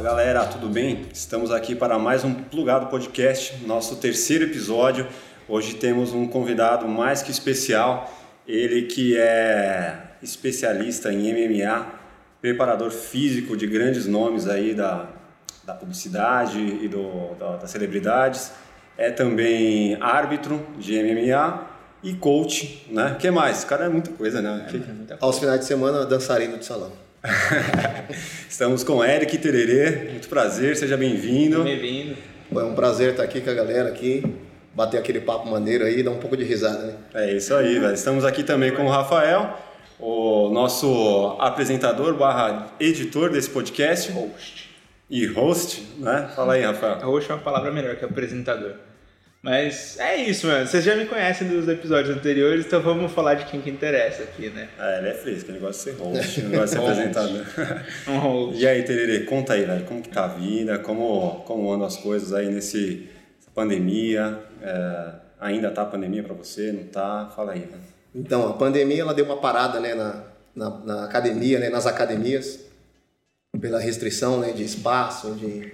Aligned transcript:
Fala 0.00 0.12
galera, 0.12 0.46
tudo 0.46 0.66
bem? 0.66 1.04
Estamos 1.12 1.50
aqui 1.50 1.74
para 1.74 1.98
mais 1.98 2.24
um 2.24 2.32
Plugado 2.32 2.86
Podcast, 2.86 3.62
nosso 3.66 3.96
terceiro 3.96 4.44
episódio. 4.44 5.06
Hoje 5.46 5.74
temos 5.74 6.14
um 6.14 6.26
convidado 6.26 6.88
mais 6.88 7.20
que 7.20 7.30
especial, 7.30 8.10
ele 8.48 8.86
que 8.86 9.14
é 9.18 10.14
especialista 10.22 11.12
em 11.12 11.30
MMA, 11.34 11.86
preparador 12.40 12.90
físico 12.90 13.54
de 13.54 13.66
grandes 13.66 14.06
nomes 14.06 14.48
aí 14.48 14.72
da, 14.72 15.06
da 15.64 15.74
publicidade 15.74 16.58
e 16.58 16.88
do, 16.88 17.34
da, 17.34 17.56
das 17.56 17.70
celebridades, 17.70 18.52
é 18.96 19.10
também 19.10 19.98
árbitro 20.00 20.66
de 20.78 20.94
MMA 20.94 21.66
e 22.02 22.14
coach, 22.14 22.86
né? 22.90 23.12
O 23.12 23.16
que 23.16 23.30
mais? 23.30 23.64
O 23.64 23.66
cara 23.66 23.84
é 23.84 23.88
muita 23.90 24.10
coisa, 24.12 24.40
né? 24.40 24.66
É, 24.66 24.72
muita 24.72 25.18
coisa. 25.18 25.18
Aos 25.20 25.38
finais 25.38 25.60
de 25.60 25.66
semana, 25.66 26.06
dançarino 26.06 26.56
de 26.56 26.64
salão. 26.64 27.09
Estamos 28.48 28.82
com 28.82 29.04
Eric 29.04 29.36
Tererê, 29.36 30.10
muito 30.10 30.28
prazer, 30.28 30.74
seja 30.76 30.96
bem-vindo. 30.96 31.62
Bem-vindo. 31.62 32.16
É 32.50 32.62
um 32.64 32.74
prazer 32.74 33.10
estar 33.10 33.22
aqui 33.22 33.42
com 33.42 33.50
a 33.50 33.54
galera 33.54 33.90
aqui, 33.90 34.24
bater 34.74 34.98
aquele 34.98 35.20
papo 35.20 35.48
maneiro 35.48 35.84
aí, 35.84 36.02
dar 36.02 36.12
um 36.12 36.18
pouco 36.18 36.36
de 36.36 36.44
risada, 36.44 36.78
né? 36.86 36.94
É 37.14 37.32
isso 37.34 37.54
aí, 37.54 37.78
velho. 37.78 37.92
Estamos 37.92 38.24
aqui 38.24 38.42
também 38.42 38.72
com 38.72 38.86
o 38.86 38.88
Rafael, 38.88 39.54
o 39.98 40.48
nosso 40.48 41.36
apresentador 41.38 42.14
barra 42.14 42.72
editor 42.80 43.30
desse 43.30 43.50
podcast. 43.50 44.10
Host. 44.12 44.70
E 45.10 45.26
host, 45.26 45.82
né? 45.98 46.30
Fala 46.34 46.54
aí, 46.54 46.62
Rafael. 46.62 47.00
Host 47.00 47.30
é 47.30 47.34
uma 47.34 47.42
palavra 47.42 47.70
melhor 47.70 47.96
que 47.96 48.04
apresentador. 48.04 48.76
Mas 49.42 49.98
é 49.98 50.16
isso, 50.16 50.46
mano. 50.46 50.66
Vocês 50.66 50.84
já 50.84 50.94
me 50.94 51.06
conhecem 51.06 51.48
dos 51.48 51.66
episódios 51.66 52.14
anteriores, 52.14 52.66
então 52.66 52.82
vamos 52.82 53.10
falar 53.12 53.34
de 53.34 53.46
quem 53.46 53.60
que 53.62 53.70
interessa 53.70 54.22
aqui, 54.22 54.50
né? 54.50 54.68
É, 54.78 54.98
ele 54.98 55.08
é 55.08 55.14
fresco, 55.14 55.50
ele 55.50 55.58
gosta 55.58 55.90
de 55.90 55.96
ser 55.96 56.02
host, 56.02 56.42
não 56.42 56.50
gosta 56.50 56.66
de 56.66 56.70
ser 56.72 56.78
apresentador. 56.90 57.46
Um 58.06 58.18
host. 58.18 58.60
E 58.60 58.66
aí, 58.66 58.82
Tererê, 58.82 59.20
conta 59.20 59.54
aí, 59.54 59.64
velho, 59.64 59.84
como 59.86 60.02
que 60.02 60.10
tá 60.10 60.24
a 60.24 60.28
vida, 60.28 60.78
como, 60.78 61.42
como 61.46 61.72
andam 61.72 61.86
as 61.86 61.96
coisas 61.96 62.34
aí 62.34 62.50
nesse 62.50 63.08
pandemia, 63.54 64.38
é, 64.62 65.12
ainda 65.40 65.70
tá 65.70 65.82
a 65.82 65.86
pandemia 65.86 66.22
para 66.22 66.34
você, 66.34 66.70
não 66.70 66.84
tá? 66.84 67.32
Fala 67.34 67.52
aí, 67.52 67.60
velho. 67.60 67.80
Então, 68.14 68.46
a 68.46 68.52
pandemia, 68.52 69.00
ela 69.00 69.14
deu 69.14 69.24
uma 69.24 69.38
parada, 69.38 69.80
né, 69.80 69.94
na, 69.94 70.24
na, 70.54 70.70
na 70.80 71.04
academia, 71.04 71.58
né, 71.58 71.70
nas 71.70 71.86
academias, 71.86 72.60
pela 73.58 73.80
restrição, 73.80 74.40
né, 74.40 74.52
de 74.52 74.64
espaço, 74.64 75.34
de 75.34 75.72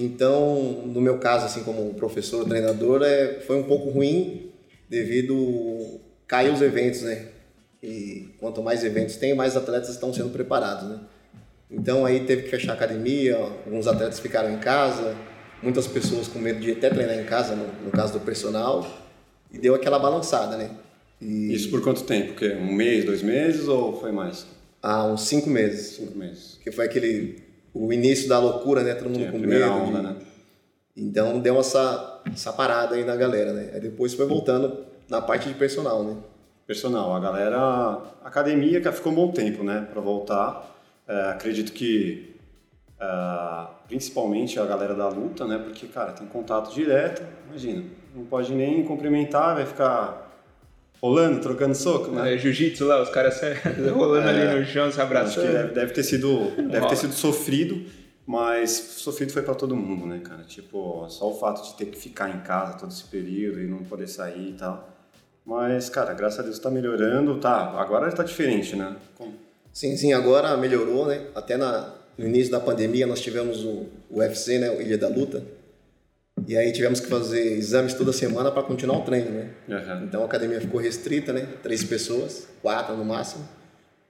então, 0.00 0.84
no 0.86 1.00
meu 1.00 1.18
caso, 1.18 1.46
assim, 1.46 1.64
como 1.64 1.92
professor, 1.94 2.44
treinador, 2.46 3.02
é, 3.02 3.40
foi 3.40 3.56
um 3.56 3.64
pouco 3.64 3.90
ruim 3.90 4.52
devido 4.88 5.98
cair 6.24 6.52
os 6.52 6.62
eventos, 6.62 7.02
né? 7.02 7.26
E 7.82 8.28
quanto 8.38 8.62
mais 8.62 8.84
eventos 8.84 9.16
tem, 9.16 9.34
mais 9.34 9.56
atletas 9.56 9.88
estão 9.88 10.14
sendo 10.14 10.30
preparados, 10.30 10.88
né? 10.88 11.00
Então 11.68 12.06
aí 12.06 12.20
teve 12.20 12.42
que 12.42 12.48
fechar 12.48 12.72
a 12.72 12.74
academia, 12.74 13.36
alguns 13.36 13.88
atletas 13.88 14.20
ficaram 14.20 14.52
em 14.54 14.58
casa, 14.58 15.16
muitas 15.60 15.88
pessoas 15.88 16.28
com 16.28 16.38
medo 16.38 16.60
de 16.60 16.70
até 16.72 16.88
treinar 16.90 17.18
em 17.18 17.24
casa, 17.24 17.56
no, 17.56 17.66
no 17.84 17.90
caso 17.90 18.12
do 18.12 18.20
personal, 18.20 18.86
e 19.52 19.58
deu 19.58 19.74
aquela 19.74 19.98
balançada, 19.98 20.56
né? 20.56 20.70
E... 21.20 21.52
Isso 21.52 21.70
por 21.70 21.82
quanto 21.82 22.04
tempo? 22.04 22.34
Que 22.34 22.52
um 22.52 22.72
mês, 22.72 23.04
dois 23.04 23.22
meses 23.22 23.66
ou 23.66 24.00
foi 24.00 24.12
mais? 24.12 24.46
Ah, 24.80 25.06
uns 25.06 25.22
cinco 25.22 25.50
meses. 25.50 25.96
Cinco 25.96 26.16
meses. 26.16 26.58
Que 26.62 26.70
foi 26.70 26.84
aquele 26.84 27.47
o 27.72 27.92
início 27.92 28.28
da 28.28 28.38
loucura, 28.38 28.82
né? 28.82 28.94
Todo 28.94 29.08
mundo 29.08 29.24
Sim, 29.24 29.30
com 29.30 29.38
primeira 29.38 29.66
medo. 29.66 29.86
onda, 29.86 29.98
de... 29.98 30.04
né? 30.04 30.16
Então 30.96 31.38
deu 31.38 31.58
essa, 31.60 32.20
essa 32.32 32.52
parada 32.52 32.96
aí 32.96 33.04
na 33.04 33.14
galera, 33.14 33.52
né? 33.52 33.70
Aí 33.74 33.80
depois 33.80 34.14
foi 34.14 34.26
voltando 34.26 34.84
na 35.08 35.22
parte 35.22 35.48
de 35.48 35.54
personal, 35.54 36.02
né? 36.02 36.16
Personal, 36.66 37.14
a 37.14 37.20
galera, 37.20 37.58
a 37.58 38.28
academia 38.28 38.80
que 38.80 38.92
ficou 38.92 39.12
um 39.12 39.14
bom 39.14 39.30
tempo, 39.30 39.62
né, 39.62 39.86
para 39.90 40.02
voltar. 40.02 40.76
É, 41.06 41.30
acredito 41.30 41.72
que 41.72 42.36
é, 43.00 43.66
principalmente 43.86 44.60
a 44.60 44.66
galera 44.66 44.94
da 44.94 45.08
luta, 45.08 45.46
né, 45.46 45.56
porque 45.56 45.86
cara 45.86 46.12
tem 46.12 46.26
contato 46.26 46.74
direto, 46.74 47.22
imagina, 47.48 47.84
não 48.14 48.24
pode 48.26 48.52
nem 48.52 48.84
cumprimentar, 48.84 49.54
vai 49.54 49.64
ficar 49.64 50.27
rolando, 51.00 51.40
trocando 51.40 51.74
soco, 51.74 52.10
né? 52.10 52.34
É, 52.34 52.38
Jiu-jitsu 52.38 52.84
lá, 52.86 53.02
os 53.02 53.08
caras 53.10 53.40
rolando 53.94 54.28
É, 54.28 54.48
ali 54.50 54.60
no 54.60 54.66
chão, 54.66 54.84
se 54.90 54.92
Acho 54.92 55.02
abraçando. 55.02 55.46
que 55.46 55.52
deve, 55.52 55.74
deve 55.74 55.92
ter 55.92 56.02
sido 56.02 56.50
deve 56.70 56.86
ter 56.88 56.96
sido 56.96 57.12
sofrido, 57.12 57.82
mas 58.26 58.70
sofrido 58.70 59.32
foi 59.32 59.42
para 59.42 59.54
todo 59.54 59.74
mundo, 59.76 60.06
né, 60.06 60.20
cara? 60.22 60.42
Tipo, 60.42 61.06
só 61.08 61.30
o 61.30 61.38
fato 61.38 61.62
de 61.64 61.74
ter 61.76 61.86
que 61.86 61.98
ficar 61.98 62.28
em 62.30 62.40
casa 62.40 62.78
todo 62.78 62.90
esse 62.90 63.04
período 63.04 63.60
e 63.60 63.66
não 63.66 63.78
poder 63.84 64.06
sair 64.08 64.50
e 64.50 64.52
tal. 64.52 64.88
Mas, 65.46 65.88
cara, 65.88 66.12
graças 66.12 66.40
a 66.40 66.42
Deus 66.42 66.58
tá 66.58 66.70
melhorando, 66.70 67.38
tá. 67.38 67.70
Agora 67.80 68.10
tá 68.12 68.22
diferente, 68.22 68.76
né? 68.76 68.94
Com- 69.16 69.32
Sim, 69.72 69.96
sim, 69.96 70.12
agora 70.12 70.56
melhorou, 70.56 71.06
né? 71.06 71.26
Até 71.34 71.56
na, 71.56 71.94
no 72.18 72.26
início 72.26 72.50
da 72.50 72.58
pandemia 72.60 73.06
nós 73.06 73.20
tivemos 73.20 73.64
o, 73.64 73.86
o 74.10 74.18
UFC, 74.18 74.58
né? 74.58 74.70
O 74.70 74.80
Ilha 74.82 74.98
da 74.98 75.08
Luta. 75.08 75.42
E 76.46 76.56
aí 76.56 76.72
tivemos 76.72 77.00
que 77.00 77.06
fazer 77.06 77.56
exames 77.56 77.94
toda 77.94 78.12
semana 78.12 78.50
para 78.50 78.62
continuar 78.62 78.98
o 78.98 79.02
treino, 79.02 79.30
né? 79.30 79.50
Aham. 79.68 80.04
Então 80.04 80.22
a 80.22 80.24
academia 80.26 80.60
ficou 80.60 80.80
restrita, 80.80 81.32
né? 81.32 81.48
Três 81.62 81.82
pessoas, 81.84 82.48
quatro 82.62 82.96
no 82.96 83.04
máximo. 83.04 83.46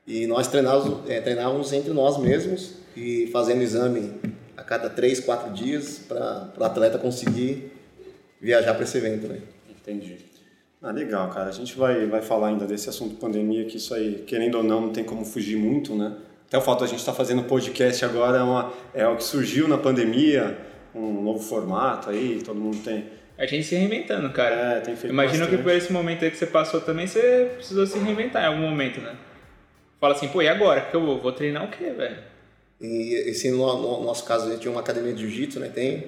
E 0.07 0.27
nós 0.27 0.49
treinávamos, 0.49 1.09
é, 1.09 1.21
treinávamos 1.21 1.73
entre 1.73 1.93
nós 1.93 2.19
mesmos 2.19 2.75
e 2.97 3.29
fazendo 3.33 3.63
exame 3.63 4.15
a 4.57 4.63
cada 4.63 4.89
três, 4.89 5.21
quatro 5.21 5.53
dias 5.53 6.01
para 6.09 6.53
o 6.59 6.65
atleta 6.65 6.99
conseguir 6.99 7.73
viajar 8.41 8.75
para 8.75 8.85
esse 8.85 8.97
evento, 8.97 9.29
né? 9.29 9.41
Entendi. 9.71 10.17
Ah, 10.81 10.93
legal, 10.93 11.29
cara. 11.31 11.49
A 11.49 11.53
gente 11.53 11.77
vai, 11.77 12.07
vai 12.07 12.23
falar 12.23 12.49
ainda 12.49 12.67
desse 12.67 12.89
assunto 12.89 13.17
pandemia, 13.17 13.65
que 13.65 13.77
isso 13.77 13.93
aí, 13.93 14.25
querendo 14.27 14.57
ou 14.57 14.65
não, 14.65 14.81
não 14.83 14.93
tem 14.93 15.05
como 15.05 15.25
fugir 15.25 15.57
muito, 15.57 15.95
né? 15.95 16.17
Até 16.47 16.57
o 16.57 16.61
fato 16.63 16.79
de 16.79 16.85
a 16.85 16.87
gente 16.87 17.01
estar 17.01 17.13
fazendo 17.13 17.43
podcast 17.43 18.05
agora 18.05 18.39
é, 18.39 18.43
uma, 18.43 18.73
é 18.95 19.07
o 19.07 19.17
que 19.17 19.25
surgiu 19.25 19.69
na 19.69 19.77
pandemia, 19.77 20.57
um 20.99 21.23
novo 21.23 21.39
formato 21.39 22.11
aí, 22.11 22.43
todo 22.45 22.59
mundo 22.59 22.83
tem. 22.83 23.05
A 23.37 23.47
gente 23.47 23.65
se 23.65 23.77
reinventando, 23.77 24.31
cara. 24.31 24.55
É, 24.55 24.81
tem 24.81 24.97
feito 24.97 25.13
Imagino 25.13 25.47
que 25.47 25.57
bastante. 25.57 25.63
por 25.63 25.73
esse 25.73 25.93
momento 25.93 26.25
aí 26.25 26.31
que 26.31 26.37
você 26.37 26.47
passou 26.47 26.81
também, 26.81 27.07
você 27.07 27.53
precisou 27.55 27.87
se 27.87 27.99
reinventar 27.99 28.43
em 28.43 28.47
algum 28.47 28.63
momento, 28.63 29.01
né? 29.01 29.15
Fala 30.01 30.15
assim, 30.15 30.29
pô, 30.29 30.43
e 30.43 30.49
agora? 30.49 30.81
Que 30.81 30.97
eu 30.97 31.05
vou, 31.05 31.21
vou 31.21 31.33
treinar 31.33 31.65
o 31.65 31.71
quê, 31.71 31.91
velho? 31.91 32.19
E 32.81 33.15
esse 33.29 33.51
no, 33.51 33.59
no 33.59 34.05
nosso 34.05 34.25
caso 34.25 34.47
a 34.47 34.51
gente 34.51 34.61
tinha 34.61 34.71
uma 34.71 34.81
academia 34.81 35.13
de 35.13 35.21
jiu-jitsu, 35.21 35.61
né? 35.61 35.69
Tem. 35.69 36.07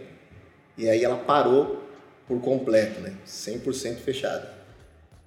E 0.77 0.89
aí 0.89 1.05
ela 1.05 1.17
parou 1.17 1.85
por 2.27 2.41
completo, 2.41 3.01
né? 3.01 3.15
100% 3.27 3.97
fechada. 3.97 4.53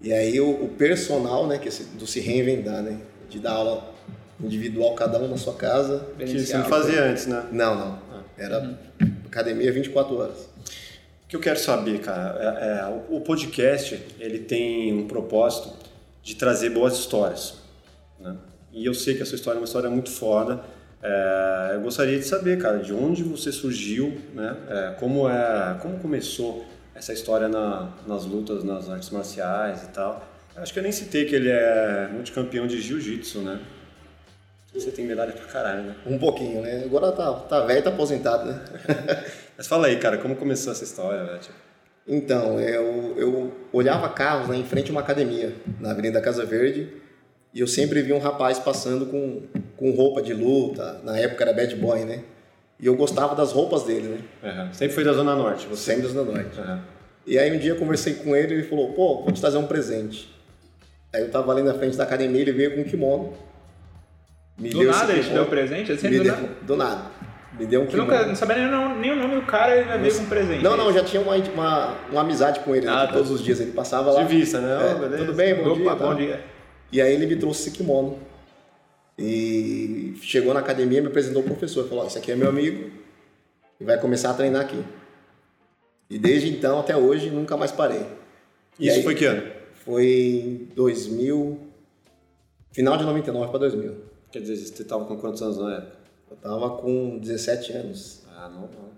E 0.02 0.12
aí 0.12 0.40
o, 0.40 0.50
o 0.50 0.70
personal, 0.70 1.48
né? 1.48 1.58
Que 1.58 1.70
é 1.70 1.72
do 1.94 2.06
se 2.06 2.20
reinventar, 2.20 2.82
né? 2.82 2.98
De 3.30 3.40
dar 3.40 3.52
aula 3.52 3.94
individual 4.42 4.94
cada 4.96 5.20
um 5.20 5.28
na 5.28 5.38
sua 5.38 5.54
casa. 5.54 6.08
Que 6.18 6.40
você 6.40 6.58
não 6.58 6.66
fazia 6.66 7.04
antes, 7.04 7.28
né? 7.28 7.46
Não, 7.52 7.76
não. 7.76 8.04
Era 8.38 8.78
academia 9.34 9.72
24 9.72 10.16
horas. 10.16 10.50
O 11.24 11.28
que 11.28 11.36
eu 11.36 11.40
quero 11.40 11.60
saber, 11.60 12.00
cara, 12.00 12.38
é, 12.40 12.68
é, 12.68 13.04
o, 13.10 13.20
podcast 13.22 14.00
ele 14.20 14.40
tem 14.40 14.94
um 14.94 15.08
propósito 15.08 15.74
de 16.22 16.36
trazer 16.36 16.70
boas 16.70 16.94
histórias, 16.94 17.56
né? 18.20 18.38
E 18.72 18.86
eu 18.86 18.94
sei 18.94 19.16
que 19.16 19.22
a 19.22 19.26
sua 19.26 19.36
história 19.36 19.58
é 19.58 19.62
uma 19.62 19.66
história 19.66 19.90
muito 19.90 20.10
foda. 20.10 20.64
É, 21.02 21.72
eu 21.74 21.82
gostaria 21.82 22.18
de 22.18 22.26
saber, 22.26 22.58
cara, 22.60 22.78
de 22.78 22.94
onde 22.94 23.24
você 23.24 23.52
surgiu, 23.52 24.18
né? 24.34 24.56
É, 24.70 24.96
como 25.00 25.28
é, 25.28 25.78
como 25.82 26.00
começou 26.00 26.66
essa 26.96 27.12
história 27.12 27.48
na, 27.48 27.92
nas 28.08 28.26
lutas, 28.26 28.64
nas 28.64 28.90
artes 28.90 29.10
marciais 29.10 29.84
e 29.84 29.88
tal. 29.88 30.28
Acho 30.56 30.72
que 30.72 30.80
eu 30.80 30.84
nem 30.84 30.92
citei 30.92 31.26
que 31.26 31.36
ele 31.36 31.50
é 31.50 32.10
multicampeão 32.12 32.68
de 32.68 32.80
jiu-jitsu, 32.80 33.40
né? 33.42 33.60
Você 34.74 34.92
tem 34.92 35.06
medalha 35.06 35.32
pra 35.32 35.46
caralho, 35.46 35.84
né? 35.84 35.96
Um 36.06 36.18
pouquinho, 36.18 36.62
né? 36.62 36.82
Agora 36.84 37.12
tá, 37.12 37.32
tá 37.34 37.62
velho, 37.66 37.84
tá 37.84 37.90
aposentado, 37.92 38.46
né? 38.46 38.60
Mas 39.56 39.68
fala 39.68 39.88
aí, 39.88 39.98
cara, 39.98 40.18
como 40.18 40.36
começou 40.36 40.72
essa 40.72 40.84
história, 40.84 41.24
velho? 41.26 41.40
Tipo, 41.40 41.56
Então, 42.08 42.60
eu, 42.60 43.14
eu 43.18 43.54
olhava 43.72 44.10
carros 44.10 44.48
né, 44.50 44.58
em 44.58 44.64
frente 44.66 44.90
a 44.90 44.92
uma 44.92 45.02
academia, 45.02 45.54
na 45.80 45.92
Avenida 45.92 46.20
Casa 46.20 46.44
Verde, 46.44 46.90
e 47.54 47.60
eu 47.60 47.68
sempre 47.68 48.02
via 48.02 48.16
um 48.16 48.20
rapaz 48.20 48.58
passando 48.58 49.06
com, 49.06 49.44
com 49.78 49.92
roupa 49.92 50.22
de 50.24 50.34
luta, 50.34 51.00
na 51.04 51.18
época 51.20 51.44
era 51.44 51.54
bad 51.54 51.76
boy, 51.76 52.04
né? 52.04 52.24
E 52.80 52.88
eu 52.88 52.96
gostava 52.96 53.36
das 53.36 53.52
roupas 53.52 53.84
dele, 53.84 54.08
né? 54.08 54.20
Aham. 54.44 54.74
Sempre 54.74 54.96
foi 54.96 55.04
da 55.04 55.14
Zona 55.14 55.36
Norte, 55.36 55.68
você? 55.68 55.94
Sempre 55.94 56.12
da 56.12 56.24
noite. 56.24 56.60
Aham. 56.60 56.82
E 57.26 57.38
aí 57.40 57.56
um 57.56 57.60
dia 57.60 57.72
eu 57.72 57.78
conversei 57.78 58.16
com 58.16 58.36
ele 58.36 58.54
e 58.56 58.58
ele 58.58 58.68
falou, 58.68 58.92
pô, 58.94 59.22
vou 59.22 59.32
te 59.32 59.40
trazer 59.40 59.58
um 59.58 59.68
presente. 59.68 60.34
Aí 61.14 61.22
eu 61.22 61.30
tava 61.32 61.52
ali 61.52 61.62
na 61.62 61.76
frente 61.76 61.96
da 61.96 62.04
academia, 62.04 62.42
ele 62.42 62.52
veio 62.52 62.74
com 62.74 62.82
um 62.82 62.84
kimono. 62.84 63.34
Me 64.58 64.70
Do 64.70 64.84
nada 64.84 65.12
ele 65.14 65.24
te 65.24 65.30
deu 65.32 65.46
presente? 65.46 65.92
Assim, 65.92 66.10
Me 66.10 66.18
do 66.18 66.24
deu, 66.24 66.34
nada? 66.36 66.50
do 66.62 66.76
nada. 66.78 67.12
Me 67.60 67.66
deu 67.66 67.82
um 67.82 67.86
Você 67.86 67.98
nunca 67.98 68.26
não 68.26 68.36
sabia 68.36 68.56
nem, 68.58 68.68
o 68.68 68.72
nome- 68.72 69.00
nem 69.00 69.12
o 69.12 69.16
nome 69.16 69.36
do 69.36 69.42
cara, 69.44 69.76
ele 69.76 69.88
já 69.88 69.98
veio 69.98 70.16
com 70.16 70.22
um 70.24 70.26
presente. 70.26 70.64
Não, 70.64 70.78
não, 70.78 70.92
já 70.94 71.04
tinha 71.04 71.22
uma, 71.22 71.36
uma, 71.36 71.98
uma 72.12 72.22
amizade 72.22 72.60
com 72.62 72.76
ele, 72.76 72.86
né? 72.86 72.92
Ah, 72.92 73.08
tá. 73.08 73.14
Todos 73.14 73.30
os 73.32 73.42
dias 73.44 73.60
ele 73.60 73.72
passava 73.72 74.12
lá. 74.12 74.24
De 74.24 74.36
vista, 74.36 74.60
né? 74.60 74.92
É, 74.92 74.96
beleza. 74.96 75.18
tudo 75.26 75.34
bem, 75.36 75.56
bom 75.56 75.70
Opa, 75.72 75.76
dia. 75.76 75.90
bom 75.92 75.98
tal. 75.98 76.16
dia. 76.16 76.44
E 76.92 77.02
aí 77.02 77.14
ele 77.14 77.26
me 77.28 77.36
trouxe 77.36 77.62
esse 77.70 77.72
kimono. 77.78 78.20
E 79.18 80.16
chegou 80.22 80.54
na 80.54 80.60
academia, 80.60 81.02
me 81.02 81.08
apresentou 81.08 81.42
o 81.42 81.46
professor. 81.46 81.88
Falou, 81.88 82.08
esse 82.08 82.18
aqui 82.18 82.32
é 82.32 82.36
meu 82.36 82.50
amigo 82.50 82.90
e 83.80 83.84
vai 83.84 84.00
começar 84.00 84.32
a 84.32 84.34
treinar 84.34 84.62
aqui. 84.62 84.84
E 86.10 86.18
desde 86.18 86.50
então 86.50 86.80
até 86.80 86.96
hoje 86.98 87.30
nunca 87.30 87.56
mais 87.56 87.72
parei. 87.72 88.04
E 88.80 88.88
Isso 88.88 88.98
aí- 88.98 89.04
foi 89.04 89.14
que 89.16 89.26
ano? 89.26 89.44
Foi 89.86 90.06
em 90.06 90.70
2000, 90.76 91.60
final 92.72 92.98
de 92.98 93.04
99 93.04 93.50
para 93.52 93.60
2000. 93.60 93.96
Quer 94.34 94.42
dizer, 94.42 94.56
você 94.58 94.82
estava 94.82 95.06
com 95.06 95.16
quantos 95.16 95.44
anos 95.44 95.60
na 95.60 95.76
época? 95.76 95.96
Eu 96.32 96.38
tava 96.38 96.70
com 96.78 97.20
17 97.20 97.72
anos. 97.74 98.24
Ah, 98.36 98.50
não, 98.50 98.62
não. 98.62 98.92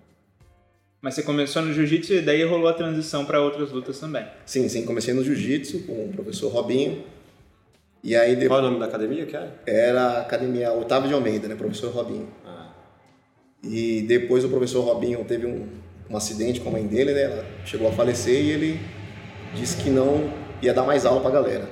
Mas 1.01 1.13
você 1.13 1.23
começou 1.23 1.61
no 1.61 1.73
jiu-jitsu 1.73 2.13
e 2.13 2.21
daí 2.21 2.41
rolou 2.45 2.69
a 2.69 2.73
transição 2.73 3.25
para 3.25 3.41
outras 3.41 3.69
lutas 3.69 3.99
também. 3.99 4.25
Sim, 4.45 4.69
sim, 4.69 4.85
comecei 4.85 5.13
no 5.13 5.21
jiu-jitsu 5.25 5.79
com 5.79 6.05
o 6.05 6.09
professor 6.13 6.49
Robinho. 6.49 7.03
E 8.01 8.15
aí 8.15 8.29
Qual 8.31 8.39
depois 8.39 8.59
é 8.59 8.61
o 8.61 8.67
nome 8.67 8.79
da 8.79 8.85
academia 8.85 9.25
que 9.25 9.35
é? 9.35 9.51
era 9.67 10.01
a 10.03 10.21
academia 10.21 10.71
Otávio 10.71 11.09
de 11.09 11.13
Almeida, 11.13 11.49
né, 11.49 11.55
professor 11.55 11.91
Robinho. 11.91 12.29
Ah, 12.45 12.71
E 13.61 14.03
depois 14.03 14.45
o 14.45 14.49
professor 14.49 14.85
Robinho 14.85 15.25
teve 15.25 15.45
um, 15.45 15.67
um 16.09 16.15
acidente 16.15 16.61
com 16.61 16.69
a 16.69 16.71
mãe 16.71 16.87
dele, 16.87 17.13
né? 17.13 17.23
Ela 17.23 17.45
chegou 17.65 17.89
a 17.89 17.91
falecer 17.91 18.41
e 18.41 18.51
ele 18.51 18.79
disse 19.53 19.83
que 19.83 19.89
não 19.89 20.31
ia 20.61 20.73
dar 20.73 20.83
mais 20.83 21.05
aula 21.05 21.19
pra 21.19 21.29
galera. 21.29 21.67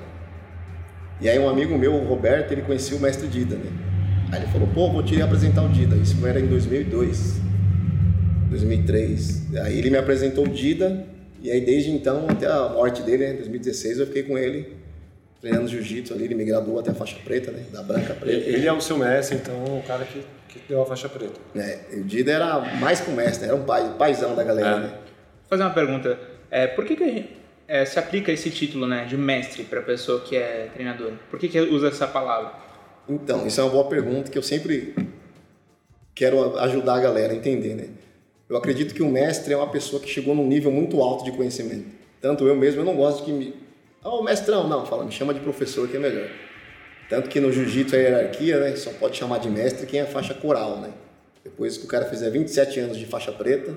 E 1.23 1.29
aí 1.29 1.39
um 1.39 1.47
amigo 1.49 1.77
meu, 1.77 1.93
o 1.93 2.05
Roberto, 2.05 2.51
ele 2.51 2.61
conhecia 2.63 2.97
o 2.97 2.99
mestre 2.99 3.27
Dida, 3.27 3.55
né? 3.55 3.71
Aí 4.31 4.41
ele 4.41 4.51
falou, 4.51 4.67
pô, 4.73 4.91
vou 4.91 5.01
te 5.01 5.21
apresentar 5.21 5.63
o 5.63 5.69
Dida. 5.69 5.95
Isso 5.95 6.25
era 6.27 6.37
em 6.39 6.47
2002, 6.47 7.39
2003. 8.49 9.55
Aí 9.63 9.77
ele 9.79 9.89
me 9.89 9.97
apresentou 9.97 10.45
o 10.45 10.49
Dida 10.49 11.05
e 11.41 11.49
aí 11.49 11.61
desde 11.61 11.91
então 11.91 12.25
até 12.29 12.47
a 12.47 12.69
morte 12.69 13.01
dele, 13.03 13.25
né, 13.25 13.33
em 13.33 13.37
2016, 13.37 13.99
eu 13.99 14.07
fiquei 14.07 14.23
com 14.23 14.37
ele 14.37 14.75
treinando 15.41 15.67
jiu-jitsu 15.67 16.13
ali. 16.13 16.25
Ele 16.25 16.35
me 16.35 16.45
graduou 16.45 16.79
até 16.79 16.91
a 16.91 16.93
faixa 16.93 17.17
preta, 17.23 17.51
né? 17.51 17.63
Da 17.71 17.81
branca 17.83 18.13
preta. 18.13 18.49
Ele 18.49 18.67
é 18.67 18.73
o 18.73 18.81
seu 18.81 18.97
mestre, 18.97 19.37
então, 19.37 19.63
o 19.77 19.83
cara 19.87 20.05
que, 20.05 20.23
que 20.49 20.59
deu 20.67 20.81
a 20.81 20.85
faixa 20.85 21.07
preta. 21.09 21.39
É, 21.55 21.79
e 21.93 21.99
o 21.99 22.03
Dida 22.03 22.31
era 22.31 22.59
mais 22.79 23.01
que 23.01 23.09
um 23.11 23.15
mestre, 23.15 23.41
né? 23.47 23.53
era 23.53 23.55
um 23.61 23.65
pai, 23.65 23.95
paizão 23.97 24.35
da 24.35 24.43
galera, 24.43 24.69
É. 24.75 24.79
né? 24.79 24.87
Vou 24.87 25.49
fazer 25.49 25.63
uma 25.63 25.73
pergunta. 25.73 26.17
É, 26.49 26.67
por 26.67 26.85
que, 26.85 26.95
que 26.95 27.03
a 27.03 27.07
gente, 27.07 27.29
é, 27.73 27.85
se 27.85 27.97
aplica 27.97 28.31
esse 28.31 28.51
título 28.51 28.85
né, 28.85 29.03
de 29.05 29.17
mestre 29.17 29.63
para 29.63 29.81
pessoa 29.81 30.19
que 30.19 30.35
é 30.35 30.69
treinadora? 30.71 31.15
Por 31.27 31.39
que, 31.39 31.47
que 31.47 31.59
usa 31.59 31.87
essa 31.87 32.05
palavra? 32.05 32.53
Então, 33.09 33.47
isso 33.47 33.59
é 33.59 33.63
uma 33.63 33.71
boa 33.71 33.85
pergunta 33.85 34.29
que 34.29 34.37
eu 34.37 34.43
sempre 34.43 34.93
quero 36.13 36.55
ajudar 36.59 36.97
a 36.97 36.99
galera 36.99 37.33
a 37.33 37.35
entender, 37.35 37.73
né? 37.73 37.87
Eu 38.47 38.57
acredito 38.57 38.93
que 38.93 39.01
o 39.01 39.09
mestre 39.09 39.55
é 39.55 39.57
uma 39.57 39.71
pessoa 39.71 39.99
que 39.99 40.07
chegou 40.07 40.35
num 40.35 40.45
nível 40.45 40.71
muito 40.71 41.01
alto 41.01 41.25
de 41.25 41.31
conhecimento. 41.31 41.87
Tanto 42.21 42.47
eu 42.47 42.55
mesmo, 42.55 42.81
eu 42.81 42.85
não 42.85 42.95
gosto 42.95 43.19
de 43.19 43.23
que 43.25 43.31
me... 43.31 43.55
Ah, 44.03 44.09
o 44.09 44.21
mestrão, 44.21 44.67
não, 44.69 44.85
fala, 44.85 45.03
me 45.03 45.11
chama 45.11 45.33
de 45.33 45.39
professor 45.39 45.87
que 45.87 45.97
é 45.97 45.99
melhor. 45.99 46.29
Tanto 47.09 47.27
que 47.27 47.39
no 47.39 47.51
jiu-jitsu 47.51 47.95
a 47.95 47.97
hierarquia, 47.97 48.59
né, 48.59 48.75
só 48.75 48.91
pode 48.91 49.17
chamar 49.17 49.39
de 49.39 49.49
mestre 49.49 49.87
quem 49.87 49.99
é 49.99 50.05
faixa 50.05 50.35
coral, 50.35 50.77
né? 50.79 50.91
Depois 51.43 51.75
que 51.75 51.85
o 51.85 51.87
cara 51.87 52.05
fizer 52.05 52.29
27 52.29 52.79
anos 52.81 52.97
de 52.97 53.07
faixa 53.07 53.31
preta, 53.31 53.73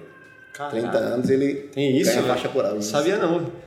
30 0.70 0.98
anos, 0.98 1.30
ele 1.30 1.70
Tem 1.72 1.96
isso, 1.96 2.10
ganha 2.10 2.22
né? 2.22 2.28
faixa 2.28 2.48
coral. 2.50 2.72
Não 2.72 2.80
isso. 2.80 2.90
sabia 2.90 3.16
não. 3.16 3.65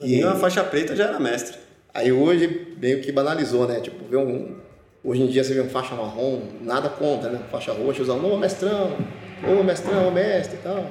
E- 0.00 0.22
uma 0.24 0.36
faixa 0.36 0.62
preta 0.64 0.94
já 0.94 1.04
era 1.08 1.18
mestre. 1.20 1.56
Aí 1.94 2.12
hoje 2.12 2.74
meio 2.80 3.00
que 3.00 3.10
banalizou, 3.10 3.66
né? 3.66 3.80
Tipo, 3.80 4.04
vê 4.08 4.16
um. 4.16 4.56
Hoje 5.02 5.22
em 5.22 5.26
dia 5.28 5.42
você 5.44 5.54
vê 5.54 5.60
um 5.60 5.68
faixa 5.68 5.94
marrom, 5.94 6.40
nada 6.60 6.88
contra, 6.88 7.30
né? 7.30 7.40
Faixa 7.50 7.72
roxa, 7.72 8.02
usando, 8.02 8.26
ô 8.26 8.36
mestrão, 8.36 8.96
ô 9.48 9.62
mestrão, 9.62 10.08
ô 10.08 10.10
mestre 10.10 10.56
e 10.56 10.62
tal. 10.62 10.90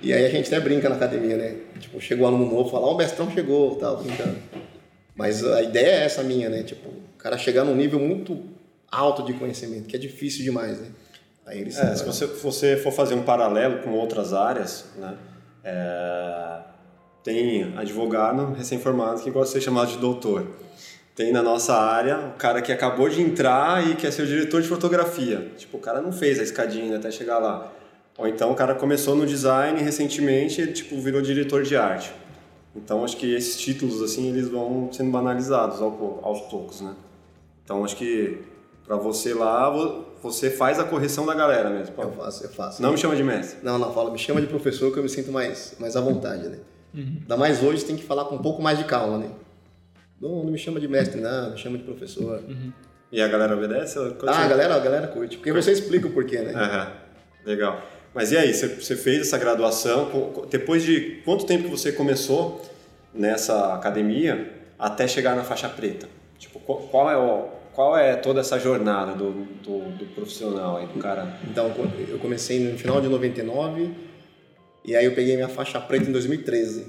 E 0.00 0.12
aí 0.12 0.24
a 0.26 0.28
gente 0.30 0.46
até 0.48 0.58
brinca 0.60 0.88
na 0.88 0.96
academia, 0.96 1.36
né? 1.36 1.56
Tipo, 1.78 2.00
chegou 2.00 2.24
um 2.24 2.28
aluno 2.28 2.50
novo, 2.50 2.70
fala, 2.70 2.86
ó, 2.86 2.94
o 2.94 2.96
mestrão 2.96 3.30
chegou, 3.30 3.76
tal, 3.76 3.98
brincando. 3.98 4.36
Mas 5.14 5.44
a 5.44 5.62
ideia 5.62 6.00
é 6.00 6.04
essa 6.04 6.22
minha, 6.22 6.48
né? 6.48 6.62
Tipo, 6.62 6.88
o 6.88 7.18
cara 7.18 7.38
chegar 7.38 7.64
num 7.64 7.74
nível 7.76 8.00
muito 8.00 8.42
alto 8.90 9.22
de 9.22 9.32
conhecimento, 9.34 9.84
que 9.84 9.94
é 9.96 9.98
difícil 9.98 10.42
demais, 10.42 10.80
né? 10.80 10.88
Aí 11.46 11.60
ele 11.60 11.70
É, 11.70 11.94
se 11.94 12.04
você, 12.04 12.26
você 12.26 12.76
for 12.76 12.90
fazer 12.92 13.14
um 13.14 13.22
paralelo 13.22 13.82
com 13.82 13.90
outras 13.90 14.32
áreas, 14.32 14.86
né? 14.96 15.14
é, 15.62 16.58
tem 17.24 17.74
advogado 17.76 18.52
recém-formado 18.52 19.20
que 19.22 19.30
gosta 19.30 19.46
de 19.48 19.52
ser 19.54 19.64
chamado 19.64 19.88
de 19.90 19.98
doutor. 19.98 20.46
Tem 21.16 21.32
na 21.32 21.42
nossa 21.42 21.74
área 21.74 22.18
o 22.18 22.38
cara 22.38 22.60
que 22.60 22.70
acabou 22.70 23.08
de 23.08 23.20
entrar 23.22 23.86
e 23.88 23.94
quer 23.94 24.12
ser 24.12 24.22
o 24.22 24.26
diretor 24.26 24.60
de 24.60 24.68
fotografia. 24.68 25.50
Tipo, 25.56 25.78
o 25.78 25.80
cara 25.80 26.00
não 26.02 26.12
fez 26.12 26.38
a 26.38 26.42
escadinha 26.42 26.96
até 26.96 27.10
chegar 27.10 27.38
lá. 27.38 27.72
Ou 28.18 28.28
então 28.28 28.52
o 28.52 28.54
cara 28.54 28.74
começou 28.74 29.16
no 29.16 29.24
design 29.26 29.80
recentemente 29.82 30.60
e 30.60 30.64
ele 30.64 30.72
tipo, 30.72 31.00
virou 31.00 31.22
diretor 31.22 31.62
de 31.62 31.76
arte. 31.76 32.12
Então 32.76 33.04
acho 33.04 33.16
que 33.16 33.32
esses 33.32 33.56
títulos 33.58 34.02
assim 34.02 34.28
eles 34.28 34.48
vão 34.48 34.88
sendo 34.92 35.10
banalizados 35.10 35.80
aos 35.80 36.40
poucos, 36.42 36.80
né? 36.80 36.94
Então 37.64 37.84
acho 37.84 37.96
que 37.96 38.38
para 38.84 38.96
você 38.96 39.32
lá 39.32 39.70
vo- 39.70 40.04
você 40.22 40.50
faz 40.50 40.78
a 40.78 40.84
correção 40.84 41.24
da 41.24 41.34
galera 41.34 41.70
mesmo. 41.70 41.94
Eu 41.96 42.10
faço, 42.12 42.44
eu 42.44 42.50
faço. 42.50 42.82
não 42.82 42.90
me 42.92 42.98
chama 42.98 43.14
de 43.16 43.22
mestre. 43.22 43.58
Não, 43.62 43.78
não, 43.78 43.92
fala, 43.94 44.10
me 44.10 44.18
chama 44.18 44.40
de 44.40 44.46
professor 44.48 44.92
que 44.92 44.98
eu 44.98 45.02
me 45.02 45.08
sinto 45.08 45.30
mais, 45.32 45.74
mais 45.78 45.96
à 45.96 46.00
vontade, 46.00 46.48
né? 46.48 46.58
Ainda 46.94 47.36
mais 47.36 47.62
hoje 47.62 47.80
você 47.80 47.86
tem 47.88 47.96
que 47.96 48.04
falar 48.04 48.26
com 48.26 48.36
um 48.36 48.42
pouco 48.42 48.62
mais 48.62 48.78
de 48.78 48.84
calma, 48.84 49.18
né? 49.18 49.30
Não, 50.20 50.44
não 50.44 50.52
me 50.52 50.58
chama 50.58 50.78
de 50.78 50.86
mestre, 50.86 51.20
não, 51.20 51.50
me 51.50 51.58
chama 51.58 51.76
de 51.76 51.84
professor. 51.84 52.42
E 53.10 53.20
a 53.20 53.28
galera 53.28 53.56
obedece? 53.56 53.98
Quando 54.18 54.28
Ah, 54.28 54.44
a 54.44 54.48
galera, 54.48 54.74
a 54.74 54.78
galera 54.78 55.06
curte, 55.08 55.36
porque 55.36 55.52
você 55.52 55.72
explica 55.72 56.06
o 56.06 56.10
porquê, 56.10 56.38
né? 56.38 56.52
Aham, 56.54 56.92
legal. 57.44 57.82
Mas 58.14 58.30
e 58.30 58.36
aí, 58.36 58.54
você, 58.54 58.96
fez 58.96 59.22
essa 59.22 59.36
graduação, 59.36 60.08
depois 60.48 60.84
de 60.84 61.20
quanto 61.24 61.44
tempo 61.46 61.64
que 61.64 61.70
você 61.70 61.90
começou 61.90 62.62
nessa 63.12 63.74
academia 63.74 64.52
até 64.78 65.08
chegar 65.08 65.34
na 65.34 65.42
faixa 65.42 65.68
preta? 65.68 66.08
Tipo, 66.38 66.60
qual, 66.60 67.10
é, 67.10 67.16
o, 67.16 67.48
qual 67.72 67.96
é 67.96 68.14
toda 68.14 68.40
essa 68.40 68.58
jornada 68.58 69.14
do, 69.14 69.32
do, 69.62 69.98
do 69.98 70.06
profissional 70.14 70.76
aí, 70.76 70.86
do 70.86 71.00
cara? 71.00 71.38
Então, 71.50 71.72
eu 72.08 72.18
comecei 72.18 72.60
no 72.60 72.78
final 72.78 73.00
de 73.00 73.08
99 73.08 73.90
e 74.84 74.94
aí 74.94 75.04
eu 75.04 75.14
peguei 75.14 75.34
minha 75.36 75.48
faixa 75.48 75.80
preta 75.80 76.08
em 76.08 76.12
2013. 76.12 76.86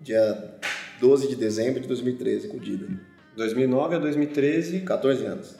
Dia 0.00 0.54
12 1.00 1.28
de 1.28 1.36
dezembro 1.36 1.80
de 1.80 1.88
2013, 1.88 2.48
com 2.48 2.56
o 2.56 2.60
Dida. 2.60 2.86
2009 3.36 3.96
a 3.96 3.98
2013? 3.98 4.80
14 4.80 5.24
anos. 5.26 5.56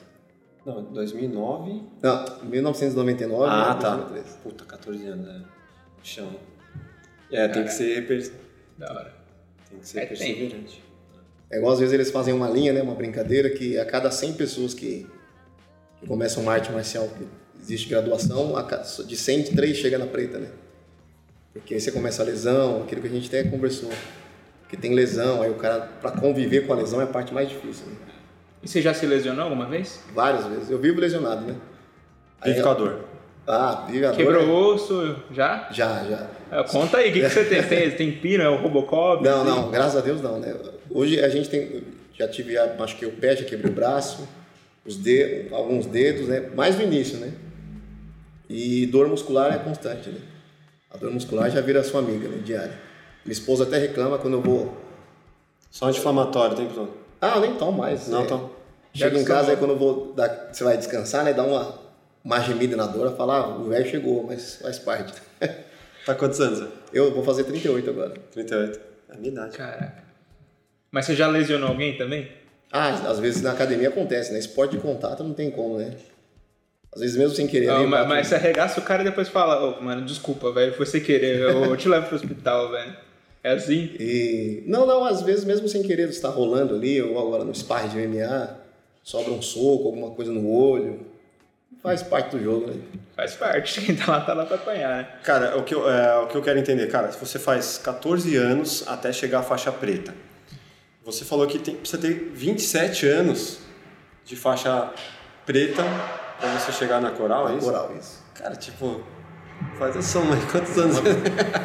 Não, 0.65 0.83
2009... 0.83 1.81
Não, 2.01 2.25
1999 2.49 3.43
Ah, 3.49 3.71
a 3.71 3.75
tá. 3.75 3.95
2013. 3.95 4.37
Puta, 4.39 4.65
14 4.65 5.05
anos, 5.07 5.27
é. 5.27 5.41
Chão. 6.03 6.35
É, 7.31 7.47
tem 7.47 7.63
que 7.63 7.71
ser, 7.71 8.07
per- 8.07 8.31
Da 8.77 8.91
hora. 8.91 9.13
tem 9.69 9.79
que 9.79 9.87
ser 9.87 9.99
É, 9.99 10.05
perseverante. 10.05 10.83
É 11.49 11.57
igual 11.57 11.73
às 11.73 11.79
vezes 11.79 11.93
eles 11.93 12.11
fazem 12.11 12.33
uma 12.33 12.49
linha, 12.49 12.73
né, 12.73 12.81
uma 12.81 12.95
brincadeira, 12.95 13.49
que 13.49 13.77
a 13.77 13.85
cada 13.85 14.11
100 14.11 14.33
pessoas 14.33 14.73
que, 14.73 15.07
que 15.99 16.07
começam 16.07 16.43
uma 16.43 16.53
arte 16.53 16.71
marcial, 16.71 17.07
que 17.09 17.25
existe 17.61 17.87
graduação, 17.89 18.53
de 19.05 19.15
100, 19.15 19.43
3 19.55 19.77
chega 19.77 19.97
na 19.97 20.05
preta, 20.07 20.37
né? 20.39 20.49
Porque 21.57 21.73
aí 21.73 21.79
você 21.81 21.91
começa 21.91 22.21
a 22.21 22.25
lesão, 22.25 22.83
aquilo 22.83 23.01
que 23.01 23.07
a 23.07 23.11
gente 23.11 23.27
até 23.27 23.43
conversou. 23.49 23.89
Que 24.69 24.75
tem 24.75 24.93
lesão, 24.93 25.41
aí 25.41 25.49
o 25.49 25.55
cara, 25.55 25.81
pra 26.01 26.11
conviver 26.11 26.67
com 26.67 26.73
a 26.73 26.75
lesão 26.75 26.99
é 26.99 27.05
a 27.05 27.07
parte 27.07 27.33
mais 27.33 27.47
difícil. 27.49 27.85
Né? 27.87 27.95
E 28.63 28.67
você 28.67 28.81
já 28.81 28.93
se 28.93 29.05
lesionou 29.05 29.43
alguma 29.45 29.65
vez? 29.65 30.01
Várias 30.13 30.45
vezes. 30.45 30.69
Eu 30.69 30.77
vivo 30.79 30.99
lesionado, 30.99 31.45
né? 31.45 31.55
Aí- 32.41 32.51
Vive 32.51 32.63
com 32.63 32.69
a 32.69 32.73
dor. 32.73 32.99
Ah, 33.49 33.85
vive 33.89 34.05
a 34.05 34.09
dor, 34.09 34.17
Quebrou 34.17 34.45
né? 34.45 34.51
o 34.51 34.55
osso? 34.73 35.15
Já? 35.31 35.69
Já, 35.71 36.03
já. 36.03 36.29
É, 36.51 36.63
conta 36.63 36.97
aí, 36.97 37.11
o 37.11 37.13
que, 37.13 37.21
que 37.21 37.29
você 37.29 37.45
tem? 37.45 37.63
Tem, 37.63 37.91
tem 37.91 38.11
pino, 38.11 38.43
é 38.43 38.49
o 38.49 38.57
Robocop? 38.57 39.23
Não, 39.23 39.41
assim? 39.41 39.49
não, 39.49 39.71
graças 39.71 39.95
a 39.95 40.01
Deus 40.01 40.21
não, 40.21 40.37
né? 40.39 40.53
Hoje 40.89 41.23
a 41.23 41.29
gente 41.29 41.49
tem, 41.49 41.83
já 42.13 42.27
tive, 42.27 42.53
já 42.53 42.73
machuquei 42.77 43.07
o 43.07 43.11
pé, 43.13 43.37
já 43.37 43.45
quebrei 43.45 43.71
o 43.71 43.73
braço, 43.73 44.27
os 44.85 44.97
dedos, 44.97 45.53
alguns 45.53 45.85
dedos, 45.85 46.27
né? 46.27 46.49
Mais 46.55 46.75
no 46.75 46.83
início, 46.83 47.17
né? 47.19 47.31
E 48.49 48.85
dor 48.87 49.07
muscular 49.07 49.53
é 49.53 49.59
constante, 49.59 50.09
né? 50.09 50.19
A 50.89 50.97
dor 50.97 51.11
muscular 51.11 51.49
já 51.49 51.61
vira 51.61 51.83
sua 51.83 51.99
amiga, 51.99 52.27
né? 52.27 52.37
Diária. 52.43 52.79
Minha 53.25 53.33
esposa 53.33 53.63
até 53.63 53.77
reclama 53.77 54.17
quando 54.17 54.35
eu 54.35 54.41
vou. 54.41 54.77
Só 55.69 55.87
anti-inflamatório 55.87 56.53
o 56.53 56.57
tempo 56.57 56.73
todo. 56.73 56.93
Ah, 57.19 57.39
nem 57.39 57.55
tomo 57.55 57.79
mais. 57.79 58.07
Não 58.07 58.23
é. 58.23 58.27
tomo. 58.27 58.51
Chega 58.93 59.19
em 59.19 59.25
casa, 59.25 59.51
aí 59.51 59.57
quando 59.57 59.71
eu 59.71 59.77
vou, 59.77 60.13
dar, 60.13 60.49
você 60.51 60.63
vai 60.63 60.77
descansar, 60.77 61.23
né? 61.23 61.33
Dá 61.33 61.43
uma, 61.43 61.77
uma 62.23 62.39
gemida 62.39 62.75
na 62.75 62.87
dor, 62.87 63.15
fala, 63.15 63.37
ah, 63.37 63.47
o 63.57 63.65
velho 63.65 63.87
chegou, 63.87 64.23
mas 64.23 64.55
faz 64.55 64.79
parte. 64.79 65.13
Tá 66.07 66.15
quantos 66.15 66.39
anos? 66.39 66.59
Zé? 66.59 66.67
Eu 66.93 67.13
vou 67.13 67.21
fazer 67.21 67.43
38 67.43 67.89
agora. 67.89 68.13
38. 68.31 68.79
É 69.09 69.13
a 69.13 69.17
minha 69.17 69.29
idade. 69.29 69.57
Caraca. 69.57 70.03
Mas 70.89 71.05
você 71.05 71.13
já 71.13 71.27
lesionou 71.27 71.67
alguém 71.67 71.97
também? 71.97 72.31
Ah, 72.71 72.87
às 72.87 73.19
vezes 73.19 73.41
na 73.41 73.51
academia 73.51 73.89
acontece, 73.89 74.31
né? 74.31 74.39
Esporte 74.39 74.77
de 74.77 74.81
contato 74.81 75.21
não 75.21 75.33
tem 75.33 75.51
como, 75.51 75.77
né? 75.77 75.97
Às 76.97 77.01
vezes 77.01 77.15
mesmo 77.15 77.35
sem 77.35 77.45
querer. 77.45 77.67
Não, 77.67 77.85
mas, 77.85 78.07
mas 78.07 78.27
você 78.27 78.35
arregaça 78.35 78.79
o 78.79 78.83
cara 78.83 79.03
e 79.03 79.05
depois 79.05 79.29
fala, 79.29 79.63
ô, 79.63 79.83
mano, 79.83 80.03
desculpa, 80.03 80.51
velho, 80.51 80.73
foi 80.73 80.85
sem 80.87 80.99
querer, 80.99 81.41
eu, 81.41 81.65
eu 81.65 81.77
te 81.77 81.87
levo 81.87 82.07
pro 82.07 82.15
hospital, 82.15 82.71
velho. 82.71 82.97
É 83.43 83.51
assim? 83.51 83.95
E... 83.99 84.63
Não, 84.65 84.83
não, 84.87 85.05
às 85.05 85.21
vezes 85.21 85.45
mesmo 85.45 85.67
sem 85.67 85.83
querer, 85.83 86.11
você 86.11 86.19
tá 86.19 86.29
rolando 86.29 86.73
ali, 86.73 86.99
ou 86.99 87.19
agora 87.19 87.43
no 87.43 87.53
sparring 87.53 87.89
de 87.89 88.07
MMA, 88.07 88.57
sobra 89.03 89.31
um 89.31 89.43
soco, 89.43 89.85
alguma 89.85 90.09
coisa 90.09 90.31
no 90.31 90.49
olho. 90.49 91.05
Faz 91.83 92.01
parte 92.01 92.35
do 92.35 92.43
jogo, 92.43 92.65
né? 92.65 92.81
Faz 93.15 93.35
parte, 93.35 93.79
quem 93.85 93.95
tá 93.95 94.11
lá 94.11 94.21
tá 94.21 94.33
lá 94.33 94.47
pra 94.47 94.55
apanhar, 94.55 94.97
né? 94.97 95.07
Cara, 95.23 95.55
o 95.55 95.63
que, 95.63 95.75
eu, 95.75 95.87
é, 95.87 96.17
o 96.17 96.25
que 96.25 96.35
eu 96.35 96.41
quero 96.41 96.57
entender, 96.57 96.87
cara, 96.87 97.11
se 97.11 97.19
você 97.19 97.37
faz 97.37 97.77
14 97.77 98.35
anos 98.35 98.83
até 98.87 99.13
chegar 99.13 99.41
à 99.41 99.43
faixa 99.43 99.71
preta, 99.71 100.15
você 101.05 101.23
falou 101.23 101.45
que 101.45 101.59
tem, 101.59 101.75
precisa 101.75 102.01
ter 102.01 102.31
27 102.33 103.05
anos 103.05 103.59
de 104.25 104.35
faixa 104.35 104.91
preta 105.45 105.83
pra 106.39 106.59
você 106.59 106.71
chegar 106.71 107.01
na 107.01 107.11
coral, 107.11 107.49
é 107.49 107.55
isso? 107.55 107.65
Coral, 107.65 107.91
isso. 107.99 108.23
Cara, 108.35 108.55
tipo, 108.55 109.01
faz 109.77 109.95
a 109.97 110.01
soma 110.01 110.35
aí, 110.35 110.41
quantos 110.51 110.77
anos? 110.77 110.97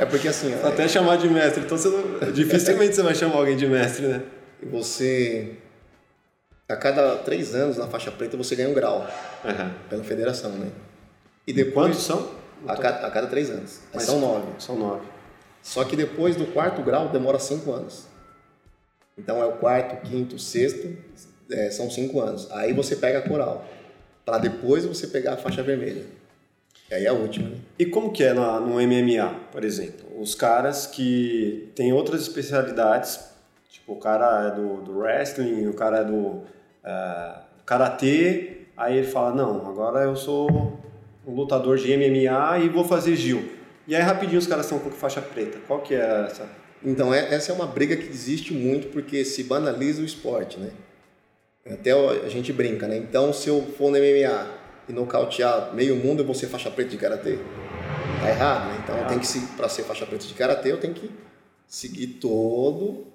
É 0.00 0.06
porque 0.06 0.28
assim, 0.28 0.54
ó, 0.62 0.68
até 0.68 0.88
chamar 0.88 1.16
de 1.18 1.28
mestre, 1.28 1.62
então 1.64 1.76
você 1.76 1.88
não, 1.88 2.32
dificilmente 2.32 2.94
você 2.94 3.02
vai 3.02 3.14
chamar 3.14 3.36
alguém 3.36 3.56
de 3.56 3.66
mestre, 3.66 4.06
né? 4.06 4.22
você. 4.62 5.54
a 6.68 6.76
cada 6.76 7.16
três 7.18 7.54
anos 7.54 7.76
na 7.76 7.86
faixa 7.86 8.10
preta 8.10 8.36
você 8.36 8.54
ganha 8.56 8.68
um 8.68 8.74
grau 8.74 9.06
Aham. 9.44 9.74
pela 9.90 10.04
federação, 10.04 10.50
né? 10.52 10.70
E 11.46 11.52
depois 11.52 11.88
Quantos 11.88 12.02
são? 12.04 12.30
a 12.66 12.76
cada, 12.76 13.06
a 13.06 13.10
cada 13.10 13.26
três 13.26 13.50
anos. 13.50 13.80
Mas- 13.92 14.04
São 14.04 14.20
nove. 14.20 14.46
São 14.58 14.76
nove. 14.76 15.04
Só 15.62 15.84
que 15.84 15.94
depois 15.96 16.36
do 16.36 16.46
quarto 16.46 16.80
grau 16.82 17.08
demora 17.08 17.38
cinco 17.38 17.72
anos. 17.72 18.06
Então 19.18 19.42
é 19.42 19.44
o 19.46 19.52
quarto, 19.52 20.00
quinto, 20.08 20.38
sexto, 20.38 20.96
é, 21.50 21.70
são 21.70 21.90
cinco 21.90 22.20
anos. 22.20 22.48
Aí 22.52 22.72
você 22.72 22.96
pega 22.96 23.18
a 23.18 23.22
coral, 23.22 23.64
para 24.24 24.38
depois 24.38 24.84
você 24.84 25.06
pegar 25.06 25.34
a 25.34 25.36
faixa 25.36 25.62
vermelha. 25.62 26.04
E 26.90 26.94
aí 26.94 27.04
é 27.06 27.08
a 27.08 27.12
última, 27.12 27.48
né? 27.48 27.56
E 27.78 27.86
como 27.86 28.12
que 28.12 28.22
é 28.22 28.32
na- 28.34 28.60
no 28.60 28.80
MMA, 28.80 29.34
por 29.50 29.64
exemplo? 29.64 30.06
Os 30.20 30.34
caras 30.34 30.86
que 30.86 31.70
têm 31.74 31.92
outras 31.92 32.20
especialidades, 32.22 33.18
tipo 33.70 33.92
o 33.94 33.96
cara 33.96 34.48
é 34.48 34.50
do, 34.54 34.82
do 34.82 34.98
wrestling, 34.98 35.66
o 35.66 35.74
cara 35.74 35.98
é 35.98 36.04
do 36.04 36.40
é, 36.84 37.34
karatê, 37.64 38.58
aí 38.76 38.98
ele 38.98 39.06
fala, 39.06 39.34
não, 39.34 39.68
agora 39.68 40.00
eu 40.00 40.14
sou 40.16 40.78
um 41.26 41.32
lutador 41.34 41.78
de 41.78 41.92
MMA 41.96 42.58
e 42.58 42.68
vou 42.68 42.84
fazer 42.84 43.16
Gil. 43.16 43.48
E 43.86 43.96
aí 43.96 44.02
rapidinho 44.02 44.38
os 44.38 44.46
caras 44.46 44.66
estão 44.66 44.78
com 44.78 44.90
faixa 44.90 45.20
preta. 45.22 45.58
Qual 45.66 45.80
que 45.80 45.94
é 45.94 46.24
essa? 46.26 46.46
Então 46.84 47.12
é- 47.14 47.32
essa 47.34 47.52
é 47.52 47.54
uma 47.54 47.66
briga 47.66 47.96
que 47.96 48.08
existe 48.08 48.52
muito 48.52 48.88
porque 48.88 49.24
se 49.24 49.44
banaliza 49.44 50.02
o 50.02 50.04
esporte, 50.04 50.58
né? 50.58 50.70
Até 51.70 51.92
a 51.92 52.28
gente 52.28 52.52
brinca, 52.52 52.86
né? 52.88 52.96
Então 52.96 53.32
se 53.32 53.48
eu 53.48 53.62
for 53.78 53.90
no 53.90 53.96
MMA 53.98 54.50
e 54.88 54.92
nocautear 54.92 55.72
meio 55.74 55.94
mundo, 55.96 56.20
eu 56.22 56.26
vou 56.26 56.34
ser 56.34 56.46
faixa 56.48 56.70
preta 56.70 56.90
de 56.90 56.96
karatê. 56.96 57.38
Tá 58.20 58.28
errado, 58.28 58.68
né? 58.68 58.80
Então 58.82 58.98
eu 58.98 59.06
tenho 59.06 59.20
que 59.20 59.26
se 59.26 59.40
para 59.56 59.68
ser 59.68 59.82
faixa 59.84 60.04
preta 60.04 60.26
de 60.26 60.34
karatê, 60.34 60.72
eu 60.72 60.78
tenho 60.80 60.94
que 60.94 61.10
seguir 61.66 62.06
todo 62.20 63.06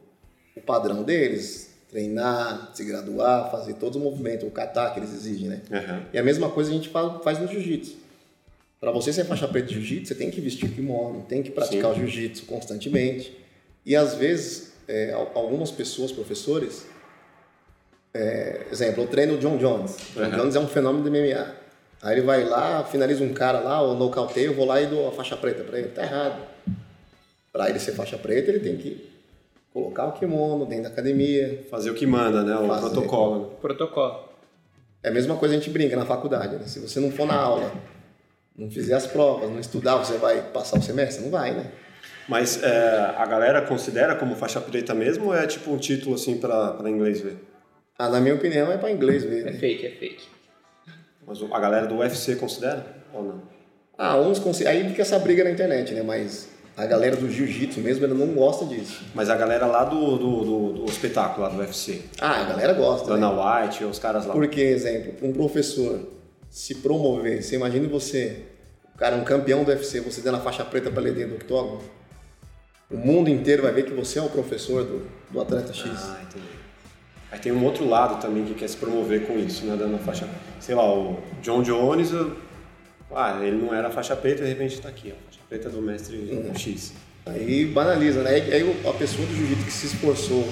o 0.56 0.62
padrão 0.62 1.04
deles, 1.04 1.72
treinar, 1.90 2.72
se 2.74 2.84
graduar, 2.86 3.52
fazer 3.52 3.74
todos 3.76 3.98
os 3.98 4.04
movimentos, 4.04 4.48
o 4.48 4.52
kata 4.52 4.90
que 4.92 5.00
eles 5.00 5.14
exigem, 5.14 5.50
né? 5.50 5.62
Aham. 5.72 6.06
E 6.14 6.18
a 6.18 6.24
mesma 6.24 6.50
coisa 6.50 6.70
a 6.72 6.74
gente 6.74 6.90
fa- 6.90 7.20
faz 7.20 7.40
no 7.40 7.48
jiu-jitsu. 7.48 7.96
Para 8.80 8.92
você 8.92 9.12
ser 9.12 9.26
faixa 9.26 9.48
preta 9.48 9.68
de 9.68 9.74
jiu-jitsu, 9.76 10.08
você 10.08 10.16
tem 10.16 10.30
que 10.32 10.40
vestir 10.40 10.70
kimono, 10.70 11.26
tem 11.28 11.44
que 11.44 11.52
praticar 11.52 11.94
Sim. 11.94 11.98
o 11.98 12.00
jiu-jitsu 12.08 12.46
constantemente. 12.46 13.36
E 13.86 13.96
às 13.96 14.16
vezes, 14.16 14.74
é, 14.88 15.12
al- 15.14 15.32
algumas 15.36 15.72
pessoas, 15.72 16.12
professores, 16.12 16.86
é, 18.18 18.62
exemplo, 18.72 19.04
eu 19.04 19.08
treino 19.08 19.36
o 19.36 19.38
John 19.38 19.58
Jones. 19.58 19.96
John 20.16 20.24
Uhum. 20.24 20.30
Jones 20.32 20.56
é 20.56 20.60
um 20.60 20.68
fenômeno 20.68 21.04
do 21.04 21.12
MMA. 21.12 21.46
Aí 22.02 22.14
ele 22.16 22.22
vai 22.22 22.44
lá, 22.44 22.84
finaliza 22.84 23.24
um 23.24 23.34
cara 23.34 23.60
lá, 23.60 23.82
ou 23.82 23.96
nocauteia, 23.96 24.46
eu 24.46 24.54
vou 24.54 24.66
lá 24.66 24.82
e 24.82 24.86
dou 24.88 25.08
a 25.08 25.12
faixa 25.12 25.36
preta 25.36 25.64
para 25.64 25.80
ele. 25.80 25.90
Tá 25.90 26.04
errado. 26.04 26.42
Para 27.52 27.70
ele 27.70 27.80
ser 27.80 27.94
faixa 27.94 28.18
preta, 28.18 28.50
ele 28.52 28.60
tem 28.60 28.78
que 28.78 29.10
colocar 29.74 30.06
o 30.08 30.12
kimono 30.14 30.66
dentro 30.66 30.84
da 30.84 30.90
academia. 30.90 31.64
Fazer 31.70 31.90
o 31.90 31.94
que 31.96 32.06
manda, 32.06 32.44
né? 32.44 32.56
O 32.56 32.68
Fazer. 32.68 32.82
protocolo. 32.82 33.46
Protocolo. 33.62 34.30
É 35.04 35.10
a 35.10 35.12
mesma 35.12 35.36
coisa 35.38 35.56
a 35.56 35.58
gente 35.58 35.70
brinca 35.70 35.96
na 35.96 36.06
faculdade, 36.06 36.56
né? 36.56 36.64
Se 36.66 36.80
você 36.80 37.00
não 37.00 37.12
for 37.12 37.26
na 37.26 37.36
aula, 37.36 37.72
não 38.56 38.70
fizer 38.70 38.94
as 38.96 39.08
provas, 39.08 39.50
não 39.50 39.60
estudar, 39.60 39.96
você 39.98 40.18
vai 40.18 40.42
passar 40.42 40.78
o 40.80 40.82
semestre? 40.82 41.24
Não 41.24 41.32
vai, 41.32 41.52
né? 41.52 41.66
Mas 42.28 42.62
é, 42.62 43.14
a 43.18 43.26
galera 43.26 43.62
considera 43.62 44.16
como 44.16 44.36
faixa 44.36 44.60
preta 44.60 44.94
mesmo 44.94 45.28
ou 45.28 45.36
é 45.36 45.48
tipo 45.48 45.72
um 45.72 45.78
título 45.78 46.16
assim 46.16 46.38
para 46.38 46.90
inglês 46.90 47.22
ver? 47.22 47.38
Ah, 47.98 48.10
na 48.10 48.20
minha 48.20 48.36
opinião, 48.36 48.72
é 48.72 48.78
para 48.78 48.92
inglês 48.92 49.24
ver, 49.24 49.42
É 49.42 49.52
né? 49.52 49.54
fake, 49.54 49.86
é 49.88 49.92
fake. 49.92 50.28
Mas 51.26 51.40
a 51.42 51.60
galera 51.60 51.88
do 51.88 51.96
UFC 51.98 52.36
considera 52.36 52.86
ou 53.14 53.24
não? 53.24 53.42
Ah, 53.98 54.18
uns 54.18 54.40
consi- 54.40 54.68
aí 54.68 54.88
fica 54.90 55.02
essa 55.02 55.18
briga 55.20 55.44
na 55.44 55.52
internet, 55.52 55.94
né? 55.94 56.04
Mas 56.04 56.48
a 56.78 56.86
galera 56.86 57.16
do 57.16 57.30
jiu-jitsu 57.30 57.80
mesmo, 57.82 58.06
ela 58.06 58.14
não 58.14 58.28
gosta 58.28 58.66
disso. 58.66 59.04
Mas 59.16 59.30
a 59.30 59.36
galera 59.36 59.66
lá 59.66 59.84
do, 59.84 60.18
do, 60.18 60.44
do, 60.46 60.74
do 60.74 60.86
espetáculo, 60.86 61.42
lá 61.48 61.50
do 61.50 61.58
UFC. 61.60 62.04
Ah, 62.22 62.42
a 62.42 62.44
galera 62.46 62.74
gosta, 62.74 63.08
né? 63.16 63.20
Dana 63.20 63.32
White, 63.66 63.84
os 63.84 63.98
caras 63.98 64.26
lá. 64.28 64.34
Porque, 64.34 64.62
exemplo, 64.62 65.14
um 65.28 65.34
professor 65.34 66.00
se 66.50 66.76
promover, 66.76 67.42
você 67.44 67.56
imagina 67.56 67.88
você, 67.90 68.44
o 68.94 68.98
cara 68.98 69.16
é 69.18 69.20
um 69.20 69.24
campeão 69.24 69.64
do 69.64 69.70
UFC, 69.72 70.00
você 70.02 70.22
dando 70.22 70.36
a 70.38 70.40
faixa 70.40 70.64
preta 70.64 70.90
para 70.92 71.02
ele 71.02 71.12
dentro 71.14 71.32
do 71.32 71.36
octógono, 71.38 71.82
o 72.90 72.96
mundo 72.96 73.30
inteiro 73.30 73.64
vai 73.64 73.74
ver 73.74 73.84
que 73.84 73.92
você 73.94 74.18
é 74.20 74.22
o 74.22 74.30
professor 74.30 74.84
do, 74.86 75.06
do 75.30 75.42
atleta 75.42 75.74
X. 75.74 75.90
Ah, 75.94 76.22
entendi. 76.24 76.46
Aí 77.32 77.40
tem 77.40 77.52
um 77.52 77.64
outro 77.66 77.88
lado 77.88 78.22
também 78.22 78.46
que 78.46 78.54
quer 78.54 78.68
se 78.70 78.78
promover 78.78 79.28
com 79.28 79.38
isso, 79.38 79.66
né? 79.66 79.76
Dando 79.78 79.96
a 79.96 80.00
faixa. 80.00 80.28
Sei 80.60 80.74
lá, 80.74 80.84
o 80.94 81.20
John 81.42 81.62
Jones, 81.62 82.12
ah, 83.12 83.40
ele 83.44 83.58
não 83.58 83.74
era 83.74 83.90
faixa 83.90 84.16
preta, 84.16 84.44
de 84.44 84.50
repente 84.50 84.80
tá 84.82 84.90
aqui, 84.90 85.12
ó. 85.14 85.26
Faixa 85.26 85.42
preta 85.50 85.70
do 85.70 85.82
mestre 85.82 86.18
Uhum. 86.18 86.56
X. 86.56 86.94
Aí 87.26 87.66
banaliza, 87.66 88.24
né? 88.24 88.32
Aí 88.32 88.80
a 88.90 88.94
pessoa 88.94 89.28
do 89.28 89.34
jiu-jitsu 89.36 89.66
que 89.66 89.72
se 89.72 89.88
esforçou 89.88 90.48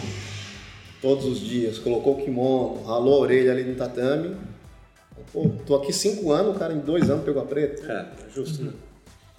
todos 1.02 1.26
os 1.26 1.40
dias, 1.40 1.78
colocou 1.80 2.20
o 2.20 2.24
kimono, 2.24 2.84
ralou 2.84 3.16
a 3.16 3.20
orelha 3.20 3.52
ali 3.52 3.64
no 3.64 3.76
tatame. 3.76 4.36
Pô, 5.32 5.50
tô 5.66 5.76
aqui 5.76 5.94
cinco 5.94 6.32
anos, 6.32 6.56
o 6.56 6.60
cara 6.60 6.74
em 6.74 6.80
dois 6.80 7.10
anos 7.10 7.24
pegou 7.24 7.42
a 7.42 7.46
preta. 7.46 7.84
É, 7.92 8.28
é 8.28 8.30
justo, 8.34 8.64
né? 8.64 8.74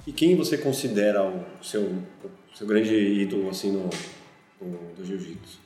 E 0.07 0.13
quem 0.13 0.37
você 0.37 0.57
considera 0.57 1.23
o 1.25 1.43
seu, 1.63 1.83
o 1.83 2.57
seu 2.57 2.67
grande 2.67 2.95
ídolo, 2.95 3.51
assim, 3.51 3.73
no, 3.73 3.91
do, 4.61 4.95
do 4.97 5.05
jiu-jitsu? 5.05 5.59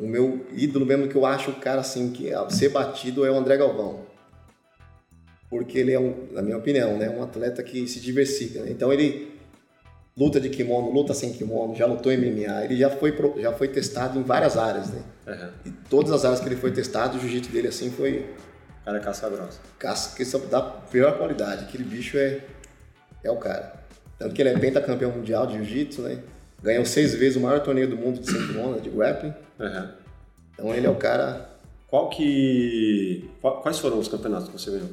O 0.00 0.06
meu 0.06 0.46
ídolo 0.52 0.86
mesmo 0.86 1.08
que 1.08 1.14
eu 1.14 1.26
acho 1.26 1.50
o 1.50 1.54
cara 1.56 1.80
assim, 1.80 2.10
que 2.10 2.32
a 2.32 2.48
ser 2.50 2.70
batido 2.70 3.24
é 3.24 3.30
o 3.30 3.36
André 3.36 3.56
Galvão. 3.56 4.06
Porque 5.48 5.78
ele 5.78 5.92
é, 5.92 6.00
um, 6.00 6.28
na 6.32 6.42
minha 6.42 6.56
opinião, 6.56 6.96
né, 6.96 7.10
um 7.10 7.22
atleta 7.22 7.62
que 7.62 7.86
se 7.86 8.00
diversifica. 8.00 8.62
né? 8.62 8.70
Então 8.70 8.92
ele 8.92 9.38
luta 10.16 10.40
de 10.40 10.48
kimono, 10.48 10.90
luta 10.90 11.14
sem 11.14 11.32
kimono, 11.32 11.74
já 11.74 11.86
lutou 11.86 12.12
em 12.12 12.16
MMA, 12.16 12.64
ele 12.64 12.76
já 12.76 12.90
foi, 12.90 13.14
já 13.38 13.52
foi 13.52 13.68
testado 13.68 14.18
em 14.18 14.22
várias 14.22 14.56
áreas, 14.56 14.90
né? 14.90 15.02
Aham. 15.26 15.52
E 15.64 15.70
todas 15.88 16.12
as 16.12 16.24
áreas 16.24 16.40
que 16.40 16.46
ele 16.46 16.56
foi 16.56 16.72
testado, 16.72 17.16
o 17.16 17.20
jiu-jitsu 17.20 17.50
dele 17.50 17.68
assim 17.68 17.90
foi 17.90 18.26
cara 18.90 18.98
é 18.98 19.00
casca 19.00 19.28
grossa. 19.28 19.60
casca 19.78 20.24
dá 20.50 20.60
pior 20.62 21.16
qualidade. 21.16 21.64
Aquele 21.64 21.84
bicho 21.84 22.18
é, 22.18 22.40
é 23.22 23.30
o 23.30 23.36
cara. 23.36 23.74
Tanto 24.18 24.34
que 24.34 24.42
ele 24.42 24.50
é 24.50 24.58
pentacampeão 24.58 25.12
mundial 25.12 25.46
de 25.46 25.54
jiu-jitsu, 25.54 26.02
né? 26.02 26.18
Ganhou 26.62 26.84
seis 26.84 27.14
vezes 27.14 27.36
o 27.36 27.40
maior 27.40 27.60
torneio 27.60 27.88
do 27.88 27.96
mundo 27.96 28.20
de 28.20 28.32
kimono, 28.32 28.80
de 28.80 28.90
grappling. 28.90 29.32
Aham. 29.58 29.94
Então 30.54 30.74
ele 30.74 30.86
é 30.86 30.90
o 30.90 30.94
cara 30.96 31.48
Qual 31.88 32.08
que. 32.10 33.28
Quais 33.62 33.78
foram 33.78 33.98
os 33.98 34.08
campeonatos 34.08 34.48
que 34.48 34.52
você 34.58 34.70
ganhou? 34.70 34.88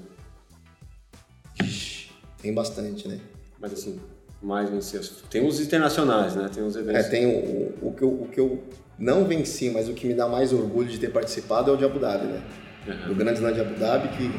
Tem 2.41 2.53
bastante, 2.53 3.07
né? 3.07 3.19
Mas 3.59 3.73
assim, 3.73 3.99
mais 4.41 4.69
venceu. 4.69 5.01
Tem 5.29 5.45
os 5.45 5.59
internacionais, 5.59 6.35
né? 6.35 6.49
Tem 6.53 6.63
os 6.63 6.75
É, 6.75 6.79
eventos. 6.79 7.07
tem 7.07 7.25
o, 7.25 7.87
o, 7.87 7.93
que 7.95 8.03
eu, 8.03 8.09
o 8.09 8.27
que 8.31 8.39
eu 8.39 8.63
não 8.97 9.25
venci, 9.25 9.69
mas 9.69 9.89
o 9.89 9.93
que 9.93 10.07
me 10.07 10.13
dá 10.13 10.27
mais 10.27 10.53
orgulho 10.53 10.87
de 10.87 10.99
ter 10.99 11.09
participado 11.11 11.71
é 11.71 11.73
o 11.73 11.77
de 11.77 11.83
Abu 11.85 11.99
Dhabi, 11.99 12.27
né? 12.27 12.41
Aham. 12.87 13.07
Do 13.09 13.15
Grande 13.15 13.39
Slam 13.39 13.53
de 13.53 13.61
Abu 13.61 13.73
Dhabi, 13.79 14.07
que 14.15 14.31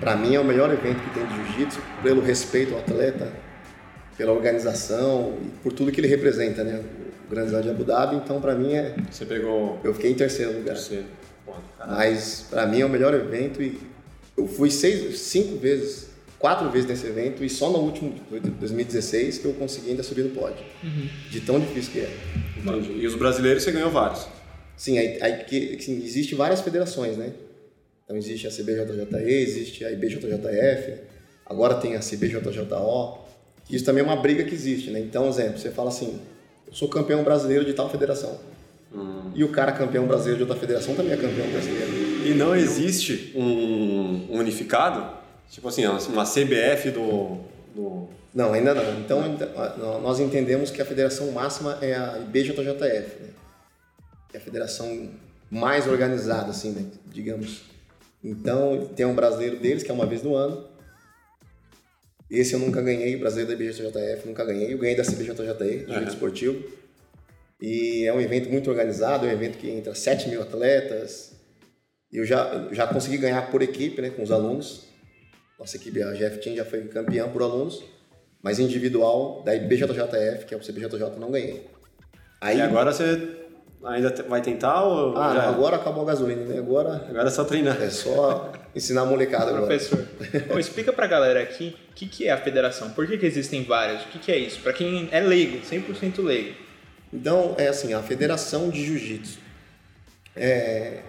pra 0.00 0.16
mim 0.16 0.34
é 0.34 0.40
o 0.40 0.44
melhor 0.44 0.72
evento 0.72 0.98
que 1.02 1.10
tem 1.14 1.26
de 1.26 1.34
jiu-jitsu, 1.34 1.80
pelo 2.02 2.20
respeito 2.22 2.72
ao 2.74 2.80
atleta, 2.80 3.30
pela 4.20 4.32
organização 4.32 5.32
e 5.42 5.48
por 5.62 5.72
tudo 5.72 5.90
que 5.90 5.98
ele 5.98 6.06
representa, 6.06 6.62
né? 6.62 6.84
O 7.26 7.30
Grande 7.30 7.46
Slam 7.46 7.62
de 7.62 7.70
Abu 7.70 7.84
Dhabi, 7.84 8.16
então 8.16 8.38
pra 8.38 8.54
mim 8.54 8.74
é. 8.74 8.94
Você 9.10 9.24
pegou 9.24 9.80
Eu 9.82 9.94
fiquei 9.94 10.10
em 10.10 10.14
terceiro 10.14 10.52
lugar. 10.52 10.74
terceiro. 10.74 11.06
Mas 11.86 12.44
pra 12.50 12.66
mim 12.66 12.82
é 12.82 12.84
o 12.84 12.88
melhor 12.88 13.14
evento 13.14 13.62
e 13.62 13.80
eu 14.36 14.46
fui 14.46 14.70
seis, 14.70 15.18
cinco 15.20 15.56
vezes, 15.56 16.08
quatro 16.38 16.68
vezes 16.68 16.86
nesse 16.86 17.06
evento 17.06 17.42
e 17.42 17.48
só 17.48 17.70
no 17.70 17.78
último, 17.78 18.14
2016, 18.30 19.38
que 19.38 19.46
eu 19.46 19.54
consegui 19.54 19.88
ainda 19.88 20.02
subir 20.02 20.24
no 20.24 20.30
pódio. 20.38 20.62
De 21.30 21.40
tão 21.40 21.58
difícil 21.58 21.92
que 21.92 22.00
é. 22.00 22.10
Entendi. 22.58 22.92
E 23.00 23.06
os 23.06 23.14
brasileiros 23.14 23.62
você 23.62 23.72
ganhou 23.72 23.90
vários. 23.90 24.26
Sim, 24.76 24.98
aí, 24.98 25.18
aí 25.22 25.44
que, 25.44 25.76
assim, 25.76 26.04
existe 26.04 26.34
várias 26.34 26.60
federações, 26.60 27.16
né? 27.16 27.32
Então 28.04 28.18
existe 28.18 28.46
a 28.46 28.50
CBJJE, 28.50 29.32
existe 29.32 29.82
a 29.82 29.90
IBJJF, 29.90 30.94
agora 31.46 31.76
tem 31.76 31.96
a 31.96 32.00
CBJJO. 32.00 33.29
Isso 33.70 33.84
também 33.84 34.02
é 34.02 34.06
uma 34.06 34.16
briga 34.16 34.44
que 34.44 34.54
existe, 34.54 34.90
né? 34.90 35.00
Então, 35.00 35.28
exemplo, 35.28 35.58
você 35.58 35.70
fala 35.70 35.88
assim, 35.88 36.18
eu 36.66 36.72
sou 36.72 36.88
campeão 36.88 37.22
brasileiro 37.22 37.64
de 37.64 37.72
tal 37.72 37.88
federação. 37.88 38.38
E 39.34 39.44
o 39.44 39.48
cara 39.50 39.70
campeão 39.72 40.06
brasileiro 40.06 40.38
de 40.38 40.42
outra 40.42 40.58
federação 40.58 40.94
também 40.94 41.12
é 41.12 41.16
campeão 41.16 41.48
brasileiro. 41.48 42.26
E 42.26 42.34
não 42.34 42.54
existe 42.54 43.32
um 43.36 44.26
unificado? 44.30 45.16
Tipo 45.48 45.68
assim, 45.68 45.86
uma 45.86 46.24
CBF 46.24 46.90
do. 46.90 47.38
do... 47.74 48.08
Não, 48.34 48.52
ainda 48.52 48.74
não. 48.74 49.00
Então, 49.00 49.22
nós 50.02 50.18
entendemos 50.20 50.70
que 50.70 50.82
a 50.82 50.84
federação 50.84 51.30
máxima 51.32 51.78
é 51.80 51.94
a 51.94 52.18
IBJJF, 52.18 53.22
né? 53.22 53.28
Que 54.28 54.36
é 54.36 54.40
a 54.40 54.42
federação 54.42 55.08
mais 55.50 55.86
organizada, 55.86 56.50
assim, 56.50 56.70
né? 56.70 56.84
digamos. 57.06 57.62
Então, 58.22 58.88
tem 58.94 59.06
um 59.06 59.14
brasileiro 59.14 59.58
deles, 59.58 59.82
que 59.82 59.90
é 59.90 59.94
uma 59.94 60.06
vez 60.06 60.22
no 60.22 60.34
ano. 60.34 60.64
Esse 62.30 62.54
eu 62.54 62.60
nunca 62.60 62.80
ganhei, 62.80 63.16
o 63.16 63.18
brasileiro 63.18 63.58
da 63.58 63.64
IBJJF 63.64 64.26
nunca 64.26 64.44
ganhei. 64.44 64.72
Eu 64.72 64.78
ganhei 64.78 64.94
da 64.94 65.02
CBJJE, 65.02 65.84
do. 65.86 65.92
Jiu 65.92 66.08
Esportivo. 66.08 66.64
E 67.60 68.04
é 68.06 68.12
um 68.12 68.20
evento 68.20 68.48
muito 68.48 68.70
organizado, 68.70 69.26
é 69.26 69.30
um 69.30 69.32
evento 69.32 69.58
que 69.58 69.68
entra 69.68 69.94
7 69.94 70.28
mil 70.28 70.40
atletas. 70.40 71.32
E 72.12 72.18
eu 72.18 72.24
já, 72.24 72.68
já 72.72 72.86
consegui 72.86 73.18
ganhar 73.18 73.50
por 73.50 73.62
equipe, 73.62 74.00
né, 74.00 74.10
com 74.10 74.22
os 74.22 74.30
alunos. 74.30 74.86
Nossa 75.58 75.76
equipe, 75.76 76.02
a 76.02 76.12
GF 76.12 76.38
Team, 76.38 76.56
já 76.56 76.64
foi 76.64 76.82
campeã 76.84 77.28
por 77.28 77.42
alunos. 77.42 77.84
Mas 78.42 78.58
individual, 78.58 79.42
da 79.42 79.54
IBJJF, 79.54 80.46
que 80.46 80.54
é 80.54 80.56
o 80.56 80.60
CBJJ, 80.60 81.18
não 81.18 81.30
ganhei. 81.30 81.66
Aí, 82.40 82.56
E 82.58 82.62
agora 82.62 82.92
você 82.92 83.39
Ainda 83.82 84.14
vai 84.28 84.42
tentar 84.42 84.82
ou 84.82 85.16
Ah, 85.16 85.34
já? 85.34 85.42
não, 85.42 85.48
agora 85.54 85.76
acabou 85.76 86.02
a 86.02 86.06
gasolina, 86.06 86.42
né? 86.44 86.58
Agora 86.58 87.04
Agora 87.08 87.28
é 87.28 87.30
só 87.30 87.44
treinar. 87.44 87.80
é 87.80 87.88
só 87.88 88.52
ensinar 88.76 89.02
a 89.02 89.06
molecada 89.06 89.50
agora. 89.50 89.66
Professor, 89.66 90.06
Ô, 90.54 90.58
explica 90.58 90.92
pra 90.92 91.06
galera 91.06 91.40
aqui 91.40 91.74
o 91.90 91.94
que, 91.94 92.06
que 92.06 92.28
é 92.28 92.32
a 92.32 92.36
federação, 92.36 92.90
por 92.90 93.06
que, 93.06 93.16
que 93.16 93.24
existem 93.24 93.64
várias, 93.64 94.02
o 94.02 94.08
que, 94.08 94.18
que 94.18 94.30
é 94.32 94.36
isso? 94.36 94.60
Pra 94.60 94.72
quem 94.74 95.08
é 95.10 95.20
leigo, 95.20 95.58
100% 95.66 96.22
leigo. 96.22 96.54
Então, 97.12 97.54
é 97.58 97.66
assim, 97.68 97.92
a 97.94 98.00
Federação 98.02 98.68
de 98.70 98.84
Jiu-Jitsu. 98.84 99.38
É, 100.36 101.00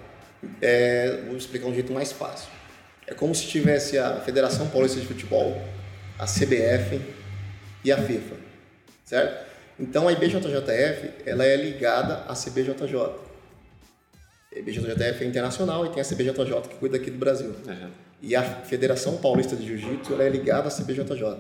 é, 0.62 1.22
vou 1.28 1.38
explicar 1.38 1.68
um 1.68 1.74
jeito 1.74 1.94
mais 1.94 2.12
fácil. 2.12 2.50
É 3.06 3.14
como 3.14 3.36
se 3.36 3.46
tivesse 3.48 3.98
a 4.00 4.16
Federação 4.22 4.68
Paulista 4.70 5.00
de 5.00 5.06
Futebol, 5.06 5.62
a 6.18 6.26
CBF 6.26 7.02
e 7.84 7.92
a 7.92 7.98
FIFA, 7.98 8.36
certo? 9.06 9.51
Então, 9.82 10.08
a 10.08 10.14
IBJJF, 10.14 11.10
ela 11.26 11.44
é 11.44 11.56
ligada 11.56 12.18
à 12.28 12.36
CBJJ. 12.36 12.96
A 14.54 14.60
IBJJF 14.60 15.24
é 15.24 15.28
internacional 15.28 15.86
e 15.86 15.90
tem 15.90 16.02
a 16.02 16.06
CBJJ 16.06 16.62
que 16.70 16.76
cuida 16.76 16.98
aqui 16.98 17.10
do 17.10 17.18
Brasil. 17.18 17.50
Uhum. 17.50 17.90
E 18.22 18.36
a 18.36 18.44
Federação 18.44 19.18
Paulista 19.18 19.56
de 19.56 19.66
Jiu-Jitsu 19.66 20.14
ela 20.14 20.24
é 20.24 20.30
ligada 20.30 20.68
à 20.68 20.72
CBJJ. 20.72 21.38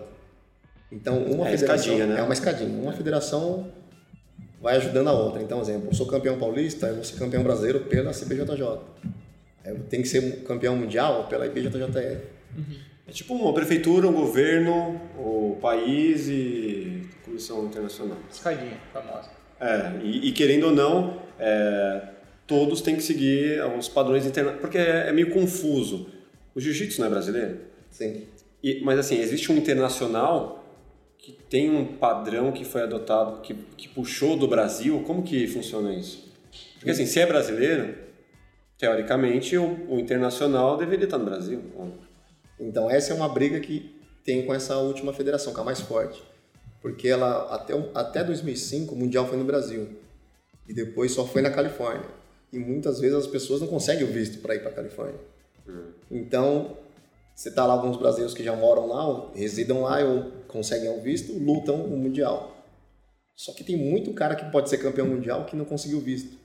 Então, 0.91 1.23
uma 1.23 1.47
É 1.47 1.51
federação 1.51 1.75
escadinha, 1.93 2.07
né? 2.07 2.19
é 2.19 2.23
uma 2.23 2.33
escadinha. 2.33 2.81
Uma 2.81 2.93
federação 2.93 3.71
vai 4.59 4.75
ajudando 4.77 5.09
a 5.09 5.13
outra. 5.13 5.41
Então, 5.43 5.61
exemplo, 5.61 5.89
eu 5.89 5.93
sou 5.93 6.07
campeão 6.07 6.39
paulista, 6.39 6.87
eu 6.87 6.95
vou 6.95 7.03
ser 7.03 7.17
campeão 7.17 7.43
brasileiro 7.43 7.81
pela 7.81 8.11
CBJJ. 8.11 8.79
Eu 9.63 9.79
tenho 9.87 10.01
que 10.01 10.09
ser 10.09 10.43
campeão 10.43 10.75
mundial 10.75 11.27
pela 11.27 11.45
IBJJF. 11.45 12.21
É 13.07 13.11
tipo 13.11 13.33
uma 13.33 13.53
prefeitura, 13.53 14.07
um 14.07 14.13
governo, 14.13 14.99
o 15.17 15.57
país 15.61 16.27
e 16.29 17.01
comissão 17.25 17.65
internacional. 17.65 18.17
Escadinha, 18.31 18.77
famosa. 18.93 19.29
É, 19.59 19.99
e, 20.03 20.29
e 20.29 20.31
querendo 20.31 20.65
ou 20.67 20.71
não, 20.71 21.21
é, 21.39 22.01
todos 22.47 22.81
têm 22.81 22.95
que 22.95 23.03
seguir 23.03 23.61
os 23.77 23.87
padrões 23.89 24.25
internacionais, 24.25 24.61
porque 24.61 24.77
é, 24.77 25.09
é 25.09 25.11
meio 25.11 25.31
confuso. 25.31 26.07
O 26.55 26.59
jiu-jitsu 26.59 26.99
não 26.99 27.07
é 27.07 27.09
brasileiro? 27.09 27.59
Sim. 27.89 28.27
E- 28.63 28.81
mas 28.83 28.99
assim, 28.99 29.19
existe 29.19 29.51
um 29.51 29.57
internacional 29.57 30.63
que 31.17 31.31
tem 31.49 31.69
um 31.69 31.85
padrão 31.97 32.51
que 32.51 32.65
foi 32.65 32.81
adotado, 32.81 33.41
que, 33.41 33.53
que 33.77 33.87
puxou 33.87 34.35
do 34.35 34.47
Brasil. 34.47 35.03
Como 35.05 35.21
que 35.23 35.47
funciona 35.47 35.93
isso? 35.93 36.31
Porque 36.75 36.89
assim, 36.91 37.05
se 37.05 37.19
é 37.19 37.25
brasileiro, 37.25 37.93
teoricamente 38.77 39.55
o, 39.57 39.87
o 39.87 39.99
internacional 39.99 40.77
deveria 40.77 41.05
estar 41.05 41.19
no 41.19 41.25
Brasil. 41.25 41.61
Então, 42.61 42.89
essa 42.89 43.11
é 43.11 43.15
uma 43.15 43.27
briga 43.27 43.59
que 43.59 43.93
tem 44.23 44.45
com 44.45 44.53
essa 44.53 44.77
última 44.77 45.11
federação, 45.11 45.53
que 45.53 45.59
é 45.59 45.61
a 45.61 45.65
mais 45.65 45.81
forte. 45.81 46.21
Porque 46.81 47.07
ela, 47.07 47.53
até, 47.53 47.73
até 47.93 48.23
2005, 48.23 48.93
o 48.93 48.97
Mundial 48.97 49.27
foi 49.27 49.37
no 49.37 49.43
Brasil. 49.43 49.89
E 50.67 50.73
depois 50.73 51.11
só 51.11 51.25
foi 51.25 51.41
na 51.41 51.49
Califórnia. 51.49 52.07
E 52.53 52.59
muitas 52.59 52.99
vezes 52.99 53.15
as 53.15 53.27
pessoas 53.27 53.61
não 53.61 53.67
conseguem 53.67 54.03
o 54.03 54.07
visto 54.07 54.39
para 54.39 54.55
ir 54.55 54.59
para 54.59 54.69
a 54.69 54.73
Califórnia. 54.73 55.19
Então, 56.09 56.77
você 57.33 57.49
tá 57.49 57.65
lá 57.65 57.73
alguns 57.73 57.97
brasileiros 57.97 58.33
que 58.33 58.43
já 58.43 58.55
moram 58.55 58.87
lá, 58.87 59.07
ou 59.07 59.31
residam 59.33 59.81
lá 59.81 59.99
ou 60.03 60.31
conseguem 60.47 60.89
o 60.89 61.01
visto, 61.01 61.33
lutam 61.33 61.75
o 61.83 61.97
Mundial. 61.97 62.57
Só 63.35 63.53
que 63.53 63.63
tem 63.63 63.75
muito 63.75 64.13
cara 64.13 64.35
que 64.35 64.45
pode 64.51 64.69
ser 64.69 64.77
campeão 64.77 65.07
mundial 65.07 65.45
que 65.45 65.55
não 65.55 65.65
conseguiu 65.65 65.99
visto. 65.99 66.37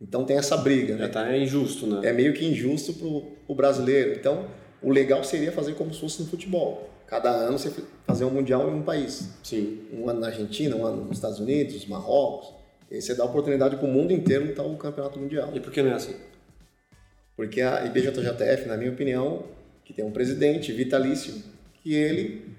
Então 0.00 0.24
tem 0.24 0.36
essa 0.36 0.56
briga, 0.56 0.98
Já 0.98 1.04
né? 1.04 1.08
tá 1.08 1.36
injusto, 1.36 1.86
né? 1.86 2.06
É 2.06 2.12
meio 2.12 2.34
que 2.34 2.44
injusto 2.44 2.92
pro, 2.92 3.22
pro 3.46 3.54
brasileiro. 3.54 4.12
Então, 4.12 4.46
o 4.82 4.90
legal 4.90 5.22
seria 5.22 5.52
fazer 5.52 5.74
como 5.74 5.92
se 5.92 6.00
fosse 6.00 6.22
no 6.22 6.28
futebol. 6.28 6.90
Cada 7.06 7.30
ano 7.30 7.58
você 7.58 7.70
fazer 8.06 8.24
um 8.24 8.30
mundial 8.30 8.68
em 8.70 8.74
um 8.74 8.82
país. 8.82 9.28
Sim. 9.42 9.86
Um 9.92 10.08
ano 10.08 10.20
na 10.20 10.28
Argentina, 10.28 10.74
um 10.74 10.84
ano 10.84 11.04
nos 11.04 11.18
Estados 11.18 11.38
Unidos, 11.38 11.86
Marrocos. 11.86 12.52
E 12.90 13.00
você 13.00 13.14
dá 13.14 13.24
oportunidade 13.24 13.76
para 13.76 13.86
o 13.86 13.88
mundo 13.88 14.12
inteiro 14.12 14.46
lutar 14.46 14.66
o 14.66 14.76
campeonato 14.76 15.18
mundial. 15.18 15.50
E 15.54 15.60
por 15.60 15.72
que 15.72 15.82
não 15.82 15.90
é 15.90 15.94
assim? 15.94 16.16
Porque 17.36 17.60
a 17.60 17.84
IBJJF, 17.86 18.66
na 18.66 18.76
minha 18.76 18.90
opinião, 18.90 19.44
que 19.84 19.92
tem 19.92 20.04
um 20.04 20.10
presidente 20.10 20.72
vitalício, 20.72 21.42
que 21.82 21.94
ele 21.94 22.54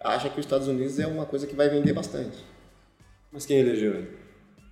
acha 0.00 0.28
que 0.28 0.38
os 0.38 0.46
Estados 0.46 0.68
Unidos 0.68 0.98
é 0.98 1.06
uma 1.06 1.26
coisa 1.26 1.46
que 1.46 1.54
vai 1.54 1.68
vender 1.68 1.92
bastante. 1.92 2.44
Mas 3.32 3.46
quem 3.46 3.58
elegeu 3.58 3.94
ele? 3.94 4.23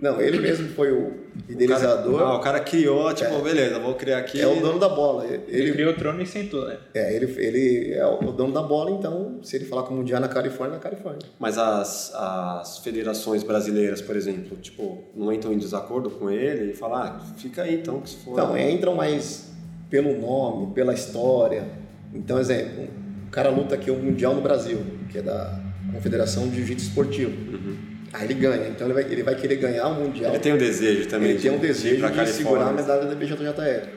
Não, 0.03 0.21
ele 0.21 0.41
mesmo 0.41 0.69
foi 0.71 0.91
o 0.91 0.99
O 0.99 1.11
cara, 1.11 1.53
idealizador, 1.53 2.21
ah, 2.23 2.37
o 2.37 2.41
cara 2.41 2.59
criou, 2.59 3.15
tipo, 3.15 3.39
beleza, 3.41 3.79
vou 3.79 3.95
criar 3.95 4.19
aqui. 4.19 4.41
é 4.41 4.47
o 4.49 4.61
dono 4.61 4.77
da 4.77 4.89
bola. 4.89 5.25
Ele, 5.25 5.45
Ele, 5.47 5.71
criou 5.71 5.93
o 5.93 5.97
trono 5.97 6.21
e 6.21 6.27
sentou, 6.27 6.67
né? 6.67 6.77
é, 6.93 7.15
ele, 7.15 7.33
ele 7.41 7.95
é 7.95 8.05
o 8.05 8.33
dono 8.33 8.53
da 8.53 8.63
bola, 8.63 8.91
então 8.91 9.39
se 9.45 9.55
ele 9.55 9.65
falar 9.65 9.85
que 9.85 9.93
o 9.93 9.97
Mundial 9.97 10.19
é 10.19 10.23
na 10.23 10.29
Califórnia, 10.29 10.75
é 10.75 10.77
na 10.79 10.83
Califórnia. 10.83 11.21
Mas 11.39 11.57
as, 11.57 12.13
as 12.17 12.79
federações 12.79 13.45
brasileiras, 13.45 14.03
por 14.03 14.17
exemplo, 14.17 14.57
tipo, 14.57 15.05
não 15.15 15.33
entram 15.33 15.53
em 15.53 15.59
desacordo 15.59 16.11
com 16.11 16.29
ele 16.29 16.73
e 16.73 16.75
falam, 16.75 16.99
ah, 16.99 17.21
fica 17.37 17.63
aí 17.63 17.77
então, 17.77 18.01
que 18.01 18.11
se 18.11 18.17
for. 18.17 18.33
Então, 18.33 18.59
entram 18.59 18.97
mais 18.97 19.53
pelo 19.89 20.21
nome, 20.21 20.75
pela 20.75 20.93
história. 20.93 21.65
Então, 22.13 22.41
exemplo, 22.41 22.89
o 23.29 23.31
cara 23.31 23.51
luta 23.51 23.77
aqui 23.77 23.89
o 23.89 23.97
Mundial 23.97 24.35
no 24.35 24.41
Brasil, 24.41 24.81
que 25.09 25.19
é 25.19 25.23
da 25.23 25.61
Confederação 25.93 26.49
de 26.49 26.57
Jiu-Jitsu 26.57 26.89
Esportivo. 26.89 27.92
Aí 28.13 28.25
ele 28.25 28.35
ganha, 28.35 28.69
então 28.69 28.87
ele 28.87 28.95
vai, 28.95 29.05
ele 29.05 29.23
vai 29.23 29.35
querer 29.35 29.57
ganhar 29.57 29.89
o 29.89 29.95
Mundial. 29.95 30.33
Ele 30.33 30.43
tem 30.43 30.53
um 30.53 30.59
desejo 30.59 31.09
também. 31.09 31.31
Ele 31.31 31.41
tem 31.41 31.51
um 31.51 31.55
de- 31.55 31.61
de 31.61 31.67
ir 31.67 31.69
desejo 31.69 31.95
de 31.97 32.01
Califórnia. 32.03 32.33
segurar 32.35 32.69
a 32.69 32.73
medalha 32.73 33.07
da 33.07 33.15
BJJF. 33.15 33.89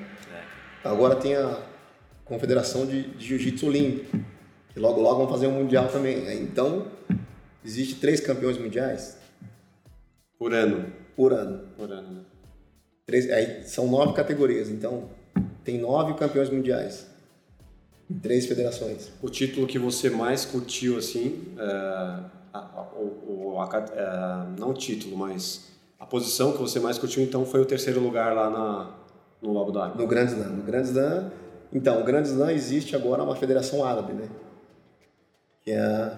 Agora 0.83 1.15
tem 1.15 1.35
a 1.35 1.59
Confederação 2.23 2.85
de, 2.85 3.03
de 3.03 3.25
Jiu-Jitsu 3.27 3.67
Olímpico, 3.67 4.17
que 4.73 4.79
logo 4.79 4.99
logo 5.01 5.17
vão 5.17 5.27
fazer 5.29 5.47
um 5.47 5.51
Mundial 5.51 5.87
também. 5.89 6.27
Aí, 6.27 6.41
Então, 6.41 6.87
existe 7.63 7.95
três 7.95 8.19
campeões 8.19 8.57
mundiais 8.57 9.17
Por 10.39 10.53
ano. 10.53 10.85
por 11.15 11.33
ano. 11.33 11.67
Por 11.77 11.91
ano, 11.91 12.11
né? 12.11 12.21
Três, 13.05 13.29
aí 13.31 13.63
são 13.65 13.87
nove 13.87 14.13
categorias, 14.13 14.69
então 14.69 15.09
tem 15.63 15.77
nove 15.77 16.13
campeões 16.15 16.49
mundiais 16.49 17.05
em 18.09 18.17
três 18.17 18.45
federações. 18.47 19.11
O 19.21 19.29
título 19.29 19.67
que 19.67 19.77
você 19.77 20.09
mais 20.09 20.45
curtiu, 20.45 20.97
assim, 20.97 21.43
é, 21.59 22.19
o, 22.97 23.53
o- 23.55 23.61
a 23.61 23.67
é, 23.77 24.59
não 24.59 24.69
o 24.71 24.73
título, 24.73 25.17
mas 25.17 25.65
a 25.99 26.05
posição 26.05 26.51
que 26.51 26.57
você 26.59 26.79
mais 26.79 26.97
curtiu, 26.97 27.23
então, 27.23 27.45
foi 27.45 27.61
o 27.61 27.65
terceiro 27.65 27.99
lugar 27.99 28.33
lá 28.35 28.49
na, 28.49 28.89
no 29.41 29.59
Abu 29.61 29.71
Dhabi. 29.71 29.97
No 29.97 30.07
Grand 30.07 30.25
Slam. 30.25 30.49
No 30.49 30.63
Grand 30.63 30.81
Slam, 30.83 31.31
então, 31.73 31.99
o 32.01 32.03
Grand 32.03 32.23
Slam 32.23 32.51
existe 32.51 32.95
agora 32.95 33.23
uma 33.23 33.35
federação 33.35 33.83
árabe, 33.83 34.13
né? 34.13 34.29
Que 35.61 35.71
é 35.71 35.79
a, 35.79 36.17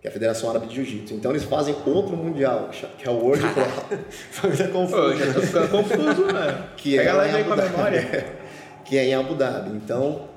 que 0.00 0.08
é 0.08 0.10
a 0.10 0.12
Federação 0.12 0.50
Árabe 0.50 0.66
de 0.66 0.74
Jiu-Jitsu. 0.74 1.14
Então 1.14 1.30
eles 1.30 1.44
fazem 1.44 1.74
outro 1.86 2.16
mundial, 2.16 2.68
que 2.98 3.06
é 3.06 3.10
o 3.10 3.14
World 3.14 3.44
Pro. 3.54 3.98
Família 4.32 4.68
confusa. 4.68 5.16
já 5.16 5.32
tô 5.34 5.40
ficando 5.40 5.68
confuso, 5.70 6.26
mano. 6.26 6.64
que 6.76 6.96
Pega 6.96 7.10
é 7.10 7.12
lá 7.12 7.40
e 7.40 7.44
com 7.44 7.52
a 7.52 7.56
memória. 7.56 8.36
que 8.84 8.98
é 8.98 9.04
em 9.06 9.14
Abu 9.14 9.36
Dhabi. 9.36 9.70
Então, 9.76 10.28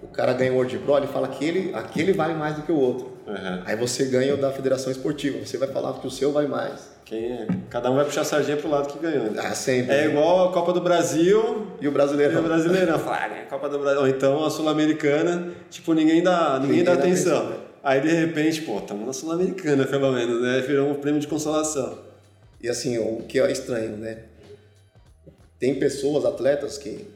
o 0.00 0.06
cara 0.06 0.32
ganha 0.32 0.52
o 0.52 0.54
World 0.54 0.78
Pro, 0.78 0.96
ele 0.96 1.08
fala 1.08 1.26
que 1.26 1.44
ele, 1.44 1.74
aquele 1.74 2.12
vale 2.12 2.34
mais 2.34 2.54
do 2.54 2.62
que 2.62 2.70
o 2.70 2.78
outro. 2.78 3.17
Uhum. 3.28 3.62
Aí 3.66 3.76
você 3.76 4.06
ganha 4.06 4.34
o 4.34 4.38
da 4.38 4.50
Federação 4.50 4.90
Esportiva, 4.90 5.44
você 5.44 5.58
vai 5.58 5.68
falar 5.68 5.92
que 6.00 6.06
o 6.06 6.10
seu 6.10 6.32
vale 6.32 6.48
mais. 6.48 6.88
Quem 7.04 7.32
é? 7.32 7.46
Cada 7.70 7.90
um 7.90 7.96
vai 7.96 8.04
puxar 8.04 8.22
a 8.22 8.24
sardinha 8.24 8.56
pro 8.56 8.68
lado 8.70 8.88
que 8.92 8.98
ganhou. 8.98 9.30
né? 9.30 9.42
Ah, 9.44 9.54
sempre. 9.54 9.94
É 9.94 10.06
igual 10.06 10.48
a 10.48 10.52
Copa 10.52 10.72
do 10.72 10.80
Brasil 10.80 11.66
E 11.80 11.86
o 11.86 11.90
e 11.90 11.92
brasileiro? 11.92 12.38
o 12.38 12.42
Brasileirão. 12.42 12.98
Fala, 12.98 13.24
ah, 13.24 13.28
né, 13.28 13.46
Copa 13.48 13.68
do 13.68 13.78
Brasil. 13.78 14.00
Ou 14.00 14.08
então 14.08 14.44
a 14.44 14.50
Sul-Americana, 14.50 15.52
tipo, 15.70 15.92
ninguém 15.94 16.22
dá, 16.22 16.54
ninguém 16.60 16.68
Ninguém 16.78 16.84
dá 16.84 16.94
dá 16.94 17.00
atenção. 17.00 17.36
atenção, 17.38 17.50
né? 17.58 17.64
Aí 17.82 18.00
de 18.00 18.08
repente, 18.08 18.62
pô, 18.62 18.78
estamos 18.78 19.06
na 19.06 19.12
Sul-Americana, 19.12 19.84
pelo 19.86 20.10
menos, 20.12 20.42
né? 20.42 20.60
Virou 20.60 20.90
um 20.90 20.94
prêmio 20.94 21.20
de 21.20 21.26
consolação. 21.28 21.98
E 22.62 22.68
assim, 22.68 22.98
o 22.98 23.22
que 23.28 23.38
é 23.40 23.50
estranho, 23.52 23.96
né? 23.96 24.18
Tem 25.58 25.74
pessoas, 25.78 26.24
atletas 26.24 26.76
que 26.78 27.06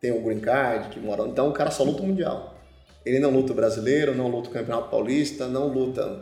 tem 0.00 0.12
o 0.12 0.20
green 0.22 0.40
card, 0.40 0.88
que 0.90 0.98
moram. 1.00 1.26
Então 1.28 1.48
o 1.48 1.52
cara 1.52 1.70
só 1.70 1.82
luta 1.82 2.02
o 2.02 2.06
mundial. 2.06 2.54
Ele 3.04 3.18
não 3.18 3.30
luta 3.30 3.52
o 3.52 3.56
brasileiro, 3.56 4.14
não 4.14 4.28
luta 4.28 4.48
o 4.48 4.52
campeonato 4.52 4.88
paulista, 4.90 5.46
não 5.46 5.68
luta 5.68 6.20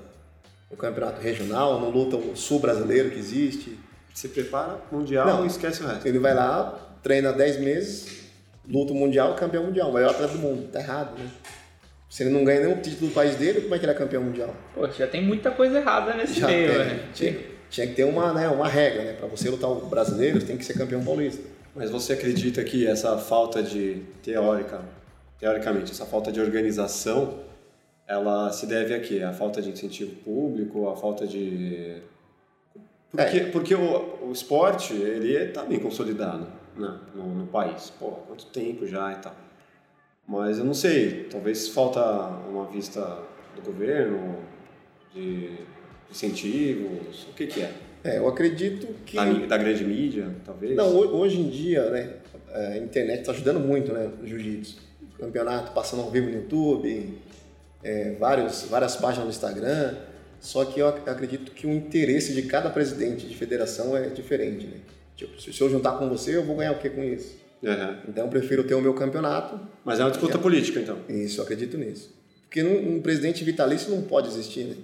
o 0.70 0.76
campeonato 0.76 1.20
regional, 1.20 1.80
não 1.80 1.90
luta 1.90 2.16
o 2.16 2.36
sul 2.36 2.60
brasileiro 2.60 3.10
que 3.10 3.18
existe. 3.18 3.78
Se 4.14 4.28
prepara, 4.28 4.78
mundial 4.90 5.26
Não. 5.26 5.44
e 5.44 5.46
esquece 5.46 5.82
o 5.82 5.86
resto. 5.86 6.06
Ele 6.06 6.18
vai 6.18 6.34
lá, 6.34 6.96
treina 7.02 7.32
10 7.32 7.60
meses, 7.60 8.24
luta 8.68 8.92
o 8.92 8.96
mundial, 8.96 9.34
campeão 9.34 9.64
mundial, 9.64 9.92
maior 9.92 10.10
atleta 10.10 10.32
do 10.32 10.38
mundo. 10.38 10.68
Tá 10.72 10.80
errado, 10.80 11.18
né? 11.18 11.28
Se 12.08 12.22
ele 12.22 12.30
não 12.30 12.42
ganha 12.42 12.60
nenhum 12.60 12.80
título 12.80 13.10
do 13.10 13.14
país 13.14 13.36
dele, 13.36 13.60
como 13.60 13.74
é 13.74 13.78
que 13.78 13.84
ele 13.84 13.92
é 13.92 13.94
campeão 13.94 14.22
mundial? 14.22 14.54
Pô, 14.74 14.88
já 14.90 15.06
tem 15.06 15.22
muita 15.22 15.50
coisa 15.50 15.78
errada 15.78 16.14
nesse 16.14 16.40
Já 16.40 16.46
meio, 16.46 16.68
tem, 16.68 16.78
né? 16.78 17.00
tinha, 17.12 17.38
tinha 17.68 17.86
que 17.86 17.94
ter 17.94 18.04
uma, 18.04 18.32
né, 18.32 18.48
uma 18.48 18.66
regra, 18.66 19.04
né? 19.04 19.12
Pra 19.12 19.28
você 19.28 19.50
lutar 19.50 19.70
o 19.70 19.86
brasileiro, 19.86 20.40
você 20.40 20.46
tem 20.46 20.56
que 20.56 20.64
ser 20.64 20.72
campeão 20.74 21.04
paulista. 21.04 21.42
Mas 21.74 21.90
você 21.90 22.14
acredita 22.14 22.64
que 22.64 22.86
essa 22.86 23.16
falta 23.18 23.62
de 23.62 24.02
teórica, 24.22 24.80
teoricamente, 25.38 25.92
essa 25.92 26.04
falta 26.06 26.30
de 26.32 26.40
organização, 26.40 27.40
ela 28.06 28.50
se 28.52 28.66
deve 28.66 28.94
a 28.94 29.00
quê? 29.00 29.22
A 29.22 29.32
falta 29.32 29.60
de 29.62 29.70
incentivo 29.70 30.14
público, 30.16 30.88
a 30.88 30.96
falta 30.96 31.26
de 31.26 31.96
porque, 33.10 33.40
porque 33.52 33.74
o, 33.74 34.28
o 34.28 34.32
esporte, 34.32 34.92
ele 34.92 35.34
está 35.34 35.62
bem 35.64 35.78
consolidado 35.78 36.46
né, 36.76 36.98
no, 37.14 37.24
no 37.34 37.46
país. 37.46 37.90
Pô, 37.98 38.10
quanto 38.26 38.46
tempo 38.46 38.86
já 38.86 39.12
e 39.12 39.16
tal. 39.16 39.34
Mas 40.26 40.58
eu 40.58 40.64
não 40.64 40.74
sei, 40.74 41.24
talvez 41.24 41.68
falta 41.68 42.00
uma 42.50 42.66
vista 42.66 43.00
do 43.56 43.62
governo, 43.62 44.36
de 45.14 45.52
incentivos, 46.10 47.24
o 47.30 47.32
que 47.34 47.46
que 47.46 47.62
é? 47.62 47.72
É, 48.04 48.18
eu 48.18 48.28
acredito 48.28 48.86
que. 49.06 49.16
Da, 49.16 49.24
da 49.24 49.56
grande 49.56 49.84
mídia, 49.84 50.30
talvez? 50.44 50.76
Não, 50.76 50.94
ho- 50.94 51.16
hoje 51.16 51.40
em 51.40 51.48
dia, 51.48 51.88
né, 51.90 52.16
a 52.52 52.76
internet 52.76 53.20
está 53.20 53.32
ajudando 53.32 53.58
muito, 53.58 53.90
né, 53.92 54.10
o 54.22 54.26
jiu-jitsu. 54.26 54.76
Campeonato 55.18 55.72
passando 55.72 56.02
ao 56.02 56.10
vivo 56.10 56.28
no 56.28 56.36
YouTube, 56.36 57.18
é, 57.82 58.12
vários, 58.18 58.62
várias 58.64 58.96
páginas 58.96 59.24
no 59.24 59.30
Instagram. 59.30 59.94
Só 60.40 60.64
que 60.64 60.78
eu 60.80 60.88
ac- 60.88 61.08
acredito 61.10 61.50
que 61.52 61.66
o 61.66 61.72
interesse 61.72 62.32
de 62.32 62.42
cada 62.42 62.70
presidente 62.70 63.26
de 63.26 63.34
federação 63.34 63.96
é 63.96 64.08
diferente, 64.08 64.66
né? 64.66 64.76
Tipo, 65.16 65.40
se 65.40 65.60
eu 65.60 65.68
juntar 65.68 65.92
com 65.98 66.08
você, 66.08 66.36
eu 66.36 66.44
vou 66.44 66.54
ganhar 66.56 66.72
o 66.72 66.78
que 66.78 66.88
com 66.88 67.02
isso? 67.02 67.36
Aham. 67.64 67.98
Então 68.08 68.24
eu 68.24 68.30
prefiro 68.30 68.62
ter 68.62 68.74
o 68.74 68.80
meu 68.80 68.94
campeonato. 68.94 69.58
Mas 69.84 69.98
é 69.98 70.04
uma 70.04 70.10
disputa 70.10 70.38
política, 70.38 70.78
então. 70.78 70.98
Isso, 71.08 71.40
eu 71.40 71.44
acredito 71.44 71.76
nisso. 71.76 72.14
Porque 72.42 72.62
um, 72.62 72.96
um 72.96 73.02
presidente 73.02 73.42
vitalício 73.42 73.90
não 73.90 74.02
pode 74.02 74.28
existir, 74.28 74.64
né? 74.64 74.76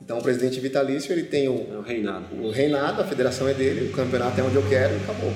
Então 0.00 0.18
o 0.18 0.22
presidente 0.22 0.58
vitalício 0.60 1.12
ele 1.12 1.24
tem 1.24 1.48
o, 1.48 1.54
É 1.72 1.76
o 1.76 1.80
reinado. 1.82 2.36
o 2.36 2.50
reinado, 2.50 3.00
a 3.00 3.04
federação 3.04 3.48
é 3.48 3.54
dele, 3.54 3.90
o 3.90 3.92
campeonato 3.92 4.38
é 4.40 4.42
onde 4.44 4.54
eu 4.56 4.66
quero 4.68 4.94
e 4.94 4.96
acabou. 5.02 5.32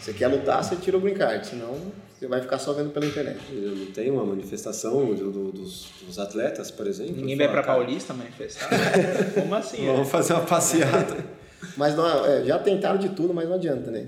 Você 0.00 0.12
quer 0.12 0.26
lutar, 0.28 0.62
você 0.64 0.76
tira 0.76 0.96
o 0.96 1.00
green 1.00 1.14
card, 1.14 1.46
senão 1.46 1.74
você 2.20 2.26
vai 2.28 2.40
ficar 2.42 2.58
só 2.58 2.74
vendo 2.74 2.90
pela 2.90 3.06
internet. 3.06 3.38
Não 3.50 3.86
tem 3.86 4.10
uma 4.10 4.24
manifestação 4.26 5.14
do- 5.14 5.30
do- 5.32 5.52
dos, 5.52 5.86
dos 6.06 6.18
atletas, 6.18 6.70
por 6.70 6.86
exemplo? 6.86 7.16
Ninguém 7.16 7.36
vai 7.36 7.48
cara, 7.48 7.62
Paulista 7.62 8.12
manifestar? 8.12 8.68
Como 9.34 9.54
assim? 9.54 9.86
Vamos 9.86 10.08
fazer 10.08 10.34
uma 10.34 10.44
passeata. 10.44 11.16
Mas 11.76 11.94
não, 11.96 12.26
é, 12.26 12.44
já 12.44 12.58
tentaram 12.58 12.98
de 12.98 13.10
tudo, 13.10 13.34
mas 13.34 13.46
não 13.46 13.56
adianta, 13.56 13.90
né? 13.90 14.06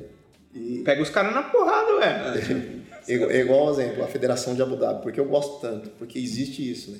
E 0.54 0.82
Pega 0.84 1.02
os 1.02 1.10
caras 1.10 1.34
na 1.34 1.42
porrada, 1.42 1.96
ué. 1.96 2.36
igual, 3.08 3.30
é 3.30 3.40
igual 3.40 3.70
exemplo, 3.70 4.02
a 4.02 4.06
Federação 4.08 4.54
de 4.54 4.62
Abu 4.62 4.74
Dhabi, 4.76 5.02
porque 5.02 5.20
eu 5.20 5.26
gosto 5.26 5.60
tanto, 5.60 5.90
porque 5.90 6.18
existe 6.18 6.70
isso, 6.70 6.92
né? 6.92 6.98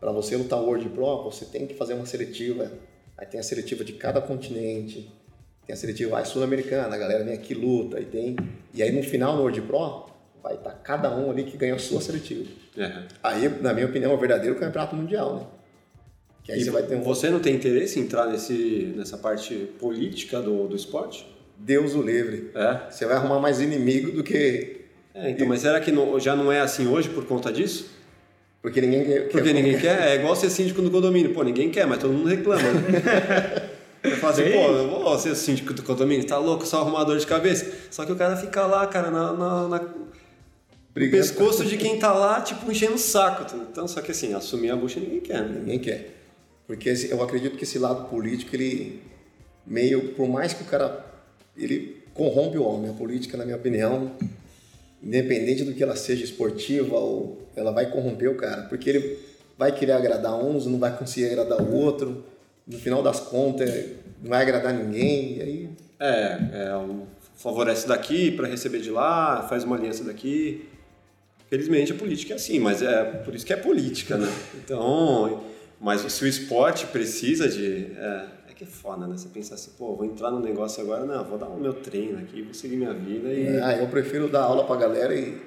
Para 0.00 0.10
você 0.10 0.34
lutar 0.36 0.60
World 0.62 0.88
Pro, 0.90 1.24
você 1.24 1.44
tem 1.44 1.66
que 1.66 1.74
fazer 1.74 1.92
uma 1.94 2.06
seletiva. 2.06 2.72
Aí 3.18 3.26
tem 3.26 3.38
a 3.38 3.42
seletiva 3.42 3.84
de 3.84 3.92
cada 3.92 4.20
continente, 4.20 5.10
tem 5.66 5.74
a 5.74 5.76
seletiva 5.76 6.18
ah, 6.18 6.24
sul-americana, 6.24 6.94
a 6.94 6.98
galera 6.98 7.22
vem 7.22 7.34
aqui 7.34 7.52
luta, 7.54 8.00
e 8.00 8.04
tem. 8.06 8.34
E 8.74 8.82
aí 8.82 8.90
no 8.92 9.02
final 9.02 9.36
no 9.36 9.42
World 9.42 9.60
Pro, 9.62 10.06
vai 10.42 10.54
estar 10.54 10.70
cada 10.82 11.10
um 11.14 11.30
ali 11.30 11.44
que 11.44 11.56
ganhou 11.56 11.76
a 11.76 11.78
sua 11.78 12.00
seletiva. 12.00 12.44
É. 12.76 13.02
Aí, 13.22 13.48
na 13.60 13.72
minha 13.72 13.86
opinião, 13.86 14.12
é 14.12 14.14
o 14.14 14.18
verdadeiro 14.18 14.56
campeonato 14.56 14.96
mundial, 14.96 15.36
né? 15.36 15.46
Que 16.44 16.52
aí 16.52 16.60
E 16.60 16.64
você 16.64 16.70
vai 16.70 16.82
ter 16.82 16.96
um. 16.96 17.02
Você 17.02 17.30
não 17.30 17.38
tem 17.40 17.54
interesse 17.54 18.00
em 18.00 18.02
entrar 18.02 18.26
nesse, 18.26 18.92
nessa 18.96 19.16
parte 19.16 19.54
política 19.78 20.40
do, 20.40 20.66
do 20.66 20.74
esporte? 20.74 21.26
Deus 21.56 21.94
o 21.94 22.02
livre. 22.02 22.50
É. 22.54 22.90
Você 22.90 23.06
vai 23.06 23.16
arrumar 23.16 23.38
mais 23.38 23.60
inimigo 23.60 24.10
do 24.10 24.24
que. 24.24 24.80
É, 25.14 25.30
então, 25.30 25.46
mas 25.46 25.60
será 25.60 25.78
que 25.80 25.92
não- 25.92 26.18
já 26.18 26.34
não 26.34 26.50
é 26.50 26.60
assim 26.60 26.88
hoje 26.88 27.08
por 27.10 27.24
conta 27.26 27.52
disso? 27.52 27.90
Porque 28.60 28.80
ninguém 28.80 29.04
quer. 29.04 29.28
Porque 29.28 29.52
ninguém 29.52 29.78
quer? 29.78 30.08
É 30.08 30.14
igual 30.16 30.34
ser 30.34 30.50
síndico 30.50 30.82
do 30.82 30.90
condomínio. 30.90 31.32
Pô, 31.32 31.42
ninguém 31.44 31.70
quer, 31.70 31.86
mas 31.86 31.98
todo 31.98 32.12
mundo 32.12 32.28
reclama, 32.28 32.62
né? 32.72 33.68
Eu 34.02 34.16
falo 34.16 34.32
assim, 34.32 34.42
pô, 34.50 34.58
eu 34.72 34.88
vou 34.90 35.16
ser 35.16 35.32
síndico 35.36 35.72
do 35.72 35.80
condomínio, 35.84 36.26
tá 36.26 36.36
louco, 36.36 36.66
só 36.66 36.80
arrumar 36.80 37.04
dor 37.04 37.16
de 37.18 37.24
cabeça. 37.24 37.72
Só 37.88 38.04
que 38.04 38.10
o 38.10 38.16
cara 38.16 38.36
fica 38.36 38.66
lá, 38.66 38.84
cara, 38.88 39.12
na, 39.12 39.32
na, 39.32 39.68
na- 39.68 39.88
Brigando. 40.94 41.22
pescoço 41.22 41.64
de 41.64 41.76
quem 41.76 41.98
tá 41.98 42.12
lá, 42.12 42.40
tipo, 42.42 42.70
enchendo 42.70 42.94
o 42.94 42.98
saco. 42.98 43.44
tá? 43.44 43.56
Então, 43.56 43.88
só 43.88 44.00
que 44.00 44.10
assim, 44.10 44.34
assumir 44.34 44.70
a 44.70 44.76
bucha 44.76 45.00
ninguém 45.00 45.20
quer, 45.20 45.42
né? 45.42 45.58
Ninguém 45.60 45.78
quer. 45.78 46.14
Porque 46.66 46.92
eu 47.10 47.22
acredito 47.22 47.56
que 47.56 47.64
esse 47.64 47.78
lado 47.78 48.08
político, 48.08 48.54
ele 48.54 49.00
meio, 49.66 50.12
por 50.14 50.28
mais 50.28 50.52
que 50.52 50.62
o 50.62 50.66
cara, 50.66 51.04
ele 51.56 52.02
corrompe 52.14 52.58
o 52.58 52.64
homem. 52.64 52.90
A 52.90 52.94
política, 52.94 53.36
na 53.36 53.44
minha 53.44 53.56
opinião, 53.56 54.12
independente 55.02 55.64
do 55.64 55.72
que 55.72 55.82
ela 55.82 55.96
seja 55.96 56.24
esportiva, 56.24 56.96
ou 56.96 57.48
ela 57.56 57.72
vai 57.72 57.90
corromper 57.90 58.30
o 58.30 58.36
cara. 58.36 58.62
Porque 58.62 58.88
ele 58.90 59.18
vai 59.58 59.72
querer 59.72 59.92
agradar 59.92 60.34
uns, 60.34 60.66
não 60.66 60.78
vai 60.78 60.96
conseguir 60.96 61.26
agradar 61.26 61.60
o 61.60 61.74
outro. 61.74 62.24
No 62.66 62.78
final 62.78 63.02
das 63.02 63.18
contas, 63.18 63.70
não 64.22 64.28
vai 64.30 64.42
agradar 64.42 64.72
ninguém. 64.72 65.36
E 65.38 65.42
aí, 65.42 65.70
É, 65.98 66.68
é 66.68 66.76
um, 66.76 67.06
favorece 67.36 67.86
daqui 67.88 68.30
para 68.30 68.46
receber 68.46 68.80
de 68.80 68.90
lá, 68.90 69.46
faz 69.48 69.64
uma 69.64 69.76
aliança 69.76 70.04
daqui. 70.04 70.66
Felizmente 71.52 71.92
a 71.92 71.94
política 71.94 72.32
é 72.32 72.36
assim, 72.36 72.58
mas 72.58 72.80
é 72.80 73.04
por 73.04 73.34
isso 73.34 73.44
que 73.44 73.52
é 73.52 73.56
política, 73.56 74.16
né? 74.16 74.26
Então, 74.54 75.44
mas 75.78 76.00
se 76.10 76.24
o 76.24 76.26
esporte 76.26 76.86
precisa 76.86 77.46
de. 77.46 77.88
É, 77.94 78.26
é 78.48 78.52
que 78.54 78.64
é 78.64 78.66
foda, 78.66 79.06
né? 79.06 79.18
Você 79.18 79.28
pensar 79.28 79.56
assim, 79.56 79.70
pô, 79.76 79.94
vou 79.94 80.06
entrar 80.06 80.30
no 80.30 80.40
negócio 80.40 80.82
agora, 80.82 81.04
não, 81.04 81.22
vou 81.22 81.36
dar 81.36 81.48
o 81.48 81.60
meu 81.60 81.74
treino 81.74 82.18
aqui, 82.20 82.40
vou 82.40 82.54
seguir 82.54 82.76
minha 82.76 82.94
vida 82.94 83.28
e. 83.28 83.60
ah, 83.60 83.76
eu 83.76 83.86
prefiro 83.88 84.30
dar 84.30 84.44
aula 84.44 84.64
pra 84.64 84.76
galera 84.76 85.14
e 85.14 85.42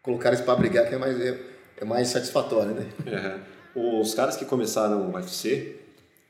colocar 0.00 0.30
eles 0.30 0.40
pra 0.40 0.54
brigar, 0.56 0.88
que 0.88 0.94
é 0.94 0.98
mais, 0.98 1.20
é, 1.20 1.38
é 1.82 1.84
mais 1.84 2.08
satisfatório, 2.08 2.72
né? 2.72 2.86
É. 3.06 3.78
Os 3.78 4.14
caras 4.14 4.36
que 4.38 4.46
começaram 4.46 5.10
o 5.10 5.14
UFC, 5.14 5.76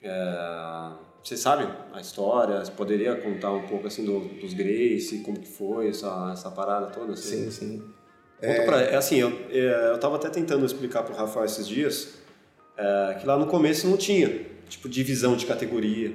é, 0.02 0.90
você 1.22 1.36
sabe 1.36 1.68
a 1.92 2.00
história? 2.00 2.58
Você 2.64 2.72
poderia 2.72 3.14
contar 3.14 3.52
um 3.52 3.68
pouco 3.68 3.86
assim 3.86 4.04
do- 4.04 4.18
dos 4.40 4.52
Gracie, 4.52 5.20
como 5.24 5.38
que 5.38 5.46
foi 5.46 5.90
essa, 5.90 6.30
essa 6.32 6.50
parada 6.50 6.86
toda? 6.86 7.12
Assim? 7.12 7.44
Sim, 7.44 7.50
sim. 7.52 7.82
Conta 8.40 8.62
pra, 8.62 8.80
é 8.82 8.96
assim, 8.96 9.16
eu, 9.16 9.32
é, 9.50 9.92
eu 9.92 9.98
tava 9.98 10.16
até 10.16 10.28
tentando 10.28 10.64
explicar 10.64 11.02
pro 11.02 11.14
Rafael 11.14 11.46
esses 11.46 11.66
dias 11.66 12.18
é, 12.76 13.16
que 13.18 13.26
lá 13.26 13.38
no 13.38 13.46
começo 13.46 13.88
não 13.88 13.96
tinha, 13.96 14.46
tipo, 14.68 14.88
divisão 14.88 15.36
de 15.36 15.46
categoria, 15.46 16.14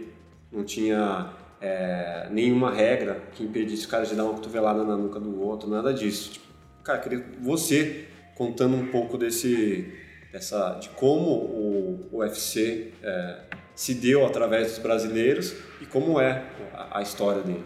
não 0.52 0.64
tinha 0.64 1.34
é, 1.60 2.28
nenhuma 2.30 2.72
regra 2.72 3.22
que 3.34 3.44
impedisse 3.44 3.86
o 3.86 3.90
cara 3.90 4.06
de 4.06 4.16
dar 4.16 4.26
uma 4.26 4.34
cotovelada 4.34 4.84
na 4.84 4.96
nuca 4.96 5.20
do 5.20 5.42
outro, 5.42 5.70
nada 5.70 5.94
disso. 5.94 6.34
Tipo, 6.34 6.46
cara, 6.84 7.00
queria 7.00 7.26
você 7.40 8.08
contando 8.36 8.76
um 8.76 8.88
pouco 8.88 9.18
desse, 9.18 9.92
dessa, 10.32 10.76
de 10.80 10.90
como 10.90 11.30
o, 11.32 12.10
o 12.12 12.18
UFC 12.18 12.94
é, 13.02 13.40
se 13.74 13.96
deu 13.96 14.26
através 14.26 14.70
dos 14.70 14.80
brasileiros 14.80 15.56
e 15.82 15.86
como 15.86 16.20
é 16.20 16.44
a, 16.74 17.00
a 17.00 17.02
história 17.02 17.42
dele. 17.42 17.64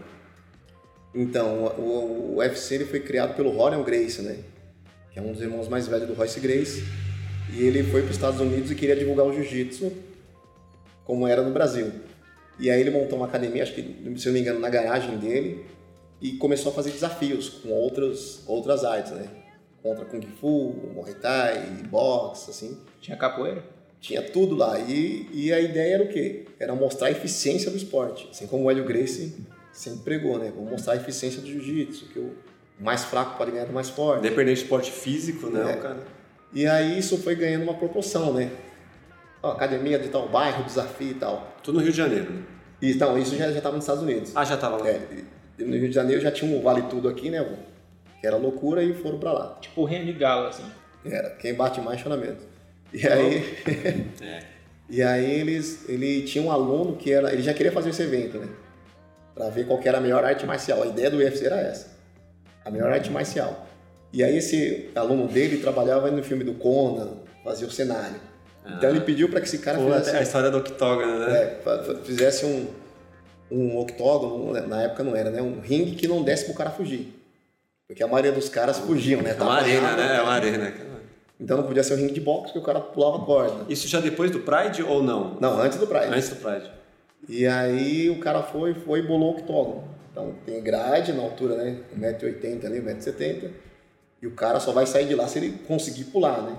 Então, 1.16 1.64
o, 1.78 2.34
o- 2.34 2.38
UFC 2.38 2.76
ele 2.76 2.86
foi 2.86 3.00
criado 3.00 3.36
pelo 3.36 3.50
Rorion 3.52 3.84
Grace, 3.84 4.22
né? 4.22 4.38
Que 5.12 5.20
é 5.20 5.22
um 5.22 5.32
dos 5.32 5.42
irmãos 5.42 5.68
mais 5.70 5.88
velhos 5.88 6.08
do 6.08 6.14
Royce 6.14 6.40
Grace. 6.40 6.84
E 7.54 7.64
ele 7.64 7.84
foi 7.84 8.02
para 8.02 8.10
os 8.10 8.16
Estados 8.18 8.40
Unidos 8.42 8.70
e 8.70 8.76
queria 8.76 8.96
divulgar 8.96 9.26
o 9.26 9.34
jiu-jitsu 9.34 9.92
como 11.06 11.28
era 11.28 11.42
no 11.42 11.52
Brasil. 11.52 11.92
E 12.60 12.70
aí 12.70 12.80
ele 12.82 12.90
montou 12.90 13.18
uma 13.20 13.28
academia, 13.28 13.64
acho 13.64 13.74
que, 13.74 13.82
se 14.18 14.28
eu 14.28 14.32
não 14.32 14.34
me 14.34 14.40
engano, 14.40 14.60
na 14.60 14.70
garagem 14.70 15.18
dele 15.18 15.66
e 16.22 16.34
começou 16.34 16.72
a 16.72 16.76
fazer 16.76 16.92
desafios 16.92 17.50
com 17.50 17.70
outras, 17.70 18.42
outras 18.48 18.84
artes, 18.84 19.12
né? 19.12 19.28
Contra 19.84 20.04
Kung 20.06 20.22
Fu, 20.40 20.74
Muay 20.96 21.14
Thai, 21.14 21.60
boxe, 21.90 22.50
assim. 22.50 22.78
Tinha 23.00 23.16
capoeira? 23.16 23.64
Tinha 24.02 24.22
tudo 24.22 24.56
lá. 24.56 24.80
E, 24.80 25.30
e 25.32 25.54
a 25.54 25.60
ideia 25.60 25.96
era 25.96 26.04
o 26.04 26.08
quê? 26.10 26.46
Era 26.60 26.74
mostrar 26.74 27.08
a 27.08 27.12
eficiência 27.12 27.70
do 27.70 27.78
esporte. 27.78 28.28
Assim 28.32 28.48
como 28.48 28.64
o 28.66 28.72
Hélio 28.72 28.84
Gracie 28.86 29.36
sempre 29.78 30.02
pregou, 30.04 30.38
né? 30.40 30.52
Vamos 30.56 30.72
mostrar 30.72 30.94
a 30.94 30.96
eficiência 30.98 31.42
do 31.42 31.48
jiu-jitsu, 31.48 32.06
que 32.08 32.20
o 32.20 32.34
mais 32.80 33.04
fraco 33.04 33.38
pode 33.38 33.52
ganhar 33.52 33.66
do 33.66 33.74
mais 33.74 33.90
forte. 33.90 34.20
Independente 34.26 34.58
de 34.58 34.64
esporte 34.64 34.92
físico, 34.92 35.50
né, 35.50 35.72
É. 35.72 35.76
cara? 35.76 36.00
E 36.54 36.66
aí 36.68 36.98
isso 36.98 37.18
foi 37.18 37.36
ganhando 37.36 37.64
uma 37.64 37.74
proporção, 37.74 38.34
né? 38.34 38.50
Ó, 39.44 39.52
academia 39.52 40.00
de 40.00 40.10
tal 40.10 40.28
bairro, 40.30 40.64
desafio 40.64 41.12
e 41.12 41.14
tal. 41.16 41.56
Tudo 41.62 41.76
no 41.78 41.84
Rio 41.84 41.92
de 41.92 41.98
Janeiro, 41.98 42.32
né? 42.32 42.42
E, 42.82 42.92
então, 42.92 43.18
isso 43.18 43.36
já 43.36 43.50
estava 43.50 43.76
nos 43.76 43.84
Estados 43.86 44.04
Unidos. 44.04 44.32
Ah, 44.36 44.44
já 44.44 44.58
tava 44.58 44.78
lá. 44.78 44.88
É, 44.90 45.00
e 45.60 45.64
no 45.64 45.76
Rio 45.76 45.88
de 45.90 45.96
Janeiro 45.96 46.22
já 46.22 46.32
tinha 46.32 46.50
um 46.56 46.62
Vale 46.62 46.84
Tudo 46.84 47.08
aqui, 47.10 47.30
né? 47.30 47.42
vô? 47.42 47.56
Que 48.20 48.28
era 48.28 48.38
loucura 48.38 48.84
e 48.84 48.94
foram 48.94 49.18
pra 49.20 49.32
lá. 49.32 49.58
Tipo 49.62 49.82
o 49.82 49.86
Reino 49.86 50.06
de 50.06 50.14
Galo, 50.14 50.48
assim. 50.48 50.64
Era, 51.06 51.30
quem 51.32 51.54
bate 51.54 51.80
mais 51.82 52.00
chonamento. 52.02 52.44
E 52.94 53.06
aí, 53.08 53.58
É. 54.22 54.44
e 54.90 55.02
aí 55.04 55.40
eles, 55.42 55.88
ele 55.90 56.24
tinha 56.24 56.44
um 56.44 56.52
aluno 56.52 56.96
que 56.96 57.12
era, 57.12 57.32
ele 57.34 57.44
já 57.44 57.54
queria 57.54 57.72
fazer 57.72 57.90
esse 57.90 58.02
evento, 58.02 58.38
né? 58.40 58.48
Pra 59.36 59.50
ver 59.50 59.68
qual 59.68 59.78
que 59.80 59.88
era 59.88 59.98
a 59.98 60.02
melhor 60.02 60.24
arte 60.24 60.46
marcial. 60.46 60.82
A 60.82 60.88
ideia 60.88 61.12
do 61.12 61.18
UFC 61.18 61.46
era 61.46 61.58
essa. 61.58 61.88
A 62.64 62.72
melhor 62.72 62.90
arte 62.92 63.12
marcial. 63.12 63.68
E 64.12 64.24
aí 64.24 64.38
esse 64.38 64.90
aluno 64.96 65.28
dele 65.28 65.58
trabalhava 65.58 66.10
no 66.10 66.24
filme 66.24 66.44
do 66.46 66.54
Conan, 66.54 67.18
fazia 67.44 67.68
o 67.68 67.72
cenário. 67.72 68.16
Então 68.66 68.90
ele 68.90 69.02
pediu 69.02 69.30
para 69.30 69.42
que 69.42 69.48
esse 69.48 69.60
cara 69.60 69.78
Pô, 69.78 69.92
fizesse, 69.92 70.16
a 70.16 70.22
história 70.22 70.50
do 70.50 70.58
octógono, 70.58 71.20
né? 71.20 71.60
é, 71.66 71.96
fizesse 72.04 72.46
um, 72.46 72.68
um 73.52 73.78
octógono, 73.78 74.54
né? 74.54 74.62
na 74.62 74.84
época 74.84 75.04
não 75.04 75.16
era, 75.16 75.30
né? 75.30 75.42
Um 75.42 75.60
ringue 75.60 75.96
que 75.96 76.08
não 76.08 76.24
desse 76.24 76.46
pro 76.46 76.54
cara 76.56 76.72
fugir. 76.72 77.14
Porque 77.88 78.02
a 78.02 78.08
maioria 78.08 78.32
dos 78.32 78.50
caras 78.50 78.80
fugiam, 78.80 79.22
né? 79.22 79.36
É 79.38 79.44
uma 79.44 79.54
arena, 79.54 79.96
né? 79.96 80.16
É 80.18 80.22
uma 80.22 80.32
arena. 80.32 80.72
cara. 80.72 80.96
Então 81.40 81.58
não 81.58 81.66
podia 81.66 81.84
ser 81.84 81.94
um 81.94 81.98
ringue 81.98 82.14
de 82.14 82.22
boxe 82.22 82.46
porque 82.46 82.60
o 82.60 82.64
cara 82.64 82.80
pulava 82.80 83.24
corda. 83.26 83.66
Isso 83.70 83.88
já 83.88 84.00
depois 84.00 84.32
do 84.32 84.40
Pride 84.40 84.82
ou 84.82 85.04
não? 85.04 85.38
Não, 85.40 85.60
antes 85.60 85.78
do 85.78 85.86
Pride. 85.86 86.08
Antes 86.08 86.30
do 86.30 86.38
Pride. 86.38 86.72
E 87.28 87.46
aí 87.48 88.10
o 88.10 88.20
cara 88.20 88.44
foi, 88.44 88.74
foi 88.74 89.00
e 89.00 89.04
bolou 89.04 89.34
o 89.34 89.38
octógono. 89.38 89.84
Então 90.12 90.34
tem 90.46 90.62
grade 90.62 91.12
na 91.12 91.24
altura, 91.24 91.56
né? 91.56 91.78
1,80m 91.98 92.66
ali, 92.66 92.82
1,70m. 92.82 93.50
E 94.22 94.28
o 94.28 94.32
cara 94.32 94.60
só 94.60 94.72
vai 94.72 94.86
sair 94.86 95.08
de 95.08 95.16
lá 95.16 95.28
se 95.28 95.40
ele 95.40 95.60
conseguir 95.68 96.06
pular, 96.06 96.42
né? 96.42 96.58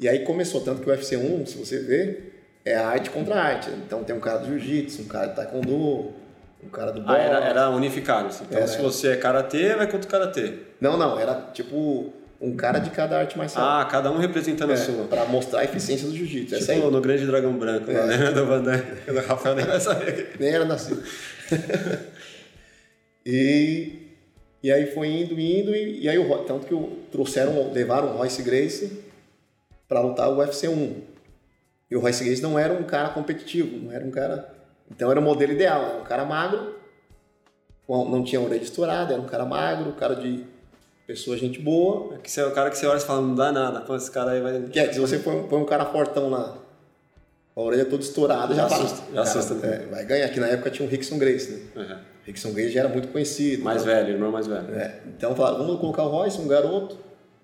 E 0.00 0.08
aí 0.08 0.20
começou, 0.20 0.60
tanto 0.60 0.80
que 0.80 0.88
o 0.88 0.92
UFC 0.92 1.16
1, 1.16 1.46
se 1.46 1.58
você 1.58 1.80
ver, 1.80 2.44
é 2.64 2.74
arte 2.76 3.10
contra 3.10 3.34
arte. 3.34 3.70
Então 3.70 4.04
tem 4.04 4.14
um 4.14 4.20
cara 4.20 4.38
do 4.38 4.46
jiu-jitsu, 4.46 5.02
um 5.02 5.06
cara 5.06 5.26
de 5.26 5.36
taekwondo, 5.36 6.12
um 6.62 6.68
cara 6.72 6.92
do 6.92 7.00
boxe. 7.00 7.14
Ah, 7.14 7.22
era, 7.22 7.38
era 7.44 7.70
unificado. 7.70 8.28
assim. 8.28 8.44
Então, 8.44 8.58
Era, 8.58 8.66
se 8.66 8.80
você 8.80 9.08
é 9.08 9.16
karatê, 9.16 9.74
vai 9.74 9.86
contra 9.90 10.08
o 10.08 10.10
karatê. 10.10 10.54
Não, 10.80 10.96
não, 10.96 11.18
era 11.18 11.34
tipo 11.52 12.12
um 12.40 12.54
cara 12.54 12.78
de 12.78 12.90
cada 12.90 13.18
arte 13.18 13.36
marcial. 13.36 13.64
Ah, 13.64 13.84
cada 13.84 14.12
um 14.12 14.18
representando 14.18 14.72
a 14.72 14.76
sua. 14.76 15.04
Pra 15.06 15.24
mostrar 15.26 15.60
a 15.60 15.64
eficiência 15.64 16.06
do 16.06 16.14
jiu-jitsu. 16.14 16.58
Tipo 16.58 16.90
no 16.90 17.00
Grande 17.00 17.26
Dragão 17.26 17.52
Branco, 17.58 17.90
lá, 17.90 18.06
né? 18.06 18.30
Do 18.30 18.46
Van 18.46 18.62
Damme. 18.62 18.82
O 19.08 19.26
Rafael 19.26 19.56
nem 19.56 19.66
vai 19.66 19.80
saber. 19.80 20.36
nem 20.38 20.50
era 20.50 20.64
nascido. 20.64 21.02
e, 23.26 24.14
e 24.62 24.70
aí 24.70 24.86
foi 24.86 25.08
indo, 25.08 25.38
indo, 25.38 25.74
e, 25.74 26.02
e 26.02 26.08
aí 26.08 26.18
o 26.18 26.38
tanto 26.44 26.66
que 26.66 26.74
o, 26.74 26.98
trouxeram, 27.10 27.72
levaram 27.72 28.14
o 28.14 28.16
Royce 28.18 28.42
Grace 28.42 29.02
para 29.88 30.00
lutar 30.00 30.30
o 30.30 30.38
UFC 30.38 30.68
1. 30.68 31.02
E 31.90 31.96
o 31.96 32.00
Royce 32.00 32.22
Grace 32.22 32.42
não 32.42 32.56
era 32.56 32.72
um 32.72 32.84
cara 32.84 33.08
competitivo, 33.08 33.84
não 33.84 33.92
era 33.92 34.04
um 34.04 34.10
cara. 34.10 34.54
Então 34.90 35.10
era 35.10 35.18
o 35.18 35.22
modelo 35.22 35.52
ideal, 35.52 35.82
era 35.82 35.98
um 35.98 36.04
cara 36.04 36.24
magro, 36.24 36.76
não 37.88 38.22
tinha 38.22 38.40
orelha 38.40 38.62
estourada, 38.62 39.14
era 39.14 39.20
um 39.20 39.26
cara 39.26 39.44
magro, 39.44 39.88
um 39.90 39.94
cara 39.94 40.14
de 40.14 40.44
pessoa 41.08 41.38
gente 41.38 41.58
boa. 41.58 42.18
Que 42.18 42.30
você 42.30 42.42
é 42.42 42.46
o 42.46 42.50
cara 42.52 42.68
que 42.70 42.76
você 42.76 42.86
olha 42.86 42.98
e 42.98 43.00
fala, 43.00 43.22
não 43.22 43.34
dá 43.34 43.50
nada. 43.50 43.80
Pô, 43.80 43.96
esse 43.96 44.10
cara 44.10 44.32
aí 44.32 44.40
vai... 44.42 44.60
Que 44.64 44.78
é 44.78 44.86
que 44.86 44.94
se 44.94 45.00
você 45.00 45.18
põe, 45.18 45.42
põe 45.44 45.58
um 45.58 45.64
cara 45.64 45.86
fortão 45.86 46.28
lá, 46.28 46.58
a 47.56 47.60
orelha 47.60 47.86
toda 47.86 48.02
estourada, 48.02 48.54
já, 48.54 48.68
Já 48.68 48.76
assusta, 48.76 48.96
já 48.98 49.06
cara, 49.06 49.20
assusta, 49.22 49.54
né? 49.54 49.74
é, 49.82 49.86
vai 49.86 50.04
ganhar. 50.04 50.26
Aqui 50.26 50.38
na 50.38 50.48
época 50.48 50.70
tinha 50.70 50.86
o 50.86 50.90
Rickson 50.90 51.16
Grace, 51.18 51.50
né? 51.50 51.60
Uhum. 51.74 51.98
Rickson 52.26 52.52
Grace 52.52 52.70
já 52.72 52.80
era 52.80 52.88
muito 52.90 53.08
conhecido. 53.08 53.64
Mais 53.64 53.82
então- 53.82 53.94
velho, 53.94 54.10
irmão 54.10 54.30
mais 54.30 54.46
velho. 54.46 54.74
É, 54.74 55.00
então 55.06 55.34
falaram, 55.34 55.56
vamos 55.64 55.80
colocar 55.80 56.02
o 56.02 56.08
Royce, 56.08 56.38
um 56.38 56.46
garoto, 56.46 56.98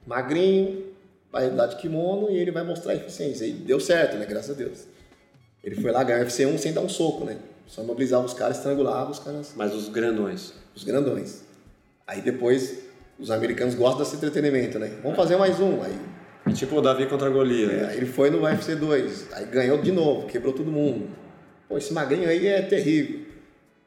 magrinho, 0.07 0.85
vai 1.33 1.48
dar 1.48 1.66
de 1.66 1.77
kimono 1.77 2.31
e 2.31 2.37
ele 2.37 2.50
vai 2.50 2.62
mostrar 2.64 2.92
a 2.92 2.96
eficiência. 2.96 3.46
E 3.46 3.53
deu 3.53 3.81
certo, 3.81 4.18
né? 4.18 4.27
Graças 4.27 4.50
a 4.50 4.55
Deus. 4.55 4.85
Ele 5.64 5.74
foi 5.77 5.90
lá 5.90 6.05
ganhar 6.05 6.18
o 6.18 6.22
UFC 6.24 6.44
1 6.44 6.59
sem 6.59 6.74
dar 6.74 6.83
um 6.83 6.88
soco, 6.90 7.24
né? 7.24 7.38
Só 7.66 7.83
mobilizava 7.83 8.27
os 8.27 8.35
caras, 8.35 8.59
estrangulava 8.59 9.11
os 9.11 9.18
caras, 9.18 9.55
Mas 9.57 9.72
os 9.72 9.88
grandões. 9.88 10.53
os 10.77 10.85
grandões. 10.85 11.42
Aí 12.07 12.20
depois, 12.20 12.84
os 13.18 13.31
americanos 13.31 13.74
gostam 13.74 14.00
desse 14.03 14.16
entretenimento, 14.16 14.79
né? 14.79 14.90
Vamos 15.03 15.16
fazer 15.16 15.37
mais 15.37 15.61
um. 15.61 15.83
Aí, 15.83 15.96
E 16.46 16.53
tipo 16.53 16.77
o 16.77 16.81
Davi 16.81 17.07
contra 17.07 17.29
Golias. 17.31 17.70
é, 17.72 17.77
né? 17.87 17.96
ele 17.96 18.07
foi 18.07 18.31
no 18.31 18.42
UFC 18.42 18.74
2, 18.74 19.29
aí 19.33 19.46
ganhou 19.46 19.79
de 19.79 19.92
novo, 19.92 20.27
quebrou 20.27 20.53
todo 20.53 20.70
mundo. 20.70 21.09
Pô, 21.68 21.79
esse 21.79 21.92
magrinho 21.92 22.29
aí 22.29 22.46
é 22.46 22.62
terrível. 22.62 23.20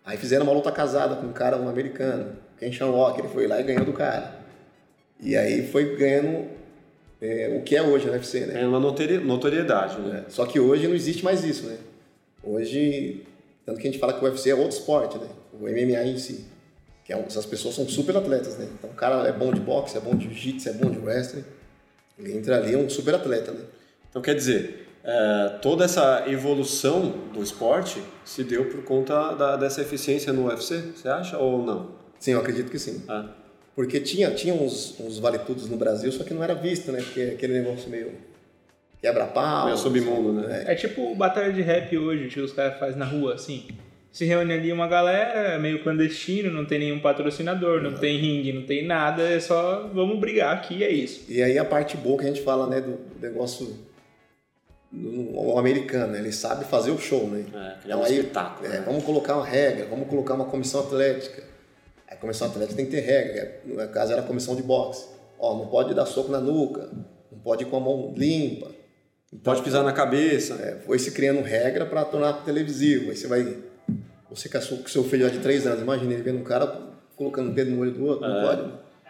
Aí 0.06 0.18
fizeram 0.18 0.46
uma 0.46 0.54
luta 0.54 0.72
casada 0.72 1.16
com 1.18 1.28
um 1.28 1.34
cara, 1.34 1.58
um 1.58 1.68
americano, 1.68 2.36
Ken 2.58 2.72
Shamrock, 2.72 3.20
ele 3.20 3.28
foi 3.28 3.46
lá 3.48 3.60
e 3.60 3.64
ganhou 3.64 3.86
do 3.86 3.94
cara. 3.94 4.36
E 5.20 5.36
aí 5.36 5.68
foi 5.68 5.96
ganhando 5.98 6.48
é, 7.22 7.56
o 7.60 7.64
que 7.64 7.76
é 7.76 7.82
hoje 7.84 8.06
no 8.08 8.14
UFC, 8.14 8.42
né? 8.46 8.62
É 8.62 8.68
uma 8.68 8.80
notori- 8.80 9.18
notoriedade, 9.20 10.00
né? 10.02 10.24
Só 10.30 10.46
que 10.46 10.60
hoje 10.60 10.88
não 10.88 10.96
existe 10.96 11.24
mais 11.26 11.44
isso, 11.44 11.66
né? 11.68 11.78
Hoje, 12.44 13.24
tanto 13.66 13.80
que 13.80 13.88
a 13.88 13.92
gente 13.92 14.00
fala 14.00 14.14
que 14.14 14.24
o 14.24 14.28
UFC 14.28 14.50
é 14.50 14.56
outro 14.56 14.78
esporte, 14.78 15.18
né? 15.18 15.28
O 15.54 15.66
MMA 15.68 16.04
em 16.06 16.18
si. 16.18 16.46
Que 17.08 17.14
é, 17.14 17.18
um- 17.18 17.24
essas 17.24 17.46
pessoas 17.46 17.74
são 17.74 17.88
super 17.90 18.16
atletas, 18.18 18.58
né? 18.58 18.68
Então 18.78 18.90
o 18.90 18.94
cara 18.94 19.28
é 19.28 19.32
bom 19.32 19.52
de 19.52 19.60
boxe, 19.62 19.98
é 19.98 20.00
bom 20.02 20.14
de 20.14 20.26
jiu-jitsu, 20.26 20.68
é 20.70 20.74
bom 20.74 20.92
de 20.92 21.00
wrestling. 21.00 21.46
Ele 22.20 22.38
entra 22.38 22.58
ali, 22.58 22.74
é 22.76 22.78
um 22.78 22.90
super 22.90 23.16
atleta, 23.16 23.52
né? 23.52 23.62
Então 24.10 24.22
quer 24.22 24.36
dizer, 24.36 24.88
é, 25.04 25.58
toda 25.62 25.86
essa 25.86 26.26
evolução 26.28 27.14
do 27.34 27.42
esporte 27.42 28.04
se 28.26 28.44
deu 28.44 28.66
por 28.66 28.84
conta 28.84 29.34
da- 29.36 29.56
dessa 29.56 29.82
eficiência 29.82 30.34
no 30.34 30.48
UFC, 30.48 30.82
você 30.96 31.08
acha 31.08 31.38
ou 31.38 31.66
não? 31.66 31.92
Sim, 32.20 32.32
eu 32.32 32.40
acredito 32.42 32.70
que 32.70 32.78
sim. 32.80 33.02
Ah, 33.08 33.30
Porque 33.74 34.00
tinha, 34.02 34.32
tinha 34.32 34.54
uns, 34.54 35.00
uns 35.00 35.18
vale-tudos 35.20 35.70
no 35.70 35.78
Brasil, 35.78 36.12
só 36.12 36.24
que 36.26 36.34
não 36.34 36.44
era 36.44 36.56
visto, 36.56 36.92
né? 36.92 37.00
Porque 37.02 37.22
aquele 37.36 37.54
negócio 37.62 37.90
meio 37.90 38.12
quebra-pau. 39.02 39.66
meio 39.66 39.78
submundo, 39.78 40.34
né? 40.34 40.64
É 40.68 40.76
tipo 40.76 41.14
batalha 41.16 41.54
de 41.54 41.62
rap 41.62 41.96
hoje 41.98 42.28
que 42.28 42.42
os 42.42 42.52
caras 42.54 42.80
fazem 42.80 42.98
na 42.98 43.06
rua, 43.06 43.36
assim. 43.36 43.68
Se 44.12 44.26
reúne 44.26 44.52
ali 44.54 44.72
uma 44.72 44.88
galera, 44.88 45.54
é 45.54 45.60
meio 45.60 45.84
clandestino, 45.84 46.50
não 46.50 46.66
tem 46.66 46.80
nenhum 46.80 47.00
patrocinador, 47.00 47.82
não 47.82 47.94
tem 47.94 48.18
ringue, 48.18 48.52
não 48.54 48.64
tem 48.64 48.84
nada, 48.86 49.22
é 49.22 49.40
só 49.40 49.90
vamos 49.94 50.20
brigar 50.20 50.56
aqui, 50.56 50.84
é 50.84 50.90
isso. 50.90 51.26
E 51.30 51.42
aí 51.44 51.58
a 51.60 51.66
parte 51.66 51.96
boa 51.98 52.18
que 52.18 52.24
a 52.24 52.28
gente 52.28 52.42
fala, 52.42 52.68
né, 52.68 52.82
do 52.82 52.98
negócio 53.22 53.66
do- 54.92 55.38
o 55.38 55.60
americano, 55.60 56.14
né? 56.14 56.20
ele 56.20 56.32
sabe 56.32 56.66
fazer 56.66 56.92
o 56.92 56.98
show, 56.98 57.28
né? 57.28 57.46
É, 57.54 57.82
criar 57.84 57.98
um 57.98 58.04
aí, 58.04 58.18
espetáculo, 58.20 58.66
é, 58.66 58.70
né? 58.80 58.84
vamos 58.86 59.04
colocar 59.04 59.36
uma 59.36 59.46
regra, 59.46 59.86
vamos 59.86 60.08
colocar 60.08 60.34
uma 60.34 60.46
comissão 60.46 60.82
atlética. 60.82 61.44
A 62.08 62.16
comissão 62.16 62.48
atlética 62.48 62.76
tem 62.78 62.86
que 62.86 62.92
ter 62.92 63.02
regra, 63.02 63.60
no 63.66 63.76
meu 63.76 63.88
caso 63.90 64.14
era 64.14 64.22
a 64.22 64.26
comissão 64.26 64.56
de 64.56 64.64
boxe. 64.64 65.06
Ó, 65.38 65.58
não 65.58 65.68
pode 65.68 65.94
dar 65.94 66.06
soco 66.06 66.32
na 66.32 66.40
nuca, 66.40 66.90
não 67.32 67.38
pode 67.40 67.64
ir 67.64 67.68
com 67.68 67.78
a 67.78 67.80
mão 67.82 68.14
limpa. 68.18 68.72
Pode 69.44 69.62
pisar 69.62 69.84
na 69.84 69.92
cabeça. 69.92 70.54
É, 70.56 70.80
foi 70.86 70.98
se 70.98 71.12
criando 71.12 71.42
regra 71.44 71.86
para 71.86 72.06
tornar 72.06 72.46
televisivo. 72.46 73.12
Aí 73.12 73.16
você 73.18 73.28
vai. 73.28 73.58
Você 74.38 74.50
com 74.50 74.58
a 74.58 74.62
sua- 74.62 74.78
com 74.78 74.88
seu 74.88 75.04
filho 75.04 75.26
lá 75.26 75.32
de 75.32 75.40
3 75.40 75.66
anos, 75.66 75.82
imagina 75.82 76.14
ele 76.14 76.22
vendo 76.22 76.38
um 76.40 76.44
cara 76.44 76.72
colocando 77.16 77.50
o 77.50 77.52
dedo 77.54 77.72
no 77.72 77.82
olho 77.82 77.92
do 77.92 78.06
outro, 78.06 78.26
É. 78.26 78.30
não 78.30 78.42
pode. 78.48 78.62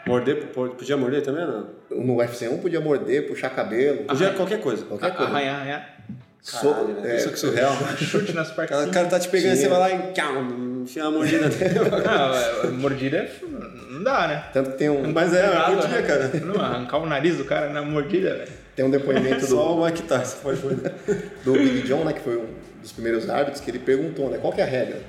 Morder, 0.08 0.48
podia 0.48 0.96
morder 0.96 1.22
também, 1.22 1.46
não? 1.46 1.68
No 1.92 2.16
UFC 2.16 2.48
1 2.48 2.60
podia 2.60 2.80
morder, 2.80 3.28
puxar 3.28 3.50
cabelo, 3.50 4.06
Podia 4.06 4.30
qualquer 4.32 4.62
coisa. 4.62 4.86
qualquer 4.86 5.14
coisa. 5.14 5.30
Arranhar, 5.32 5.56
arranhar. 5.60 5.98
So- 6.42 6.70
Caralho, 6.72 6.88
né? 7.02 7.12
é, 7.12 7.16
Isso 7.18 7.30
que 7.30 7.38
surreal. 7.40 7.74
Chute 7.98 8.32
nas 8.32 8.50
partes. 8.56 8.78
o 8.86 8.90
cara 8.90 9.08
tá 9.08 9.20
te 9.20 9.28
pegando, 9.28 9.58
você 9.58 9.68
vai 9.68 9.80
lá 9.80 9.92
e 9.92 10.14
tchau, 10.14 10.34
enfia 10.84 11.04
uma 11.04 11.12
mordida. 11.12 11.50
Não, 12.06 12.70
é- 12.70 12.72
mordida 12.72 13.18
é- 13.18 13.32
não 13.92 14.04
dá, 14.04 14.28
né? 14.30 14.44
Tanto 14.54 14.72
que 14.72 14.78
tem 14.78 14.90
um, 14.90 15.12
Mas 15.12 15.34
é, 15.34 15.42
né? 15.42 16.02
cara. 16.04 16.32
Não, 16.46 16.62
arrancar 16.62 17.00
o 17.00 17.06
nariz 17.06 17.36
do 17.38 17.44
cara 17.44 17.68
na 17.74 17.82
mordida, 17.82 18.34
velho. 18.34 18.52
tem 18.78 18.86
um 18.86 18.90
depoimento 18.90 19.42
do, 19.42 19.48
Só 19.48 19.76
o 19.76 19.84
Mike 19.86 20.04
Tyson 20.04 20.38
pode 20.42 20.62
morder. 20.62 20.94
do 21.44 21.52
Big 21.54 21.82
John, 21.82 22.06
né, 22.06 22.14
que 22.14 22.22
foi 22.22 22.38
um 22.38 22.46
dos 22.82 22.94
primeiros 22.94 23.30
árbitros, 23.30 23.60
que 23.60 23.70
ele 23.72 23.80
perguntou, 23.80 24.30
né, 24.30 24.38
qual 24.40 24.54
que 24.54 24.62
é 24.62 24.64
a 24.64 24.68
regra? 24.68 25.00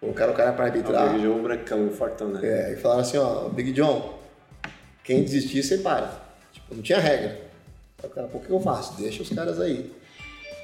Colocaram 0.00 0.32
o 0.32 0.36
cara 0.36 0.52
para 0.52 0.64
O 0.64 0.68
arbitrar, 0.68 1.12
Big 1.14 1.22
John 1.26 1.42
brancão, 1.42 1.90
fortão, 1.90 2.28
né? 2.28 2.40
é, 2.42 2.72
e 2.74 2.76
falaram 2.76 3.00
assim, 3.00 3.16
ó, 3.18 3.48
Big 3.48 3.72
John, 3.72 4.18
quem 5.02 5.22
desistir, 5.22 5.62
você 5.62 5.78
para. 5.78 6.10
Tipo, 6.52 6.74
não 6.74 6.82
tinha 6.82 6.98
regra. 6.98 7.38
Aí 8.02 8.08
o 8.08 8.12
cara, 8.12 8.26
pô, 8.28 8.38
o 8.38 8.40
que 8.40 8.50
eu 8.50 8.60
faço? 8.60 9.00
Deixa 9.00 9.22
os 9.22 9.30
caras 9.30 9.58
aí. 9.60 9.90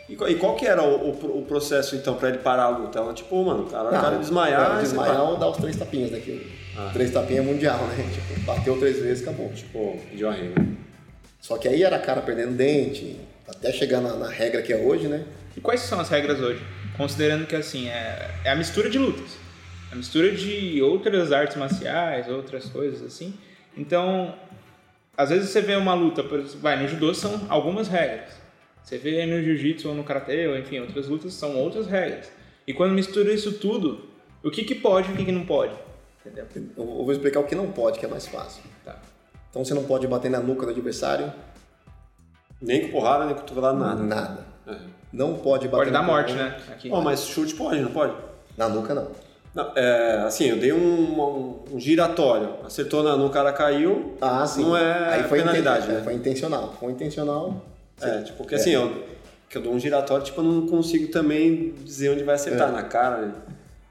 E, 0.08 0.16
qual- 0.16 0.28
e 0.28 0.34
qual 0.34 0.54
que 0.56 0.66
era 0.66 0.82
o, 0.82 1.10
o- 1.10 1.38
o 1.40 1.44
processo, 1.46 1.96
então, 1.96 2.14
pra 2.16 2.28
ele 2.28 2.38
parar 2.38 2.64
a 2.64 2.68
luta? 2.68 2.98
Ela, 2.98 3.14
tipo, 3.14 3.42
mano, 3.42 3.62
o 3.64 3.70
cara, 3.70 3.88
o 3.88 3.90
cara 3.92 4.18
desmaiar... 4.18 4.60
Não, 4.60 4.70
aí 4.72 4.76
você 4.76 4.82
desmaiar 4.82 5.22
ou 5.30 5.36
dar 5.38 5.48
os 5.48 5.56
três 5.56 5.76
tapinhas? 5.76 6.10
Que 6.22 6.50
Ah. 6.76 6.90
Três 6.92 7.10
tapinhas 7.10 7.44
é 7.46 7.48
mundial, 7.48 7.78
né? 7.86 8.04
Tipo, 8.12 8.40
bateu 8.44 8.78
três 8.78 8.98
vezes, 8.98 9.22
acabou. 9.22 9.50
Pô, 9.72 9.96
pediu 10.10 10.28
arrego. 10.28 10.54
Só 11.40 11.56
que 11.56 11.68
aí 11.68 11.82
era 11.82 11.98
cara 11.98 12.20
perdendo 12.20 12.52
dente, 12.52 13.18
até 13.48 13.72
chegar 13.72 14.00
na, 14.00 14.14
na 14.16 14.28
regra 14.28 14.60
que 14.60 14.72
é 14.72 14.76
hoje, 14.76 15.06
né? 15.08 15.24
E 15.56 15.60
quais 15.60 15.80
são 15.80 15.98
as 16.00 16.08
regras 16.08 16.38
hoje? 16.40 16.62
Considerando 17.02 17.48
que 17.48 17.56
assim, 17.56 17.88
é, 17.88 18.30
é 18.44 18.50
a 18.50 18.54
mistura 18.54 18.88
de 18.88 18.96
lutas. 18.96 19.36
A 19.90 19.96
mistura 19.96 20.30
de 20.30 20.80
outras 20.80 21.32
artes 21.32 21.56
marciais, 21.56 22.28
outras 22.28 22.66
coisas 22.66 23.02
assim. 23.02 23.34
Então, 23.76 24.32
às 25.16 25.30
vezes 25.30 25.50
você 25.50 25.60
vê 25.60 25.74
uma 25.74 25.94
luta, 25.94 26.22
por 26.22 26.38
exemplo, 26.38 26.60
vai, 26.60 26.80
no 26.80 26.86
judô 26.86 27.12
são 27.12 27.44
algumas 27.48 27.88
regras. 27.88 28.40
Você 28.84 28.98
vê 28.98 29.26
no 29.26 29.42
jiu-jitsu 29.42 29.88
ou 29.88 29.96
no 29.96 30.04
karatê, 30.04 30.46
ou 30.46 30.56
enfim, 30.56 30.78
outras 30.78 31.08
lutas 31.08 31.34
são 31.34 31.56
outras 31.56 31.88
regras. 31.88 32.30
E 32.68 32.72
quando 32.72 32.92
mistura 32.92 33.32
isso 33.32 33.54
tudo, 33.54 34.08
o 34.40 34.48
que 34.48 34.62
que 34.62 34.76
pode 34.76 35.10
e 35.10 35.12
o 35.12 35.16
que 35.16 35.24
que 35.24 35.32
não 35.32 35.44
pode? 35.44 35.74
Entendeu? 36.24 36.46
Eu 36.76 36.84
vou 36.84 37.10
explicar 37.10 37.40
o 37.40 37.44
que 37.44 37.56
não 37.56 37.72
pode, 37.72 37.98
que 37.98 38.06
é 38.06 38.08
mais 38.08 38.28
fácil. 38.28 38.62
Tá. 38.84 38.96
Então 39.50 39.64
você 39.64 39.74
não 39.74 39.82
pode 39.82 40.06
bater 40.06 40.30
na 40.30 40.38
nuca 40.38 40.66
do 40.66 40.70
adversário, 40.70 41.32
Nem 42.60 42.82
com 42.82 42.92
porrada, 42.92 43.24
nem 43.26 43.34
com 43.34 43.40
cotovelada, 43.40 43.76
nada. 43.76 44.02
nada. 44.04 44.51
É. 44.66 44.74
Não 45.12 45.34
pode 45.34 45.66
bater 45.68 45.76
Pode 45.84 45.90
dar 45.90 46.00
na 46.00 46.06
morte, 46.06 46.32
nuca. 46.32 46.44
né? 46.44 46.56
Aqui. 46.70 46.88
Ó, 46.92 47.00
mas 47.00 47.24
chute 47.26 47.54
pode, 47.54 47.80
não 47.80 47.90
pode? 47.90 48.14
Na 48.56 48.68
nuca 48.68 48.94
não. 48.94 49.08
Não, 49.54 49.70
é, 49.76 50.22
assim, 50.26 50.44
eu 50.46 50.56
dei 50.56 50.72
um, 50.72 50.78
um- 50.78 51.64
um 51.72 51.80
giratório, 51.80 52.54
acertou 52.64 53.02
na, 53.02 53.16
no 53.16 53.28
cara, 53.28 53.52
caiu. 53.52 54.16
Ah, 54.20 54.46
sim. 54.46 54.62
Não 54.62 54.76
é 54.76 55.14
Aí 55.16 55.22
foi 55.24 55.40
penalidade, 55.40 55.84
inten- 55.84 55.94
né? 55.96 56.02
Foi 56.02 56.14
intencional. 56.14 56.74
Foi 56.80 56.92
intencional. 56.92 57.62
É, 58.00 58.22
tipo, 58.22 58.38
porque 58.38 58.54
assim, 58.54 58.70
eu, 58.70 59.04
que 59.50 59.58
eu 59.58 59.62
dou 59.62 59.74
um 59.74 59.78
giratório, 59.78 60.24
tipo, 60.24 60.40
eu 60.40 60.44
não 60.44 60.66
consigo 60.66 61.08
também 61.12 61.74
dizer 61.84 62.08
onde 62.10 62.24
vai 62.24 62.36
acertar, 62.36 62.68
É. 62.68 62.72
na 62.72 62.82
cara, 62.84 63.18
né? 63.26 63.32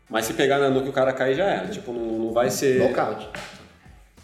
Mas 0.10 0.26
se 0.26 0.34
pegar 0.34 0.58
na 0.58 0.70
nuca 0.70 0.88
e 0.88 0.90
o 0.90 0.94
cara 0.94 1.14
cair, 1.14 1.36
já 1.36 1.46
era. 1.46 1.68
Tipo, 1.68 1.94
não, 1.94 2.02
não 2.20 2.34
vai 2.34 2.50
ser... 2.50 2.80
Nocaute. 2.80 3.30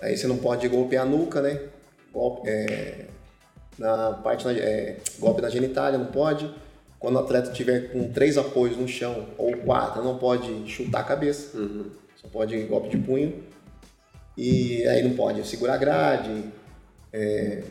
Aí 0.01 0.17
você 0.17 0.27
não 0.27 0.37
pode 0.37 0.67
golpear 0.67 1.03
a 1.03 1.07
nuca, 1.07 1.41
né? 1.41 1.61
Golpe, 2.11 2.49
é, 2.49 3.05
na 3.77 4.11
parte 4.13 4.45
na- 4.45 4.53
é, 4.53 4.97
golpe 5.19 5.41
na 5.41 5.49
genitália, 5.49 5.97
não 5.99 6.07
pode. 6.07 6.49
Quando 6.99 7.15
o 7.15 7.19
atleta 7.19 7.51
tiver 7.51 7.91
com 7.91 8.11
três 8.11 8.37
apoios 8.37 8.75
no 8.75 8.87
chão 8.87 9.27
ou 9.37 9.55
quatro, 9.57 10.03
não 10.03 10.17
pode 10.17 10.67
chutar 10.67 11.01
a 11.01 11.03
cabeça. 11.03 11.57
Só 12.15 12.27
pode 12.27 12.57
golpe 12.63 12.89
de 12.89 12.97
punho. 12.97 13.43
E 14.35 14.85
aí 14.87 15.03
não 15.03 15.15
pode 15.15 15.45
segurar 15.47 15.75
a 15.75 15.77
grade, 15.77 16.43
é, 17.11 17.63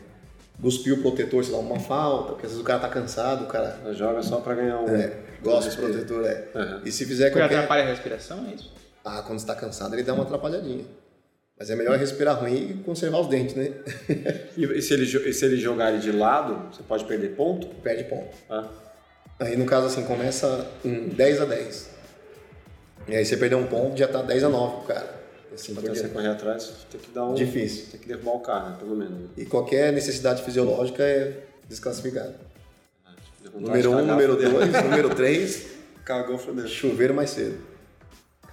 cuspir 0.61 0.93
o 0.93 1.01
protetor, 1.01 1.43
se 1.43 1.51
dá 1.51 1.57
uma 1.57 1.79
falta, 1.79 2.29
porque 2.33 2.45
às 2.45 2.51
vezes 2.51 2.61
o 2.61 2.65
cara 2.65 2.79
tá 2.79 2.89
cansado, 2.89 3.45
o 3.45 3.47
cara 3.47 3.93
Joga 3.93 4.21
só 4.21 4.37
pra 4.41 4.53
ganhar 4.55 4.79
um... 4.81 4.87
é, 4.89 5.13
gosta 5.41 5.69
do 5.71 5.77
protetor, 5.77 6.25
é. 6.25 6.47
Uhum. 6.55 6.81
E 6.83 6.91
se 6.91 7.05
fizer 7.05 7.27
Porque 7.29 7.39
qualquer... 7.39 7.55
atrapalha 7.59 7.83
a 7.83 7.87
respiração, 7.87 8.45
é 8.49 8.55
isso? 8.55 8.73
Ah, 9.05 9.21
quando 9.25 9.39
está 9.39 9.55
cansado 9.55 9.93
ele 9.95 10.03
dá 10.03 10.13
uma 10.13 10.23
atrapalhadinha. 10.23 10.83
Mas 11.59 11.69
é 11.71 11.75
melhor 11.75 11.97
respirar 11.97 12.39
ruim 12.39 12.71
e 12.71 12.73
conservar 12.83 13.19
os 13.19 13.27
dentes, 13.27 13.55
né? 13.55 13.73
E, 14.57 14.81
se 14.81 14.93
ele, 14.93 15.03
e 15.03 15.33
se 15.33 15.45
ele 15.45 15.57
jogar 15.57 15.91
ele 15.91 15.99
de 15.99 16.11
lado, 16.11 16.73
você 16.73 16.83
pode 16.83 17.05
perder 17.05 17.35
ponto? 17.35 17.67
Perde 17.81 18.03
ponto. 18.05 18.35
Ah. 18.49 18.67
Aí 19.39 19.55
no 19.55 19.65
caso 19.65 19.87
assim, 19.87 20.03
começa 20.03 20.67
em 20.83 21.09
10 21.09 21.41
a 21.41 21.45
10. 21.45 21.89
E 23.07 23.15
aí 23.15 23.25
você 23.25 23.37
perdeu 23.37 23.57
um 23.59 23.67
ponto, 23.67 23.97
já 23.97 24.07
tá 24.07 24.21
10 24.21 24.43
a 24.45 24.49
9 24.49 24.77
pro 24.77 24.95
cara. 24.95 25.15
assim 25.53 25.73
Pra 25.73 25.93
você 25.93 26.09
correr 26.09 26.29
atrás, 26.29 26.85
tem 26.91 26.99
que 26.99 27.11
dar 27.11 27.25
um. 27.25 27.33
Difícil. 27.33 27.85
Tem 27.91 27.99
que 27.99 28.07
derrubar 28.07 28.35
o 28.35 28.39
cara, 28.39 28.71
pelo 28.77 28.95
menos. 28.95 29.29
E 29.37 29.45
qualquer 29.45 29.93
necessidade 29.93 30.43
fisiológica 30.43 31.03
é 31.03 31.43
desclassificada. 31.67 32.35
Vontade 33.53 33.65
Número 33.65 33.81
de 33.81 33.87
1, 33.87 33.97
um, 33.97 34.05
número 34.05 34.33
fudeu. 34.33 34.51
2, 34.51 34.83
número 34.83 35.15
3, 35.15 35.67
Cagou, 36.03 36.37
fodeu. 36.37 36.67
chuveiro 36.67 37.13
mais 37.13 37.29
cedo. 37.29 37.57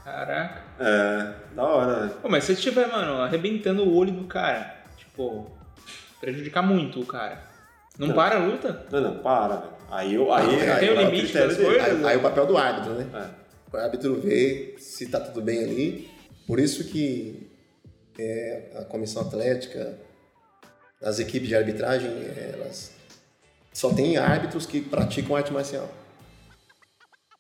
Caraca. 0.05 0.64
É, 0.79 1.35
da 1.55 1.63
hora. 1.63 2.09
Pô, 2.21 2.29
mas 2.29 2.45
se 2.45 2.53
estiver, 2.53 2.89
mano, 2.89 3.23
arrebentando 3.23 3.85
o 3.85 3.95
olho 3.95 4.13
do 4.13 4.25
cara, 4.25 4.77
tipo, 4.97 5.51
prejudicar 6.21 6.63
muito 6.63 7.01
o 7.01 7.07
cara. 7.07 7.43
Não, 7.99 8.13
para 8.13 8.37
a 8.37 8.39
luta? 8.39 8.87
Não, 8.91 9.01
não, 9.01 9.19
para, 9.19 9.57
velho. 9.57 9.73
Aí, 9.91 10.15
eu, 10.15 10.33
aí, 10.33 10.47
Não, 10.47 10.75
aí 10.75 10.81
tem 10.81 10.91
o 10.91 11.01
limite 11.01 11.33
das 11.33 11.57
coisas. 11.57 11.85
Aí, 11.85 12.05
aí 12.05 12.17
o 12.17 12.23
papel 12.23 12.47
do 12.47 12.57
árbitro, 12.57 12.95
né? 12.95 13.07
É. 13.15 13.77
O 13.77 13.79
árbitro 13.79 14.21
vê 14.21 14.75
se 14.79 15.09
tá 15.09 15.21
tudo 15.21 15.41
bem 15.41 15.63
ali. 15.63 16.11
Por 16.47 16.59
isso 16.59 16.85
que 16.85 17.49
é, 18.19 18.73
a 18.77 18.85
comissão 18.85 19.23
atlética, 19.23 19.97
as 21.01 21.19
equipes 21.19 21.49
de 21.49 21.55
arbitragem, 21.55 22.11
elas 22.53 22.93
só 23.73 23.93
tem 23.93 24.17
árbitros 24.17 24.67
que 24.67 24.81
praticam 24.81 25.37
arte 25.37 25.53
marcial. 25.53 25.89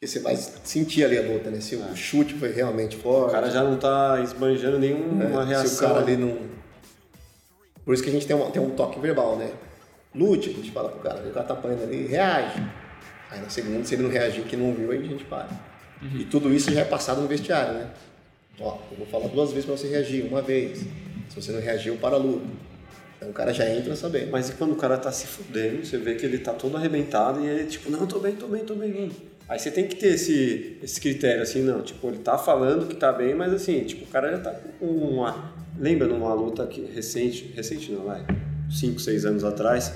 Porque 0.04 0.06
você 0.06 0.18
vai 0.18 0.36
sentir 0.36 1.04
ali 1.04 1.18
a 1.18 1.22
luta, 1.22 1.50
né? 1.50 1.60
Se 1.60 1.76
o 1.76 1.96
chute 1.96 2.34
foi 2.34 2.52
realmente 2.52 2.96
forte. 2.96 3.30
O 3.30 3.32
cara 3.32 3.50
já 3.50 3.64
não 3.64 3.78
tá 3.78 4.20
esbanjando 4.22 4.78
nenhuma 4.78 5.44
né? 5.44 5.48
reação. 5.48 5.66
Se 5.66 5.76
o 5.76 5.88
cara 5.88 6.00
ali 6.00 6.16
não. 6.16 6.36
Por 7.84 7.94
isso 7.94 8.02
que 8.02 8.10
a 8.10 8.12
gente 8.12 8.26
tem, 8.26 8.36
uma, 8.36 8.50
tem 8.50 8.60
um 8.60 8.70
toque 8.70 9.00
verbal, 9.00 9.36
né? 9.36 9.50
Lute, 10.14 10.50
a 10.50 10.52
gente 10.52 10.70
fala 10.70 10.90
pro 10.90 11.00
cara, 11.00 11.26
o 11.26 11.32
cara 11.32 11.46
tá 11.46 11.54
apanhando 11.54 11.84
ali, 11.84 12.06
reage. 12.06 12.62
Aí 13.30 13.40
na 13.40 13.48
segunda, 13.48 13.82
se 13.84 13.94
ele 13.94 14.02
não 14.02 14.10
reagir, 14.10 14.44
que 14.44 14.56
não 14.56 14.74
viu, 14.74 14.90
aí 14.90 14.98
a 14.98 15.02
gente 15.02 15.24
para. 15.24 15.48
E 16.14 16.24
tudo 16.24 16.52
isso 16.52 16.70
já 16.70 16.82
é 16.82 16.84
passado 16.84 17.22
no 17.22 17.26
vestiário, 17.26 17.72
né? 17.72 17.90
Ó, 18.60 18.76
eu 18.90 18.98
vou 18.98 19.06
falar 19.06 19.28
duas 19.28 19.50
vezes 19.50 19.64
pra 19.64 19.74
você 19.76 19.88
reagir, 19.88 20.26
uma 20.26 20.42
vez. 20.42 20.80
Se 21.30 21.36
você 21.36 21.50
não 21.50 21.60
reagiu, 21.60 21.96
para 21.96 22.16
a 22.16 22.18
luta. 22.18 22.44
Então 23.16 23.30
o 23.30 23.32
cara 23.32 23.54
já 23.54 23.66
entra 23.68 23.96
sabendo. 23.96 24.30
Mas 24.30 24.50
e 24.50 24.52
quando 24.52 24.72
o 24.72 24.76
cara 24.76 24.98
tá 24.98 25.10
se 25.10 25.26
fudendo, 25.26 25.84
você 25.84 25.96
vê 25.96 26.14
que 26.14 26.26
ele 26.26 26.38
tá 26.38 26.52
todo 26.52 26.76
arrebentado 26.76 27.40
e 27.40 27.46
ele, 27.46 27.64
tipo, 27.64 27.90
não, 27.90 28.06
tô 28.06 28.18
bem, 28.18 28.36
tô 28.36 28.46
bem, 28.46 28.64
tô 28.64 28.74
bem, 28.74 28.92
mano. 28.92 29.34
Aí 29.46 29.59
você 29.59 29.70
tem 29.70 29.87
que 29.87 29.96
ter 29.96 30.14
esse, 30.14 30.78
esse 30.83 31.00
critério, 31.00 31.42
assim, 31.42 31.62
não, 31.62 31.83
tipo, 31.83 32.09
ele 32.09 32.18
tá 32.18 32.38
falando 32.38 32.87
que 32.87 32.96
tá 32.96 33.12
bem, 33.12 33.35
mas 33.35 33.52
assim, 33.52 33.85
tipo, 33.85 34.04
o 34.04 34.09
cara 34.09 34.30
já 34.30 34.38
tá 34.38 34.54
com 34.78 34.87
uma... 34.87 35.52
Lembra 35.78 36.07
numa 36.07 36.33
luta 36.33 36.66
que, 36.66 36.80
recente, 36.87 37.52
recente 37.54 37.92
não, 37.92 38.04
vai, 38.04 38.24
5, 38.70 38.98
6 39.00 39.26
anos 39.26 39.44
atrás, 39.44 39.92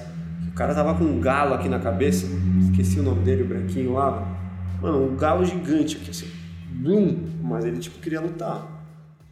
o 0.48 0.54
cara 0.54 0.74
tava 0.74 0.94
com 0.98 1.04
um 1.04 1.20
galo 1.20 1.54
aqui 1.54 1.68
na 1.68 1.78
cabeça, 1.78 2.26
esqueci 2.68 3.00
o 3.00 3.02
nome 3.02 3.22
dele, 3.24 3.42
o 3.42 3.46
branquinho 3.46 3.94
lá, 3.94 4.37
mano, 4.82 5.12
um 5.12 5.16
galo 5.16 5.44
gigante 5.44 5.96
aqui, 5.96 6.11
assim, 6.11 6.28
blum, 6.72 7.16
mas 7.42 7.64
ele, 7.64 7.78
tipo, 7.78 7.98
queria 8.00 8.20
lutar. 8.20 8.76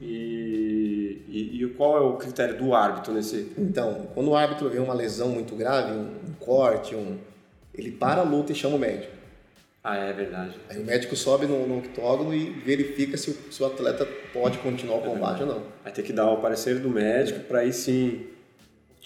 E, 0.00 1.22
e, 1.28 1.62
e 1.62 1.68
qual 1.76 1.96
é 1.96 2.00
o 2.00 2.14
critério 2.14 2.56
do 2.56 2.74
árbitro 2.74 3.12
nesse... 3.12 3.52
Então, 3.58 4.08
quando 4.14 4.30
o 4.30 4.36
árbitro 4.36 4.70
vê 4.70 4.78
uma 4.78 4.94
lesão 4.94 5.28
muito 5.28 5.54
grave, 5.56 5.92
um, 5.92 6.04
um 6.28 6.32
corte, 6.38 6.94
um, 6.94 7.16
ele 7.74 7.90
para 7.90 8.20
a 8.20 8.24
luta 8.24 8.52
e 8.52 8.54
chama 8.54 8.76
o 8.76 8.78
médico. 8.78 9.15
Ah, 9.88 9.96
é 9.96 10.12
verdade. 10.12 10.56
Aí 10.68 10.78
o 10.80 10.84
médico 10.84 11.14
sobe 11.14 11.46
no, 11.46 11.64
no 11.66 11.78
octógono 11.78 12.34
e 12.34 12.50
verifica 12.50 13.16
se 13.16 13.30
o, 13.30 13.36
se 13.52 13.62
o 13.62 13.66
atleta 13.66 14.04
pode 14.32 14.58
continuar 14.58 14.96
o 14.96 15.02
combate 15.02 15.42
ou 15.42 15.46
não. 15.46 15.62
Vai 15.84 15.92
ter 15.92 16.02
que 16.02 16.12
dar 16.12 16.28
o 16.30 16.38
parecer 16.40 16.80
do 16.80 16.90
médico 16.90 17.40
para 17.40 17.60
aí 17.60 17.72
sim. 17.72 18.26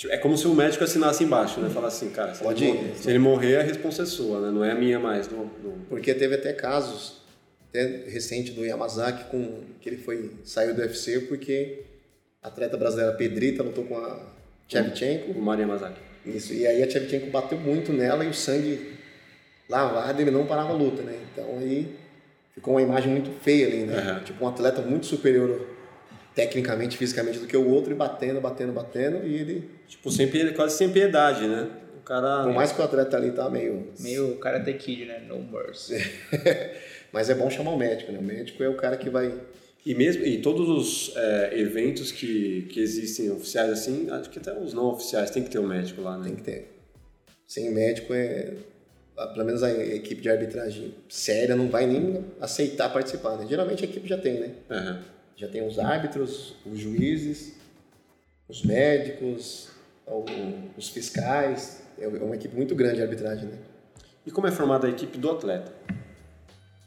É 0.08 0.16
como 0.16 0.38
se 0.38 0.46
o 0.46 0.54
médico 0.54 0.82
assinasse 0.82 1.22
embaixo, 1.22 1.60
né? 1.60 1.68
Falar 1.68 1.88
assim, 1.88 2.08
cara, 2.08 2.32
se, 2.34 2.42
Pode 2.42 2.64
ele, 2.64 2.72
ir. 2.72 2.74
morrer, 2.80 2.94
se 2.96 3.10
ele 3.10 3.18
morrer, 3.18 3.56
a 3.58 3.62
responsa 3.62 4.04
é 4.04 4.06
sua, 4.06 4.40
né? 4.40 4.50
Não 4.50 4.64
é 4.64 4.70
a 4.70 4.74
minha 4.74 4.98
mais. 4.98 5.26
Do, 5.26 5.36
do- 5.36 5.86
Porque 5.90 6.14
teve 6.14 6.36
até 6.36 6.54
casos 6.54 7.20
até 7.68 8.04
recente 8.08 8.52
do 8.52 8.64
Yamazaki 8.64 9.24
com 9.30 9.60
que 9.82 9.88
ele 9.90 9.98
foi 9.98 10.30
saiu 10.44 10.74
do 10.74 10.80
UFC 10.80 11.20
porque 11.28 11.82
a 12.42 12.48
atleta 12.48 12.76
brasileira 12.78 13.12
Pedrita 13.12 13.62
lutou 13.62 13.84
com 13.84 13.98
a 13.98 14.18
Shevchenko. 14.66 15.34
do 15.34 15.40
Maria 15.40 15.66
Mazaki. 15.66 16.00
Isso, 16.24 16.52
e 16.54 16.66
aí 16.66 16.82
a 16.82 16.88
Shevchenko 16.88 17.30
bateu 17.30 17.58
muito 17.58 17.92
nela 17.92 18.24
e 18.24 18.28
o 18.28 18.34
sangue 18.34 18.98
lavado, 19.70 20.20
ele 20.20 20.30
não 20.30 20.46
parava 20.46 20.70
a 20.70 20.76
luta, 20.76 21.02
né? 21.02 21.18
Então 21.32 21.58
aí 21.58 21.96
ficou 22.54 22.74
uma 22.74 22.82
imagem 22.82 23.10
muito 23.10 23.30
feia 23.40 23.66
ali, 23.66 23.84
né? 23.84 23.96
Aham. 23.96 24.20
Tipo 24.24 24.44
um 24.44 24.48
atleta 24.48 24.82
muito 24.82 25.06
superior 25.06 25.66
tecnicamente, 26.34 26.96
fisicamente 26.96 27.38
do 27.38 27.46
que 27.46 27.56
o 27.56 27.68
outro 27.68 27.92
e 27.92 27.94
batendo, 27.94 28.40
batendo, 28.40 28.72
batendo 28.72 29.26
e 29.26 29.34
ele, 29.34 29.80
Tipo, 29.90 30.08
sem, 30.10 30.30
quase 30.54 30.76
sem 30.76 30.88
piedade, 30.90 31.48
né? 31.48 31.68
O 31.98 32.02
cara. 32.02 32.44
por 32.44 32.54
mais 32.54 32.70
que 32.70 32.80
o 32.80 32.84
atleta 32.84 33.16
ali 33.16 33.32
tá 33.32 33.50
meio 33.50 33.88
Meio 33.98 34.36
Karate 34.36 34.72
Kid, 34.74 35.04
né? 35.04 35.18
No 35.26 35.42
mercy. 35.42 35.98
Mas 37.12 37.28
é 37.28 37.34
bom 37.34 37.50
chamar 37.50 37.72
o 37.72 37.76
médico, 37.76 38.12
né? 38.12 38.20
O 38.20 38.22
médico 38.22 38.62
é 38.62 38.68
o 38.68 38.76
cara 38.76 38.96
que 38.96 39.10
vai 39.10 39.34
E 39.84 39.92
mesmo 39.96 40.24
e 40.24 40.40
todos 40.40 40.68
os 40.68 41.16
é, 41.16 41.58
eventos 41.58 42.12
que, 42.12 42.68
que 42.70 42.80
existem 42.80 43.32
oficiais 43.32 43.68
assim, 43.70 44.08
acho 44.10 44.30
que 44.30 44.38
até 44.38 44.56
os 44.56 44.72
não 44.72 44.84
oficiais 44.84 45.32
tem 45.32 45.42
que 45.42 45.50
ter 45.50 45.58
um 45.58 45.66
médico 45.66 46.02
lá, 46.02 46.16
né? 46.16 46.26
Tem 46.26 46.36
que 46.36 46.42
ter. 46.42 46.70
Sem 47.48 47.68
médico 47.72 48.14
é. 48.14 48.54
Pelo 49.28 49.44
menos 49.44 49.62
a 49.62 49.70
equipe 49.70 50.22
de 50.22 50.30
arbitragem 50.30 50.94
séria 51.08 51.54
não 51.54 51.68
vai 51.68 51.86
nem 51.86 52.24
aceitar 52.40 52.92
participar, 52.92 53.36
né? 53.36 53.46
Geralmente 53.48 53.84
a 53.84 53.88
equipe 53.88 54.08
já 54.08 54.16
tem, 54.16 54.40
né? 54.40 54.54
Aham. 54.70 55.02
Já 55.36 55.48
tem 55.48 55.66
os 55.66 55.78
árbitros, 55.78 56.54
os 56.66 56.78
juízes, 56.78 57.54
os 58.48 58.62
médicos, 58.62 59.70
os 60.76 60.88
fiscais. 60.88 61.82
É 61.98 62.06
uma 62.08 62.34
equipe 62.34 62.54
muito 62.54 62.74
grande 62.74 62.96
de 62.96 63.02
arbitragem, 63.02 63.46
né? 63.46 63.58
E 64.26 64.30
como 64.30 64.46
é 64.46 64.50
formada 64.50 64.86
a 64.86 64.90
equipe 64.90 65.16
do 65.18 65.30
atleta? 65.30 65.72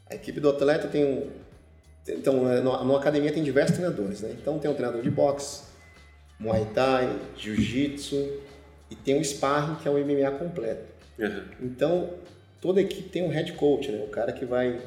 A 0.08 0.14
equipe 0.14 0.40
do 0.40 0.48
atleta 0.48 0.86
tem 0.88 1.04
um. 1.04 1.30
Então, 2.06 2.50
é, 2.50 2.60
numa 2.60 2.98
academia 2.98 3.32
tem 3.32 3.42
diversos 3.42 3.76
treinadores, 3.76 4.20
né? 4.20 4.36
Então 4.40 4.58
tem 4.58 4.70
um 4.70 4.74
treinador 4.74 5.02
de 5.02 5.10
boxe, 5.10 5.62
Muay 6.38 6.66
Thai, 6.74 7.18
Jiu-Jitsu 7.36 8.40
e 8.90 8.94
tem 8.94 9.18
o 9.18 9.24
Sparring, 9.24 9.76
que 9.76 9.88
é 9.88 9.90
o 9.90 9.94
MMA 9.94 10.30
completo. 10.32 10.93
Aham. 11.20 11.44
Então, 11.60 12.10
toda 12.60 12.80
equipe 12.80 13.08
tem 13.08 13.22
um 13.22 13.28
head 13.28 13.52
coach, 13.54 13.90
né? 13.90 14.02
O 14.04 14.08
cara 14.08 14.32
que 14.32 14.44
vai 14.44 14.78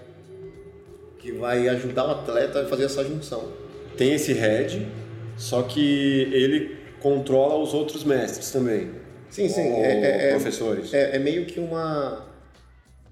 que 1.19 1.31
vai 1.31 1.67
ajudar 1.69 2.07
o 2.07 2.11
atleta 2.11 2.61
a 2.61 2.65
fazer 2.65 2.85
essa 2.85 3.03
junção. 3.03 3.51
Tem 3.97 4.13
esse 4.13 4.33
head, 4.33 4.87
só 5.35 5.63
que 5.63 6.29
ele 6.31 6.77
controla 6.99 7.55
os 7.55 7.73
outros 7.73 8.03
mestres 8.03 8.51
também. 8.51 8.91
Sim, 9.29 9.49
sim. 9.49 9.71
Ou 9.71 9.83
É, 9.83 9.91
é- 9.91 10.27
é- 10.27 10.31
professores. 10.31 10.93
É, 10.93 11.15
é 11.15 11.19
meio 11.19 11.45
que 11.45 11.59
uma 11.59 12.25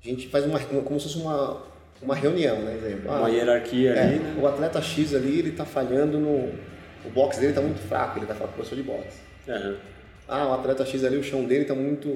a 0.04 0.08
gente 0.08 0.28
faz 0.30 0.46
uma 0.46 0.60
como 0.60 1.00
se 1.00 1.08
fosse 1.08 1.18
uma 1.20 1.64
uma 2.02 2.14
reunião, 2.16 2.60
né? 2.62 2.76
Exemplo. 2.78 3.10
Uma 3.10 3.26
Ah, 3.26 3.30
hierarquia 3.30 3.92
é, 3.94 4.00
ali, 4.04 4.20
né? 4.20 4.36
O 4.40 4.46
atleta 4.46 4.82
X 4.82 5.14
ali, 5.16 5.40
ele 5.40 5.52
tá 5.52 5.66
falhando 5.66 6.20
no 6.20 6.54
o 7.06 7.10
boxe 7.14 7.40
dele 7.40 7.54
tá 7.54 7.62
muito 7.62 7.80
fraco, 7.80 8.18
ele 8.20 8.26
vai 8.26 8.36
falar 8.36 8.48
com 8.50 8.54
o 8.54 8.58
professor 8.58 8.76
de 8.76 8.84
boxe. 8.84 9.18
Aham. 9.48 9.76
Ah, 10.28 10.48
o 10.50 10.54
atleta 10.54 10.86
X 10.86 11.04
ali, 11.04 11.18
o 11.18 11.24
chão 11.24 11.44
dele 11.46 11.66
tá 11.66 11.76
muito 11.76 12.14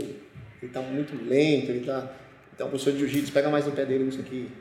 ele 0.62 0.72
tá 0.72 0.82
muito 0.82 1.14
lento, 1.28 1.70
ele 1.70 1.86
tá 1.86 2.12
então 2.60 2.68
o 2.68 2.72
professor 2.72 2.92
de 2.92 3.00
jiu-jitsu 3.00 3.32
pega 3.32 3.50
mais 3.50 3.66
no 3.66 3.72
pé 3.72 3.86
dele 3.86 4.04
nisso 4.04 4.20
aqui. 4.20 4.52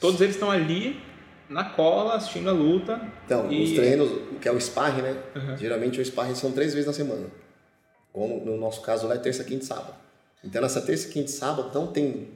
Todos 0.00 0.20
eles 0.20 0.34
estão 0.34 0.50
ali, 0.50 1.00
na 1.48 1.62
cola, 1.62 2.16
assistindo 2.16 2.50
a 2.50 2.52
luta. 2.52 3.00
Então, 3.24 3.52
e... 3.52 3.62
os 3.62 3.72
treinos, 3.72 4.10
que 4.40 4.48
é 4.48 4.50
o 4.50 4.60
sparring, 4.60 5.02
né? 5.02 5.16
Uhum. 5.36 5.56
Geralmente 5.56 6.00
o 6.00 6.04
sparring 6.04 6.34
são 6.34 6.50
três 6.50 6.74
vezes 6.74 6.88
na 6.88 6.92
semana. 6.92 7.28
Como 8.12 8.44
no 8.44 8.56
nosso 8.56 8.80
caso 8.80 9.06
lá 9.06 9.14
é 9.14 9.18
terça, 9.18 9.44
quinta 9.44 9.62
e 9.62 9.66
sábado. 9.66 9.94
Então 10.42 10.60
nessa 10.60 10.80
terça, 10.80 11.08
quinta 11.08 11.30
e 11.30 11.32
sábado 11.32 11.70
não 11.72 11.86
tem. 11.86 12.30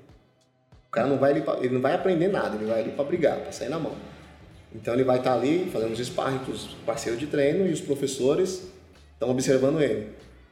O 0.86 0.90
cara 0.92 1.08
não 1.08 1.18
vai 1.18 1.32
ali 1.32 1.40
pra, 1.40 1.58
ele 1.58 1.74
não 1.74 1.80
vai 1.80 1.94
aprender 1.94 2.28
nada, 2.28 2.54
ele 2.54 2.66
vai 2.66 2.80
ali 2.80 2.92
para 2.92 3.04
brigar, 3.04 3.36
para 3.40 3.50
sair 3.50 3.68
na 3.68 3.80
mão. 3.80 3.96
Então 4.72 4.94
ele 4.94 5.02
vai 5.02 5.18
estar 5.18 5.34
ali 5.34 5.68
fazendo 5.72 5.92
os 5.92 5.98
sparring 5.98 6.38
com 6.38 6.52
os 6.52 6.66
parceiros 6.86 7.18
de 7.18 7.26
treino 7.26 7.66
e 7.66 7.72
os 7.72 7.80
professores 7.80 8.70
estão 9.12 9.28
observando 9.28 9.80
ele. 9.82 10.08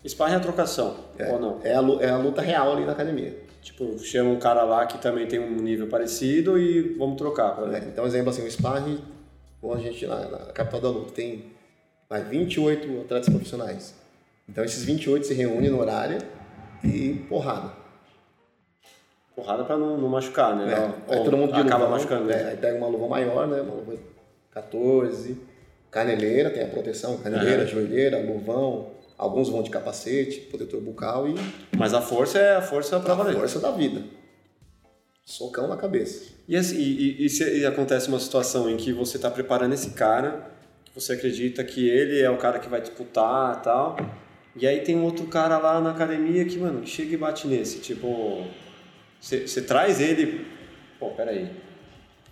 Sparring 0.06 0.36
é 0.36 0.38
trocação, 0.38 0.96
É, 1.18 1.30
ou 1.32 1.40
não? 1.40 1.60
É 1.62 1.74
a, 1.74 1.80
é 2.06 2.10
a 2.10 2.16
luta 2.18 2.40
real 2.40 2.72
ali 2.72 2.84
na 2.84 2.92
academia. 2.92 3.36
Tipo, 3.60 3.98
chama 3.98 4.30
um 4.30 4.38
cara 4.38 4.62
lá 4.62 4.86
que 4.86 4.98
também 4.98 5.26
tem 5.26 5.38
um 5.38 5.56
nível 5.56 5.88
parecido 5.88 6.58
e 6.58 6.94
vamos 6.96 7.16
trocar. 7.16 7.54
Pra... 7.54 7.66
né? 7.66 7.82
Então, 7.92 8.06
exemplo 8.06 8.30
assim, 8.30 8.42
o 8.46 8.50
sparring, 8.50 8.98
como 9.60 9.74
a 9.74 9.78
gente 9.78 10.06
lá 10.06 10.20
na 10.28 10.38
capital 10.52 10.80
da 10.80 10.88
luta 10.88 11.12
tem 11.12 11.44
vai, 12.08 12.22
28 12.22 13.00
atletas 13.02 13.28
profissionais. 13.28 13.94
Então 14.48 14.64
esses 14.64 14.82
28 14.84 15.26
se 15.26 15.34
reúnem 15.34 15.68
no 15.70 15.78
horário 15.80 16.18
e 16.82 17.14
porrada. 17.28 17.72
Porrada 19.36 19.64
pra 19.64 19.76
não, 19.76 19.96
não 19.98 20.08
machucar, 20.08 20.56
né? 20.56 20.64
né? 20.66 20.94
Ou 21.06 21.14
Aí 21.14 21.24
todo 21.24 21.36
mundo 21.36 21.52
de 21.52 21.60
acaba 21.60 21.84
luvão, 21.84 21.90
machucando. 21.90 22.30
é, 22.32 22.50
aí 22.50 22.56
pega 22.56 22.76
uma 22.78 22.88
luva 22.88 23.06
maior, 23.08 23.46
né? 23.46 23.60
Uma 23.60 23.74
luva 23.74 23.94
14, 24.50 25.36
caneleira, 25.90 26.50
tem 26.50 26.64
a 26.64 26.68
proteção, 26.68 27.18
caneleira, 27.18 27.62
Aham. 27.62 27.66
joelheira, 27.66 28.18
luvão, 28.20 28.90
alguns 29.18 29.48
vão 29.48 29.62
de 29.62 29.68
capacete, 29.70 30.40
protetor 30.42 30.80
bucal 30.80 31.28
e 31.28 31.34
Mas 31.76 31.92
a 31.92 32.00
força 32.00 32.38
é 32.38 32.56
a 32.56 32.62
força 32.62 32.98
pra 33.00 33.12
a 33.12 33.16
valer. 33.16 33.34
força 33.36 33.58
da 33.58 33.70
vida. 33.72 34.02
Socão 35.24 35.68
na 35.68 35.76
cabeça. 35.76 36.32
E, 36.48 36.56
assim, 36.56 36.76
e, 36.78 37.22
e- 37.22 37.26
e 37.26 37.28
se 37.28 37.66
acontece 37.66 38.08
uma 38.08 38.18
situação 38.18 38.70
em 38.70 38.76
que 38.76 38.92
você 38.92 39.16
está 39.16 39.30
preparando 39.30 39.74
esse 39.74 39.90
cara, 39.90 40.50
que 40.86 40.94
você 40.94 41.12
acredita 41.12 41.62
que 41.62 41.86
ele 41.86 42.20
é 42.20 42.30
o 42.30 42.38
cara 42.38 42.58
que 42.58 42.68
vai 42.68 42.80
disputar 42.80 43.58
e 43.58 43.62
tal, 43.62 43.96
e 44.56 44.66
aí 44.66 44.80
tem 44.80 44.96
um 44.96 45.04
outro 45.04 45.26
cara 45.26 45.58
lá 45.58 45.80
na 45.80 45.90
academia 45.90 46.44
que, 46.46 46.56
mano, 46.56 46.80
que 46.80 46.88
chega 46.88 47.12
e 47.12 47.16
bate 47.18 47.46
nesse, 47.46 47.80
tipo, 47.80 48.42
você 49.20 49.60
traz 49.60 50.00
ele, 50.00 50.46
pô, 50.98 51.10
peraí, 51.10 51.50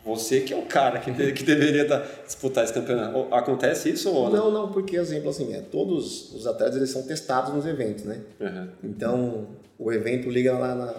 Você 0.07 0.41
que 0.41 0.55
é 0.55 0.57
o 0.57 0.63
cara 0.63 1.01
que, 1.01 1.11
que 1.33 1.43
deveria 1.43 1.85
tá- 1.87 2.07
disputar 2.25 2.63
esse 2.65 2.73
campeonato. 2.73 3.27
Acontece 3.35 3.91
isso 3.91 4.09
ou 4.11 4.31
Não, 4.31 4.51
não, 4.53 4.73
porque, 4.73 4.97
exemplo, 4.97 5.29
assim, 5.31 5.53
é, 5.53 5.61
todos 5.61 6.33
os 6.33 6.47
atletas 6.47 6.77
eles 6.77 6.91
são 6.91 7.03
testados 7.03 7.53
nos 7.53 7.67
eventos, 7.67 8.05
né? 8.05 8.21
Uhum. 8.41 8.69
Então, 8.85 9.49
o 9.79 9.93
evento 9.93 10.31
liga 10.31 10.57
lá 10.57 10.75
na, 10.75 10.95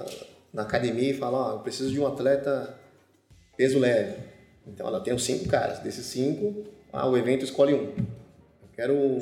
na 0.54 0.62
academia 0.64 1.10
e 1.10 1.14
fala, 1.14 1.38
ó, 1.38 1.54
eu 1.54 1.60
preciso 1.60 1.90
de 1.90 2.00
um 2.00 2.06
atleta 2.06 2.78
peso 3.56 3.80
leve. 3.80 4.16
Então, 4.68 4.86
ela 4.86 5.00
tem 5.00 5.14
os 5.14 5.24
cinco 5.24 5.48
caras. 5.48 5.80
Desses 5.80 6.06
cinco, 6.06 6.66
ah, 6.92 7.08
o 7.08 7.18
evento 7.18 7.46
escolhe 7.46 7.74
um. 7.74 7.84
Eu 7.88 8.70
quero 8.76 8.94
o, 8.94 9.22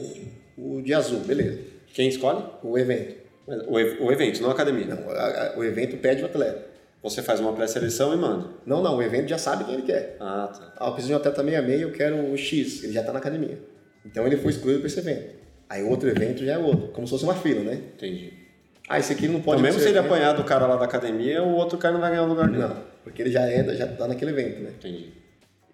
o 0.58 0.82
de 0.82 0.94
azul, 0.96 1.20
beleza. 1.20 1.60
Quem 1.94 2.10
escolhe? 2.10 2.44
O 2.64 2.78
evento. 2.78 3.24
O, 3.48 3.74
o 4.08 4.12
evento, 4.12 4.42
não 4.42 4.50
a 4.50 4.54
academia. 4.54 4.88
Não, 4.88 5.10
a- 5.12 5.14
a- 5.54 5.54
o 5.60 5.64
evento 5.64 5.98
pede 5.98 6.24
o 6.24 6.26
atleta. 6.26 6.74
Você 7.04 7.22
faz 7.22 7.40
uma 7.40 7.54
pré-seleção 7.54 8.14
e 8.14 8.18
manda. 8.18 8.48
Não, 8.66 8.82
não, 8.82 8.98
o 8.98 9.02
evento 9.02 9.28
já 9.30 9.38
sabe 9.38 9.64
quem 9.64 9.76
ele 9.76 9.84
quer. 9.84 10.18
Ah, 10.20 10.50
tá. 10.52 10.74
Ah, 10.78 10.88
eu 10.88 10.92
preciso 10.94 11.10
de 11.10 11.14
um 11.14 11.18
atleta 11.18 11.44
meia 11.44 11.62
meia, 11.62 11.82
eu 11.82 11.92
quero 11.92 12.32
o 12.32 12.36
X, 12.38 12.84
ele 12.84 12.94
já 12.94 13.02
está 13.02 13.14
na 13.14 13.20
academia. 13.20 13.60
Então 14.06 14.26
ele 14.26 14.38
foi 14.38 14.52
excluído 14.52 14.80
para 14.80 14.88
esse 14.88 15.00
evento. 15.00 15.36
Aí 15.70 15.84
outro 15.84 16.10
evento 16.10 16.44
já 16.44 16.54
é 16.54 16.58
outro, 16.58 16.88
como 16.90 17.06
se 17.08 17.12
fosse 17.12 17.24
uma 17.24 17.36
fila, 17.36 17.62
né? 17.62 17.76
Entendi. 17.96 18.34
Ah, 18.88 19.00
esse 19.00 19.14
aqui 19.14 19.28
não 19.28 19.42
pode 19.42 19.60
Então, 19.60 19.64
mesmo 19.72 19.80
se 19.80 19.88
ele 19.88 19.98
evento. 19.98 20.12
apanhar 20.14 20.34
do 20.34 20.44
cara 20.44 20.68
lá 20.68 20.76
da 20.76 20.86
academia, 20.86 21.44
o 21.44 21.56
outro 21.56 21.78
cara 21.78 21.94
não 21.94 22.02
vai 22.02 22.12
ganhar 22.12 22.24
o 22.24 22.28
lugar 22.28 22.48
dele. 22.48 22.64
Não, 22.64 22.84
porque 23.04 23.22
ele 23.22 23.32
já 23.32 23.42
é, 23.42 23.64
já 23.76 23.88
tá 23.88 24.08
naquele 24.08 24.32
evento, 24.32 24.62
né? 24.62 24.72
Entendi. 24.78 25.12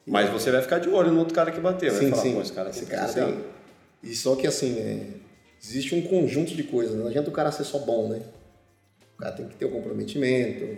Mas 0.05 0.29
você 0.29 0.49
vai 0.51 0.61
ficar 0.61 0.79
de 0.79 0.89
olho 0.89 1.11
no 1.11 1.19
outro 1.19 1.33
cara 1.33 1.51
que 1.51 1.59
bateu. 1.59 1.91
vai 1.91 1.99
sim, 1.99 2.09
falar, 2.09 2.21
sim. 2.21 2.33
Pô, 2.35 2.41
esse 2.41 2.53
cara, 2.53 2.69
esse 2.69 2.85
tem 2.85 2.97
cara 2.97 3.13
tem. 3.13 3.43
E 4.03 4.15
só 4.15 4.35
que 4.35 4.47
assim, 4.47 4.79
é, 4.79 5.07
existe 5.61 5.93
um 5.93 6.01
conjunto 6.01 6.55
de 6.55 6.63
coisas, 6.63 6.95
né? 6.95 7.01
não 7.01 7.07
adianta 7.09 7.29
o 7.29 7.33
cara 7.33 7.51
ser 7.51 7.63
só 7.65 7.79
bom, 7.79 8.07
né? 8.09 8.21
O 9.15 9.21
cara 9.21 9.33
tem 9.35 9.47
que 9.47 9.55
ter 9.55 9.65
o 9.65 9.69
comprometimento, 9.71 10.77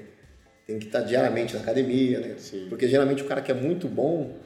tem 0.65 0.79
que 0.79 0.85
estar 0.87 1.01
diariamente 1.01 1.53
na 1.55 1.61
academia, 1.61 2.19
né? 2.19 2.35
Sim. 2.37 2.67
Porque 2.69 2.87
geralmente 2.87 3.21
o 3.21 3.25
cara 3.25 3.41
que 3.41 3.51
é 3.51 3.55
muito 3.55 3.87
bom, 3.87 4.37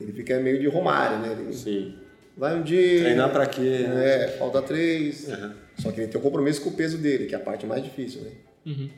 ele 0.00 0.12
fica 0.12 0.38
meio 0.40 0.58
de 0.58 0.66
Romário, 0.66 1.18
né? 1.18 1.36
Ele 1.38 1.52
Sim. 1.52 1.94
vai 2.36 2.56
um 2.56 2.62
dia. 2.62 3.00
Treinar 3.00 3.30
pra 3.30 3.46
quê? 3.46 3.86
né? 3.88 4.24
É, 4.24 4.28
falta 4.28 4.62
três. 4.62 5.28
Uhum. 5.28 5.52
Só 5.78 5.92
que 5.92 6.00
ele 6.00 6.08
tem 6.08 6.20
o 6.20 6.22
compromisso 6.22 6.62
com 6.62 6.70
o 6.70 6.72
peso 6.72 6.98
dele, 6.98 7.26
que 7.26 7.34
é 7.34 7.38
a 7.38 7.40
parte 7.40 7.66
mais 7.66 7.82
difícil, 7.82 8.22
né? 8.22 8.30
Vou 8.64 8.90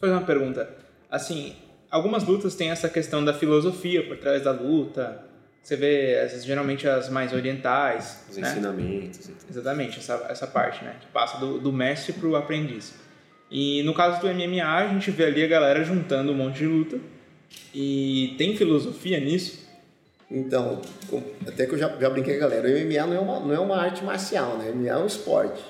fazer 0.00 0.12
uma 0.12 0.26
pergunta. 0.26 0.68
Assim, 1.10 1.54
algumas 1.90 2.24
lutas 2.24 2.54
têm 2.54 2.70
essa 2.70 2.88
questão 2.88 3.24
da 3.24 3.32
filosofia 3.32 4.06
por 4.06 4.18
trás 4.18 4.42
da 4.42 4.50
luta. 4.50 5.24
Você 5.62 5.76
vê, 5.76 6.20
vezes, 6.20 6.44
geralmente 6.44 6.86
as 6.86 7.08
mais 7.08 7.32
orientais. 7.32 8.24
Os 8.30 8.36
né? 8.36 8.48
ensinamentos. 8.48 9.28
e 9.28 9.32
tudo. 9.32 9.50
Exatamente, 9.50 9.98
essa, 9.98 10.26
essa 10.28 10.46
parte, 10.46 10.84
né? 10.84 10.96
Que 11.00 11.06
passa 11.08 11.38
do, 11.38 11.58
do 11.58 11.72
mestre 11.72 12.12
pro 12.12 12.36
aprendiz. 12.36 12.94
E 13.50 13.82
no 13.82 13.94
caso 13.94 14.20
do 14.20 14.26
MMA, 14.26 14.64
a 14.64 14.88
gente 14.88 15.10
vê 15.10 15.24
ali 15.24 15.42
a 15.42 15.46
galera 15.46 15.84
juntando 15.84 16.32
um 16.32 16.34
monte 16.34 16.58
de 16.58 16.66
luta. 16.66 16.98
E 17.74 18.34
tem 18.36 18.56
filosofia 18.56 19.20
nisso? 19.20 19.66
Então, 20.30 20.80
até 21.46 21.66
que 21.66 21.74
eu 21.74 21.78
já, 21.78 21.88
já 21.88 22.10
brinquei 22.10 22.38
com 22.38 22.44
a 22.44 22.48
galera, 22.48 22.68
o 22.68 22.84
MMA 22.84 23.06
não 23.06 23.14
é, 23.14 23.20
uma, 23.20 23.40
não 23.40 23.54
é 23.54 23.60
uma 23.60 23.76
arte 23.76 24.04
marcial, 24.04 24.58
né? 24.58 24.70
O 24.70 24.76
MMA 24.76 24.88
é 24.88 24.96
um 24.96 25.06
esporte. 25.06 25.62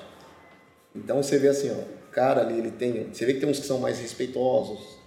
Então 0.95 1.21
você 1.21 1.37
vê 1.37 1.49
assim, 1.49 1.69
ó, 1.69 1.73
o 1.73 2.11
cara 2.11 2.41
ali, 2.41 2.57
ele 2.57 2.71
tem. 2.71 3.07
Você 3.11 3.25
vê 3.25 3.33
que 3.35 3.39
tem 3.39 3.49
uns 3.49 3.59
que 3.59 3.67
são 3.67 3.79
mais 3.79 3.99
respeitosos. 3.99 4.97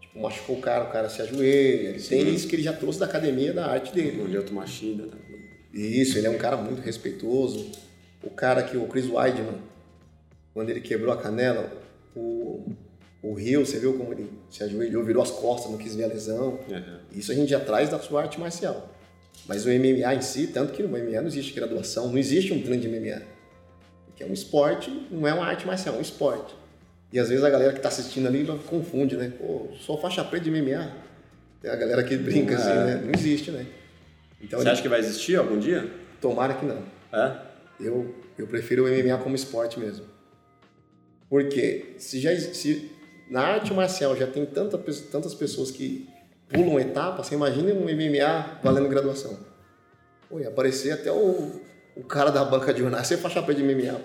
Tipo, 0.00 0.20
machucou 0.20 0.58
o 0.58 0.60
cara, 0.60 0.84
o 0.84 0.90
cara 0.90 1.08
se 1.08 1.22
ajoelha. 1.22 1.88
Ele 1.88 2.02
tem 2.02 2.34
isso 2.34 2.46
que 2.46 2.56
ele 2.56 2.62
já 2.62 2.74
trouxe 2.74 3.00
da 3.00 3.06
academia 3.06 3.54
da 3.54 3.66
arte 3.66 3.94
dele. 3.94 4.20
O 4.20 4.26
Lyoto 4.26 4.52
Machida. 4.52 5.06
Tá? 5.06 5.16
Isso, 5.72 6.18
ele 6.18 6.26
é 6.26 6.30
um 6.30 6.36
cara 6.36 6.58
muito 6.58 6.82
respeitoso. 6.82 7.72
O 8.22 8.30
cara 8.30 8.62
que 8.62 8.76
o 8.76 8.86
Chris 8.88 9.08
Weidman, 9.08 9.58
quando 10.52 10.68
ele 10.68 10.80
quebrou 10.80 11.14
a 11.14 11.16
canela, 11.16 11.72
o, 12.18 12.72
o 13.22 13.34
Rio, 13.34 13.64
você 13.64 13.78
viu 13.78 13.94
como 13.94 14.12
ele 14.12 14.30
se 14.50 14.62
ajoelhou, 14.62 15.02
virou 15.04 15.22
as 15.22 15.30
costas, 15.30 15.70
não 15.70 15.78
quis 15.78 15.94
ver 15.94 16.04
a 16.04 16.08
lesão. 16.08 16.58
Uhum. 16.68 16.98
Isso 17.12 17.32
a 17.32 17.34
gente 17.34 17.48
já 17.50 17.60
traz 17.60 17.88
da 17.90 17.98
sua 17.98 18.22
arte 18.22 18.38
marcial. 18.40 18.94
Mas 19.46 19.64
o 19.64 19.68
MMA 19.68 20.14
em 20.14 20.20
si, 20.20 20.48
tanto 20.48 20.72
que 20.72 20.82
no 20.82 20.88
MMA 20.88 21.20
não 21.20 21.28
existe 21.28 21.52
graduação, 21.54 22.08
não 22.08 22.18
existe 22.18 22.52
um 22.52 22.60
treino 22.62 22.82
de 22.82 22.88
MMA. 22.88 23.22
Porque 24.06 24.22
é 24.22 24.26
um 24.26 24.32
esporte, 24.32 24.90
não 25.10 25.26
é 25.26 25.32
uma 25.32 25.46
arte 25.46 25.66
marcial, 25.66 25.94
é 25.94 25.98
um 25.98 26.02
esporte. 26.02 26.54
E 27.12 27.18
às 27.18 27.28
vezes 27.28 27.42
a 27.44 27.48
galera 27.50 27.72
que 27.72 27.78
está 27.78 27.88
assistindo 27.88 28.26
ali 28.26 28.44
confunde, 28.66 29.16
né? 29.16 29.32
Pô, 29.38 29.68
sou 29.80 29.96
faixa 29.98 30.22
preta 30.24 30.44
de 30.44 30.50
MMA. 30.50 30.90
Tem 31.62 31.70
a 31.70 31.76
galera 31.76 32.02
que 32.04 32.16
brinca 32.16 32.56
assim, 32.56 32.70
É. 32.70 32.84
né? 32.84 33.02
Não 33.04 33.12
existe, 33.14 33.50
né? 33.50 33.66
Então, 34.40 34.60
Você 34.60 34.68
acha 34.68 34.82
que 34.82 34.88
vai 34.88 35.00
existir 35.00 35.36
algum 35.36 35.58
dia? 35.58 35.90
tomara 36.20 36.54
que 36.54 36.66
não. 36.66 36.82
É? 37.12 37.36
Eu, 37.80 38.14
eu 38.36 38.46
prefiro 38.48 38.84
o 38.84 38.88
MMA 38.88 39.16
como 39.18 39.34
esporte 39.36 39.78
mesmo. 39.78 40.04
Porque 41.28 41.94
se 41.98 42.20
já 42.20 42.34
se 42.38 42.90
na 43.30 43.42
arte 43.42 43.72
marcial 43.74 44.16
já 44.16 44.26
tem 44.26 44.46
tanta, 44.46 44.78
tantas 44.78 45.34
pessoas 45.34 45.70
que 45.70 46.08
pulam 46.48 46.80
etapa, 46.80 47.22
você 47.22 47.34
imagina 47.34 47.72
um 47.72 47.84
MMA 47.84 48.60
valendo 48.62 48.88
graduação. 48.88 49.38
Pô, 50.28 50.40
ia 50.40 50.48
aparecer 50.48 50.92
até 50.92 51.12
o, 51.12 51.60
o 51.94 52.04
cara 52.04 52.30
da 52.30 52.44
banca 52.44 52.72
de 52.72 52.80
jornal, 52.80 53.02
você 53.04 53.16
faixa 53.16 53.42
preta 53.42 53.62
de 53.62 53.74
MMA. 53.74 54.00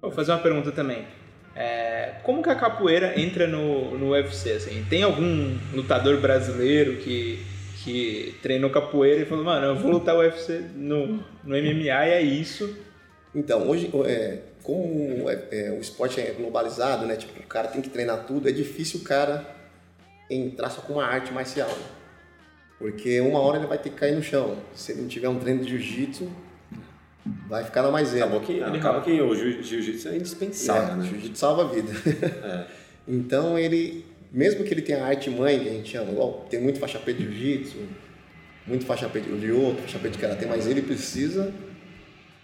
Vou 0.00 0.10
fazer 0.10 0.32
uma 0.32 0.40
pergunta 0.40 0.72
também. 0.72 1.06
É, 1.54 2.16
como 2.22 2.42
que 2.42 2.50
a 2.50 2.54
capoeira 2.54 3.18
entra 3.18 3.46
no, 3.46 3.96
no 3.96 4.10
UFC? 4.10 4.52
Assim? 4.52 4.84
Tem 4.90 5.02
algum 5.02 5.56
lutador 5.72 6.20
brasileiro 6.20 6.96
que, 6.98 7.42
que 7.82 8.34
treinou 8.42 8.68
capoeira 8.68 9.22
e 9.22 9.24
falou, 9.24 9.44
mano, 9.44 9.66
eu 9.66 9.76
vou 9.76 9.90
lutar 9.90 10.16
UFC 10.16 10.66
no, 10.74 11.06
no 11.42 11.56
MMA 11.56 12.06
e 12.06 12.10
é 12.10 12.20
isso? 12.20 12.76
Então, 13.34 13.68
hoje, 13.68 13.90
é, 14.04 14.38
como 14.66 15.30
é, 15.30 15.44
é, 15.52 15.70
o 15.70 15.80
esporte 15.80 16.20
é 16.20 16.32
globalizado, 16.32 17.06
né? 17.06 17.14
Tipo, 17.16 17.38
o 17.38 17.46
cara 17.46 17.68
tem 17.68 17.80
que 17.80 17.88
treinar 17.88 18.24
tudo, 18.26 18.48
é 18.48 18.52
difícil 18.52 19.00
o 19.00 19.04
cara 19.04 19.46
entrar 20.28 20.70
só 20.70 20.80
com 20.80 20.94
uma 20.94 21.04
arte 21.06 21.32
marcial. 21.32 21.68
né? 21.68 21.84
Porque 22.78 23.20
uma 23.20 23.38
hora 23.38 23.58
ele 23.58 23.66
vai 23.66 23.78
ter 23.78 23.90
que 23.90 23.96
cair 23.96 24.14
no 24.16 24.22
chão. 24.22 24.58
Se 24.74 24.90
ele 24.92 25.02
não 25.02 25.08
tiver 25.08 25.28
um 25.28 25.38
treino 25.38 25.62
de 25.64 25.68
jiu-jitsu, 25.70 26.30
vai 27.48 27.62
ficar 27.64 27.82
na 27.82 27.90
maisena. 27.90 28.24
Acabou 28.26 28.40
que, 28.42 28.60
acaba 28.62 29.00
que 29.02 29.20
o 29.22 29.34
jiu- 29.34 29.62
jiu-jitsu 29.62 30.08
é 30.08 30.16
indispensável, 30.16 30.94
É, 30.94 30.96
né? 30.96 31.08
Jiu-jitsu 31.08 31.38
salva 31.38 31.62
a 31.62 31.68
vida. 31.68 31.92
Então 33.08 33.56
ele, 33.56 34.04
mesmo 34.32 34.64
que 34.64 34.74
ele 34.74 34.82
tenha 34.82 35.04
a 35.04 35.06
arte 35.06 35.30
mãe, 35.30 35.60
que 35.60 35.68
a 35.68 35.72
gente 35.72 35.88
chama, 35.90 36.10
igual 36.10 36.44
tem 36.50 36.60
muito 36.60 36.80
faixa 36.80 36.98
preta 36.98 37.22
de 37.22 37.26
jiu-jitsu, 37.26 37.76
muito 38.66 38.84
faixa 38.84 39.08
preta 39.08 39.28
de 39.30 39.52
outro, 39.52 39.82
faixa 39.82 39.98
preta 40.00 40.16
de 40.16 40.20
karatê, 40.20 40.44
mas 40.44 40.66
ele 40.66 40.82
precisa 40.82 41.52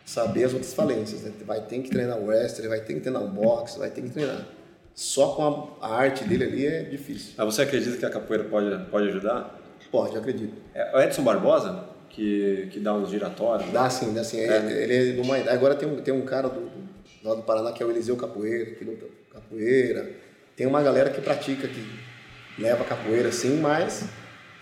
saber 0.04 0.44
as 0.44 0.52
outras 0.52 0.74
falências, 0.74 1.22
né? 1.22 1.32
Vai 1.44 1.60
ter 1.62 1.80
que 1.80 1.90
treinar 1.90 2.18
o 2.18 2.26
wrestling, 2.26 2.68
vai 2.68 2.80
ter 2.80 2.94
que 2.94 3.00
treinar 3.00 3.22
o 3.22 3.28
boxe, 3.28 3.78
vai 3.78 3.90
ter 3.90 4.02
que 4.02 4.10
treinar. 4.10 4.46
Só 4.94 5.28
com 5.28 5.76
a, 5.80 5.94
arte 5.94 6.24
dele 6.24 6.44
ali 6.44 6.66
é 6.66 6.82
difícil. 6.82 7.32
Mas 7.36 7.54
você 7.54 7.62
acredita 7.62 7.96
que 7.96 8.04
a 8.04 8.10
capoeira 8.10 8.44
pode, 8.44 8.90
pode 8.90 9.08
ajudar? 9.08 9.58
Pode, 9.90 10.14
eu 10.14 10.20
acredito. 10.20 10.54
É 10.74 10.96
o 10.96 11.00
Edson 11.00 11.22
Barbosa, 11.22 11.84
que, 12.10 12.68
que 12.70 12.78
dá 12.78 12.94
uns 12.94 13.10
giratórios. 13.10 13.70
Dá 13.70 13.88
sim, 13.88 14.12
dá 14.12 14.22
sim. 14.22 14.38
Ele, 14.38 14.72
ele 14.72 15.10
é 15.10 15.12
de 15.12 15.20
uma 15.20 15.38
idade. 15.38 15.56
Agora 15.56 15.74
tem 15.74 15.88
um, 15.88 15.96
tem 16.02 16.12
um 16.12 16.22
cara 16.22 16.48
do, 16.48 16.60
do, 16.60 16.88
lá 17.24 17.34
do 17.34 17.42
Paraná 17.42 17.72
que 17.72 17.82
é 17.82 17.86
o 17.86 17.90
Eliseu 17.90 18.16
Capoeira, 18.16 18.72
que 18.72 18.84
luta 18.84 19.06
capoeira. 19.32 20.10
Tem 20.54 20.66
uma 20.66 20.82
galera 20.82 21.08
que 21.08 21.20
pratica, 21.20 21.66
que 21.66 21.82
leva 22.58 22.84
capoeira 22.84 23.32
sim, 23.32 23.58
mas 23.60 24.04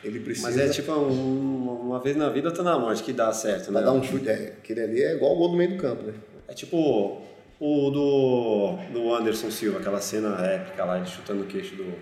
ele 0.04 0.20
precisa. 0.20 0.48
Mas 0.48 0.58
é 0.58 0.68
tipo 0.68 0.92
um- 0.92 1.80
uma 1.88 2.00
vez 2.00 2.16
na 2.16 2.28
vida, 2.28 2.48
outra 2.48 2.62
na 2.62 2.78
morte, 2.78 3.02
que 3.02 3.12
dá 3.12 3.32
certo, 3.32 3.70
né? 3.72 3.80
Pra 3.80 3.90
dar 3.90 3.92
um 3.92 4.02
chute, 4.02 4.28
é, 4.28 4.54
aquele 4.58 4.80
ali 4.80 5.02
é 5.02 5.14
igual 5.14 5.32
o 5.34 5.36
gol 5.36 5.48
do 5.50 5.56
meio 5.56 5.70
do 5.70 5.76
campo, 5.76 6.02
né? 6.04 6.14
É 6.48 6.52
tipo 6.54 7.20
o 7.60 7.90
do, 7.90 8.76
do 8.92 9.14
Anderson 9.14 9.50
Silva, 9.50 9.78
aquela 9.80 10.00
cena 10.00 10.36
épica 10.46 10.84
lá, 10.84 10.96
ele 10.98 11.06
chutando 11.06 11.42
o 11.42 11.46
queixo 11.46 11.76
do, 11.76 11.92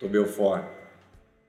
do 0.00 0.08
Belfort. 0.08 0.64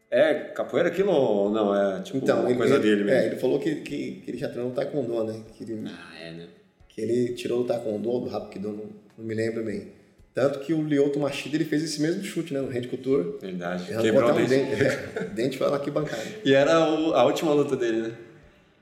É 0.09 0.33
capoeira 0.35 0.89
aquilo 0.89 1.11
ou 1.11 1.49
não? 1.49 1.75
É 1.75 2.01
tipo 2.01 2.17
Então, 2.17 2.39
uma 2.41 2.49
ele, 2.49 2.57
coisa 2.57 2.75
ele- 2.75 2.83
dele 2.83 3.03
mesmo? 3.03 3.19
É, 3.19 3.25
ele 3.27 3.35
falou 3.35 3.59
que, 3.59 3.75
que, 3.75 4.11
que 4.21 4.31
ele 4.31 4.37
já 4.37 4.47
treinou 4.47 4.69
no 4.69 4.75
Taekwondo, 4.75 5.23
né? 5.25 5.41
Que 5.53 5.63
ele, 5.63 5.83
Ah, 5.87 6.17
é, 6.19 6.31
né? 6.31 6.47
que 6.89 7.01
ele 7.01 7.33
tirou 7.33 7.61
do 7.63 7.67
Taekwondo 7.67 8.21
do 8.21 8.35
Hapkido, 8.35 8.69
não, 8.69 8.85
não 9.17 9.25
me 9.25 9.33
lembro 9.35 9.63
bem. 9.65 9.91
Tanto 10.35 10.59
que 10.59 10.73
o 10.73 10.81
Lyoto 10.83 11.17
Machida 11.17 11.55
ele 11.55 11.63
fez 11.65 11.81
esse 11.81 12.01
mesmo 12.01 12.21
chute, 12.23 12.53
né? 12.53 12.59
No 12.59 12.67
Hand 12.67 12.87
Couture. 12.89 13.37
Verdade. 13.41 13.83
Arrancou 13.85 14.01
Quebrou 14.03 14.29
o 14.29 14.33
um 14.33 14.35
dente. 14.35 14.49
dente. 14.49 14.83
É, 14.83 15.23
dente 15.33 15.57
foi 15.57 15.67
lá 15.69 15.79
que 15.79 15.89
bancada. 15.89 16.21
E 16.43 16.53
era 16.53 16.87
o- 16.91 17.13
a 17.15 17.23
última 17.23 17.53
luta 17.53 17.75
dele, 17.77 18.01
né? 18.01 18.11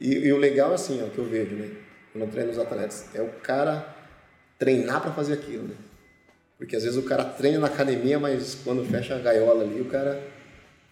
E, 0.01 0.13
e 0.15 0.33
o 0.33 0.37
legal 0.37 0.71
é 0.71 0.75
assim, 0.75 0.99
ó, 1.01 1.07
que 1.09 1.19
eu 1.19 1.25
vejo, 1.25 1.55
né? 1.55 1.69
Quando 2.11 2.25
eu 2.25 2.29
treino 2.31 2.49
os 2.51 2.57
atletas, 2.57 3.05
é 3.13 3.21
o 3.21 3.29
cara 3.43 3.85
treinar 4.57 4.99
pra 5.01 5.11
fazer 5.11 5.33
aquilo, 5.33 5.63
né? 5.67 5.75
Porque 6.57 6.75
às 6.75 6.83
vezes 6.83 6.97
o 6.97 7.03
cara 7.03 7.23
treina 7.23 7.59
na 7.59 7.67
academia, 7.67 8.19
mas 8.19 8.55
quando 8.63 8.83
fecha 8.85 9.15
a 9.15 9.19
gaiola 9.19 9.63
ali, 9.63 9.79
o 9.79 9.85
cara 9.85 10.21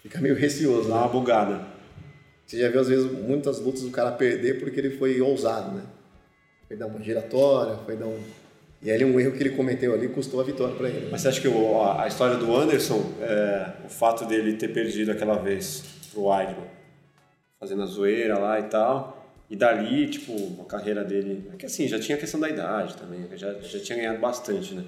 fica 0.03 0.19
meio 0.21 0.35
receoso, 0.35 0.89
Dá 0.89 0.95
né? 0.95 1.01
uma 1.01 1.07
bugada. 1.09 1.65
Você 2.45 2.59
já 2.59 2.69
viu 2.69 2.81
às 2.81 2.87
vezes 2.87 3.09
muitas 3.11 3.59
lutas 3.59 3.81
do 3.81 3.89
cara 3.89 4.11
perder 4.11 4.59
porque 4.59 4.79
ele 4.79 4.91
foi 4.97 5.19
ousado, 5.21 5.71
né? 5.75 5.83
Foi 6.67 6.77
dar 6.77 6.85
uma 6.85 7.01
giratória, 7.01 7.77
foi 7.85 7.95
dar 7.95 8.05
um. 8.05 8.19
E 8.83 8.89
aí 8.89 9.03
um 9.05 9.19
erro 9.19 9.31
que 9.33 9.43
ele 9.43 9.51
cometeu 9.51 9.93
ali 9.93 10.07
custou 10.07 10.41
a 10.41 10.43
vitória 10.43 10.75
pra 10.75 10.89
ele. 10.89 11.07
Mas 11.11 11.21
você 11.21 11.27
acha 11.27 11.41
que 11.41 11.47
o- 11.47 11.81
a, 11.83 12.07
história 12.07 12.37
do 12.37 12.55
Anderson, 12.55 13.11
é, 13.21 13.73
o 13.85 13.89
fato 13.89 14.25
dele 14.25 14.53
ter 14.53 14.69
perdido 14.69 15.11
aquela 15.11 15.37
vez 15.37 15.83
pro 16.11 16.23
Weidman, 16.25 16.65
fazendo 17.59 17.83
a 17.83 17.85
zoeira 17.85 18.39
lá 18.39 18.59
e 18.59 18.63
tal, 18.63 19.31
e 19.49 19.55
dali, 19.55 20.07
tipo, 20.09 20.59
a 20.61 20.65
carreira 20.65 21.03
dele. 21.03 21.49
É 21.53 21.57
que 21.57 21.65
assim, 21.65 21.87
já 21.87 21.99
tinha 21.99 22.17
a 22.17 22.19
questão 22.19 22.39
da 22.39 22.49
idade 22.49 22.95
também, 22.97 23.27
já, 23.35 23.53
já 23.53 23.79
tinha 23.79 23.97
ganhado 23.99 24.19
bastante, 24.19 24.73
né? 24.73 24.83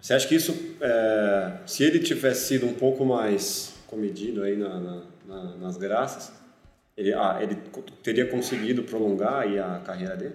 Você 0.00 0.12
acha 0.12 0.26
que 0.28 0.34
isso, 0.34 0.74
é, 0.80 1.52
se 1.66 1.84
ele 1.84 2.00
tivesse 2.00 2.48
sido 2.48 2.66
um 2.66 2.74
pouco 2.74 3.04
mais 3.04 3.74
comedido 3.86 4.42
aí 4.42 4.56
na, 4.56 4.80
na, 4.80 5.02
na- 5.26 5.56
nas 5.56 5.76
graças, 5.76 6.32
ele, 6.96 7.12
ah, 7.14 7.38
ele 7.40 7.56
teria 8.02 8.26
conseguido 8.26 8.82
prolongar 8.82 9.42
aí 9.42 9.58
a 9.58 9.80
carreira 9.84 10.16
dele? 10.16 10.34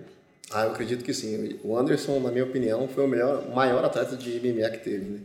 Ah, 0.52 0.64
eu 0.66 0.72
acredito 0.72 1.04
que 1.04 1.14
sim. 1.14 1.60
O 1.64 1.78
Anderson, 1.78 2.20
na 2.20 2.32
minha 2.32 2.44
opinião, 2.44 2.88
foi 2.88 3.04
o 3.04 3.08
melhor, 3.08 3.48
maior 3.54 3.84
atleta 3.86 4.16
de 4.16 4.40
MMA 4.40 4.70
que 4.72 4.80
teve, 4.80 5.06
né? 5.06 5.20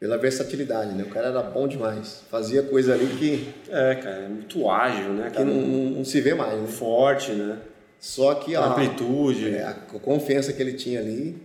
Pela 0.00 0.16
versatilidade, 0.18 0.92
né? 0.94 1.04
O 1.04 1.10
cara 1.10 1.28
era 1.28 1.42
bom 1.42 1.68
demais. 1.68 2.22
Fazia 2.30 2.62
coisa 2.62 2.92
ali 2.94 3.06
que, 3.18 3.54
É, 3.70 3.94
cara, 3.96 4.16
é 4.24 4.28
muito 4.28 4.68
ágil, 4.68 5.12
né? 5.12 5.28
que 5.30 5.36
Cara? 5.36 5.44
não, 5.44 5.54
não- 5.60 5.90
não 5.98 6.04
se 6.04 6.20
vê 6.20 6.34
mais, 6.34 6.58
né? 6.60 6.66
Forte, 6.66 7.32
né? 7.32 7.58
Só 8.00 8.34
que 8.34 8.56
a, 8.56 8.64
Amplitude. 8.64 9.50
é, 9.54 9.62
a 9.64 9.74
confiança 9.74 10.52
que 10.52 10.60
ele 10.60 10.72
tinha 10.72 10.98
ali, 10.98 11.40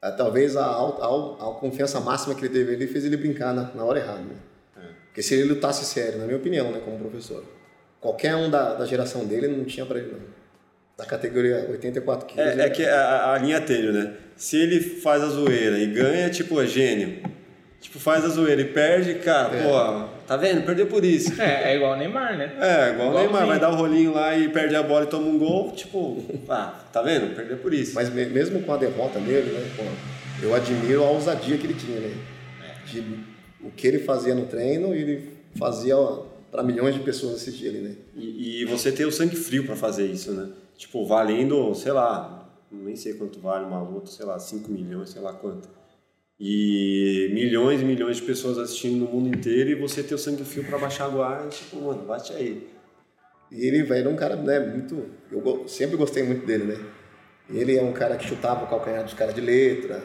a- 0.00 0.12
talvez 0.12 0.56
a, 0.56 0.64
alta- 0.64 1.02
a, 1.04 1.50
confiança 1.54 1.98
máxima 1.98 2.34
que 2.34 2.44
ele 2.44 2.54
teve 2.54 2.74
ali 2.76 2.86
fez 2.86 3.04
ele 3.04 3.16
brincar 3.16 3.52
na, 3.52 3.62
na 3.74 3.84
hora 3.84 3.98
errada, 3.98 4.20
né? 4.20 4.36
Porque 5.06 5.22
se 5.22 5.34
ele 5.34 5.48
lutasse 5.54 5.84
sério, 5.84 6.18
na 6.18 6.26
minha 6.26 6.36
opinião, 6.36 6.70
né, 6.70 6.80
como 6.84 6.96
professor, 6.98 7.42
qualquer 8.00 8.36
um 8.36 8.48
da, 8.48 8.74
da 8.74 8.86
geração 8.86 9.24
dele 9.24 9.48
não 9.48 9.64
tinha 9.64 9.84
pra 9.84 9.98
ele, 9.98 10.12
não. 10.12 10.37
Da 10.98 11.04
categoria 11.06 11.64
84 11.70 12.26
quilos. 12.26 12.44
É, 12.58 12.60
é 12.66 12.70
que 12.70 12.84
a, 12.84 13.32
a 13.34 13.38
linha 13.38 13.60
tênue, 13.60 13.92
né? 13.92 14.14
Se 14.36 14.56
ele 14.56 14.80
faz 14.80 15.22
a 15.22 15.28
zoeira 15.28 15.78
e 15.78 15.86
ganha, 15.86 16.28
tipo, 16.28 16.60
é 16.60 16.66
gênio. 16.66 17.22
Tipo, 17.80 18.00
faz 18.00 18.24
a 18.24 18.28
zoeira 18.28 18.60
e 18.60 18.64
perde, 18.64 19.14
cara, 19.14 19.56
É. 19.56 19.62
pô, 19.62 20.08
tá 20.26 20.36
vendo? 20.36 20.62
Perdeu 20.66 20.88
por 20.88 21.04
isso. 21.04 21.40
É, 21.40 21.70
é 21.72 21.76
igual 21.76 21.92
o 21.92 21.96
Neymar, 21.96 22.36
né? 22.36 22.52
É, 22.60 22.90
igual 22.94 23.10
o 23.10 23.14
Neymar, 23.14 23.46
vai 23.46 23.60
dar 23.60 23.70
o 23.70 23.76
rolinho 23.76 24.12
lá 24.12 24.36
e 24.36 24.48
perde 24.48 24.74
a 24.74 24.82
bola 24.82 25.04
e 25.04 25.08
toma 25.08 25.28
um 25.28 25.38
gol, 25.38 25.70
tipo, 25.70 26.24
ah, 26.50 26.74
tá 26.92 27.00
vendo? 27.00 27.32
Perdeu 27.36 27.58
por 27.58 27.72
isso. 27.72 27.94
Mas 27.94 28.12
me- 28.12 28.26
mesmo 28.26 28.60
com 28.62 28.72
a 28.72 28.76
derrota 28.76 29.20
dele, 29.20 29.52
né, 29.52 29.70
pô, 29.76 29.84
eu 30.44 30.52
admiro 30.52 31.04
a 31.04 31.10
ousadia 31.10 31.56
que 31.56 31.64
ele 31.66 31.74
tinha, 31.74 32.00
né? 32.00 32.12
De, 32.86 33.04
o 33.62 33.70
que 33.70 33.86
ele 33.86 34.00
fazia 34.00 34.34
no 34.34 34.46
treino, 34.46 34.92
ele 34.92 35.30
fazia 35.56 35.94
para 36.50 36.64
milhões 36.64 36.94
de 36.96 37.00
pessoas 37.00 37.36
assistir 37.36 37.66
ele, 37.66 37.78
né? 37.78 37.92
E, 38.16 38.62
e 38.62 38.64
você 38.64 38.90
ter 38.90 39.04
o 39.06 39.12
sangue 39.12 39.36
frio 39.36 39.64
pra 39.64 39.76
fazer 39.76 40.06
isso, 40.06 40.32
né? 40.32 40.48
Tipo, 40.78 41.04
valendo, 41.04 41.74
sei 41.74 41.92
lá, 41.92 42.48
nem 42.72 42.96
sei 42.96 43.12
quanto 43.14 43.38
vale 43.40 43.66
uma 43.66 43.82
luta, 43.82 44.10
sei 44.10 44.24
lá, 44.24 44.38
5 44.38 44.70
milhões, 44.70 45.10
sei 45.10 45.20
lá 45.20 45.32
quanto. 45.34 45.68
E 46.40 47.30
milhões 47.34 47.80
e 47.82 47.84
milhões 47.84 48.16
de 48.18 48.22
pessoas 48.22 48.58
assistindo 48.58 49.04
no 49.04 49.10
mundo 49.10 49.28
inteiro 49.36 49.70
e 49.70 49.74
você 49.74 50.02
ter 50.04 50.14
o 50.14 50.18
sangue 50.18 50.44
frio 50.44 50.62
pra 50.64 50.78
baixar 50.78 51.06
a 51.06 51.08
guarda, 51.08 51.48
tipo, 51.48 51.76
mano, 51.80 52.04
bate 52.04 52.32
aí. 52.32 52.68
E 53.50 53.66
ele 53.66 53.92
era 53.92 54.08
um 54.08 54.14
cara, 54.14 54.36
né, 54.36 54.60
muito. 54.60 55.04
Eu 55.32 55.66
sempre 55.66 55.96
gostei 55.96 56.22
muito 56.22 56.46
dele, 56.46 56.64
né? 56.64 56.78
Ele 57.50 57.76
é 57.76 57.82
um 57.82 57.92
cara 57.92 58.16
que 58.16 58.26
chutava 58.28 58.64
o 58.64 58.68
calcanhar 58.68 59.02
dos 59.02 59.14
caras 59.14 59.34
de 59.34 59.40
letra, 59.40 60.00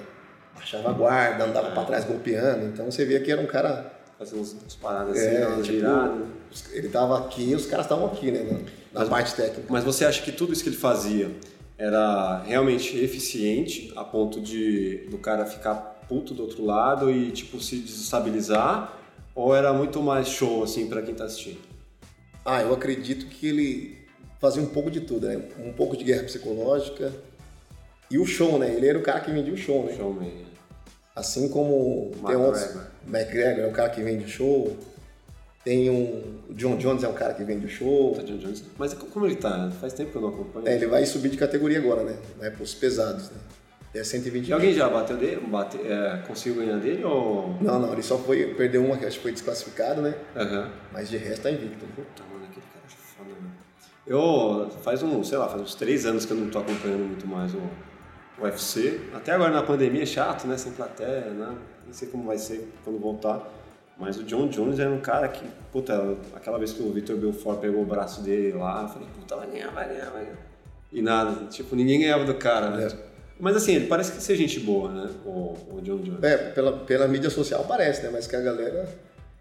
baixava 0.55 0.89
a 0.89 0.93
guarda, 0.93 1.43
andava 1.45 1.71
pra 1.71 1.83
trás 1.83 2.03
golpeando. 2.05 2.65
Então 2.65 2.89
você 2.89 3.05
via 3.05 3.19
que 3.19 3.31
era 3.31 3.41
um 3.41 3.45
cara. 3.45 3.93
Fazendo 4.17 4.37
umas 4.39 4.53
umas 4.53 4.75
paradas 4.75 5.17
assim, 5.17 5.35
É, 5.35 5.47
umas 5.47 5.65
tipo, 5.67 5.77
viradas. 5.77 6.27
os- 6.51 6.73
ele 6.73 6.87
tava 6.87 7.19
aqui 7.19 7.49
e 7.51 7.55
os 7.55 7.65
caras 7.67 7.85
estavam 7.85 8.05
aqui, 8.07 8.31
né? 8.31 8.43
Na, 8.43 8.59
na 8.93 9.05
parte 9.05 9.35
técnica. 9.35 9.65
Mas 9.69 9.83
você 9.83 10.05
acha 10.05 10.21
que 10.21 10.31
tudo 10.31 10.53
isso 10.53 10.63
que 10.63 10.69
ele 10.69 10.77
fazia 10.77 11.31
era 11.77 12.43
realmente 12.43 12.97
eficiente 12.97 13.91
a 13.95 14.03
ponto 14.03 14.39
de 14.39 15.07
do 15.09 15.17
cara 15.17 15.45
ficar 15.45 15.75
puto 16.07 16.33
do 16.33 16.43
outro 16.43 16.63
lado 16.63 17.09
e 17.11 17.31
tipo 17.31 17.59
se 17.59 17.77
desestabilizar? 17.77 18.99
Ou 19.35 19.55
era 19.55 19.73
muito 19.73 20.01
mais 20.01 20.27
show 20.27 20.63
assim 20.63 20.87
pra 20.87 21.01
quem 21.01 21.15
tá 21.15 21.23
assistindo? 21.23 21.59
Ah, 22.45 22.61
eu 22.61 22.73
acredito 22.73 23.25
que 23.25 23.47
ele 23.47 23.97
fazia 24.39 24.61
um 24.61 24.67
pouco 24.67 24.91
de 24.91 25.01
tudo, 25.01 25.27
né? 25.27 25.41
Um 25.59 25.73
pouco 25.73 25.97
de 25.97 26.03
guerra 26.03 26.23
psicológica 26.23 27.11
e 28.11 28.19
o 28.19 28.25
show, 28.25 28.59
né? 28.59 28.73
Ele 28.75 28.87
era 28.87 28.99
o 28.99 29.01
cara 29.01 29.21
que 29.21 29.31
vendia 29.31 29.53
o 29.53 29.57
show, 29.57 29.85
né? 29.85 29.95
Showman. 29.95 30.31
Assim 31.15 31.47
como 31.47 32.11
tem 32.11 32.35
McGregor. 32.35 32.45
outros. 32.45 32.75
McGregor 33.07 33.63
é 33.63 33.67
o 33.67 33.71
cara 33.71 33.89
que 33.89 34.01
vende 34.01 34.25
o 34.25 34.29
show. 34.29 34.77
Tem 35.63 35.89
um. 35.89 36.41
O 36.49 36.53
John 36.53 36.75
Jones 36.77 37.03
é 37.03 37.07
um 37.07 37.13
cara 37.13 37.33
que 37.33 37.43
vende 37.43 37.65
o 37.65 37.69
show. 37.69 38.13
Tá 38.15 38.21
John 38.21 38.37
Jones. 38.37 38.63
Mas 38.77 38.93
como 38.93 39.25
ele 39.25 39.35
tá? 39.35 39.71
Faz 39.79 39.93
tempo 39.93 40.11
que 40.11 40.17
eu 40.17 40.21
não 40.21 40.29
acompanho. 40.29 40.67
É, 40.67 40.75
ele 40.75 40.87
vai 40.87 41.05
subir 41.05 41.29
de 41.29 41.37
categoria 41.37 41.79
agora, 41.79 42.03
né? 42.03 42.17
Vai 42.37 42.51
pros 42.51 42.73
pesados, 42.73 43.29
né? 43.29 43.37
É 43.95 44.03
120 44.03 44.47
E 44.47 44.53
alguém 44.53 44.73
já 44.73 44.89
bateu 44.89 45.15
dele? 45.15 45.39
Bate, 45.47 45.77
é, 45.77 46.23
conseguiu 46.27 46.65
ganhar 46.65 46.77
dele 46.79 47.03
ou. 47.03 47.55
Não, 47.61 47.79
não, 47.79 47.93
ele 47.93 48.01
só 48.01 48.17
foi. 48.17 48.53
Perdeu 48.55 48.83
uma 48.83 48.97
que 48.97 49.05
acho 49.05 49.17
que 49.17 49.23
foi 49.23 49.31
desclassificado, 49.31 50.01
né? 50.01 50.15
Aham. 50.35 50.71
Mas 50.91 51.09
de 51.09 51.17
resto 51.17 51.43
tá 51.43 51.51
invicto. 51.51 51.85
Puta, 51.95 52.23
mano, 52.23 52.45
aquele 52.45 52.65
cara 52.73 52.85
é 52.85 52.89
foda, 52.89 53.29
mano. 53.29 53.51
Eu, 54.05 54.69
faz 54.81 55.03
um, 55.03 55.23
sei 55.23 55.37
lá, 55.37 55.47
faz 55.47 55.61
uns 55.61 55.75
três 55.75 56.05
anos 56.05 56.25
que 56.25 56.31
eu 56.33 56.37
não 56.37 56.49
tô 56.49 56.59
acompanhando 56.59 57.05
muito 57.05 57.27
mais 57.27 57.53
o, 57.53 57.61
o 58.39 58.43
UFC. 58.43 58.99
Até 59.13 59.31
agora 59.31 59.51
na 59.51 59.63
pandemia 59.63 60.01
é 60.01 60.07
chato, 60.07 60.47
né? 60.47 60.57
Sem 60.57 60.71
plateia, 60.73 61.29
né? 61.29 61.55
Nem 61.85 61.93
sei 61.93 62.07
como 62.09 62.25
vai 62.25 62.39
ser 62.39 62.67
quando 62.83 62.99
voltar. 62.99 63.47
Mas 63.97 64.17
o 64.17 64.23
John 64.23 64.47
Jones 64.47 64.79
era 64.79 64.89
um 64.89 64.99
cara 64.99 65.27
que, 65.27 65.45
puta, 65.71 66.17
aquela 66.35 66.57
vez 66.57 66.73
que 66.73 66.81
o 66.81 66.91
Vitor 66.91 67.15
Belfort 67.15 67.59
pegou 67.59 67.83
o 67.83 67.85
braço 67.85 68.21
dele 68.21 68.53
lá, 68.53 68.83
eu 68.83 68.89
falei, 68.89 69.07
puta, 69.19 69.35
vai 69.35 69.47
ganhar, 69.47 69.71
vai 69.71 69.87
ganhar, 69.87 70.09
vai 70.09 70.25
ganhar. 70.25 70.37
E 70.91 71.01
nada, 71.01 71.45
tipo, 71.47 71.75
ninguém 71.75 71.99
ganhava 71.99 72.25
do 72.25 72.35
cara, 72.35 72.69
né? 72.71 72.87
É. 72.87 73.13
Mas 73.39 73.55
assim, 73.55 73.75
ele 73.75 73.87
parece 73.87 74.11
que 74.11 74.21
ser 74.21 74.35
gente 74.35 74.59
boa, 74.59 74.91
né? 74.91 75.09
O, 75.25 75.55
o 75.71 75.81
John 75.81 75.97
Jones. 75.97 76.23
É, 76.23 76.37
pela, 76.51 76.77
pela 76.77 77.07
mídia 77.07 77.29
social 77.29 77.65
parece, 77.67 78.03
né? 78.03 78.09
Mas 78.11 78.27
que 78.27 78.35
a 78.35 78.41
galera 78.41 78.87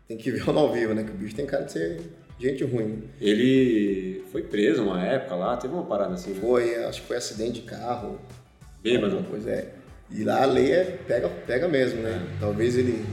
tem 0.09 0.17
que 0.17 0.31
ver 0.31 0.49
ao 0.49 0.73
vivo, 0.73 0.95
né? 0.95 1.05
Que 1.05 1.11
o 1.11 1.15
bicho 1.15 1.35
tem 1.35 1.47
cara 1.47 1.65
de 1.65 1.73
ser 1.73 2.01
gente 2.39 2.65
ruim. 2.65 2.87
Né? 2.87 3.03
Ele 3.21 4.25
foi 4.33 4.43
preso 4.43 4.83
uma 4.83 5.05
época 5.05 5.35
lá, 5.35 5.57
teve 5.57 5.75
uma 5.75 5.85
parada 5.85 6.15
assim, 6.15 6.33
né? 6.33 6.41
Foi, 6.41 6.85
acho 6.85 7.03
que 7.03 7.07
foi 7.07 7.17
acidente 7.17 7.61
de 7.61 7.63
carro. 7.63 8.19
Bêbado. 8.83 9.23
Coisa, 9.25 9.51
é. 9.51 9.73
E 10.11 10.25
lá 10.25 10.43
a 10.43 10.47
lei 10.47 10.73
é 10.73 10.85
pega, 11.07 11.29
pega 11.47 11.69
mesmo, 11.69 12.03
né? 12.03 12.27
Talvez 12.41 12.77
ele 12.77 13.05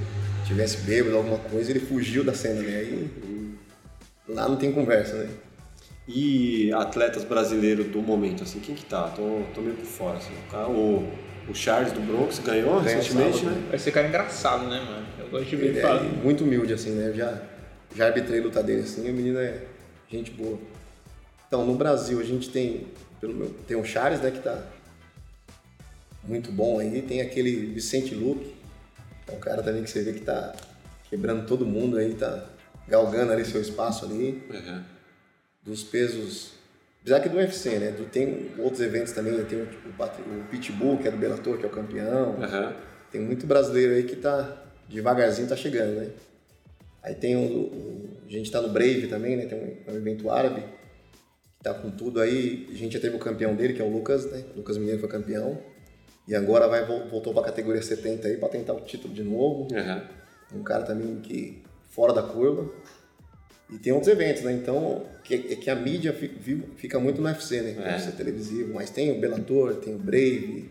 tivesse 0.50 0.78
bêbado 0.78 1.16
alguma 1.16 1.38
coisa, 1.38 1.70
ele 1.72 1.80
fugiu 1.80 2.24
da 2.24 2.34
cena, 2.34 2.62
né? 2.62 2.78
Aí 2.78 3.10
lá 4.28 4.50
não 4.50 4.58
tem 4.58 4.72
conversa, 4.72 5.16
né? 5.16 5.30
E 6.08 6.74
atletas 6.74 7.24
brasileiros 7.24 7.86
do 7.88 8.02
momento, 8.02 8.44
assim, 8.44 8.60
quem 8.60 8.74
que 8.74 8.84
tá? 8.86 9.10
Tô, 9.10 9.44
tô 9.54 9.62
meio 9.62 9.76
por 9.76 9.86
fora, 9.86 10.18
assim. 10.18 10.34
O, 10.34 10.52
cara- 10.52 10.68
o, 10.68 11.08
Charles 11.54 11.92
do 11.94 12.02
Bronx 12.02 12.40
ganhou 12.40 12.82
Ganhou 12.82 12.82
recentemente, 12.82 13.38
sábado, 13.38 13.56
né? 13.56 13.68
Vai 13.70 13.80
ser 13.80 13.92
cara 13.92 14.08
engraçado, 14.08 14.68
né, 14.68 14.80
mano? 14.80 15.06
Eu 15.20 15.30
gosto 15.30 15.46
de 15.46 15.56
ver 15.56 15.66
Ele 15.68 15.78
ele 15.78 15.88
é 15.88 16.24
muito 16.24 16.44
humilde, 16.44 16.74
assim, 16.74 16.92
né? 16.92 17.10
Eu 17.10 17.16
já, 17.16 17.42
já 17.96 18.08
arbitrei 18.08 18.40
luta 18.40 18.64
dele, 18.64 18.82
assim, 18.82 19.08
e 19.08 19.12
o 19.12 19.14
menino 19.14 19.38
é 19.38 19.62
gente 20.12 20.32
boa. 20.32 20.58
Então, 21.48 21.64
no 21.64 21.76
Brasil, 21.76 22.20
a 22.20 22.24
gente 22.24 22.50
tem, 22.50 22.88
pelo 23.22 23.36
meu, 23.36 23.50
tem 23.68 23.78
o 23.78 23.86
Charles, 23.86 24.20
né, 24.20 24.32
que 24.32 24.40
tá 24.40 24.64
muito 26.24 26.52
bom 26.52 26.80
aí. 26.80 27.04
Tem 27.04 27.22
aquele 27.22 27.68
Vicente 27.68 28.16
Luque, 28.16 28.46
que 28.46 28.59
é 29.32 29.36
um 29.36 29.40
cara 29.40 29.62
também 29.64 29.84
que 29.84 29.90
você 29.90 30.02
vê 30.04 30.14
que 30.14 30.22
tá 30.22 30.54
quebrando 31.10 31.46
todo 31.46 31.66
mundo 31.66 31.98
aí, 31.98 32.14
tá 32.14 32.46
galgando 32.88 33.32
ali 33.32 33.46
seu 33.46 33.62
espaço 33.62 34.06
ali. 34.06 34.44
Uhum. 34.50 34.84
Dos 35.64 35.84
pesos, 35.84 36.52
apesar 37.02 37.20
que 37.20 37.30
do 37.30 37.38
UFC, 37.38 37.78
né? 37.80 37.92
do- 37.92 38.06
Tem 38.06 38.52
outros 38.58 38.82
eventos 38.82 39.12
também, 39.14 39.34
tem 39.46 39.60
o, 39.62 39.64
o 39.64 40.44
Pitbull, 40.50 40.98
que 40.98 41.08
é 41.08 41.12
do 41.12 41.18
Bellator, 41.18 41.58
que 41.58 41.66
é 41.66 41.68
o 41.68 41.72
campeão. 41.72 42.36
Uhum. 42.36 42.74
Tem 43.12 43.22
muito 43.22 43.46
brasileiro 43.46 43.94
aí 43.94 44.04
que 44.04 44.16
tá 44.16 44.64
devagarzinho 44.88 45.48
tá 45.48 45.56
chegando, 45.56 45.96
né? 46.00 46.10
Aí 47.04 47.14
tem 47.16 47.36
o, 47.36 47.42
o- 47.42 48.10
a 48.28 48.32
gente 48.32 48.52
tá 48.52 48.62
no 48.62 48.70
Brave 48.70 49.08
também, 49.08 49.36
né? 49.36 49.46
Tem 49.46 49.58
um, 49.88 49.92
um 49.92 49.96
evento 49.96 50.30
árabe 50.30 50.62
que 50.62 51.64
tá 51.64 51.74
com 51.74 51.90
tudo 51.92 52.22
aí. 52.22 52.68
A 52.72 52.76
gente 52.76 52.94
já 52.94 53.00
teve 53.00 53.16
o 53.16 53.20
campeão 53.20 53.56
dele, 53.56 53.74
que 53.74 53.82
é 53.82 53.86
o 53.86 53.90
Lucas, 53.92 54.26
né? 54.32 54.44
O 54.54 54.58
Lucas 54.58 54.78
Mineiro 54.78 55.00
foi 55.00 55.10
campeão. 55.10 55.60
E 56.30 56.36
agora 56.36 56.68
vai 56.68 56.86
vol- 56.86 57.08
voltou 57.08 57.34
para 57.34 57.44
categoria 57.44 57.82
70 57.82 58.28
aí 58.28 58.38
para 58.38 58.50
tentar 58.50 58.74
o 58.74 58.82
título 58.82 59.12
de 59.12 59.24
novo. 59.24 59.68
Uhum. 59.74 60.60
Um 60.60 60.64
cara 60.64 60.84
também 60.84 61.16
que 61.22 61.64
fora 61.90 62.14
da 62.14 62.22
curva. 62.22 62.72
E 63.72 63.80
tem 63.80 63.92
outros 63.92 64.12
eventos, 64.12 64.44
né? 64.44 64.54
Então, 64.54 65.08
que, 65.24 65.34
é 65.34 65.56
que 65.56 65.70
a 65.72 65.76
mídia 65.76 66.16
fica 66.78 67.00
muito 67.00 67.20
no 67.20 67.28
UFC, 67.28 67.62
né? 67.62 67.76
É. 67.84 67.92
UFC 67.94 68.12
televisivo. 68.12 68.74
Mas 68.76 68.92
tem 68.92 69.12
o 69.12 69.20
Bellator, 69.20 69.76
tem 69.76 69.96
o 69.96 69.98
Brave, 69.98 70.70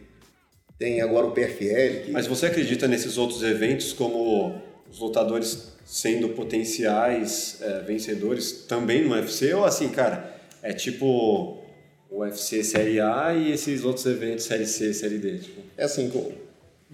tem 0.78 1.00
agora 1.00 1.26
o 1.26 1.32
PFL. 1.32 2.04
Que... 2.04 2.10
Mas 2.12 2.28
você 2.28 2.46
acredita 2.46 2.86
nesses 2.86 3.18
outros 3.18 3.42
eventos 3.42 3.92
como 3.92 4.60
os 4.88 5.00
lutadores 5.00 5.72
sendo 5.84 6.28
potenciais 6.30 7.58
é, 7.62 7.80
vencedores 7.80 8.64
também 8.68 9.04
no 9.04 9.12
UFC? 9.14 9.52
Ou 9.54 9.64
assim, 9.64 9.88
cara, 9.88 10.36
é 10.62 10.72
tipo 10.72 11.62
UFC 12.10 12.64
Série 12.64 13.00
A 13.00 13.34
e 13.34 13.52
esses 13.52 13.84
outros 13.84 14.06
eventos 14.06 14.44
Série 14.44 14.66
C, 14.66 14.92
Série 14.94 15.18
D? 15.18 15.38
Tipo, 15.38 15.60
É 15.76 15.84
assim, 15.84 16.08
com, 16.08 16.32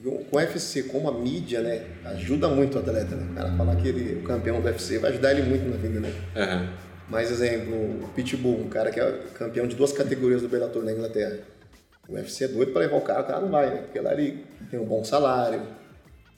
com 0.03 0.37
o 0.37 0.39
UFC, 0.39 0.85
como 0.85 1.09
a 1.09 1.13
mídia, 1.13 1.61
né, 1.61 1.85
ajuda 2.05 2.49
muito 2.49 2.77
o 2.77 2.81
atleta, 2.81 3.15
né? 3.15 3.29
O 3.31 3.35
cara 3.35 3.57
falar 3.57 3.77
que 3.77 3.89
ele 3.89 4.15
é 4.15 4.17
o 4.17 4.23
campeão 4.23 4.61
do 4.61 4.67
UFC 4.67 4.99
vai 4.99 5.11
ajudar 5.11 5.33
ele 5.33 5.43
muito 5.43 5.69
na 5.69 5.77
vida, 5.77 6.01
né? 6.01 6.13
uhum. 6.37 6.85
Mais 7.09 7.31
exemplo, 7.31 7.75
o 8.03 8.09
Pitbull, 8.15 8.61
um 8.61 8.69
cara 8.69 8.91
que 8.91 8.99
é 8.99 9.13
campeão 9.35 9.67
de 9.67 9.77
duas 9.77 9.93
categorias 9.93 10.41
do 10.41 10.49
Bellator 10.49 10.83
na 10.83 10.93
Inglaterra. 10.93 11.39
O 12.09 12.15
UFC 12.15 12.45
é 12.45 12.49
doido 12.49 12.73
pra 12.73 12.81
levar 12.81 12.97
o 12.97 13.01
cara, 13.03 13.21
o 13.21 13.25
cara 13.25 13.41
não 13.41 13.51
vai, 13.51 13.71
né? 13.71 13.83
Porque 13.83 14.01
lá 14.01 14.13
ele 14.13 14.45
tem 14.71 14.81
um 14.81 14.85
bom 14.85 15.05
salário, 15.05 15.63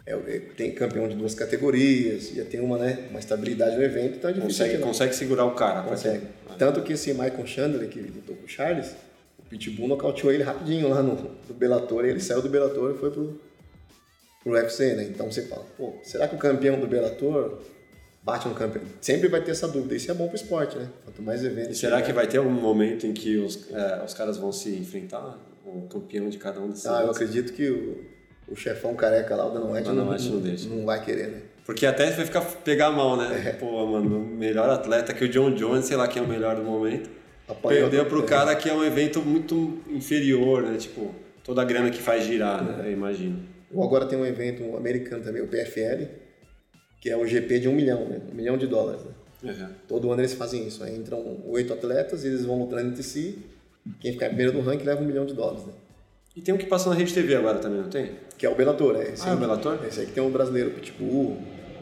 é, 0.06 0.12
é- 0.12 0.40
tem 0.56 0.70
campeão 0.72 1.08
de 1.08 1.16
duas 1.16 1.34
categorias, 1.34 2.28
já 2.28 2.44
tem 2.44 2.60
uma, 2.60 2.78
né, 2.78 3.06
uma 3.10 3.18
estabilidade 3.18 3.76
no 3.76 3.82
evento, 3.82 4.18
então 4.18 4.30
é 4.30 4.32
difícil. 4.32 4.64
consegue, 4.64 4.78
não. 4.78 4.88
consegue 4.88 5.14
segurar 5.14 5.44
o 5.44 5.54
cara. 5.54 5.82
pra 5.82 5.90
Consegue. 5.90 6.26
Tanto 6.56 6.82
que 6.82 6.92
esse 6.92 7.12
Michael 7.12 7.46
Chandler, 7.46 7.88
que 7.88 8.00
lutou 8.00 8.36
com 8.36 8.44
o 8.44 8.48
Charles, 8.48 8.94
o 9.38 9.42
Pitbull 9.42 9.88
nocauteou 9.88 10.32
ele 10.32 10.42
rapidinho 10.42 10.88
lá 10.88 11.02
no, 11.02 11.14
no 11.14 11.54
Bellator, 11.54 12.04
ele 12.04 12.20
saiu 12.20 12.40
do 12.40 12.48
Bellator 12.48 12.94
e 12.94 12.98
foi 12.98 13.10
pro, 13.10 13.40
pro 14.42 14.52
UFC, 14.52 14.94
né? 14.94 15.04
Então 15.04 15.30
você 15.30 15.42
fala, 15.42 15.66
pô, 15.76 15.94
será 16.02 16.28
que 16.28 16.34
o 16.34 16.38
campeão 16.38 16.78
do 16.78 16.86
Bellator 16.86 17.60
bate 18.22 18.48
no 18.48 18.54
campeão. 18.56 18.82
Sempre 19.00 19.28
vai 19.28 19.40
ter 19.40 19.52
essa 19.52 19.68
dúvida. 19.68 19.94
Isso 19.94 20.10
é 20.10 20.14
bom 20.14 20.26
pro 20.26 20.34
esporte, 20.34 20.76
né? 20.76 20.88
Quanto 21.04 21.22
mais 21.22 21.44
eventos. 21.44 21.76
E 21.76 21.80
será 21.80 22.02
que 22.02 22.12
vai 22.12 22.26
ter 22.26 22.38
algum 22.38 22.50
momento 22.50 23.06
em 23.06 23.12
que 23.12 23.36
os, 23.36 23.70
é, 23.72 24.04
os 24.04 24.14
caras 24.14 24.36
vão 24.36 24.50
se 24.50 24.70
enfrentar? 24.70 25.38
O 25.64 25.88
campeão 25.88 26.28
de 26.28 26.38
cada 26.38 26.60
um 26.60 26.68
desses? 26.68 26.86
Ah, 26.86 27.02
eu 27.02 27.10
acredito 27.10 27.52
que 27.52 27.68
o, 27.70 28.04
o 28.48 28.54
chefão 28.54 28.94
careca 28.94 29.34
lá, 29.34 29.46
o 29.46 29.50
Dana 29.50 29.66
não, 29.66 30.04
não 30.04 30.40
deixa. 30.40 30.68
não 30.68 30.84
vai 30.84 31.04
querer, 31.04 31.28
né? 31.28 31.40
Porque 31.64 31.84
até 31.84 32.10
vai 32.10 32.24
ficar 32.24 32.42
pegar 32.42 32.90
mal, 32.92 33.16
né? 33.16 33.44
É. 33.48 33.52
Pô, 33.52 33.84
mano, 33.86 34.18
o 34.18 34.24
melhor 34.24 34.70
atleta 34.70 35.12
que 35.12 35.24
o 35.24 35.28
John 35.28 35.52
Jones, 35.52 35.86
sei 35.86 35.96
lá 35.96 36.06
quem 36.06 36.22
é 36.22 36.24
o 36.24 36.28
melhor 36.28 36.54
do 36.54 36.62
momento, 36.62 37.10
Apanhou 37.48 37.82
perdeu 37.82 38.06
pro 38.06 38.22
é. 38.22 38.26
cara 38.26 38.54
que 38.54 38.68
é 38.68 38.72
um 38.72 38.84
evento 38.84 39.20
muito 39.20 39.80
inferior, 39.88 40.62
né? 40.62 40.76
Tipo, 40.78 41.12
toda 41.42 41.62
a 41.62 41.64
grana 41.64 41.90
que 41.90 42.00
faz 42.00 42.24
girar, 42.24 42.62
né? 42.62 42.86
Eu 42.86 42.92
imagino. 42.92 43.42
Ou 43.72 43.82
agora 43.82 44.06
tem 44.06 44.16
um 44.16 44.24
evento 44.24 44.76
americano 44.76 45.24
também, 45.24 45.42
o 45.42 45.48
PFL, 45.48 46.04
que 47.00 47.10
é 47.10 47.16
o 47.16 47.26
GP 47.26 47.58
de 47.58 47.68
um 47.68 47.74
milhão, 47.74 48.08
né? 48.08 48.20
Um 48.30 48.34
milhão 48.34 48.56
de 48.56 48.68
dólares, 48.68 49.02
né? 49.04 49.10
Uhum. 49.42 49.68
Todo 49.88 50.10
ano 50.12 50.20
eles 50.20 50.34
fazem 50.34 50.66
isso. 50.66 50.84
Aí 50.84 50.96
entram 50.96 51.40
oito 51.46 51.72
atletas 51.72 52.24
e 52.24 52.28
eles 52.28 52.44
vão 52.44 52.60
lutando 52.60 52.88
entre 52.88 53.02
si. 53.02 53.38
Quem 54.00 54.12
ficar 54.12 54.26
primeiro 54.26 54.52
do 54.52 54.60
ranking 54.60 54.84
leva 54.84 55.02
um 55.02 55.06
milhão 55.06 55.26
de 55.26 55.34
dólares, 55.34 55.64
né? 55.66 55.72
E 56.36 56.42
tem 56.42 56.54
um 56.54 56.58
que 56.58 56.66
passa 56.66 56.90
na 56.90 56.94
Rede 56.94 57.14
TV 57.14 57.34
agora 57.34 57.58
também, 57.58 57.80
não 57.80 57.88
tem? 57.88 58.12
Que 58.36 58.44
é 58.44 58.50
o 58.50 58.54
Bellator, 58.54 58.96
é 58.96 59.08
esse 59.12 59.22
Ah, 59.26 59.30
aí. 59.30 59.36
o 59.36 59.40
Bellator? 59.40 59.82
Esse 59.86 60.00
aí 60.00 60.06
que 60.06 60.12
tem 60.12 60.22
um 60.22 60.30
brasileiro, 60.30 60.70
Pitbull, 60.72 61.38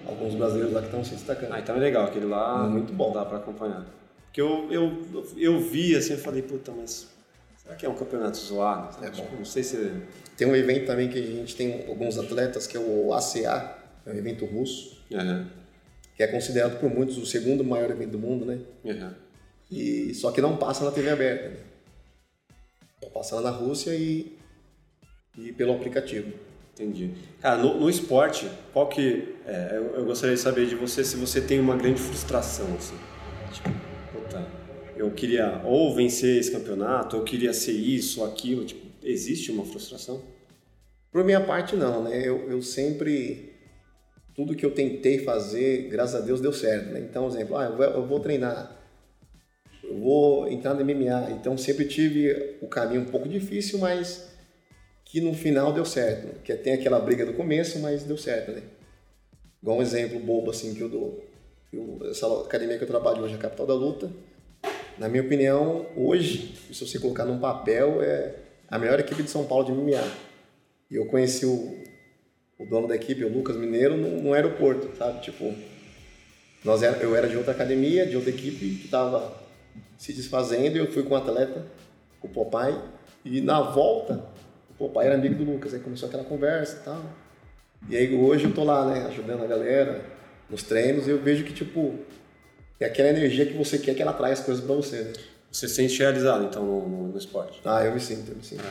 alguns 0.06 0.34
brasileiros 0.36 0.72
lá 0.72 0.80
que 0.80 0.86
estão 0.86 1.02
se 1.04 1.14
destacando. 1.14 1.52
Ah, 1.52 1.58
então 1.58 1.74
é 1.76 1.80
legal, 1.80 2.04
aquele 2.06 2.26
lá 2.26 2.66
Muito 2.68 2.92
bom. 2.92 3.12
dá 3.12 3.24
pra 3.24 3.38
acompanhar. 3.38 3.84
Porque 4.26 4.40
eu, 4.40 4.70
eu, 4.70 5.26
eu 5.36 5.60
vi 5.60 5.96
assim, 5.96 6.12
eu 6.12 6.18
falei, 6.18 6.40
puta, 6.42 6.70
mas 6.72 7.08
será 7.56 7.74
que 7.74 7.84
é 7.84 7.88
um 7.88 7.94
campeonato 7.96 8.36
zoado? 8.36 9.04
É 9.04 9.10
Tipo, 9.10 9.34
não 9.36 9.44
sei 9.44 9.62
se. 9.64 9.92
Tem 10.36 10.46
um 10.46 10.54
evento 10.54 10.86
também 10.86 11.08
que 11.08 11.18
a 11.18 11.22
gente 11.22 11.54
tem 11.56 11.86
alguns 11.88 12.16
atletas, 12.18 12.66
que 12.66 12.76
é 12.76 12.80
o 12.80 13.12
ACA, 13.12 13.76
é 14.06 14.10
um 14.10 14.14
evento 14.14 14.44
russo, 14.44 15.02
Uhum. 15.10 15.46
que 16.16 16.22
é 16.22 16.26
considerado 16.28 16.78
por 16.80 16.88
muitos 16.90 17.18
o 17.18 17.26
segundo 17.26 17.62
maior 17.64 17.90
evento 17.90 18.10
do 18.12 18.18
mundo, 18.18 18.44
né? 18.44 18.58
Uhum. 18.84 19.10
E, 19.70 20.14
só 20.14 20.30
que 20.30 20.40
não 20.40 20.56
passa 20.56 20.84
na 20.84 20.90
TV 20.92 21.10
aberta. 21.10 21.48
Né? 21.50 21.56
Passa 23.12 23.36
lá 23.36 23.42
na 23.42 23.50
Rússia 23.50 23.94
e, 23.94 24.33
e 25.36 25.52
pelo 25.52 25.74
aplicativo. 25.74 26.32
Entendi. 26.74 27.10
Cara, 27.40 27.56
no, 27.62 27.78
no 27.78 27.88
esporte, 27.88 28.50
qual 28.72 28.88
que. 28.88 29.36
é, 29.46 29.76
eu, 29.76 29.96
eu 29.96 30.04
gostaria 30.04 30.34
de 30.34 30.40
saber 30.40 30.66
de 30.66 30.74
você 30.74 31.04
se 31.04 31.16
você 31.16 31.40
tem 31.40 31.60
uma 31.60 31.76
grande 31.76 32.00
frustração, 32.00 32.66
assim. 32.76 32.96
Tipo, 33.52 33.70
puta, 34.12 34.44
eu 34.96 35.08
queria 35.12 35.60
ou 35.64 35.94
vencer 35.94 36.36
esse 36.38 36.50
campeonato, 36.50 37.14
ou 37.14 37.22
eu 37.22 37.24
queria 37.24 37.52
ser 37.52 37.72
isso, 37.72 38.20
ou 38.20 38.26
aquilo. 38.26 38.64
Tipo, 38.64 38.84
existe 39.04 39.52
uma 39.52 39.64
frustração? 39.64 40.20
Por 41.12 41.22
minha 41.22 41.40
parte, 41.40 41.76
não, 41.76 42.02
né? 42.02 42.18
Eu, 42.18 42.50
eu 42.50 42.60
sempre. 42.60 43.52
Tudo 44.34 44.56
que 44.56 44.66
eu 44.66 44.72
tentei 44.72 45.20
fazer, 45.20 45.88
graças 45.88 46.16
a 46.16 46.24
Deus, 46.24 46.40
deu 46.40 46.52
certo, 46.52 46.92
né? 46.92 46.98
Então, 47.08 47.28
exemplo, 47.28 47.56
ah, 47.56 47.66
eu 47.66 47.76
vou, 47.76 47.86
eu 47.86 48.04
vou 48.04 48.18
treinar, 48.18 48.84
eu 49.80 49.96
vou 49.96 50.48
entrar 50.48 50.74
no 50.74 50.84
MMA. 50.84 51.30
Então, 51.30 51.56
sempre 51.56 51.84
tive 51.84 52.56
o 52.60 52.66
caminho 52.66 53.02
um 53.02 53.04
pouco 53.04 53.28
difícil, 53.28 53.78
mas 53.78 54.33
que 55.14 55.20
no 55.20 55.32
final 55.32 55.72
deu 55.72 55.84
certo. 55.84 56.26
né? 56.26 56.32
Que 56.42 56.52
tem 56.54 56.72
aquela 56.72 56.98
briga 56.98 57.24
do 57.24 57.34
começo, 57.34 57.78
mas 57.78 58.02
deu 58.02 58.18
certo, 58.18 58.50
né? 58.50 58.62
Igual 59.62 59.78
um 59.78 59.82
exemplo 59.82 60.18
bobo, 60.18 60.50
assim, 60.50 60.74
que 60.74 60.80
eu 60.80 60.88
dou. 60.88 61.24
Eu, 61.72 62.00
essa 62.10 62.26
academia 62.40 62.76
que 62.76 62.82
eu 62.82 62.88
trabalho 62.88 63.22
hoje, 63.22 63.36
a 63.36 63.38
Capital 63.38 63.64
da 63.64 63.74
Luta, 63.74 64.10
na 64.98 65.08
minha 65.08 65.22
opinião, 65.22 65.86
hoje, 65.94 66.56
se 66.72 66.84
você 66.84 66.98
colocar 66.98 67.24
num 67.24 67.38
papel, 67.38 68.02
é 68.02 68.34
a 68.68 68.76
melhor 68.76 68.98
equipe 68.98 69.22
de 69.22 69.30
São 69.30 69.46
Paulo 69.46 69.64
de 69.64 69.70
MMA. 69.70 70.02
E 70.90 70.96
eu 70.96 71.06
conheci 71.06 71.46
o, 71.46 71.78
o 72.58 72.66
dono 72.66 72.88
da 72.88 72.96
equipe, 72.96 73.24
o 73.24 73.32
Lucas 73.32 73.54
Mineiro, 73.54 73.96
no, 73.96 74.20
no 74.20 74.32
aeroporto, 74.32 74.96
sabe? 74.96 75.20
Tipo, 75.20 75.54
nós 76.64 76.82
era, 76.82 76.96
eu 76.96 77.14
era 77.14 77.28
de 77.28 77.36
outra 77.36 77.52
academia, 77.52 78.04
de 78.04 78.16
outra 78.16 78.30
equipe 78.30 78.78
que 78.78 78.86
estava 78.86 79.32
se 79.96 80.12
desfazendo 80.12 80.76
e 80.76 80.80
eu 80.80 80.90
fui 80.90 81.04
com 81.04 81.14
o 81.14 81.16
atleta, 81.16 81.64
o 82.20 82.28
Popeye, 82.28 82.76
e 83.24 83.40
na 83.40 83.60
volta, 83.60 84.33
o 84.78 84.88
Popeye 84.88 85.06
era 85.06 85.14
amigo 85.16 85.34
do 85.34 85.44
Lucas, 85.52 85.72
aí 85.74 85.80
começou 85.80 86.08
aquela 86.08 86.24
conversa 86.24 86.78
e 86.80 86.84
tal. 86.84 87.02
E 87.88 87.96
aí 87.96 88.14
hoje 88.14 88.44
eu 88.44 88.52
tô 88.52 88.64
lá, 88.64 88.86
né, 88.86 89.06
ajudando 89.08 89.44
a 89.44 89.46
galera 89.46 90.02
nos 90.50 90.62
treinos 90.62 91.06
e 91.06 91.10
eu 91.10 91.18
vejo 91.18 91.44
que, 91.44 91.52
tipo, 91.52 91.98
é 92.80 92.86
aquela 92.86 93.08
energia 93.10 93.46
que 93.46 93.52
você 93.54 93.78
quer 93.78 93.94
que 93.94 94.02
ela 94.02 94.10
atrai 94.12 94.32
as 94.32 94.40
coisas 94.40 94.64
pra 94.64 94.74
você, 94.74 95.02
né? 95.02 95.12
Você 95.50 95.68
se 95.68 95.74
sente 95.76 95.98
realizado, 96.00 96.44
então, 96.44 96.64
no, 96.64 96.88
no- 96.88 97.08
no 97.08 97.18
esporte? 97.18 97.60
Ah, 97.64 97.84
eu 97.84 97.92
me 97.94 98.00
sinto, 98.00 98.30
eu 98.30 98.36
me 98.36 98.42
sinto. 98.42 98.64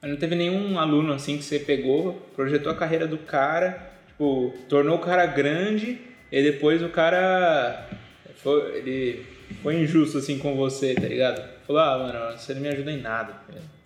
Mas 0.00 0.10
não 0.10 0.16
teve 0.18 0.36
nenhum 0.36 0.78
aluno 0.78 1.12
assim 1.12 1.36
que 1.38 1.42
você 1.44 1.58
pegou, 1.58 2.12
projetou 2.36 2.70
a 2.70 2.76
carreira 2.76 3.06
do 3.06 3.18
cara, 3.18 3.90
tipo, 4.06 4.54
tornou 4.68 4.96
o 4.98 5.00
cara 5.00 5.26
grande 5.26 5.98
e 6.30 6.42
depois 6.42 6.80
o 6.82 6.88
cara 6.90 7.88
foi, 8.36 8.78
ele 8.78 9.26
foi 9.62 9.76
injusto 9.82 10.18
assim 10.18 10.38
com 10.38 10.54
você, 10.56 10.94
tá 10.94 11.08
ligado? 11.08 11.42
Falou, 11.66 11.82
ah, 11.82 11.98
mano, 11.98 12.38
você 12.38 12.54
não 12.54 12.60
me 12.60 12.68
ajuda 12.68 12.92
em 12.92 13.00
nada. 13.00 13.32
tá 13.32 13.52
ligado? 13.52 13.77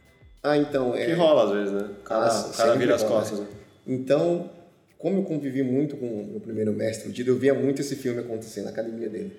Ah, 0.43 0.57
então, 0.57 0.95
é... 0.95 1.07
Que 1.07 1.13
rola 1.13 1.45
às 1.45 1.51
vezes, 1.53 1.73
né? 1.73 1.91
O 2.01 2.03
cara, 2.03 2.27
Ah, 2.27 2.47
o 2.49 2.57
cara 2.57 2.75
vira 2.75 2.95
as 2.95 3.03
rola, 3.03 3.21
costas, 3.21 3.39
né? 3.41 3.47
Então, 3.87 4.51
como 4.99 5.19
eu 5.19 5.23
convivi 5.25 5.63
muito 5.63 5.97
com 5.97 6.07
o 6.07 6.27
meu 6.27 6.41
primeiro 6.41 6.73
mestre, 6.73 7.09
o 7.09 7.13
Dido, 7.13 7.31
eu 7.31 7.37
via 7.39 7.55
muito 7.55 7.81
esse 7.81 7.97
filme 7.97 8.21
acontecer 8.21 8.63
na 8.63 8.71
academia 8.71 9.09
dele. 9.09 9.37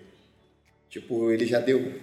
Tipo, 0.89 1.31
ele 1.31 1.45
já 1.45 1.59
deu 1.59 1.93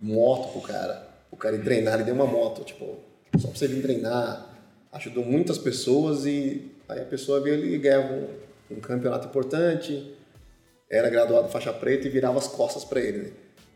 moto 0.00 0.52
pro 0.52 0.60
cara. 0.60 1.08
O 1.30 1.36
cara 1.36 1.56
ir 1.56 1.62
treinar, 1.62 1.94
ele 1.94 2.04
deu 2.04 2.14
uma 2.14 2.26
moto, 2.26 2.64
tipo, 2.64 2.98
só 3.38 3.48
pra 3.48 3.56
você 3.56 3.66
vir 3.66 3.82
treinar. 3.82 4.54
Ajudou 4.92 5.24
muitas 5.24 5.58
pessoas 5.58 6.24
e 6.26 6.70
aí 6.88 7.00
a 7.00 7.04
pessoa 7.04 7.40
veio 7.40 7.56
ali 7.56 7.74
e 7.74 7.78
ganhava 7.78 8.12
um, 8.12 8.28
um 8.76 8.80
campeonato 8.80 9.26
importante, 9.26 10.14
era 10.90 11.10
graduado 11.10 11.48
faixa 11.48 11.72
preta 11.72 12.06
e 12.06 12.10
virava 12.10 12.38
as 12.38 12.46
costas 12.46 12.84
para 12.84 13.00
ele. 13.00 13.18
Né? 13.18 13.30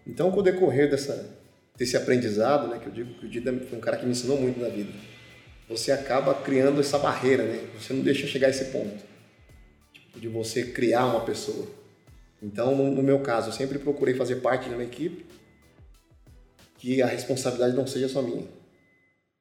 Então, 0.06 0.30
com 0.30 0.40
o 0.40 0.42
decorrer 0.42 0.90
dessa, 0.90 1.28
desse 1.80 1.96
aprendizado, 1.96 2.68
né, 2.68 2.78
que 2.78 2.86
eu 2.86 2.92
digo 2.92 3.14
que 3.14 3.24
o 3.24 3.28
Dida 3.28 3.50
foi 3.66 3.78
um 3.78 3.80
cara 3.80 3.96
que 3.96 4.04
me 4.04 4.10
ensinou 4.10 4.38
muito 4.38 4.60
na 4.60 4.68
vida, 4.68 4.92
você 5.66 5.90
acaba 5.90 6.34
criando 6.34 6.78
essa 6.78 6.98
barreira, 6.98 7.42
né? 7.42 7.64
Você 7.80 7.94
não 7.94 8.02
deixa 8.02 8.26
chegar 8.26 8.48
a 8.48 8.50
esse 8.50 8.66
ponto 8.66 9.02
tipo, 9.90 10.20
de 10.20 10.28
você 10.28 10.62
criar 10.64 11.06
uma 11.06 11.20
pessoa. 11.24 11.66
Então, 12.42 12.76
no, 12.76 12.90
no 12.90 13.02
meu 13.02 13.20
caso, 13.20 13.48
eu 13.48 13.52
sempre 13.54 13.78
procurei 13.78 14.14
fazer 14.14 14.36
parte 14.36 14.68
de 14.68 14.74
uma 14.74 14.84
equipe 14.84 15.24
que 16.76 17.00
a 17.00 17.06
responsabilidade 17.06 17.74
não 17.74 17.86
seja 17.86 18.10
só 18.10 18.20
minha. 18.20 18.46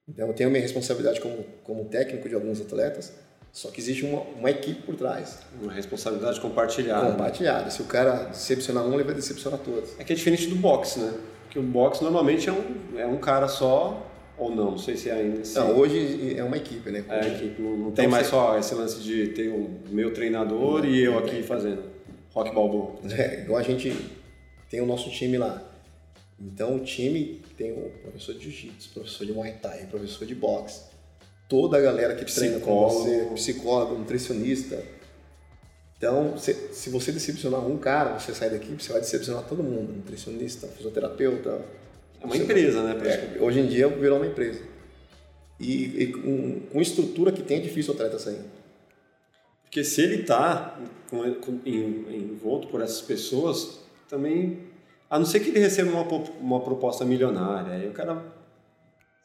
Então, 0.08 0.26
eu 0.26 0.32
tenho 0.32 0.48
a 0.48 0.52
minha 0.52 0.62
responsabilidade 0.62 1.20
como, 1.20 1.44
como 1.62 1.84
técnico 1.90 2.26
de 2.26 2.34
alguns 2.34 2.58
atletas, 2.58 3.12
só 3.52 3.70
que 3.70 3.80
existe 3.80 4.06
uma, 4.06 4.22
uma 4.22 4.50
equipe 4.50 4.80
por 4.82 4.96
trás, 4.96 5.40
Uma 5.60 5.72
responsabilidade 5.72 6.40
compartilhada. 6.40 7.04
né? 7.04 7.10
compartilhada. 7.10 7.70
Se 7.70 7.82
o 7.82 7.86
cara 7.86 8.24
decepcionar 8.24 8.84
um, 8.86 8.94
ele 8.94 9.04
vai 9.04 9.14
decepcionar 9.14 9.58
todos. 9.60 9.90
É 9.98 10.04
que 10.04 10.12
é 10.12 10.16
diferente 10.16 10.46
do 10.46 10.56
boxe, 10.56 11.00
né? 11.00 11.12
Porque 11.50 11.58
o 11.58 11.62
boxe 11.64 12.00
normalmente 12.04 12.48
é 12.48 12.52
um, 12.52 12.96
é 12.96 13.04
um 13.04 13.16
cara 13.18 13.48
só, 13.48 14.06
ou 14.38 14.54
não, 14.54 14.70
não 14.70 14.78
sei 14.78 14.96
se 14.96 15.10
é 15.10 15.14
ainda 15.14 15.40
assim. 15.40 15.58
Não, 15.58 15.76
hoje 15.76 16.36
é 16.38 16.44
uma 16.44 16.56
equipe, 16.56 16.88
né? 16.90 17.04
É, 17.08 17.26
equipe 17.26 17.60
não, 17.60 17.70
não 17.70 17.80
Então 17.88 17.92
tem 17.92 18.06
mais 18.06 18.26
você- 18.26 18.30
só 18.30 18.56
esse 18.56 18.72
lance 18.76 19.00
de 19.00 19.26
ter 19.30 19.48
o 19.48 19.68
meu 19.88 20.14
treinador 20.14 20.84
e 20.86 21.02
eu 21.02 21.18
aqui 21.18 21.42
fazendo 21.42 21.82
rock 22.32 22.54
balboa. 22.54 22.92
É, 23.18 23.40
igual 23.40 23.58
a 23.58 23.64
gente 23.64 23.92
tem 24.70 24.80
o 24.80 24.86
nosso 24.86 25.10
time 25.10 25.36
lá. 25.38 25.60
Então 26.40 26.76
o 26.76 26.80
time 26.80 27.42
tem 27.58 27.72
o 27.72 27.90
professor 28.00 28.32
de 28.36 28.42
jiu-jitsu, 28.48 28.90
professor 28.94 29.26
de 29.26 29.32
muay 29.32 29.52
thai, 29.60 29.86
professor 29.90 30.24
de 30.24 30.36
boxe, 30.36 30.82
toda 31.48 31.78
a 31.78 31.80
galera 31.80 32.14
que 32.14 32.24
treina 32.32 32.60
com 32.60 32.86
Psicólogo. 32.86 33.04
você, 33.04 33.28
psicólogo, 33.34 33.98
nutricionista. 33.98 34.80
Então, 36.00 36.38
se, 36.38 36.54
se 36.72 36.88
você 36.88 37.12
decepcionar 37.12 37.60
um 37.60 37.76
cara, 37.76 38.18
você 38.18 38.34
sai 38.34 38.48
da 38.48 38.56
equipe, 38.56 38.82
você 38.82 38.90
vai 38.90 39.02
decepcionar 39.02 39.44
todo 39.46 39.62
mundo, 39.62 39.92
nutricionista, 39.92 40.66
fisioterapeuta. 40.66 41.60
É 42.22 42.24
uma 42.24 42.38
empresa, 42.38 42.82
né? 42.82 42.94
praticamente. 42.94 43.38
É, 43.38 43.42
hoje 43.42 43.60
em 43.60 43.66
dia 43.66 43.86
virou 43.86 44.16
uma 44.16 44.26
empresa. 44.26 44.62
E, 45.58 46.02
e 46.02 46.06
com, 46.14 46.60
com 46.72 46.80
estrutura 46.80 47.30
que 47.30 47.42
tem 47.42 47.58
é 47.58 47.60
difícil 47.60 47.92
o 47.92 47.96
atleta 47.96 48.18
sair. 48.18 48.40
Porque 49.64 49.84
se 49.84 50.00
ele 50.00 50.22
tá 50.22 50.80
em- 51.66 52.16
envolto 52.16 52.68
por 52.68 52.80
essas 52.80 53.02
pessoas, 53.02 53.80
também. 54.08 54.70
A 55.10 55.18
não 55.18 55.26
ser 55.26 55.40
que 55.40 55.50
ele 55.50 55.58
receba 55.58 55.90
uma, 55.90 56.02
uma 56.40 56.60
proposta 56.60 57.04
milionária, 57.04 57.74
aí 57.74 57.86
o 57.86 57.92
cara. 57.92 58.24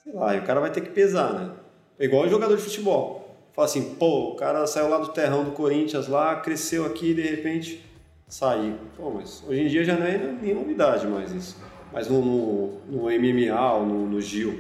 Sei 0.03 0.11
lá, 0.11 0.31
aí 0.31 0.39
o 0.39 0.43
cara 0.43 0.59
vai 0.59 0.73
ter 0.73 0.81
que 0.81 0.89
pesar, 0.89 1.33
né? 1.33 1.55
É 1.97 2.03
igual 2.03 2.25
o 2.25 2.29
jogador 2.29 2.57
de 2.57 2.61
futebol. 2.63 3.24
Fala 3.55 3.67
assim, 3.67 3.95
pô, 3.95 4.31
o 4.31 4.35
cara 4.35 4.67
saiu 4.67 4.89
lá 4.89 4.97
do 4.97 5.07
terrão 5.07 5.45
do 5.45 5.51
Corinthians 5.51 6.09
lá, 6.09 6.35
cresceu 6.41 6.85
aqui 6.85 7.11
e 7.11 7.13
de 7.13 7.21
repente 7.21 7.85
saiu. 8.27 8.75
Pô, 8.97 9.09
mas 9.11 9.43
hoje 9.47 9.61
em 9.61 9.67
dia 9.67 9.85
já 9.85 9.95
não 9.95 10.05
é 10.05 10.17
nem 10.17 10.53
novidade 10.53 11.07
mais 11.07 11.31
isso. 11.31 11.57
Mas 11.93 12.09
no, 12.09 12.21
no, 12.21 12.81
no 12.85 13.03
MMA 13.03 13.73
ou 13.75 13.85
no, 13.85 14.09
no 14.09 14.19
Gil, 14.21 14.59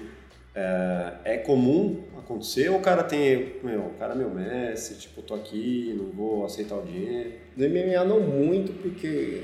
é, 0.55 1.13
é 1.25 1.37
comum 1.37 2.05
acontecer 2.17 2.69
ou 2.69 2.77
o 2.77 2.81
cara 2.81 3.03
tem, 3.03 3.57
meu, 3.61 3.81
o 3.81 3.93
cara 3.99 4.13
é 4.13 4.15
meu 4.15 4.29
mestre, 4.29 4.95
tipo, 4.95 5.21
tô 5.21 5.35
aqui, 5.35 5.93
não 5.97 6.11
vou 6.11 6.45
aceitar 6.45 6.75
o 6.77 6.81
dinheiro. 6.81 7.33
No 7.57 7.67
MMA 7.67 8.01
não 8.05 8.21
muito, 8.21 8.71
porque 8.81 9.43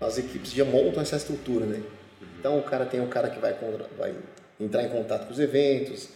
as 0.00 0.16
equipes 0.16 0.52
já 0.52 0.64
montam 0.64 1.02
essa 1.02 1.16
estrutura, 1.16 1.66
né? 1.66 1.82
Então 2.38 2.58
o 2.58 2.62
cara 2.62 2.86
tem 2.86 3.02
o 3.02 3.08
cara 3.08 3.28
que 3.28 3.38
vai, 3.38 3.54
vai 3.98 4.14
entrar 4.58 4.84
em 4.84 4.88
contato 4.88 5.26
com 5.26 5.34
os 5.34 5.38
eventos. 5.38 6.08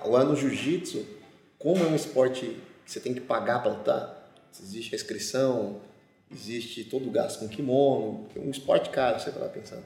Agora 0.00 0.22
no 0.22 0.36
jiu-jitsu, 0.36 1.17
como 1.58 1.84
é 1.84 1.86
um 1.86 1.96
esporte 1.96 2.56
que 2.84 2.90
você 2.90 3.00
tem 3.00 3.12
que 3.12 3.20
pagar 3.20 3.62
para 3.62 3.72
lutar, 3.72 4.30
existe 4.62 4.94
a 4.94 4.96
inscrição, 4.96 5.80
existe 6.32 6.84
todo 6.84 7.08
o 7.08 7.10
gasto 7.10 7.40
com 7.40 7.48
kimono, 7.48 8.26
é 8.36 8.40
um 8.40 8.50
esporte 8.50 8.90
caro, 8.90 9.20
você 9.20 9.30
vai 9.30 9.48
pensar. 9.48 9.76
Né? 9.76 9.82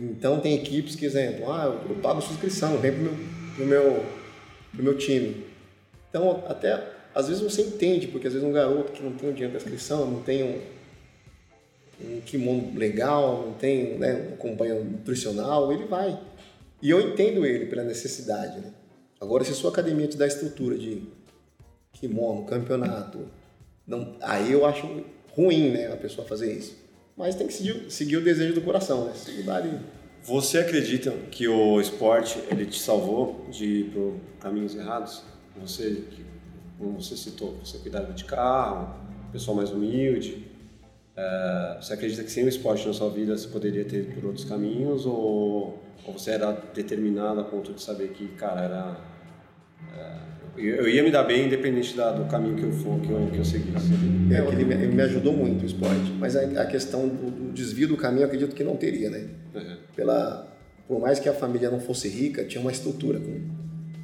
Então 0.00 0.40
tem 0.40 0.54
equipes 0.54 0.96
que, 0.96 1.04
exemplo, 1.04 1.50
ah, 1.52 1.66
eu 1.88 1.96
pago 1.96 2.20
subscrição, 2.20 2.78
vem 2.78 2.92
pro 2.92 3.02
meu, 3.02 3.14
pro 3.54 3.66
meu, 3.66 4.06
pro 4.72 4.82
meu 4.82 4.98
time. 4.98 5.44
Então, 6.08 6.44
até 6.48 6.94
às 7.14 7.28
vezes 7.28 7.42
você 7.42 7.62
entende, 7.62 8.08
porque 8.08 8.26
às 8.26 8.32
vezes 8.32 8.46
um 8.46 8.52
garoto 8.52 8.92
que 8.92 9.02
não 9.02 9.12
tem 9.12 9.30
o 9.30 9.32
dinheiro 9.32 9.52
da 9.52 9.58
inscrição, 9.58 10.10
não 10.10 10.20
tem 10.22 10.42
um, 10.42 10.60
um 12.00 12.20
kimono 12.22 12.76
legal, 12.76 13.46
não 13.46 13.52
tem 13.54 13.96
né, 13.98 14.30
um 14.32 14.36
companheiro 14.36 14.84
nutricional, 14.84 15.72
ele 15.72 15.84
vai. 15.84 16.18
E 16.82 16.90
eu 16.90 17.00
entendo 17.00 17.46
ele 17.46 17.66
pela 17.66 17.84
necessidade. 17.84 18.58
Né? 18.58 18.72
Agora, 19.20 19.44
se 19.44 19.54
sua 19.54 19.70
academia 19.70 20.06
te 20.06 20.16
dá 20.16 20.26
estrutura 20.26 20.76
de 20.76 21.02
kimono, 21.92 22.44
campeonato, 22.44 23.28
não, 23.86 24.16
aí 24.20 24.52
eu 24.52 24.64
acho 24.66 25.04
ruim 25.30 25.70
né, 25.70 25.92
a 25.92 25.96
pessoa 25.96 26.26
fazer 26.26 26.52
isso. 26.52 26.76
Mas 27.16 27.34
tem 27.34 27.46
que 27.46 27.52
seguir, 27.52 27.90
seguir 27.90 28.16
o 28.16 28.24
desejo 28.24 28.54
do 28.54 28.62
coração, 28.62 29.04
né? 29.04 29.12
ali. 29.52 29.78
Você 30.22 30.58
acredita 30.58 31.10
que 31.30 31.46
o 31.46 31.80
esporte 31.80 32.38
ele 32.50 32.66
te 32.66 32.80
salvou 32.80 33.46
de 33.50 33.64
ir 33.64 33.90
por 33.90 34.14
caminhos 34.40 34.74
errados? 34.74 35.22
Você, 35.60 36.04
como 36.78 37.00
você 37.00 37.16
citou, 37.16 37.56
você 37.62 37.78
cuidava 37.78 38.12
de 38.12 38.24
carro, 38.24 38.94
pessoa 39.30 39.56
mais 39.56 39.70
humilde. 39.70 40.46
É, 41.16 41.78
você 41.80 41.92
acredita 41.92 42.24
que 42.24 42.30
sem 42.30 42.44
o 42.44 42.48
esporte 42.48 42.86
na 42.86 42.94
sua 42.94 43.10
vida 43.10 43.36
você 43.36 43.46
poderia 43.48 43.84
ter 43.84 44.14
por 44.14 44.24
outros 44.24 44.44
caminhos 44.44 45.06
ou, 45.06 45.78
ou 46.04 46.12
você 46.12 46.32
era 46.32 46.52
determinado 46.74 47.40
a 47.40 47.44
ponto 47.44 47.72
de 47.72 47.82
saber 47.82 48.08
que, 48.08 48.28
cara, 48.28 48.62
era 48.62 48.96
é, 49.96 50.34
eu 50.56 50.88
ia 50.88 51.02
me 51.02 51.10
dar 51.10 51.24
bem 51.24 51.46
independente 51.46 51.96
da, 51.96 52.12
do 52.12 52.26
caminho 52.26 52.54
que 52.54 52.62
eu 52.62 52.72
for, 52.72 53.00
que 53.00 53.10
eu, 53.10 53.28
que 53.32 53.38
eu 53.38 53.44
seguisse. 53.44 53.92
É, 54.32 54.38
ele, 54.52 54.64
me, 54.64 54.74
ele 54.74 54.94
me 54.94 55.02
ajudou 55.02 55.32
muito 55.32 55.62
o 55.62 55.66
esporte, 55.66 56.12
mas 56.18 56.36
a, 56.36 56.42
a 56.62 56.66
questão 56.66 57.08
do, 57.08 57.30
do, 57.30 57.52
desvio 57.52 57.88
do 57.88 57.96
caminho 57.96 58.22
eu 58.22 58.26
acredito 58.26 58.54
que 58.54 58.62
não 58.62 58.76
teria, 58.76 59.10
né? 59.10 59.26
Uhum. 59.52 59.76
Pela, 59.96 60.46
por 60.86 61.00
mais 61.00 61.18
que 61.18 61.28
a 61.28 61.32
família 61.32 61.70
não 61.70 61.80
fosse 61.80 62.08
rica, 62.08 62.44
tinha 62.44 62.60
uma 62.60 62.70
estrutura. 62.70 63.18
Com, 63.18 63.40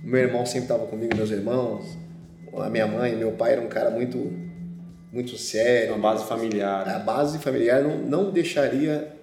meu 0.02 0.20
irmão 0.20 0.44
sempre 0.44 0.62
estava 0.62 0.86
comigo, 0.86 1.14
meus 1.16 1.30
irmãos, 1.30 1.96
a 2.56 2.68
minha 2.68 2.86
mãe, 2.86 3.14
meu 3.14 3.32
pai 3.32 3.52
era 3.52 3.60
um 3.60 3.68
cara 3.68 3.90
muito, 3.90 4.32
muito 5.12 5.36
sério. 5.36 5.94
Uma 5.94 6.10
base 6.10 6.24
familiar. 6.24 6.88
A 6.88 6.98
base 6.98 7.38
familiar 7.38 7.80
não, 7.80 7.98
não 7.98 8.32
deixaria 8.32 9.19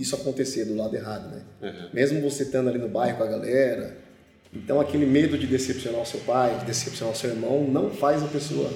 isso 0.00 0.14
acontecer 0.14 0.64
do 0.64 0.76
lado 0.76 0.94
errado, 0.94 1.28
né? 1.30 1.42
Uhum. 1.62 1.88
Mesmo 1.92 2.20
você 2.20 2.44
estando 2.44 2.68
ali 2.68 2.78
no 2.78 2.88
bairro 2.88 3.16
com 3.16 3.24
a 3.24 3.26
galera 3.26 4.08
então, 4.52 4.80
aquele 4.80 5.04
medo 5.04 5.36
de 5.36 5.46
decepcionar 5.46 6.00
o 6.00 6.06
seu 6.06 6.20
pai, 6.20 6.58
de 6.58 6.64
decepcionar 6.64 7.14
o 7.14 7.16
seu 7.16 7.30
irmão, 7.30 7.64
não 7.64 7.90
faz 7.90 8.22
a 8.22 8.26
pessoa 8.26 8.70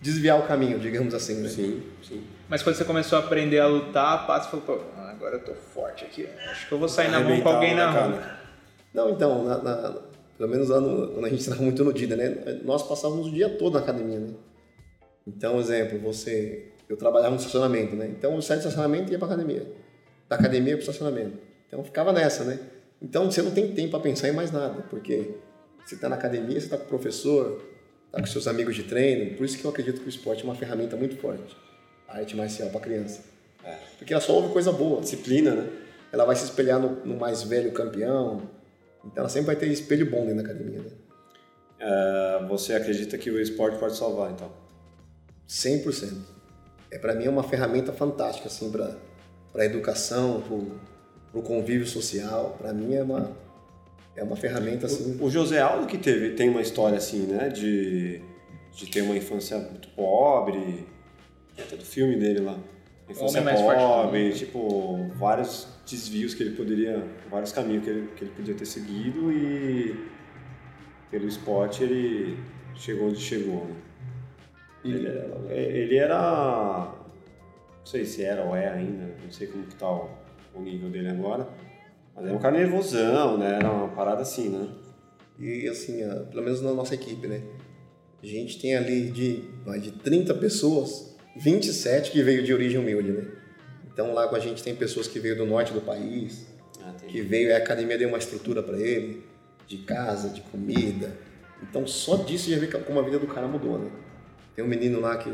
desviar 0.00 0.38
o 0.38 0.46
caminho, 0.46 0.78
digamos 0.78 1.12
assim. 1.14 1.42
Né? 1.42 1.48
Sim, 1.48 1.82
sim. 2.02 2.24
Mas 2.48 2.62
quando 2.62 2.76
você 2.76 2.84
começou 2.84 3.18
a 3.18 3.22
aprender 3.22 3.58
a 3.58 3.66
lutar, 3.66 4.30
a 4.30 4.40
falou, 4.40 4.64
pô, 4.64 4.80
agora 4.98 5.36
eu 5.36 5.44
tô 5.44 5.54
forte 5.54 6.04
aqui, 6.04 6.26
acho 6.50 6.66
que 6.66 6.72
eu 6.72 6.78
vou 6.78 6.88
sair 6.88 7.10
na 7.10 7.20
mão 7.20 7.40
com 7.40 7.48
alguém 7.48 7.74
na 7.74 7.90
rua. 7.90 8.36
Não, 8.94 9.10
então, 9.10 9.44
na, 9.44 9.58
na, 9.58 9.94
pelo 10.38 10.48
menos 10.48 10.70
lá 10.70 10.80
no, 10.80 11.08
quando 11.08 11.24
a 11.26 11.28
gente 11.28 11.40
estava 11.40 11.60
muito 11.62 11.84
no 11.84 11.92
DIDA, 11.92 12.16
né? 12.16 12.60
Nós 12.64 12.82
passávamos 12.82 13.26
o 13.26 13.30
dia 13.30 13.50
todo 13.50 13.74
na 13.74 13.80
academia, 13.80 14.20
né? 14.20 14.32
Então, 15.26 15.58
exemplo, 15.58 15.98
você... 15.98 16.72
Eu 16.88 16.96
trabalhava 16.96 17.30
no 17.30 17.36
estacionamento, 17.38 17.96
né? 17.96 18.06
Então, 18.06 18.34
eu 18.34 18.42
saía 18.42 18.60
do 18.60 18.68
estacionamento 18.68 19.10
e 19.10 19.12
ia 19.12 19.18
pra 19.18 19.26
academia. 19.26 19.66
Da 20.28 20.36
academia 20.36 20.74
pro 20.74 20.80
estacionamento. 20.80 21.38
Então, 21.66 21.82
ficava 21.82 22.12
nessa, 22.12 22.44
né? 22.44 22.58
Então 23.00 23.30
você 23.30 23.42
não 23.42 23.50
tem 23.50 23.72
tempo 23.72 23.90
para 23.90 24.00
pensar 24.00 24.28
em 24.28 24.32
mais 24.32 24.50
nada, 24.50 24.82
porque 24.88 25.34
você 25.84 25.94
está 25.94 26.08
na 26.08 26.16
academia, 26.16 26.58
você 26.58 26.66
está 26.66 26.78
com 26.78 26.84
o 26.84 26.88
professor, 26.88 27.62
está 28.06 28.20
com 28.20 28.26
seus 28.26 28.46
amigos 28.46 28.74
de 28.74 28.84
treino. 28.84 29.36
Por 29.36 29.44
isso 29.44 29.58
que 29.58 29.64
eu 29.64 29.70
acredito 29.70 30.00
que 30.00 30.06
o 30.06 30.08
esporte 30.08 30.42
é 30.42 30.44
uma 30.44 30.54
ferramenta 30.54 30.96
muito 30.96 31.16
forte, 31.16 31.56
a 32.08 32.18
arte 32.18 32.34
marcial 32.36 32.70
para 32.70 32.80
criança. 32.80 33.22
É. 33.64 33.76
Porque 33.98 34.12
ela 34.12 34.20
só 34.22 34.32
ouve 34.34 34.52
coisa 34.52 34.72
boa. 34.72 35.00
Disciplina, 35.00 35.54
né? 35.54 35.68
Ela 36.12 36.24
vai 36.24 36.36
se 36.36 36.44
espelhar 36.44 36.80
no, 36.80 37.04
no 37.04 37.16
mais 37.16 37.42
velho 37.42 37.72
campeão. 37.72 38.48
Então 39.04 39.22
ela 39.22 39.28
sempre 39.28 39.46
vai 39.46 39.56
ter 39.56 39.66
espelho 39.66 40.10
bom 40.10 40.24
dentro 40.24 40.42
da 40.42 40.50
academia. 40.50 40.80
Né? 40.80 40.90
É, 41.78 42.46
você 42.48 42.72
acredita 42.72 43.18
que 43.18 43.30
o 43.30 43.40
esporte 43.40 43.78
pode 43.78 43.96
salvar, 43.96 44.30
então? 44.32 44.50
100%. 45.48 46.35
É, 46.90 46.98
para 46.98 47.14
mim 47.14 47.24
é 47.24 47.30
uma 47.30 47.42
ferramenta 47.42 47.92
fantástica 47.92 48.48
assim, 48.48 48.70
para 48.70 48.96
a 49.54 49.64
educação, 49.64 50.42
para 50.42 50.56
para 51.36 51.40
o 51.40 51.42
convívio 51.42 51.86
social. 51.86 52.56
Para 52.58 52.72
mim 52.72 52.94
é 52.94 53.02
uma, 53.02 53.36
é 54.14 54.22
uma 54.22 54.36
ferramenta 54.36 54.86
assim. 54.86 55.18
O, 55.20 55.26
o 55.26 55.30
José 55.30 55.60
Aldo 55.60 55.86
que 55.86 55.98
teve, 55.98 56.30
tem 56.30 56.48
uma 56.48 56.62
história 56.62 56.96
assim, 56.96 57.26
né? 57.26 57.48
De, 57.48 58.20
de 58.74 58.86
ter 58.86 59.02
uma 59.02 59.16
infância 59.16 59.58
muito 59.58 59.88
pobre, 59.88 60.86
até 61.58 61.76
do 61.76 61.84
filme 61.84 62.16
dele 62.16 62.40
lá. 62.40 62.58
Infância 63.08 63.42
pobre, 63.42 64.32
tipo, 64.32 65.10
vários 65.14 65.68
desvios 65.88 66.34
que 66.34 66.42
ele 66.42 66.56
poderia, 66.56 67.04
vários 67.30 67.52
caminhos 67.52 67.84
que 67.84 67.90
ele, 67.90 68.08
que 68.16 68.24
ele 68.24 68.32
podia 68.32 68.54
ter 68.54 68.66
seguido 68.66 69.30
e 69.30 69.94
pelo 71.08 71.28
esporte 71.28 71.84
ele 71.84 72.36
chegou 72.74 73.08
onde 73.08 73.20
chegou. 73.20 73.64
Né? 73.66 73.76
Ele, 74.92 75.06
era, 75.06 75.54
ele 75.54 75.96
era, 75.96 76.94
não 77.78 77.86
sei 77.86 78.04
se 78.04 78.24
era 78.24 78.42
ou 78.44 78.54
é 78.54 78.68
ainda, 78.68 79.14
não 79.22 79.30
sei 79.30 79.46
como 79.46 79.64
que 79.66 79.74
tá 79.74 79.90
o, 79.90 80.10
o 80.54 80.60
nível 80.60 80.88
dele 80.90 81.08
agora. 81.08 81.48
Mas 82.14 82.26
é 82.26 82.32
um 82.32 82.38
cara 82.38 82.56
nervosão, 82.56 83.36
né? 83.36 83.56
Era 83.56 83.70
uma 83.70 83.88
parada 83.88 84.22
assim, 84.22 84.48
né? 84.48 84.68
E 85.38 85.68
assim, 85.68 85.98
pelo 86.30 86.42
menos 86.42 86.62
na 86.62 86.72
nossa 86.72 86.94
equipe, 86.94 87.26
né? 87.26 87.42
A 88.22 88.26
gente 88.26 88.58
tem 88.58 88.74
ali 88.74 89.10
de 89.10 89.44
mais 89.64 89.82
de 89.82 89.92
30 89.92 90.34
pessoas, 90.34 91.14
27 91.36 92.10
que 92.10 92.22
veio 92.22 92.42
de 92.42 92.52
origem 92.54 92.80
humilde, 92.80 93.12
né? 93.12 93.26
Então 93.92 94.12
lá 94.12 94.26
com 94.28 94.36
a 94.36 94.40
gente 94.40 94.62
tem 94.62 94.74
pessoas 94.74 95.06
que 95.06 95.18
veio 95.18 95.36
do 95.36 95.46
norte 95.46 95.72
do 95.72 95.80
país, 95.80 96.46
ah, 96.82 96.92
que 97.06 97.20
veio, 97.20 97.54
a 97.54 97.58
academia 97.58 97.98
deu 97.98 98.08
uma 98.08 98.18
estrutura 98.18 98.62
para 98.62 98.78
ele, 98.78 99.22
de 99.66 99.78
casa, 99.78 100.30
de 100.30 100.40
comida. 100.40 101.16
Então 101.62 101.86
só 101.86 102.16
disso 102.16 102.50
já 102.50 102.58
vê 102.58 102.66
como 102.66 102.98
a 102.98 103.02
vida 103.02 103.18
do 103.18 103.26
cara 103.26 103.46
mudou, 103.46 103.78
né? 103.78 103.90
Tem 104.56 104.64
um 104.64 104.68
menino 104.68 104.98
lá 105.00 105.18
que, 105.18 105.30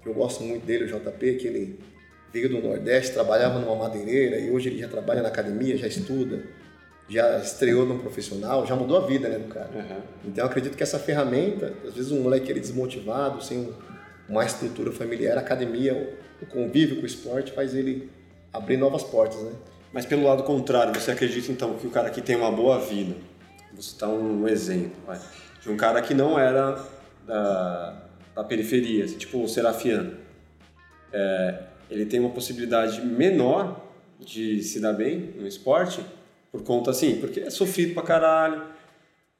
que 0.00 0.08
eu 0.08 0.14
gosto 0.14 0.44
muito 0.44 0.64
dele, 0.64 0.84
o 0.84 0.86
JP, 0.86 1.34
que 1.34 1.46
ele 1.48 1.80
veio 2.32 2.48
do 2.48 2.62
Nordeste, 2.62 3.12
trabalhava 3.12 3.58
numa 3.58 3.74
madeireira 3.74 4.38
e 4.38 4.48
hoje 4.50 4.68
ele 4.68 4.78
já 4.78 4.86
trabalha 4.88 5.22
na 5.22 5.28
academia, 5.28 5.76
já 5.76 5.88
estuda, 5.88 6.44
já 7.08 7.38
estreou 7.38 7.84
no 7.84 7.98
profissional, 7.98 8.64
já 8.64 8.76
mudou 8.76 8.98
a 8.98 9.06
vida 9.06 9.28
né, 9.28 9.38
do 9.38 9.48
cara. 9.48 9.70
Uhum. 9.74 10.02
Então 10.26 10.44
eu 10.44 10.48
acredito 10.48 10.76
que 10.76 10.82
essa 10.82 10.98
ferramenta, 10.98 11.74
às 11.84 11.94
vezes 11.94 12.12
um 12.12 12.22
moleque 12.22 12.50
ele 12.50 12.60
desmotivado, 12.60 13.42
sem 13.42 13.74
uma 14.28 14.44
estrutura 14.44 14.92
familiar, 14.92 15.36
a 15.36 15.40
academia, 15.40 16.16
o 16.40 16.46
convívio 16.46 16.96
com 16.96 17.02
o 17.02 17.06
esporte 17.06 17.50
faz 17.52 17.74
ele 17.74 18.08
abrir 18.52 18.76
novas 18.76 19.02
portas, 19.02 19.40
né? 19.42 19.52
Mas 19.92 20.04
pelo 20.04 20.24
lado 20.24 20.42
contrário, 20.42 20.94
você 20.94 21.10
acredita 21.10 21.50
então 21.50 21.74
que 21.74 21.86
o 21.86 21.90
cara 21.90 22.10
que 22.10 22.20
tem 22.20 22.36
uma 22.36 22.52
boa 22.52 22.78
vida, 22.78 23.16
vou 23.72 23.82
citar 23.82 24.10
um 24.10 24.46
exemplo, 24.46 24.92
vai, 25.06 25.18
de 25.62 25.70
um 25.70 25.76
cara 25.76 26.02
que 26.02 26.12
não 26.12 26.38
era 26.38 26.78
da, 27.26 28.07
da 28.38 28.44
periferia, 28.44 29.04
assim, 29.04 29.18
tipo 29.18 29.42
o 29.42 29.48
Serafiano, 29.48 30.16
é, 31.12 31.58
ele 31.90 32.06
tem 32.06 32.20
uma 32.20 32.30
possibilidade 32.30 33.04
menor 33.04 33.84
de 34.20 34.62
se 34.62 34.78
dar 34.78 34.92
bem 34.92 35.34
no 35.36 35.44
esporte 35.44 36.00
por 36.52 36.62
conta 36.62 36.92
assim, 36.92 37.16
porque 37.16 37.40
é 37.40 37.50
sofrido 37.50 37.94
pra 37.94 38.02
caralho, 38.04 38.62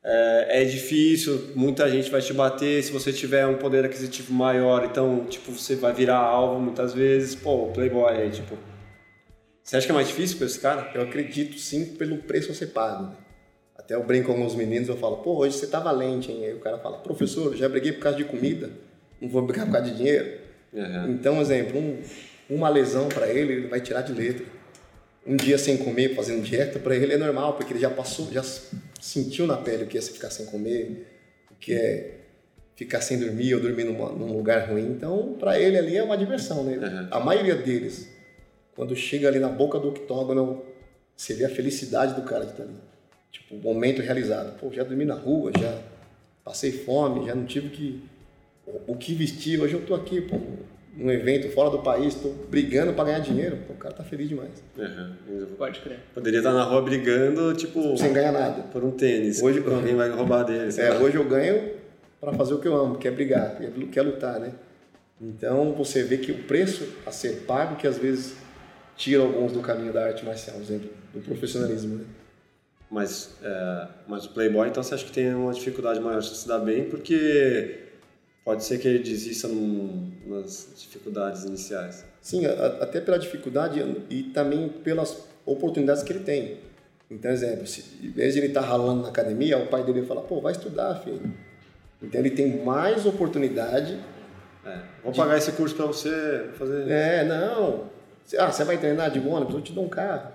é, 0.02 0.62
é, 0.62 0.64
difícil, 0.64 1.52
muita 1.54 1.88
gente 1.88 2.10
vai 2.10 2.20
te 2.20 2.32
bater 2.32 2.82
se 2.82 2.90
você 2.90 3.12
tiver 3.12 3.46
um 3.46 3.56
poder 3.56 3.84
aquisitivo 3.84 4.34
maior, 4.34 4.84
então, 4.84 5.26
tipo, 5.26 5.52
você 5.52 5.76
vai 5.76 5.92
virar 5.92 6.18
alvo 6.18 6.60
muitas 6.60 6.92
vezes, 6.92 7.36
pô, 7.36 7.68
playboy 7.68 8.12
aí, 8.12 8.30
tipo... 8.32 8.58
Você 9.62 9.76
acha 9.76 9.86
que 9.86 9.92
é 9.92 9.94
mais 9.94 10.08
difícil 10.08 10.38
com 10.38 10.44
esse 10.44 10.58
cara? 10.58 10.90
Eu 10.94 11.02
acredito 11.02 11.56
sim 11.58 11.94
pelo 11.94 12.16
preço 12.18 12.50
a 12.50 12.54
ser 12.54 12.68
pago. 12.68 13.04
Né? 13.04 13.12
Até 13.76 13.94
eu 13.94 14.02
brinco 14.02 14.26
com 14.26 14.32
alguns 14.32 14.54
meninos, 14.54 14.88
eu 14.88 14.96
falo, 14.96 15.18
pô, 15.18 15.36
hoje 15.36 15.56
você 15.56 15.66
tá 15.68 15.78
valente, 15.78 16.32
hein? 16.32 16.44
Aí 16.46 16.54
o 16.54 16.58
cara 16.58 16.78
fala, 16.78 16.98
professor, 16.98 17.54
já 17.54 17.68
briguei 17.68 17.92
por 17.92 18.00
causa 18.00 18.16
de 18.16 18.24
comida, 18.24 18.70
não 19.20 19.28
vou 19.28 19.42
brigar 19.42 19.66
por 19.66 19.72
causa 19.72 19.90
de 19.90 19.96
dinheiro. 19.96 20.38
Uhum. 20.72 21.12
Então, 21.12 21.40
exemplo, 21.40 21.78
um, 21.78 22.00
uma 22.48 22.68
lesão 22.68 23.08
para 23.08 23.28
ele, 23.28 23.52
ele 23.52 23.66
vai 23.68 23.80
tirar 23.80 24.02
de 24.02 24.12
letra. 24.12 24.44
Um 25.26 25.36
dia 25.36 25.58
sem 25.58 25.76
comer, 25.76 26.14
fazendo 26.14 26.42
dieta, 26.42 26.78
para 26.78 26.96
ele 26.96 27.12
é 27.12 27.18
normal, 27.18 27.54
porque 27.54 27.72
ele 27.72 27.80
já 27.80 27.90
passou, 27.90 28.30
já 28.32 28.42
sentiu 29.00 29.46
na 29.46 29.56
pele 29.56 29.84
o 29.84 29.86
que 29.86 29.98
é 29.98 30.00
ficar 30.00 30.30
sem 30.30 30.46
comer, 30.46 31.06
o 31.50 31.54
que 31.54 31.74
é 31.74 32.14
ficar 32.74 33.00
sem 33.00 33.18
dormir 33.18 33.54
ou 33.54 33.60
dormir 33.60 33.84
numa, 33.84 34.10
num 34.10 34.32
lugar 34.32 34.70
ruim. 34.70 34.86
Então, 34.86 35.36
para 35.38 35.60
ele 35.60 35.76
ali 35.76 35.96
é 35.96 36.02
uma 36.02 36.16
diversão, 36.16 36.64
né? 36.64 36.76
Uhum. 36.76 37.08
A 37.10 37.20
maioria 37.20 37.56
deles, 37.56 38.08
quando 38.74 38.94
chega 38.94 39.28
ali 39.28 39.38
na 39.38 39.48
boca 39.48 39.78
do 39.78 39.88
octógono, 39.88 40.62
você 41.16 41.34
vê 41.34 41.44
a 41.44 41.48
felicidade 41.48 42.14
do 42.14 42.22
cara 42.22 42.44
de 42.44 42.52
estar 42.52 42.62
ali. 42.62 42.76
Tipo, 43.32 43.56
o 43.56 43.58
momento 43.58 44.00
realizado. 44.00 44.56
Pô, 44.58 44.72
já 44.72 44.84
dormi 44.84 45.04
na 45.04 45.14
rua, 45.14 45.50
já 45.58 45.82
passei 46.44 46.70
fome, 46.70 47.26
já 47.26 47.34
não 47.34 47.44
tive 47.44 47.68
que 47.68 48.02
o 48.86 48.96
que 48.96 49.14
vestir. 49.14 49.60
Hoje 49.60 49.74
eu 49.74 49.82
tô 49.82 49.94
aqui, 49.94 50.20
pô, 50.20 50.38
num 50.96 51.10
evento 51.10 51.48
fora 51.50 51.70
do 51.70 51.78
país, 51.78 52.14
estou 52.14 52.34
brigando 52.50 52.92
para 52.92 53.04
ganhar 53.04 53.20
dinheiro, 53.20 53.58
pô, 53.66 53.72
o 53.72 53.76
cara 53.76 53.94
tá 53.94 54.02
feliz 54.02 54.28
demais. 54.28 54.62
Uhum. 54.76 55.46
Pode 55.56 55.80
crer. 55.80 55.98
Poderia 56.14 56.38
estar 56.38 56.52
na 56.52 56.64
rua 56.64 56.82
brigando, 56.82 57.54
tipo. 57.54 57.96
Sem 57.96 58.12
ganhar 58.12 58.32
nada. 58.32 58.62
Por 58.64 58.84
um 58.84 58.90
tênis. 58.90 59.42
Hoje 59.42 59.62
alguém 59.64 59.94
vai 59.94 60.10
roubar 60.10 60.44
dele. 60.44 60.72
É, 60.78 60.92
hoje 60.98 61.16
eu 61.16 61.24
ganho 61.24 61.70
para 62.20 62.32
fazer 62.32 62.54
o 62.54 62.58
que 62.58 62.66
eu 62.66 62.76
amo, 62.76 62.98
que 62.98 63.06
é 63.06 63.10
brigar, 63.10 63.56
que 63.56 63.98
é 63.98 64.02
lutar, 64.02 64.40
né? 64.40 64.52
Então 65.20 65.72
você 65.72 66.02
vê 66.02 66.18
que 66.18 66.32
o 66.32 66.44
preço 66.44 66.88
a 67.06 67.10
ser 67.10 67.44
pago 67.46 67.76
que 67.76 67.86
às 67.86 67.98
vezes 67.98 68.36
tira 68.96 69.22
alguns 69.22 69.52
do 69.52 69.60
caminho 69.60 69.92
da 69.92 70.04
arte 70.04 70.24
marcial, 70.24 70.56
exemplo, 70.60 70.90
do 71.14 71.20
profissionalismo. 71.20 71.96
Né? 71.96 72.04
Mas, 72.90 73.36
é, 73.42 73.88
mas 74.06 74.24
o 74.26 74.30
Playboy, 74.30 74.68
então 74.68 74.82
você 74.82 74.94
acha 74.94 75.04
que 75.04 75.12
tem 75.12 75.34
uma 75.34 75.52
dificuldade 75.52 76.00
maior 76.00 76.20
de 76.20 76.36
se 76.36 76.48
dar 76.48 76.58
bem, 76.58 76.84
porque 76.84 77.87
pode 78.48 78.64
ser 78.64 78.78
que 78.78 78.88
ele 78.88 79.00
desista 79.00 79.46
num, 79.46 80.10
nas 80.24 80.72
dificuldades 80.74 81.44
iniciais. 81.44 82.02
Sim, 82.22 82.46
a, 82.46 82.78
até 82.80 82.98
pela 82.98 83.18
dificuldade 83.18 83.78
e 84.08 84.22
também 84.22 84.70
pelas 84.70 85.22
oportunidades 85.44 86.02
que 86.02 86.10
ele 86.14 86.24
tem. 86.24 86.56
Então, 87.10 87.30
exemplo, 87.30 87.66
se, 87.66 87.84
em 88.02 88.10
vez 88.10 88.32
de 88.32 88.40
ele 88.40 88.46
estar 88.46 88.62
tá 88.62 88.66
ralando 88.66 89.02
na 89.02 89.10
academia, 89.10 89.58
o 89.58 89.66
pai 89.66 89.84
dele 89.84 90.02
fala, 90.06 90.22
pô, 90.22 90.40
vai 90.40 90.52
estudar, 90.52 90.94
filho. 91.04 91.30
Então 92.02 92.18
ele 92.18 92.30
tem 92.30 92.64
mais 92.64 93.04
oportunidade 93.04 93.98
é, 94.64 94.78
vou 95.02 95.12
de... 95.12 95.18
pagar 95.18 95.36
esse 95.36 95.52
curso 95.52 95.74
para 95.76 95.84
você 95.84 96.48
fazer. 96.54 96.90
É, 96.90 97.24
não. 97.24 97.84
Ah, 98.38 98.50
você 98.50 98.64
vai 98.64 98.78
treinar 98.78 99.10
de 99.10 99.18
ônibus? 99.18 99.56
Eu 99.56 99.60
te 99.60 99.74
dou 99.74 99.84
um 99.84 99.90
carro. 99.90 100.32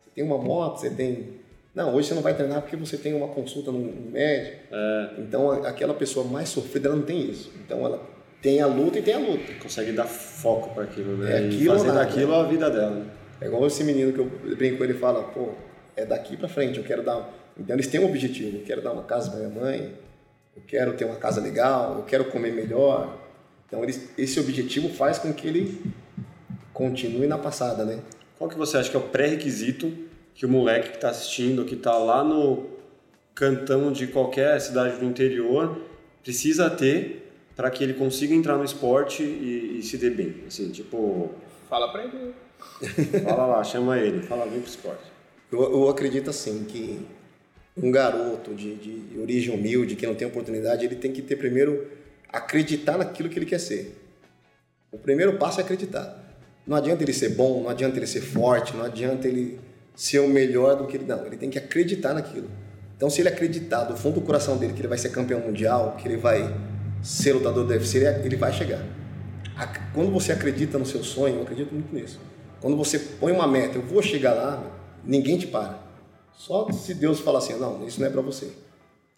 Você 0.00 0.10
tem 0.14 0.24
uma 0.24 0.38
moto, 0.38 0.80
você 0.80 0.88
tem. 0.88 1.39
Não, 1.80 1.94
hoje 1.94 2.08
você 2.08 2.14
não 2.14 2.20
vai 2.20 2.34
treinar 2.34 2.60
porque 2.60 2.76
você 2.76 2.98
tem 2.98 3.14
uma 3.14 3.28
consulta 3.28 3.72
no 3.72 3.78
médico. 4.12 4.58
É. 4.70 5.10
Então 5.18 5.50
aquela 5.64 5.94
pessoa 5.94 6.26
mais 6.26 6.50
sofrida 6.50 6.88
ela 6.88 6.96
não 6.96 7.04
tem 7.04 7.30
isso. 7.30 7.50
Então 7.64 7.86
ela 7.86 8.06
tem 8.42 8.60
a 8.60 8.66
luta 8.66 8.98
e 8.98 9.02
tem 9.02 9.14
a 9.14 9.18
luta. 9.18 9.54
Consegue 9.62 9.92
dar 9.92 10.04
foco 10.04 10.74
para 10.74 10.84
aquilo, 10.84 11.16
né? 11.16 11.32
É 11.32 11.46
aquilo, 11.46 11.62
e 11.62 11.66
fazer 11.66 11.88
nada, 11.88 12.04
daquilo 12.04 12.34
a 12.34 12.46
vida 12.46 12.68
dela. 12.68 12.90
Né? 12.90 13.06
É 13.40 13.46
igual 13.46 13.66
esse 13.66 13.82
menino 13.82 14.12
que 14.12 14.18
eu 14.18 14.30
brinco, 14.56 14.84
ele 14.84 14.92
fala, 14.92 15.22
pô, 15.22 15.54
é 15.96 16.04
daqui 16.04 16.36
para 16.36 16.48
frente, 16.48 16.76
eu 16.76 16.84
quero 16.84 17.02
dar. 17.02 17.32
Então 17.58 17.74
eles 17.74 17.86
têm 17.86 17.98
um 17.98 18.06
objetivo, 18.06 18.58
eu 18.58 18.62
quero 18.62 18.82
dar 18.82 18.92
uma 18.92 19.04
casa 19.04 19.30
para 19.30 19.40
minha 19.40 19.60
mãe, 19.60 19.94
eu 20.54 20.62
quero 20.66 20.92
ter 20.92 21.06
uma 21.06 21.16
casa 21.16 21.40
legal, 21.40 21.96
eu 21.96 22.02
quero 22.04 22.26
comer 22.26 22.52
melhor, 22.52 23.16
então 23.66 23.82
ele, 23.82 23.98
esse 24.18 24.38
objetivo 24.38 24.90
faz 24.90 25.18
com 25.18 25.32
que 25.32 25.46
ele 25.48 25.80
continue 26.74 27.26
na 27.26 27.38
passada, 27.38 27.86
né? 27.86 28.00
Qual 28.38 28.50
que 28.50 28.56
você 28.56 28.76
acha 28.76 28.90
que 28.90 28.96
é 28.96 28.98
o 28.98 29.02
pré-requisito 29.04 30.09
que 30.40 30.46
o 30.46 30.48
moleque 30.48 30.88
que 30.88 30.94
está 30.94 31.10
assistindo, 31.10 31.66
que 31.66 31.74
está 31.74 31.98
lá 31.98 32.24
no 32.24 32.66
cantão 33.34 33.92
de 33.92 34.06
qualquer 34.06 34.58
cidade 34.58 34.96
do 34.96 35.04
interior, 35.04 35.78
precisa 36.22 36.70
ter 36.70 37.30
para 37.54 37.70
que 37.70 37.84
ele 37.84 37.92
consiga 37.92 38.34
entrar 38.34 38.56
no 38.56 38.64
esporte 38.64 39.22
e, 39.22 39.76
e, 39.78 39.82
se 39.82 39.98
dê 39.98 40.08
bem? 40.08 40.36
Assim, 40.48 40.70
tipo... 40.70 41.30
Fala 41.68 41.92
para 41.92 42.04
ele. 42.04 42.34
Fala 43.22 43.44
lá, 43.44 43.62
chama 43.62 43.98
ele, 43.98 44.22
fala 44.22 44.46
bem 44.46 44.60
pro 44.60 44.70
esporte. 44.70 45.02
Eu, 45.52 45.60
eu 45.60 45.88
acredito 45.90 46.30
assim 46.30 46.64
que 46.64 47.06
um 47.76 47.90
garoto 47.90 48.54
de, 48.54 48.76
de 48.76 49.18
origem 49.18 49.54
humilde, 49.54 49.94
que 49.94 50.06
não 50.06 50.14
tem 50.14 50.26
oportunidade, 50.26 50.86
ele 50.86 50.96
tem 50.96 51.12
que 51.12 51.20
ter 51.20 51.36
primeiro 51.36 51.86
acreditar 52.32 52.96
naquilo 52.96 53.28
que 53.28 53.38
ele 53.38 53.44
quer 53.44 53.60
ser. 53.60 53.94
O 54.90 54.96
primeiro 54.96 55.36
passo 55.36 55.60
é 55.60 55.64
acreditar. 55.64 56.18
Não 56.66 56.78
adianta 56.78 57.02
ele 57.02 57.12
ser 57.12 57.28
bom, 57.30 57.62
não 57.62 57.68
adianta 57.68 57.98
ele 57.98 58.06
ser 58.06 58.22
forte, 58.22 58.74
não 58.74 58.86
adianta 58.86 59.28
ele 59.28 59.60
ser 60.00 60.18
o 60.20 60.26
melhor 60.26 60.76
do 60.76 60.86
que 60.86 60.96
ele 60.96 61.04
não. 61.04 61.26
Ele 61.26 61.36
tem 61.36 61.50
que 61.50 61.58
acreditar 61.58 62.14
naquilo. 62.14 62.48
Então, 62.96 63.10
se 63.10 63.20
ele 63.20 63.28
acreditar 63.28 63.84
do 63.84 63.94
fundo 63.94 64.14
do 64.14 64.22
coração 64.22 64.56
dele 64.56 64.72
que 64.72 64.80
ele 64.80 64.88
vai 64.88 64.96
ser 64.96 65.10
campeão 65.10 65.40
mundial, 65.40 65.94
que 65.98 66.08
ele 66.08 66.16
vai 66.16 66.56
ser 67.02 67.34
lutador 67.34 67.66
do 67.66 67.70
UFC, 67.70 67.98
ele 68.24 68.36
vai 68.36 68.50
chegar. 68.50 68.82
Quando 69.92 70.10
você 70.10 70.32
acredita 70.32 70.78
no 70.78 70.86
seu 70.86 71.04
sonho, 71.04 71.36
eu 71.36 71.42
acredito 71.42 71.74
muito 71.74 71.94
nisso. 71.94 72.18
Quando 72.62 72.78
você 72.78 72.98
põe 72.98 73.30
uma 73.30 73.46
meta, 73.46 73.76
eu 73.76 73.82
vou 73.82 74.00
chegar 74.00 74.32
lá, 74.32 74.64
ninguém 75.04 75.36
te 75.36 75.46
para. 75.46 75.78
Só 76.32 76.72
se 76.72 76.94
Deus 76.94 77.20
falar 77.20 77.40
assim, 77.40 77.58
não, 77.58 77.86
isso 77.86 78.00
não 78.00 78.06
é 78.06 78.10
para 78.10 78.22
você. 78.22 78.50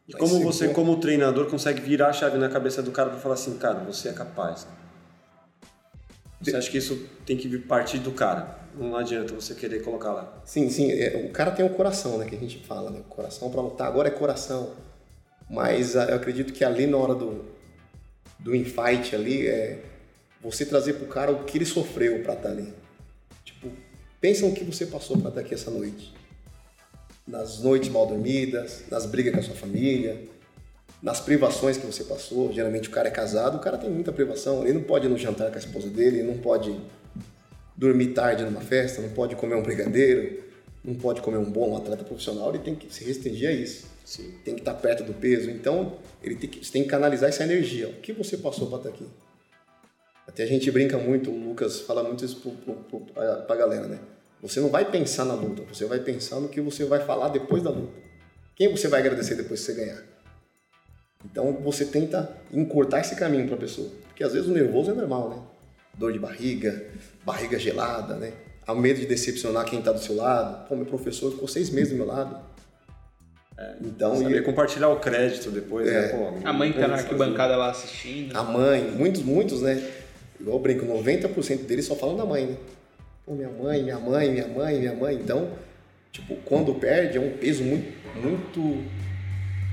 E 0.08 0.12
como 0.12 0.40
você, 0.42 0.66
como 0.70 0.96
treinador, 0.96 1.46
consegue 1.46 1.80
virar 1.80 2.08
a 2.08 2.12
chave 2.12 2.38
na 2.38 2.48
cabeça 2.48 2.82
do 2.82 2.90
cara 2.90 3.10
para 3.10 3.20
falar 3.20 3.34
assim, 3.34 3.56
cara, 3.56 3.78
você 3.84 4.08
é 4.08 4.12
capaz. 4.12 4.66
Você 6.40 6.56
acha 6.56 6.68
que 6.68 6.78
isso 6.78 7.06
tem 7.24 7.36
que 7.36 7.56
partir 7.56 7.98
do 7.98 8.10
cara? 8.10 8.61
Não 8.74 8.96
adianta 8.96 9.34
você 9.34 9.54
querer 9.54 9.82
colocar 9.82 10.12
lá. 10.12 10.42
Sim, 10.44 10.70
sim. 10.70 10.90
É, 10.90 11.24
o 11.26 11.30
cara 11.30 11.50
tem 11.50 11.64
um 11.64 11.68
coração, 11.68 12.18
né? 12.18 12.26
Que 12.26 12.34
a 12.34 12.38
gente 12.38 12.58
fala, 12.58 12.90
né? 12.90 13.02
Coração 13.08 13.50
para 13.50 13.60
lutar. 13.60 13.86
Agora 13.86 14.08
é 14.08 14.10
coração. 14.10 14.70
Mas 15.50 15.96
ah, 15.96 16.06
eu 16.06 16.16
acredito 16.16 16.52
que 16.52 16.64
ali 16.64 16.86
na 16.86 16.96
hora 16.96 17.14
do, 17.14 17.44
do 18.38 18.54
infight 18.54 19.14
ali, 19.14 19.46
é 19.46 19.82
você 20.40 20.64
trazer 20.64 20.94
pro 20.94 21.06
cara 21.06 21.30
o 21.30 21.44
que 21.44 21.58
ele 21.58 21.66
sofreu 21.66 22.22
para 22.22 22.32
estar 22.32 22.48
tá 22.48 22.48
ali. 22.48 22.72
Tipo, 23.44 23.70
pensa 24.20 24.46
no 24.46 24.54
que 24.54 24.64
você 24.64 24.86
passou 24.86 25.18
para 25.18 25.28
estar 25.28 25.40
tá 25.40 25.46
aqui 25.46 25.54
essa 25.54 25.70
noite 25.70 26.12
nas 27.26 27.60
noites 27.60 27.88
mal 27.88 28.06
dormidas, 28.06 28.82
nas 28.90 29.06
brigas 29.06 29.32
com 29.32 29.40
a 29.40 29.42
sua 29.42 29.54
família, 29.54 30.20
nas 31.02 31.20
privações 31.20 31.76
que 31.76 31.86
você 31.86 32.04
passou. 32.04 32.52
Geralmente 32.52 32.88
o 32.88 32.92
cara 32.92 33.08
é 33.08 33.10
casado, 33.10 33.56
o 33.56 33.60
cara 33.60 33.78
tem 33.78 33.90
muita 33.90 34.12
privação. 34.12 34.62
Ele 34.64 34.74
não 34.74 34.82
pode 34.82 35.06
ir 35.06 35.08
no 35.08 35.18
jantar 35.18 35.50
com 35.50 35.56
a 35.56 35.58
esposa 35.58 35.88
dele, 35.88 36.18
ele 36.18 36.28
não 36.28 36.38
pode 36.38 36.78
dormir 37.76 38.08
tarde 38.08 38.44
numa 38.44 38.60
festa, 38.60 39.00
não 39.00 39.10
pode 39.10 39.36
comer 39.36 39.54
um 39.54 39.62
brigadeiro, 39.62 40.42
não 40.84 40.94
pode 40.94 41.20
comer 41.20 41.38
um 41.38 41.50
bom 41.50 41.70
um 41.70 41.76
atleta 41.76 42.04
profissional. 42.04 42.50
Ele 42.50 42.62
tem 42.62 42.74
que 42.74 42.92
se 42.92 43.04
restringir 43.04 43.48
a 43.48 43.52
isso. 43.52 43.86
Sim. 44.04 44.34
Tem 44.44 44.54
que 44.54 44.60
estar 44.60 44.74
perto 44.74 45.04
do 45.04 45.14
peso. 45.14 45.50
Então, 45.50 45.96
ele 46.22 46.34
tem 46.34 46.50
que, 46.50 46.64
você 46.64 46.72
tem 46.72 46.82
que 46.82 46.88
canalizar 46.88 47.28
essa 47.28 47.44
energia. 47.44 47.88
O 47.88 47.94
que 47.94 48.12
você 48.12 48.36
passou 48.36 48.68
para 48.68 48.78
estar 48.78 48.88
aqui? 48.90 49.06
Até 50.26 50.44
a 50.44 50.46
gente 50.46 50.70
brinca 50.70 50.98
muito, 50.98 51.30
o 51.30 51.48
Lucas 51.48 51.80
fala 51.80 52.02
muito 52.02 52.24
isso 52.24 52.40
para 53.14 53.54
a 53.54 53.56
galera, 53.56 53.86
né? 53.86 53.98
Você 54.40 54.60
não 54.60 54.68
vai 54.68 54.90
pensar 54.90 55.24
na 55.24 55.34
luta, 55.34 55.62
você 55.62 55.84
vai 55.84 56.00
pensar 56.00 56.40
no 56.40 56.48
que 56.48 56.60
você 56.60 56.84
vai 56.84 57.04
falar 57.04 57.28
depois 57.28 57.62
da 57.62 57.70
luta. 57.70 57.92
Quem 58.56 58.68
você 58.68 58.88
vai 58.88 59.00
agradecer 59.00 59.34
depois 59.34 59.60
que 59.60 59.66
você 59.66 59.74
ganhar? 59.74 60.02
Então 61.24 61.52
você 61.54 61.84
tenta 61.84 62.36
encurtar 62.52 63.00
esse 63.00 63.14
caminho 63.14 63.46
para 63.46 63.54
a 63.54 63.58
pessoa, 63.58 63.88
porque 64.08 64.24
às 64.24 64.32
vezes 64.32 64.48
o 64.48 64.52
nervoso 64.52 64.90
é 64.90 64.94
normal, 64.94 65.30
né? 65.30 65.42
Dor 65.94 66.12
de 66.12 66.18
barriga, 66.18 66.84
barriga 67.24 67.58
gelada, 67.58 68.14
né? 68.16 68.32
Há 68.66 68.74
medo 68.74 69.00
de 69.00 69.06
decepcionar 69.06 69.64
quem 69.64 69.80
está 69.80 69.92
do 69.92 70.00
seu 70.00 70.16
lado. 70.16 70.68
Pô, 70.68 70.76
meu 70.76 70.86
professor 70.86 71.32
ficou 71.32 71.48
seis 71.48 71.70
meses 71.70 71.90
do 71.90 71.96
meu 71.96 72.06
lado. 72.06 72.36
É, 73.58 73.76
então, 73.82 74.16
Saber 74.16 74.40
e... 74.40 74.42
compartilhar 74.42 74.88
o 74.88 75.00
crédito 75.00 75.50
depois, 75.50 75.86
né? 75.86 75.92
é, 75.92 76.00
né? 76.00 76.08
Pô, 76.08 76.48
a 76.48 76.52
mãe 76.52 76.72
que 76.72 76.78
tá 76.78 76.88
na 76.88 76.94
arquibancada 76.94 77.56
lá 77.56 77.70
assistindo. 77.70 78.36
A 78.36 78.42
mãe, 78.42 78.82
muitos, 78.90 79.22
muitos, 79.22 79.62
né? 79.62 79.90
Igual 80.40 80.56
eu 80.56 80.62
brinco, 80.62 80.86
90% 80.86 81.66
deles 81.66 81.84
só 81.84 81.94
falam 81.94 82.16
da 82.16 82.24
mãe, 82.24 82.46
né? 82.46 82.56
Pô, 83.24 83.34
minha 83.34 83.50
mãe, 83.50 83.82
minha 83.82 83.98
mãe, 83.98 84.30
minha 84.30 84.48
mãe, 84.48 84.78
minha 84.78 84.94
mãe. 84.94 85.14
Então, 85.16 85.50
tipo, 86.10 86.36
quando 86.44 86.74
perde 86.74 87.18
é 87.18 87.20
um 87.20 87.30
peso 87.36 87.62
muito, 87.62 87.92
muito 88.16 88.84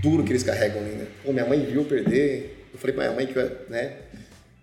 duro 0.02 0.24
que 0.24 0.32
eles 0.32 0.43
carregam 0.43 0.82
ali, 0.82 0.91
né? 0.91 1.08
Pô, 1.24 1.32
minha 1.32 1.45
mãe 1.45 1.64
viu 1.66 1.86
perder. 1.86 2.68
Eu 2.72 2.80
falei 2.80 2.95
pra 2.95 3.06
minha 3.06 3.16
mãe 3.16 3.28
que, 3.28 3.39
né? 3.72 3.97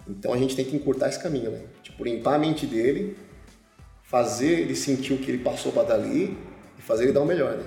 Então 0.09 0.32
a 0.32 0.37
gente 0.37 0.55
tem 0.55 0.64
que 0.64 0.76
encurtar 0.76 1.09
esse 1.09 1.20
caminho, 1.20 1.51
né? 1.51 1.61
Tipo, 1.97 2.05
limpar 2.05 2.34
a 2.34 2.38
mente 2.38 2.66
dele, 2.66 3.16
fazer 4.05 4.61
ele 4.61 4.76
sentir 4.76 5.14
o 5.14 5.18
que 5.18 5.30
ele 5.30 5.42
passou 5.42 5.72
para 5.72 5.97
dali 5.97 6.36
e 6.78 6.82
fazer 6.82 7.05
ele 7.05 7.12
dar 7.12 7.22
o 7.22 7.26
melhor, 7.26 7.57
né? 7.57 7.64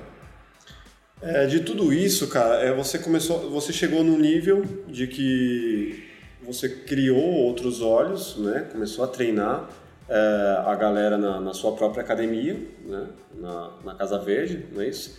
É, 1.22 1.48
de 1.48 1.62
tudo 1.62 1.92
isso, 1.92 2.28
cara, 2.28 2.58
é, 2.58 2.72
você 2.72 3.00
começou, 3.00 3.50
você 3.50 3.74
chegou 3.74 4.04
no 4.04 4.18
nível 4.20 4.64
de 4.88 5.08
que 5.08 6.08
você 6.44 6.70
criou 6.70 7.20
outros 7.20 7.82
olhos, 7.82 8.38
né? 8.38 8.68
Começou 8.72 9.04
a 9.04 9.08
treinar 9.08 9.68
é, 10.08 10.64
a 10.64 10.76
galera 10.76 11.18
na, 11.18 11.42
na, 11.42 11.54
sua 11.54 11.72
própria 11.72 12.04
academia, 12.04 12.54
né? 12.86 13.08
na, 13.34 13.72
na 13.84 13.96
Casa 13.96 14.20
Verde, 14.20 14.64
não 14.72 14.84
é 14.84 14.90
isso? 14.90 15.18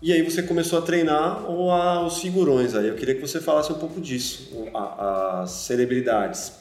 E 0.00 0.12
aí 0.12 0.22
você 0.22 0.44
começou 0.44 0.78
a 0.78 0.82
treinar 0.82 1.44
ou 1.50 1.72
a, 1.72 2.06
os 2.06 2.20
figurões 2.20 2.74
aí. 2.76 2.86
Eu 2.86 2.94
queria 2.94 3.16
que 3.16 3.20
você 3.20 3.40
falasse 3.40 3.72
um 3.72 3.78
pouco 3.78 4.00
disso, 4.00 4.48
as 4.72 5.50
celebridades. 5.50 6.52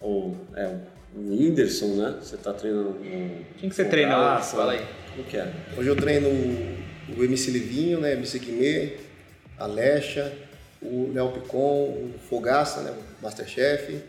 Ou, 0.00 0.36
é, 0.54 0.76
o 1.14 1.30
Whindersson, 1.30 1.94
né? 1.94 2.18
Você 2.20 2.34
está 2.34 2.52
treinando 2.52 2.90
o... 2.90 3.44
Quem 3.58 3.68
que 3.68 3.74
você 3.74 3.84
treina 3.84 4.36
hoje? 4.36 4.50
Fala 4.50 4.72
aí. 4.72 4.84
Como 5.12 5.24
que 5.24 5.36
é? 5.36 5.52
Hoje 5.76 5.88
eu 5.88 5.96
treino 5.96 6.28
o, 6.28 7.24
MC 7.24 7.50
Livinho, 7.50 8.00
né? 8.00 8.14
MC 8.14 8.38
Guimê, 8.40 8.96
a 9.56 9.66
Lecha, 9.66 10.32
o 10.82 11.12
Léo 11.12 11.30
Picon, 11.32 11.84
o 11.84 12.14
Fogaça, 12.28 12.82
né? 12.82 12.90
O 12.90 13.22
Masterchef. 13.22 14.02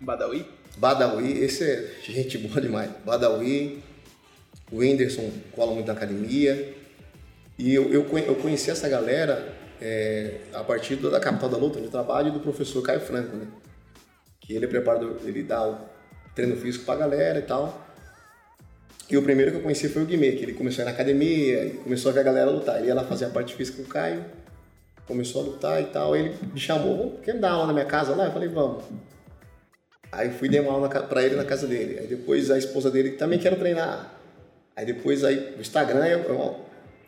Badawi? 0.00 0.46
Badawi, 0.78 1.38
esse 1.38 1.64
é 1.64 1.90
gente 2.02 2.38
boa 2.38 2.60
demais. 2.60 2.90
Badawi, 3.04 3.82
o 4.70 4.78
Whindersson 4.78 5.30
cola 5.52 5.74
muito 5.74 5.86
na 5.86 5.92
academia. 5.92 6.74
E 7.58 7.74
eu, 7.74 7.92
eu, 7.92 8.18
eu 8.18 8.34
conheci 8.36 8.70
essa 8.70 8.88
galera 8.88 9.54
é, 9.80 10.38
a 10.54 10.64
partir 10.64 10.96
da 10.96 11.20
capital 11.20 11.50
da 11.50 11.58
luta, 11.58 11.76
onde 11.76 11.88
eu 11.88 11.92
trabalho, 11.92 12.28
e 12.28 12.30
do 12.30 12.40
professor 12.40 12.82
Caio 12.82 13.00
Franco, 13.00 13.36
né? 13.36 13.46
Que 14.40 14.54
ele 14.54 14.64
é 14.64 14.68
preparador, 14.68 15.18
ele 15.24 15.42
dá 15.42 15.62
o 15.62 15.91
treino 16.34 16.56
físico 16.56 16.84
pra 16.84 16.96
galera 16.96 17.38
e 17.38 17.42
tal. 17.42 17.86
E 19.10 19.16
o 19.16 19.22
primeiro 19.22 19.50
que 19.50 19.58
eu 19.58 19.62
conheci 19.62 19.88
foi 19.88 20.02
o 20.02 20.06
Guimê, 20.06 20.32
que 20.32 20.42
ele 20.42 20.54
começou 20.54 20.82
a 20.82 20.84
ir 20.84 20.86
na 20.86 20.92
academia 20.92 21.66
e 21.66 21.70
começou 21.70 22.10
a 22.10 22.14
ver 22.14 22.20
a 22.20 22.22
galera 22.22 22.50
lutar. 22.50 22.78
Ele 22.78 22.86
ia 22.86 22.94
lá 22.94 23.04
fazer 23.04 23.26
a 23.26 23.30
parte 23.30 23.54
física 23.54 23.76
com 23.76 23.82
o 23.82 23.86
Caio, 23.86 24.24
começou 25.06 25.42
a 25.42 25.44
lutar 25.44 25.82
e 25.82 25.86
tal. 25.86 26.16
Ele 26.16 26.34
me 26.52 26.58
chamou, 26.58 27.18
quer 27.22 27.38
dar 27.38 27.50
aula 27.50 27.66
na 27.66 27.72
minha 27.74 27.84
casa 27.84 28.14
lá? 28.14 28.26
Eu 28.26 28.32
falei, 28.32 28.48
vamos. 28.48 28.84
Aí 30.10 30.30
fui 30.30 30.48
dar 30.48 30.62
uma 30.62 30.72
aula 30.72 30.88
para 30.88 31.22
ele 31.22 31.36
na 31.36 31.44
casa 31.44 31.66
dele. 31.66 31.98
Aí 31.98 32.06
depois 32.06 32.50
a 32.50 32.56
esposa 32.56 32.90
dele 32.90 33.12
também 33.12 33.38
quero 33.38 33.56
treinar. 33.56 34.14
Aí 34.74 34.86
depois 34.86 35.24
aí, 35.24 35.54
o 35.56 35.60
Instagram 35.60 36.04
é 36.04 36.16
uma, 36.16 36.54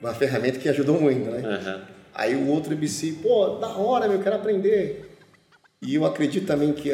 uma 0.00 0.14
ferramenta 0.14 0.58
que 0.58 0.68
ajudou 0.68 1.00
muito, 1.00 1.30
né? 1.30 1.38
Uhum. 1.38 1.80
Aí 2.14 2.34
o 2.34 2.48
outro 2.48 2.72
MC, 2.72 3.18
pô, 3.22 3.56
da 3.56 3.68
hora, 3.68 4.06
meu, 4.06 4.18
eu 4.18 4.22
quero 4.22 4.36
aprender. 4.36 5.10
E 5.82 5.94
eu 5.94 6.04
acredito 6.04 6.46
também 6.46 6.72
que 6.72 6.92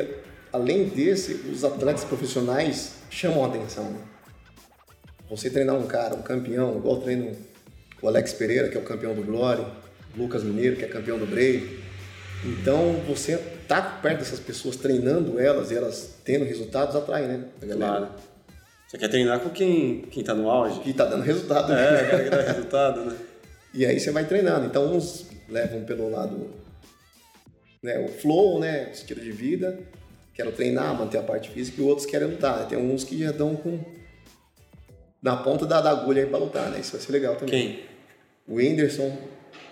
além 0.52 0.88
desse, 0.88 1.34
os 1.52 1.64
atletas 1.64 2.04
profissionais 2.04 2.92
chamam 3.10 3.44
a 3.44 3.48
atenção. 3.48 3.94
Você 5.28 5.48
treinar 5.50 5.76
um 5.76 5.86
cara, 5.86 6.14
um 6.14 6.22
campeão, 6.22 6.76
igual 6.76 6.96
eu 6.96 7.02
treino 7.02 7.36
o 8.02 8.08
Alex 8.08 8.32
Pereira, 8.32 8.68
que 8.68 8.76
é 8.76 8.80
o 8.80 8.84
campeão 8.84 9.14
do 9.14 9.22
Glory, 9.22 9.64
Lucas 10.16 10.42
Mineiro, 10.42 10.76
que 10.76 10.84
é 10.84 10.88
campeão 10.88 11.18
do 11.18 11.26
Brave. 11.26 11.80
Então, 12.44 12.94
você 13.06 13.36
tá 13.68 13.80
perto 13.80 14.18
dessas 14.18 14.40
pessoas, 14.40 14.76
treinando 14.76 15.38
elas 15.38 15.70
e 15.70 15.76
elas 15.76 16.16
tendo 16.24 16.44
resultados, 16.44 16.96
atrai, 16.96 17.26
né? 17.26 17.44
A 17.62 17.66
galera. 17.66 17.96
Claro. 17.98 18.14
Você 18.88 18.98
quer 18.98 19.08
treinar 19.08 19.38
com 19.38 19.50
quem, 19.50 20.02
quem 20.10 20.24
tá 20.24 20.34
no 20.34 20.50
auge? 20.50 20.80
Que 20.80 20.92
tá 20.92 21.04
dando 21.04 21.22
resultado. 21.22 21.72
É, 21.72 22.02
né? 22.02 22.10
quer 22.10 22.24
que 22.24 22.30
dá 22.30 22.42
resultado, 22.42 23.04
né? 23.04 23.16
E 23.72 23.86
aí 23.86 24.00
você 24.00 24.10
vai 24.10 24.24
treinando. 24.24 24.66
Então, 24.66 24.96
uns 24.96 25.26
levam 25.48 25.84
pelo 25.84 26.10
lado 26.10 26.50
né, 27.80 27.98
o 27.98 28.08
flow, 28.08 28.58
né, 28.58 28.88
o 28.88 28.90
estilo 28.90 29.20
de 29.20 29.32
vida, 29.32 29.78
quero 30.42 30.52
treinar, 30.52 30.94
manter 30.94 31.18
a 31.18 31.22
parte 31.22 31.50
física, 31.50 31.80
e 31.80 31.84
outros 31.84 32.06
querem 32.06 32.28
lutar. 32.28 32.66
Tem 32.66 32.78
uns 32.78 33.04
que 33.04 33.18
já 33.22 33.30
dão 33.32 33.54
com 33.56 33.78
na 35.22 35.36
ponta 35.36 35.66
da, 35.66 35.80
da 35.80 35.90
agulha 35.90 36.22
aí 36.22 36.28
pra 36.28 36.38
lutar, 36.38 36.68
né? 36.70 36.78
Isso 36.80 36.92
vai 36.92 37.00
ser 37.00 37.12
legal 37.12 37.36
também. 37.36 37.50
Quem? 37.50 37.84
O 38.48 38.54
Whindersson 38.56 39.16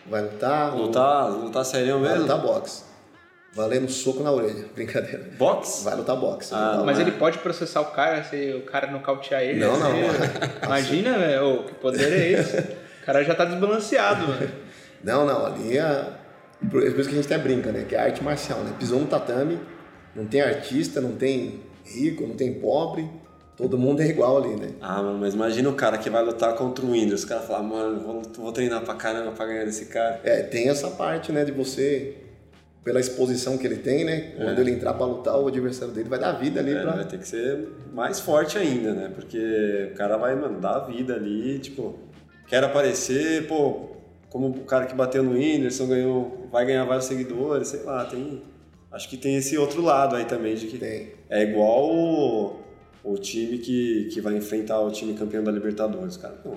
vai 0.07 0.23
lutar. 0.23 0.77
Lutar, 0.77 1.31
lutar 1.31 1.65
sério 1.65 2.01
Vai 2.01 2.11
mesmo? 2.11 2.23
lutar 2.23 2.39
boxe. 2.41 2.83
Valendo 3.55 3.91
soco 3.91 4.23
na 4.23 4.31
orelha. 4.31 4.67
Brincadeira. 4.77 5.31
Boxe? 5.39 5.85
Vai 5.85 5.97
lutar 5.97 6.17
boxe. 6.17 6.53
Ah, 6.55 6.75
Vai 6.77 6.87
Mas 6.87 6.99
ele 6.99 7.13
pode 7.13 7.39
processar 7.39 7.81
o 7.81 7.87
cara 7.87 8.23
se 8.25 8.53
o 8.53 8.63
cara 8.71 8.89
nocautear 8.91 9.43
ele. 9.43 9.59
Não, 9.59 9.79
não. 9.79 9.91
Você- 9.91 10.31
Imagina, 10.67 11.19
velho, 11.19 11.45
ô, 11.61 11.65
que 11.65 11.75
poder 11.77 12.13
é 12.13 12.33
esse? 12.41 12.59
O 12.59 13.07
cara 13.07 13.25
já 13.25 13.35
tá 13.35 13.47
desbalanceado, 13.47 14.29
mano. 14.29 14.51
Não, 15.03 15.25
não, 15.25 15.47
ali 15.47 15.79
é. 15.79 16.05
Por 16.71 16.87
é 16.87 16.91
por 16.91 17.01
isso 17.01 17.09
que 17.09 17.15
a 17.15 17.23
gente 17.23 17.33
até 17.33 17.39
brinca, 17.39 17.73
né? 17.73 17.87
Que 17.89 17.95
é 17.95 18.01
arte 18.01 18.23
marcial, 18.23 18.59
né? 18.61 18.75
Pisou 18.79 19.01
no 19.01 19.07
tatame, 19.07 19.59
não 20.19 20.27
tem 20.27 20.41
artista, 20.41 21.01
não 21.01 21.13
tem 21.13 21.61
rico, 21.85 22.27
não 22.27 22.35
tem 22.35 22.53
pobre, 22.55 23.09
todo 23.57 23.79
mundo 23.79 24.01
é 24.03 24.07
igual 24.07 24.37
ali, 24.39 24.57
né? 24.57 24.71
Ah, 24.81 25.03
mano, 25.03 25.19
mas 25.19 25.35
imagina 25.35 25.69
o 25.69 25.75
cara 25.75 25.97
que 25.99 26.11
vai 26.11 26.23
lutar 26.25 26.55
contra 26.55 26.85
o 26.85 26.91
Whindersson. 26.91 27.25
O 27.27 27.29
cara 27.29 27.41
fala, 27.41 27.63
mano, 27.63 28.01
vou, 28.01 28.23
vou 28.37 28.53
treinar 28.53 28.83
pra 28.83 28.95
caramba 28.95 29.33
pra 29.33 29.47
ganhar 29.47 29.65
desse 29.65 29.87
cara. 29.87 30.21
É, 30.25 30.43
tem 30.43 30.69
essa 30.69 30.91
parte, 30.91 31.33
né, 31.33 31.45
de 31.45 31.53
você, 31.53 32.17
pela 32.85 33.01
exposição 33.01 33.57
que 33.59 33.67
ele 33.67 33.77
tem, 33.77 34.05
né? 34.05 34.33
Quando 34.37 34.59
ele 34.61 34.71
entrar 34.73 34.95
pra 34.95 35.07
lutar, 35.07 35.39
o 35.41 35.49
adversário 35.49 35.93
dele 35.95 36.09
vai 36.09 36.19
dar 36.19 36.33
vida 36.33 36.61
ali 36.61 36.73
É, 36.75 36.83
pra. 36.83 36.93
vai 36.93 37.05
ter 37.07 37.19
que 37.19 37.27
ser 37.29 37.69
mais 37.93 38.21
forte 38.21 38.57
ainda, 38.59 38.93
né? 38.93 39.11
Porque 39.15 39.91
o 39.93 39.97
cara 39.97 40.17
vai, 40.17 40.35
mano, 40.35 40.61
dar 40.61 40.81
vida 40.81 41.15
ali, 41.15 41.59
tipo, 41.59 41.99
quer 42.47 42.63
aparecer, 42.65 43.47
pô, 43.47 43.91
como 44.31 44.49
o 44.49 44.65
cara 44.65 44.87
que 44.87 44.95
bateu 44.95 45.23
no 45.23 45.33
Whindersson 45.33 45.87
ganhou, 45.87 46.49
vai 46.53 46.65
ganhar 46.67 46.85
vários 46.85 47.07
seguidores, 47.07 47.69
sei 47.69 47.83
lá, 47.83 48.05
tem. 48.05 48.43
Acho 48.91 49.09
que 49.09 49.17
tem 49.17 49.37
esse 49.37 49.57
outro 49.59 49.83
lado 49.83 50.17
aí 50.17 50.25
também, 50.25 50.55
de 50.55 50.67
que 50.67 50.79
Tem. 50.79 51.13
é 51.29 51.43
igual 51.43 51.91
o, 51.91 52.61
o 53.05 53.19
time 53.19 53.59
que, 53.59 54.09
que 54.13 54.21
vai 54.21 54.35
enfrentar 54.37 54.81
o 54.81 54.91
time 54.91 55.15
campeão 55.15 55.45
da 55.45 55.51
Libertadores, 55.53 56.17
cara. 56.17 56.39
Não, 56.45 56.57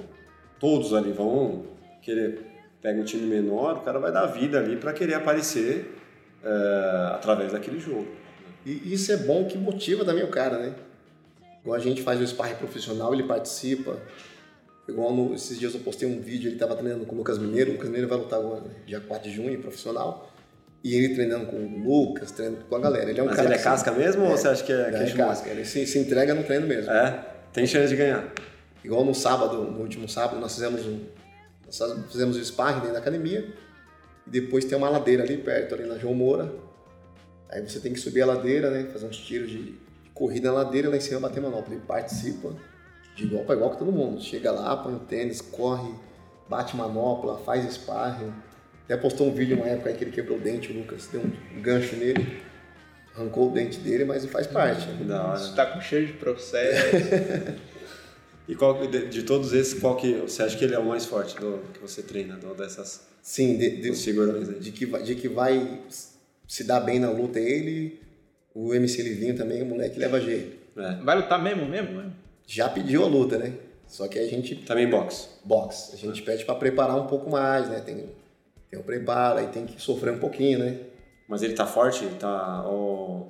todos 0.59 0.93
ali 0.93 1.11
vão 1.11 1.65
querer. 2.01 2.39
Pega 2.81 2.99
um 2.99 3.03
time 3.03 3.27
menor, 3.27 3.77
o 3.77 3.81
cara 3.81 3.99
vai 3.99 4.11
dar 4.11 4.25
vida 4.27 4.57
ali 4.57 4.75
pra 4.77 4.91
querer 4.93 5.13
aparecer 5.15 5.93
é, 6.43 7.11
através 7.13 7.51
daquele 7.51 7.79
jogo. 7.79 8.07
E 8.65 8.91
isso 8.93 9.11
é 9.11 9.17
bom 9.17 9.45
que 9.45 9.57
motiva 9.57 10.03
também 10.05 10.23
o 10.23 10.29
cara, 10.29 10.57
né? 10.57 10.73
Igual 11.61 11.75
a 11.75 11.79
gente 11.79 12.01
faz 12.01 12.19
o 12.19 12.25
sparring 12.25 12.55
profissional, 12.55 13.13
ele 13.13 13.23
participa. 13.23 13.99
Igual 14.89 15.13
no- 15.13 15.35
esses 15.35 15.59
dias 15.59 15.73
eu 15.75 15.81
postei 15.81 16.07
um 16.07 16.19
vídeo, 16.21 16.49
ele 16.49 16.57
tava 16.57 16.75
treinando 16.75 17.05
com 17.05 17.13
o 17.13 17.17
Lucas 17.19 17.37
Mineiro. 17.37 17.69
O 17.69 17.73
Lucas 17.73 17.89
Mineiro 17.89 18.07
vai 18.09 18.17
lutar 18.17 18.39
agora, 18.39 18.61
né? 18.61 18.71
dia 18.87 18.99
4 18.99 19.29
de 19.29 19.35
junho, 19.35 19.59
profissional. 19.61 20.30
E 20.83 20.95
ele 20.95 21.13
treinando 21.13 21.45
com 21.45 21.57
o 21.57 21.83
Lucas, 21.83 22.31
treinando 22.31 22.65
com 22.65 22.75
a 22.75 22.79
galera. 22.79 23.09
Ele 23.09 23.19
é 23.19 23.23
um 23.23 23.27
Mas 23.27 23.35
cara 23.35 23.47
ele 23.49 23.55
é 23.55 23.61
casca 23.61 23.91
mesmo 23.91 24.23
ou 24.23 24.31
você 24.31 24.47
acha 24.47 24.63
que 24.63 24.71
é, 24.71 24.85
Se, 24.85 24.91
que 24.91 24.97
é, 24.97 25.23
é 25.23 25.27
casca. 25.27 25.49
Ele 25.49 25.65
se, 25.65 25.85
se 25.85 25.99
entrega 25.99 26.33
no 26.33 26.43
treino 26.43 26.65
mesmo. 26.65 26.91
É, 26.91 27.23
tem 27.53 27.67
chance 27.67 27.89
de 27.89 27.95
ganhar. 27.95 28.31
Igual 28.83 29.05
no 29.05 29.13
sábado, 29.13 29.63
no 29.63 29.79
último 29.79 30.09
sábado, 30.09 30.39
nós 30.39 30.53
fizemos 30.53 30.85
um. 30.85 31.01
Nós 31.65 32.11
fizemos 32.11 32.35
o 32.35 32.43
sparring 32.43 32.79
dentro 32.79 32.93
da 32.93 32.99
academia. 32.99 33.47
E 34.25 34.29
depois 34.29 34.65
tem 34.65 34.77
uma 34.77 34.89
ladeira 34.89 35.23
ali 35.23 35.37
perto, 35.37 35.75
ali 35.75 35.85
na 35.85 35.97
João 35.97 36.15
Moura. 36.15 36.51
Aí 37.49 37.61
você 37.61 37.79
tem 37.79 37.93
que 37.93 37.99
subir 37.99 38.21
a 38.21 38.25
ladeira, 38.25 38.71
né? 38.71 38.89
Fazer 38.91 39.05
uns 39.05 39.17
tiros 39.17 39.49
de, 39.49 39.63
de 39.63 40.09
corrida 40.13 40.49
na 40.49 40.63
ladeira 40.63 40.89
lá 40.89 40.97
em 40.97 41.01
cima 41.01 41.19
bater 41.19 41.41
manopla. 41.41 41.75
Ele 41.75 41.83
participa 41.85 42.55
de 43.15 43.25
igual 43.25 43.43
para 43.43 43.55
igual 43.55 43.69
com 43.71 43.77
todo 43.77 43.91
mundo. 43.91 44.19
Chega 44.21 44.51
lá, 44.51 44.75
põe 44.77 44.95
o 44.95 44.99
tênis, 44.99 45.41
corre, 45.41 45.93
bate 46.49 46.75
manopla, 46.75 47.37
faz 47.39 47.71
sparring. 47.71 48.33
Até 48.91 49.01
postou 49.01 49.29
um 49.29 49.33
vídeo 49.33 49.55
uma 49.55 49.67
época 49.67 49.89
aí 49.89 49.95
que 49.95 50.03
ele 50.03 50.11
quebrou 50.11 50.37
o 50.37 50.41
dente, 50.41 50.69
o 50.69 50.77
Lucas 50.77 51.07
deu 51.09 51.21
um 51.21 51.61
gancho 51.61 51.95
nele, 51.95 52.41
arrancou 53.15 53.49
o 53.49 53.53
dente 53.53 53.79
dele, 53.79 54.03
mas 54.03 54.25
faz 54.25 54.47
parte. 54.47 54.85
Que 54.85 55.05
da 55.05 55.27
hora. 55.27 55.39
Isso 55.39 55.55
tá 55.55 55.65
com 55.65 55.79
cheiro 55.79 56.07
de 56.07 56.13
processo. 56.13 56.87
E 58.49 58.55
qual, 58.55 58.85
de, 58.85 59.05
de 59.05 59.23
todos 59.23 59.53
esses, 59.53 59.79
qual 59.79 59.95
que 59.95 60.13
você 60.15 60.43
acha 60.43 60.57
que 60.57 60.65
ele 60.65 60.73
é 60.73 60.79
o 60.79 60.83
mais 60.85 61.05
forte 61.05 61.35
do, 61.39 61.63
que 61.73 61.79
você 61.79 62.01
treina, 62.01 62.35
do, 62.35 62.53
dessas 62.53 63.07
Sim, 63.21 63.55
de, 63.57 63.77
de, 63.77 63.91
de 64.59 64.71
que, 64.73 64.85
vai- 64.85 65.03
de 65.03 65.15
que 65.15 65.29
vai 65.29 65.79
se 66.47 66.65
dar 66.65 66.81
bem 66.81 66.99
na 66.99 67.09
luta 67.11 67.39
é 67.39 67.43
ele, 67.43 68.01
o 68.53 68.73
MC 68.73 69.03
Livinho 69.03 69.37
também, 69.37 69.61
o 69.61 69.65
moleque 69.65 69.97
leva 69.97 70.19
jeito. 70.19 70.57
É. 70.75 70.95
Vai 71.01 71.15
lutar 71.15 71.41
mesmo, 71.41 71.65
mesmo? 71.65 71.95
mesmo? 71.95 72.13
Já 72.45 72.67
pediu 72.67 73.03
a 73.03 73.07
luta, 73.07 73.37
né? 73.37 73.53
Só 73.87 74.07
que 74.09 74.19
a 74.19 74.27
gente, 74.27 74.55
Também 74.55 74.89
boxe. 74.89 75.29
boxe, 75.45 75.93
a 75.93 75.97
gente 75.97 76.21
pede 76.21 76.43
pra 76.43 76.55
preparar 76.55 76.97
um 76.97 77.07
pouco 77.07 77.29
mais, 77.29 77.69
né? 77.69 77.79
Tem, 77.79 78.09
tem 78.71 78.79
o 78.79 78.83
preparo, 78.83 79.39
aí 79.39 79.47
tem 79.47 79.65
que 79.65 79.79
sofrer 79.81 80.13
um 80.13 80.17
pouquinho, 80.19 80.59
né? 80.59 80.77
Mas 81.27 81.43
ele 81.43 81.53
tá 81.53 81.65
forte? 81.65 82.05
Tá, 82.17 82.63
ou, 82.65 83.29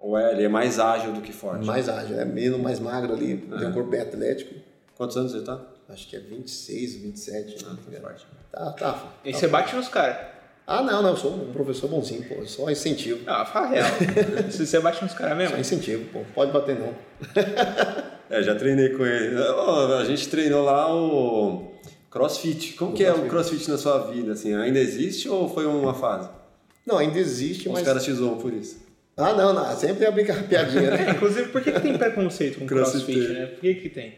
ou 0.00 0.18
é, 0.18 0.32
ele 0.32 0.44
é 0.44 0.48
mais 0.48 0.80
ágil 0.80 1.12
do 1.12 1.20
que 1.20 1.32
forte? 1.32 1.66
Mais 1.66 1.86
ágil, 1.86 2.16
né? 2.16 2.24
Menino 2.24 2.58
mais 2.58 2.80
magro 2.80 3.12
ali, 3.12 3.36
tem 3.36 3.68
um 3.68 3.72
corpo 3.72 3.90
bem 3.90 4.00
atlético. 4.00 4.54
Quantos 4.96 5.16
anos 5.18 5.34
ele 5.34 5.44
tá? 5.44 5.60
Acho 5.90 6.08
que 6.08 6.16
é 6.16 6.20
26, 6.20 6.96
27. 6.96 7.64
Ah, 7.64 7.70
né? 7.70 7.76
tá 7.92 8.00
forte. 8.00 8.26
Tá, 8.50 8.72
tá. 8.72 9.12
E 9.24 9.32
tá. 9.32 9.38
você 9.38 9.48
bate 9.48 9.76
nos 9.76 9.88
caras. 9.88 10.16
Ah, 10.66 10.82
não, 10.82 11.02
não, 11.02 11.10
eu 11.10 11.16
sou 11.16 11.34
um 11.34 11.52
professor 11.52 11.88
bonzinho, 11.88 12.24
pô. 12.28 12.44
Só 12.44 12.70
incentivo. 12.70 13.20
Ah, 13.26 13.44
fala 13.44 13.68
real. 13.68 13.86
Se 14.50 14.66
você 14.66 14.80
bate 14.80 15.02
nos 15.02 15.14
caras 15.14 15.36
mesmo. 15.36 15.54
Só 15.54 15.60
incentivo, 15.60 16.04
pô. 16.12 16.20
Pode 16.34 16.52
bater 16.52 16.78
não. 16.78 16.94
É, 18.30 18.42
já 18.42 18.54
treinei 18.54 18.90
com 18.90 19.06
ele. 19.06 19.40
Ó, 19.40 19.96
A 19.96 20.04
gente 20.04 20.28
treinou 20.28 20.62
lá 20.62 20.94
o 20.94 21.67
CrossFit. 22.18 22.72
Como 22.74 22.92
que 22.92 23.04
é 23.04 23.12
o 23.12 23.28
CrossFit 23.28 23.70
na 23.70 23.78
sua 23.78 24.10
vida? 24.10 24.32
Assim, 24.32 24.52
ainda 24.54 24.78
existe 24.78 25.28
ou 25.28 25.48
foi 25.48 25.66
uma 25.66 25.94
fase? 25.94 26.28
Não, 26.84 26.98
ainda 26.98 27.18
existe, 27.18 27.68
Os 27.68 27.74
mas. 27.74 27.84
caras 27.84 28.04
te 28.04 28.12
zoam 28.12 28.38
por 28.38 28.52
isso. 28.52 28.78
Ah, 29.16 29.34
não, 29.34 29.52
não. 29.52 29.76
Sempre 29.76 30.04
é 30.04 30.10
brincar 30.10 30.42
piadinha, 30.48 30.90
né? 30.90 31.06
É, 31.06 31.10
inclusive, 31.14 31.48
por 31.50 31.62
que, 31.62 31.70
que 31.72 31.80
tem 31.80 31.96
preconceito 31.96 32.58
com 32.58 32.66
Crossfit. 32.66 33.04
crossfit, 33.04 33.32
né? 33.32 33.46
Por 33.46 33.60
que 33.60 33.74
que 33.74 33.88
tem? 33.88 34.14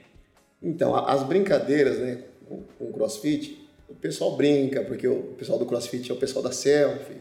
Então, 0.62 0.94
as 0.94 1.22
brincadeiras, 1.22 1.98
né, 1.98 2.18
com, 2.48 2.62
o 2.78 2.92
crossfit, 2.92 3.66
o 3.88 3.94
pessoal 3.94 4.36
brinca, 4.36 4.82
porque 4.82 5.08
o 5.08 5.34
pessoal 5.38 5.58
do 5.58 5.66
crossfit 5.66 6.10
é 6.10 6.14
o 6.14 6.16
pessoal 6.16 6.42
da 6.42 6.52
selfie, 6.52 7.16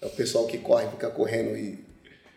é 0.00 0.06
o 0.06 0.10
pessoal 0.10 0.46
que 0.46 0.58
corre, 0.58 0.88
fica 0.88 1.10
correndo 1.10 1.56
e, 1.56 1.78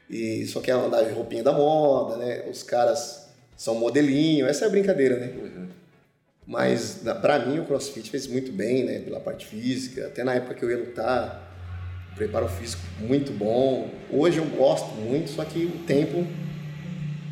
e 0.10 0.46
só 0.46 0.60
quer 0.60 0.74
andar 0.74 1.04
de 1.04 1.12
roupinha 1.12 1.44
da 1.44 1.54
moda, 1.54 2.18
né? 2.18 2.46
Os 2.50 2.64
caras 2.64 3.30
são 3.56 3.76
modelinho, 3.76 4.46
essa 4.46 4.66
é 4.66 4.68
a 4.68 4.72
brincadeira, 4.72 5.18
né? 5.18 5.34
Mas, 6.52 7.02
pra 7.22 7.40
mim, 7.40 7.60
o 7.60 7.66
crossfit 7.66 8.10
fez 8.12 8.28
muito 8.28 8.52
bem, 8.52 8.84
né? 8.84 9.00
Pela 9.00 9.22
parte 9.22 9.46
física, 9.46 10.08
até 10.08 10.22
na 10.22 10.34
época 10.34 10.54
que 10.54 10.66
eu 10.66 10.70
ia 10.70 10.78
lutar, 10.80 11.50
preparo 12.14 12.50
físico 12.50 12.82
muito 13.00 13.32
bom. 13.32 13.90
Hoje 14.12 14.40
eu 14.40 14.46
gosto 14.46 14.94
muito, 14.96 15.30
só 15.30 15.46
que 15.46 15.64
o 15.64 15.86
tempo 15.88 16.28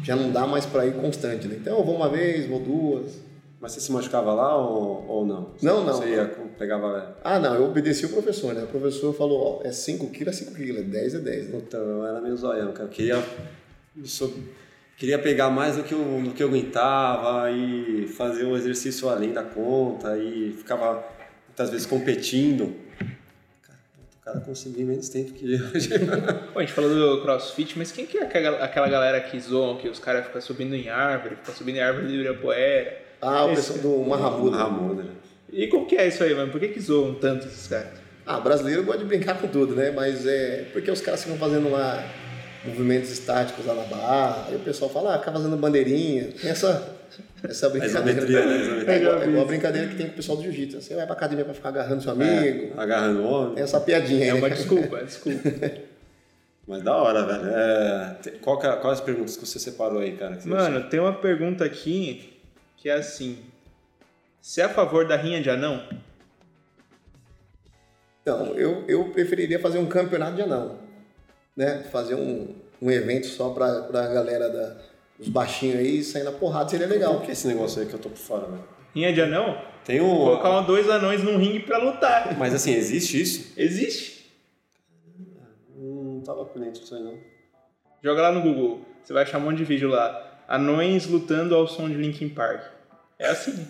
já 0.06 0.16
não 0.16 0.32
dá 0.32 0.48
mais 0.48 0.66
pra 0.66 0.86
ir 0.86 0.94
constante, 0.94 1.50
né? 1.50 1.58
Então 1.60 1.80
eu 1.80 1.84
vou 1.84 1.98
uma 1.98 2.08
vez, 2.08 2.48
vou 2.48 2.62
duas. 2.62 3.20
Mas 3.60 3.74
você 3.74 3.82
se 3.82 3.92
machucava 3.92 4.34
lá 4.34 4.56
ou, 4.56 5.06
ou 5.10 5.26
não? 5.26 5.50
Não, 5.62 5.84
não. 5.84 5.96
Você 5.96 6.12
ia, 6.12 6.26
pegava... 6.58 7.18
Ah, 7.22 7.38
não, 7.40 7.56
eu 7.56 7.66
obedeci 7.66 8.06
o 8.06 8.10
professor, 8.10 8.54
né? 8.54 8.64
O 8.64 8.68
professor 8.68 9.14
falou, 9.14 9.60
ó, 9.62 9.68
é 9.68 9.72
5 9.74 10.08
quilos, 10.12 10.34
é 10.42 10.46
5 10.46 10.56
quilos, 10.56 10.80
é 10.80 10.84
10 10.86 11.16
é 11.16 11.20
10, 11.20 11.50
né? 11.50 11.60
Puta, 11.60 11.76
eu 11.76 12.06
era 12.08 12.22
meio 12.22 12.38
zoião, 12.38 12.72
cara. 12.72 12.86
Eu 12.88 12.94
queria, 12.94 13.22
só- 14.06 14.30
queria 15.00 15.18
pegar 15.18 15.50
mais 15.50 15.78
do 15.78 15.84
que, 15.84 15.94
eu, 15.94 16.22
do 16.22 16.32
que 16.32 16.44
eu 16.44 16.50
aguentava 16.50 17.50
e 17.50 18.06
fazer 18.10 18.44
um 18.44 18.56
exercício 18.56 19.08
além 19.08 19.32
da 19.32 19.44
conta 19.44 20.18
e 20.18 20.54
ficava 20.58 21.02
muitas 21.48 21.70
vezes 21.70 21.86
competindo. 21.88 22.76
Cara, 23.62 23.80
o 23.80 24.26
cara 24.26 24.40
conseguia 24.42 24.84
em 24.84 24.86
menos 24.86 25.08
tempo 25.08 25.32
que 25.32 25.54
eu. 25.54 25.60
Pô, 26.52 26.60
a 26.60 26.62
gente 26.62 26.74
falou 26.74 26.90
do 26.90 27.22
crossfit, 27.22 27.80
mas 27.80 27.94
quem 27.94 28.06
que 28.06 28.18
é 28.18 28.24
aquela, 28.24 28.58
aquela 28.62 28.90
galera 28.90 29.22
que 29.22 29.40
zoam, 29.40 29.78
que 29.78 29.88
os 29.88 30.00
caras 30.00 30.26
ficam 30.26 30.42
subindo 30.42 30.76
em 30.76 30.90
árvore, 30.90 31.38
ficam 31.38 31.56
subindo 31.56 31.78
em 31.78 31.82
árvore 31.82 32.08
de 32.08 32.16
Ibirapuera? 32.16 33.02
Ah, 33.22 33.46
o 33.46 33.56
pessoal 33.56 33.80
do 33.80 34.00
Mahamuda. 34.00 34.58
Ramuda. 34.58 35.06
E 35.52 35.68
como 35.68 35.88
que 35.88 35.96
é 35.96 36.08
isso 36.10 36.24
aí, 36.24 36.36
mano? 36.36 36.52
Por 36.52 36.60
que 36.60 36.68
que 36.68 36.80
zoam 36.80 37.16
tanto 37.16 37.48
esses 37.48 37.68
caras? 37.68 38.00
Ah, 38.26 38.40
brasileiro 38.40 38.84
gosta 38.84 39.00
de 39.00 39.06
brincar 39.06 39.40
com 39.40 39.48
tudo, 39.48 39.76
né? 39.76 39.92
Mas 39.92 40.28
é 40.28 40.68
porque 40.74 40.92
os 40.92 41.02
caras 41.02 41.24
ficam 41.24 41.38
fazendo 41.38 41.72
lá 41.72 42.06
movimentos 42.66 43.10
estáticos 43.12 43.66
lá 43.66 43.74
na 43.74 43.84
barra, 43.84 44.46
aí 44.50 44.56
o 44.56 44.60
pessoal 44.60 44.90
fala, 44.90 45.16
ah, 45.16 45.20
fica 45.20 45.32
fazendo 45.32 45.56
bandeirinha. 45.58 46.30
Tem 46.40 46.50
essa, 46.50 46.96
essa 47.44 47.70
brincadeira. 47.70 48.10
isometria, 48.12 48.46
né? 48.46 48.62
Isometria. 48.62 48.94
É 48.94 48.98
igual, 49.02 49.22
é 49.22 49.28
igual 49.28 49.44
a 49.44 49.48
brincadeira 49.48 49.88
que 49.88 49.96
tem 49.96 50.06
com 50.08 50.14
o 50.14 50.16
pessoal 50.16 50.38
do 50.38 50.44
jiu-jitsu. 50.44 50.82
Você 50.82 50.96
vai 50.96 51.06
pra 51.06 51.16
academia 51.16 51.46
pra 51.46 51.54
ficar 51.54 51.70
agarrando 51.70 52.02
seu 52.04 52.12
amigo. 52.12 52.74
É, 52.78 52.82
agarrando 52.82 53.22
o 53.22 53.26
homem. 53.32 53.56
Tem 53.56 53.64
essa 53.64 53.80
piadinha 53.80 54.24
aí, 54.24 54.30
É 54.30 54.34
uma 54.34 54.50
né? 54.50 54.56
desculpa, 54.56 54.98
é 54.98 55.04
desculpa. 55.04 55.50
Mas 56.68 56.84
da 56.84 56.96
hora, 56.96 57.26
velho. 57.26 57.50
É, 57.50 58.16
qual 58.42 58.60
que 58.60 58.68
é, 58.68 58.76
quais 58.76 59.00
as 59.00 59.04
perguntas 59.04 59.36
que 59.36 59.46
você 59.48 59.58
separou 59.58 60.00
aí, 60.02 60.16
cara? 60.16 60.38
Mano, 60.46 60.88
tem 60.88 61.00
uma 61.00 61.14
pergunta 61.14 61.66
aqui 61.66 62.38
que 62.78 62.88
é 62.90 62.94
assim: 62.94 63.40
Você 64.40 64.62
é 64.62 64.66
a 64.66 64.70
favor 64.70 65.08
da 65.08 65.16
rinha 65.16 65.42
de 65.42 65.50
anão? 65.50 65.82
Então, 68.22 68.54
eu, 68.54 68.84
eu 68.88 69.06
preferiria 69.06 69.60
fazer 69.60 69.80
um 69.80 69.88
campeonato 69.88 70.36
de 70.36 70.44
anão, 70.44 70.78
né? 71.60 71.84
Fazer 71.92 72.16
um, 72.16 72.56
um 72.82 72.90
evento 72.90 73.28
só 73.28 73.50
pra, 73.50 73.82
pra 73.84 74.08
galera 74.08 74.50
da, 74.50 74.78
os 75.20 75.28
baixinhos 75.28 75.78
aí 75.78 76.04
sair 76.04 76.24
na 76.24 76.32
porrada 76.32 76.70
seria 76.70 76.88
legal. 76.88 77.20
que 77.22 77.30
é 77.30 77.34
esse 77.34 77.48
negócio 77.48 77.82
aí 77.82 77.88
que 77.88 77.94
eu 77.94 78.00
tô 78.00 78.10
por 78.10 78.18
fora, 78.18 78.48
velho? 78.48 78.64
Rinha 78.96 79.14
de 79.14 79.22
anão? 79.22 79.62
Tem 79.86 80.02
um... 80.02 80.10
Colocar 80.10 80.60
um- 80.60 80.66
dois 80.66 80.90
anões 80.90 81.24
num 81.24 81.38
ringue 81.38 81.60
pra 81.62 81.78
lutar. 81.78 82.36
Mas 82.38 82.54
assim, 82.54 82.74
existe 82.74 83.22
isso? 83.22 83.54
Existe. 83.58 84.32
Hum, 85.78 86.16
Não 86.16 86.22
tava 86.22 86.46
por 86.46 86.60
dentro 86.60 86.82
disso 86.82 86.96
aí, 86.96 87.04
não. 87.04 87.18
Joga 88.04 88.22
lá 88.22 88.32
no 88.32 88.42
Google. 88.42 88.82
Você 89.04 89.14
vai 89.14 89.24
achar 89.24 89.38
um 89.38 89.42
monte 89.42 89.58
de 89.58 89.64
vídeo 89.66 89.90
lá. 89.90 90.26
Anões 90.48 91.06
lutando 91.08 91.54
ao 91.56 91.68
som 91.68 91.88
de 91.90 91.96
Linkin 91.96 92.30
Park. 92.30 92.62
É 93.18 93.28
assim. 93.30 93.68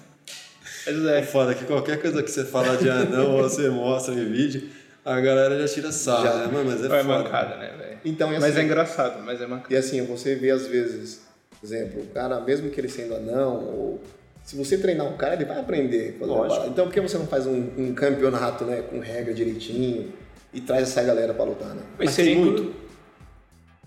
Mas 0.86 1.06
É 1.06 1.20
é. 1.20 1.24
foda 1.24 1.54
que 1.54 1.66
qualquer 1.66 2.00
coisa 2.02 2.24
que 2.24 2.30
você 2.32 2.46
fala 2.46 2.78
de 2.78 2.90
anão 2.90 3.36
ou 3.38 3.44
você 3.50 3.70
mostra 3.70 4.14
em 4.14 4.26
vídeo, 4.32 4.70
a 5.18 5.22
galera 5.22 5.60
já 5.68 5.74
tira 5.74 5.92
sarro, 5.92 6.24
Já. 6.26 6.34
né? 6.38 6.48
Mano, 6.52 6.70
mas 6.72 6.82
é 6.84 6.86
É 6.86 6.90
foda. 6.90 7.04
mancada, 7.04 7.56
né, 7.58 7.74
velho? 7.78 7.98
Então, 8.06 8.30
assim, 8.30 8.40
Mas 8.40 8.58
é 8.58 8.64
engraçado, 8.64 9.24
mas 9.24 9.42
é 9.42 9.48
mancada. 9.48 9.74
E 9.74 9.78
assim, 9.78 10.06
você 10.06 10.36
vê 10.36 10.52
às 10.52 10.68
vezes, 10.68 11.22
por 11.60 11.66
exemplo, 11.66 12.02
o 12.02 12.08
cara, 12.08 12.40
mesmo 12.42 12.70
que 12.70 12.80
ele 12.80 12.88
sendo 12.90 13.16
anão, 13.16 13.56
ou 13.66 14.02
se 14.44 14.56
você 14.56 14.78
treinar 14.78 15.06
um 15.08 15.18
cara, 15.18 15.34
ele 15.36 15.46
vai 15.46 15.60
aprender. 15.60 16.18
Lógico. 16.22 16.68
Então 16.68 16.86
por 16.86 16.94
que 16.94 17.02
você 17.02 17.18
não 17.18 17.28
faz 17.28 17.46
um, 17.46 17.70
um 17.78 17.94
campeonato, 17.94 18.64
né, 18.66 18.82
com 18.84 19.00
regra 19.00 19.34
direitinho 19.34 20.14
e 20.54 20.62
traz 20.62 20.84
essa 20.84 21.04
galera 21.04 21.34
pra 21.34 21.44
lutar, 21.46 21.70
né? 21.76 21.82
Mas 21.98 22.08
Mas 22.08 22.12
seria 22.16 22.36
tem 22.36 22.42
inclu- 22.44 22.64
muito. 22.64 22.76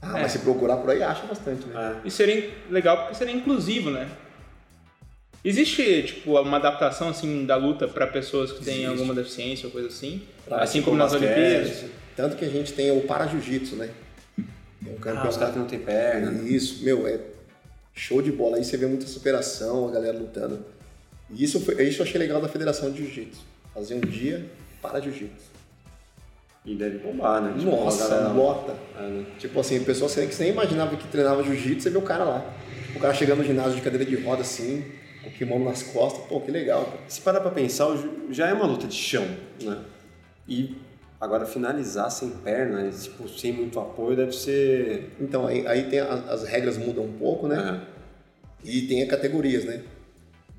Ah, 0.01 0.18
É. 0.18 0.23
mas 0.23 0.33
se 0.33 0.41
procurar 0.41 0.77
por 0.79 0.91
aí, 0.91 1.03
acha 1.03 1.25
bastante, 1.27 1.66
né? 1.68 1.97
É. 2.05 2.07
E 2.07 2.11
seria 2.11 2.51
legal 2.70 2.99
porque 2.99 3.14
seria 3.14 3.35
inclusivo, 3.35 3.91
né? 3.91 4.09
Existe, 5.45 6.03
tipo, 6.05 6.39
uma 6.41 6.57
adaptação, 6.57 7.09
assim, 7.09 7.45
da 7.45 7.57
luta 7.57 7.89
pra 7.89 8.07
pessoas 8.07 8.53
que 8.53 8.64
têm 8.64 8.75
Existe. 8.85 8.91
alguma 8.91 9.14
deficiência 9.14 9.66
ou 9.66 9.73
coisa 9.73 9.89
assim? 9.89 10.23
Pra- 10.45 10.62
assim 10.62 10.78
tipo, 10.78 10.86
como 10.90 10.99
nas 10.99 11.12
basquete. 11.12 11.30
Olimpíadas? 11.38 11.84
Tanto 12.16 12.36
que 12.36 12.45
a 12.45 12.49
gente 12.49 12.72
tem 12.72 12.90
o 12.90 13.03
para-jiu-jitsu, 13.03 13.76
né? 13.76 13.90
Tem 14.36 14.45
um 14.86 14.90
Ah, 14.90 14.95
os 14.95 15.01
campeonato. 15.01 15.38
caras 15.38 15.53
que 15.55 15.59
não 15.61 15.66
tem 15.66 15.78
perna. 15.78 16.43
Isso, 16.49 16.84
meu, 16.84 17.07
é 17.07 17.18
show 17.95 18.20
de 18.20 18.30
bola. 18.32 18.57
Aí 18.57 18.64
você 18.64 18.76
vê 18.76 18.86
muita 18.86 19.07
superação, 19.07 19.88
a 19.88 19.90
galera 19.93 20.18
lutando. 20.18 20.64
E 21.30 21.43
isso, 21.45 21.61
foi, 21.61 21.82
isso 21.84 22.03
eu 22.03 22.07
achei 22.07 22.18
legal 22.18 22.40
da 22.40 22.49
Federação 22.49 22.90
de 22.90 22.99
Jiu-Jitsu. 23.05 23.40
Fazer 23.72 23.95
um 23.95 24.01
dia 24.01 24.45
para 24.82 25.01
Jiu-Jitsu. 25.01 25.53
E 26.64 26.76
deve 26.76 26.99
bombar, 26.99 27.43
né? 27.43 27.55
Tipo, 27.59 27.70
Nossa, 27.72 28.28
lota. 28.28 28.76
É, 28.99 29.03
né? 29.03 29.26
Tipo 29.38 29.59
assim, 29.59 29.78
o 29.78 29.84
pessoal 29.84 30.09
que 30.09 30.32
você 30.32 30.45
nem 30.45 30.53
imaginava 30.53 30.95
que 30.97 31.09
treinava 31.09 31.43
jiu-jitsu, 31.43 31.82
você 31.82 31.90
vê 31.90 31.99
o 31.99 32.03
cara 32.03 32.22
lá. 32.22 32.55
O 32.95 33.01
cara 33.01 33.12
chegando 33.14 33.38
no 33.38 33.45
ginásio 33.45 33.74
de 33.74 33.80
cadeira 33.80 34.05
de 34.05 34.14
roda 34.22 34.43
assim, 34.43 34.84
com 35.24 35.28
o 35.30 35.32
kimono 35.32 35.64
nas 35.64 35.82
costas, 35.82 36.24
pô, 36.26 36.40
que 36.40 36.53
legal, 36.53 36.84
cara. 36.84 36.99
Se 37.09 37.20
parar 37.20 37.40
pra 37.40 37.51
pensar, 37.51 37.88
já 38.30 38.47
é 38.49 38.53
uma 38.53 38.64
luta 38.66 38.86
de 38.86 38.95
chão, 38.95 39.26
né? 39.61 39.76
E 40.49 40.76
agora 41.20 41.47
finalizar 41.47 42.11
sem 42.11 42.30
perna, 42.30 42.90
tipo, 42.90 43.28
sem 43.28 43.53
muito 43.53 43.78
apoio, 43.78 44.16
deve 44.16 44.32
ser... 44.32 45.11
Então, 45.20 45.47
aí, 45.47 45.66
aí 45.66 45.88
tem 45.88 46.01
a- 46.01 46.12
as 46.30 46.45
regras 46.45 46.76
mudam 46.76 47.05
um 47.05 47.12
pouco, 47.12 47.47
né? 47.47 47.57
Aham. 47.57 47.86
E 48.64 48.82
tem 48.82 49.03
as 49.03 49.09
categorias, 49.09 49.64
né? 49.64 49.82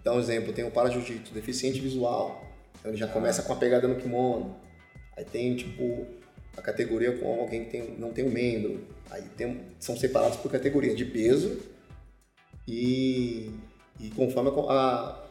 Então, 0.02 0.20
exemplo, 0.20 0.52
tem 0.54 0.66
o 0.66 0.72
para 0.72 0.90
jiu-jitsu, 0.90 1.34
deficiente 1.34 1.80
visual. 1.80 2.44
Então 2.80 2.92
ele 2.92 2.98
já 2.98 3.08
começa 3.08 3.42
com 3.44 3.54
a 3.54 3.56
pegada 3.56 3.88
no 3.88 3.96
kimono. 3.96 4.56
Aí 5.16 5.24
tem, 5.24 5.56
tipo, 5.56 6.06
a 6.58 6.62
categoria 6.62 7.18
com 7.18 7.40
alguém 7.40 7.64
que 7.66 7.72
tem, 7.72 7.96
não 7.98 8.12
tem 8.12 8.26
um 8.26 8.32
membro. 8.32 8.86
Aí 9.10 9.24
tem, 9.38 9.62
são 9.80 9.96
separados 9.96 10.38
por 10.38 10.52
categoria 10.52 10.94
de 10.96 11.06
peso 11.06 11.60
e, 12.68 13.52
e 14.00 14.10
conforme 14.16 14.50
a, 14.50 14.54
a- 14.74 15.23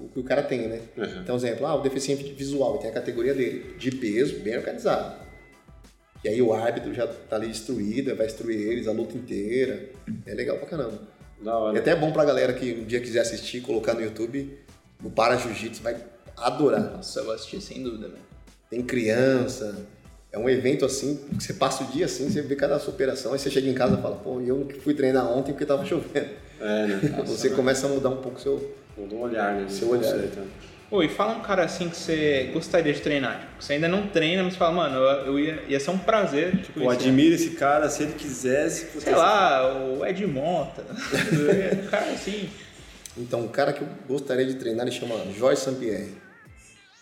o, 0.00 0.08
que 0.08 0.20
o 0.20 0.24
cara 0.24 0.42
tem, 0.42 0.68
né? 0.68 0.80
Uhum. 0.96 1.20
Então, 1.22 1.36
exemplo, 1.36 1.66
ah, 1.66 1.74
o 1.74 1.82
deficiente 1.82 2.24
visual, 2.32 2.78
tem 2.78 2.90
a 2.90 2.92
categoria 2.92 3.34
dele, 3.34 3.74
de 3.78 3.90
peso, 3.90 4.40
bem 4.40 4.56
organizado. 4.56 5.16
E 6.24 6.28
aí 6.28 6.42
o 6.42 6.52
árbitro 6.52 6.92
já 6.92 7.06
tá 7.06 7.36
ali 7.36 7.48
instruído, 7.48 8.14
vai 8.16 8.26
instruir 8.26 8.60
eles 8.60 8.88
a 8.88 8.92
luta 8.92 9.16
inteira. 9.16 9.88
É 10.26 10.34
legal 10.34 10.58
pra 10.58 10.66
caramba. 10.66 11.00
Da 11.40 11.72
E 11.74 11.78
até 11.78 11.92
é 11.92 11.96
bom 11.96 12.12
pra 12.12 12.24
galera 12.24 12.52
que 12.52 12.72
um 12.72 12.84
dia 12.84 13.00
quiser 13.00 13.20
assistir, 13.20 13.60
colocar 13.60 13.94
no 13.94 14.02
YouTube, 14.02 14.58
no 15.00 15.10
Para 15.10 15.36
Jiu-Jitsu, 15.36 15.82
vai 15.82 15.96
adorar. 16.36 16.96
Nossa, 16.96 17.20
eu 17.20 17.24
vou 17.24 17.34
assistir 17.34 17.60
sem 17.60 17.82
dúvida, 17.82 18.08
velho. 18.08 18.28
Tem 18.68 18.82
criança, 18.82 19.86
é 20.32 20.38
um 20.38 20.48
evento 20.48 20.84
assim, 20.84 21.16
que 21.38 21.42
você 21.42 21.54
passa 21.54 21.84
o 21.84 21.86
dia 21.86 22.06
assim, 22.06 22.28
você 22.28 22.42
vê 22.42 22.54
cada 22.54 22.78
superação, 22.78 23.32
aí 23.32 23.38
você 23.38 23.50
chega 23.50 23.68
em 23.68 23.74
casa 23.74 23.96
e 23.98 24.02
fala, 24.02 24.16
pô, 24.16 24.40
eu 24.40 24.58
não 24.58 24.80
fui 24.80 24.94
treinar 24.94 25.30
ontem 25.30 25.52
porque 25.52 25.64
tava 25.64 25.84
chovendo. 25.84 26.30
É, 26.60 26.86
né? 26.86 27.22
você 27.26 27.50
começa 27.50 27.86
a 27.86 27.90
mudar 27.90 28.10
um 28.10 28.16
pouco 28.16 28.38
o 28.38 28.40
seu. 28.40 28.74
Mudou 28.96 29.20
o 29.20 29.22
olhar, 29.22 29.54
né? 29.54 29.68
Seu 29.68 29.90
olhar. 29.90 30.14
Né? 30.14 30.46
Pô, 30.90 31.02
e 31.02 31.08
fala 31.08 31.34
um 31.34 31.40
cara 31.40 31.64
assim 31.64 31.88
que 31.88 31.96
você 31.96 32.50
gostaria 32.52 32.92
de 32.92 33.00
treinar. 33.00 33.40
Tipo, 33.40 33.62
você 33.62 33.74
ainda 33.74 33.88
não 33.88 34.06
treina, 34.06 34.42
mas 34.42 34.54
você 34.54 34.58
fala, 34.58 34.74
mano, 34.74 34.96
eu, 34.96 35.26
eu 35.26 35.38
ia, 35.38 35.62
ia 35.68 35.78
ser 35.78 35.90
um 35.90 35.98
prazer. 35.98 36.62
Tipo, 36.62 36.80
Eu 36.80 36.84
isso, 36.84 36.92
admiro 36.92 37.34
esse 37.34 37.50
cara, 37.50 37.90
se 37.90 38.04
ele 38.04 38.14
quisesse... 38.14 38.98
Sei 38.98 39.14
lá, 39.14 39.70
o 39.76 40.04
Ed 40.06 40.26
Mota. 40.26 40.82
um 40.90 41.86
cara 41.88 42.10
assim. 42.10 42.48
Então, 43.18 43.44
o 43.44 43.48
cara 43.50 43.74
que 43.74 43.82
eu 43.82 43.88
gostaria 44.08 44.46
de 44.46 44.54
treinar, 44.54 44.86
ele 44.86 44.96
chama 44.96 45.14
Jorge 45.36 45.60
Sampierre. 45.60 46.14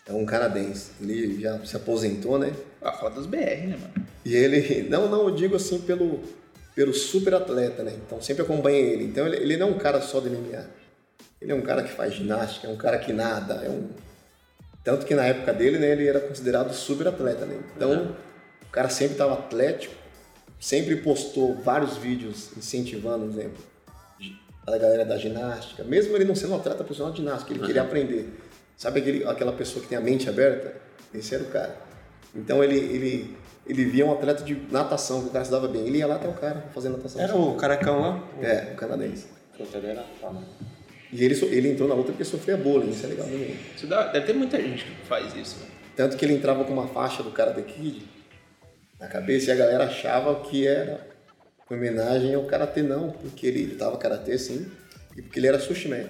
É 0.05 0.11
um 0.11 0.25
canadense. 0.25 0.91
Ele 1.01 1.39
já 1.41 1.57
se 1.65 1.75
aposentou, 1.77 2.37
né? 2.37 2.51
Ah, 2.81 2.91
fala 2.91 3.11
dos 3.11 3.25
BR, 3.25 3.37
né, 3.37 3.77
mano? 3.79 4.07
E 4.25 4.35
ele, 4.35 4.87
não, 4.91 5.07
não, 5.07 5.29
eu 5.29 5.35
digo 5.35 5.55
assim 5.55 5.79
pelo, 5.79 6.21
pelo 6.77 6.93
super 6.93 7.33
atleta, 7.33 7.81
né? 7.81 7.91
Então 8.05 8.21
sempre 8.21 8.43
acompanha 8.43 8.77
ele. 8.77 9.05
Então 9.05 9.25
ele, 9.25 9.37
ele 9.37 9.57
não 9.57 9.69
é 9.69 9.71
um 9.71 9.79
cara 9.79 9.99
só 9.99 10.19
de 10.19 10.29
MMA. 10.29 10.63
Ele 11.41 11.51
é 11.51 11.55
um 11.55 11.61
cara 11.61 11.81
que 11.81 11.91
faz 11.91 12.13
ginástica, 12.13 12.67
é 12.67 12.69
um 12.69 12.77
cara 12.77 12.99
que 12.99 13.11
nada, 13.11 13.55
é 13.65 13.69
um. 13.69 13.89
Tanto 14.83 15.03
que 15.03 15.15
na 15.15 15.25
época 15.25 15.51
dele, 15.53 15.79
né, 15.79 15.93
ele 15.93 16.07
era 16.07 16.19
considerado 16.19 16.71
super 16.75 17.07
atleta, 17.07 17.47
né? 17.47 17.59
Então 17.75 18.15
o 18.61 18.71
cara 18.71 18.89
sempre 18.89 19.13
estava 19.13 19.33
atlético, 19.33 19.95
sempre 20.59 20.97
postou 20.97 21.55
vários 21.55 21.97
vídeos 21.97 22.55
incentivando, 22.55 23.25
por 23.25 23.39
exemplo, 23.39 23.63
a 24.67 24.77
galera 24.77 25.03
da 25.03 25.17
ginástica, 25.17 25.83
mesmo 25.83 26.15
ele 26.15 26.25
não 26.25 26.35
sendo 26.35 26.53
um 26.53 26.57
atleta 26.57 26.83
profissional 26.83 27.11
de 27.11 27.23
ginástica, 27.23 27.53
ele 27.53 27.65
queria 27.65 27.81
aprender. 27.81 28.29
Sabe 28.77 28.99
aquele, 28.99 29.25
aquela 29.25 29.51
pessoa 29.51 29.81
que 29.81 29.89
tem 29.89 29.97
a 29.97 30.01
mente 30.01 30.29
aberta? 30.29 30.75
Esse 31.11 31.33
era 31.33 31.43
o 31.43 31.47
cara. 31.47 31.75
Então 32.35 32.63
ele, 32.63 32.77
ele, 32.77 33.37
ele 33.69 33.85
via 33.85 34.05
um 34.05 34.11
atleta 34.13 34.43
de 34.43 34.55
natação, 34.71 35.21
que 35.23 35.27
o 35.27 35.31
cara 35.31 35.45
se 35.45 35.51
dava 35.51 35.67
bem. 35.67 35.85
Ele 35.87 35.97
ia 35.99 36.07
lá 36.07 36.15
até 36.15 36.27
o 36.27 36.33
cara 36.33 36.65
fazer 36.73 36.89
natação. 36.89 37.21
Era 37.21 37.35
o 37.35 37.55
caracão 37.55 37.99
lá? 38.01 38.23
É, 38.41 38.71
o 38.73 38.75
canadense. 38.75 39.27
Era 39.83 40.03
foda. 40.21 40.39
E 41.11 41.23
ele, 41.23 41.35
ele 41.45 41.71
entrou 41.71 41.87
na 41.87 41.95
luta 41.95 42.11
porque 42.11 42.23
sofria 42.25 42.57
bullying, 42.57 42.89
isso 42.91 43.05
é 43.05 43.09
legal 43.09 43.25
também. 43.25 43.55
Isso 43.75 43.87
dá- 43.87 44.07
deve 44.11 44.25
ter 44.25 44.33
muita 44.33 44.61
gente 44.61 44.83
que 44.85 45.05
faz 45.07 45.33
isso, 45.35 45.57
mano. 45.59 45.71
Tanto 45.95 46.17
que 46.17 46.25
ele 46.25 46.33
entrava 46.33 46.63
com 46.65 46.73
uma 46.73 46.87
faixa 46.87 47.23
do 47.23 47.31
Karate 47.31 47.61
Kid 47.63 48.03
na 48.99 49.07
cabeça 49.07 49.49
e 49.49 49.53
a 49.53 49.55
galera 49.55 49.85
achava 49.85 50.35
que 50.41 50.67
era 50.67 51.07
homenagem 51.69 52.35
ao 52.35 52.43
Karatê, 52.45 52.81
não, 52.83 53.09
porque 53.11 53.47
ele 53.47 53.65
lutava 53.67 53.97
Karatê 53.97 54.37
sim, 54.37 54.69
e 55.15 55.21
porque 55.21 55.39
ele 55.39 55.47
era 55.47 55.59
sushi 55.59 55.87
man. 55.87 56.03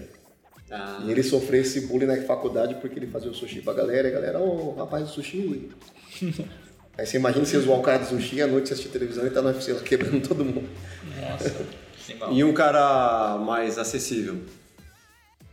Ah, 0.70 1.02
E 1.06 1.12
ele 1.12 1.24
sofreu 1.24 1.62
esse 1.62 1.82
bullying 1.88 2.08
na 2.08 2.18
faculdade 2.24 2.76
porque 2.76 3.00
ele 3.00 3.08
fazia 3.08 3.32
o 3.32 3.34
sushi 3.34 3.62
pra 3.62 3.74
galera 3.74 4.08
e 4.08 4.12
a 4.12 4.14
galera, 4.14 4.40
ô 4.40 4.74
rapaz 4.74 5.04
do 5.06 5.10
sushi. 5.12 5.70
Aí 6.98 7.06
você 7.06 7.18
imagina 7.18 7.46
você 7.46 7.60
zoar 7.60 7.80
o 7.80 7.84
cara 7.84 8.00
do 8.00 8.06
sushi 8.06 8.38
e 8.38 8.42
à 8.42 8.48
noite 8.48 8.68
você 8.68 8.74
assistir 8.74 8.92
televisão 8.92 9.26
e 9.26 9.30
tá 9.30 9.42
no 9.42 9.50
UFC 9.50 9.72
lá 9.72 9.82
quebrando 9.82 10.28
todo 10.28 10.44
mundo. 10.44 10.68
Nossa. 11.22 11.56
E 12.32 12.42
um 12.42 12.54
cara 12.54 13.38
mais 13.38 13.78
acessível? 13.78 14.40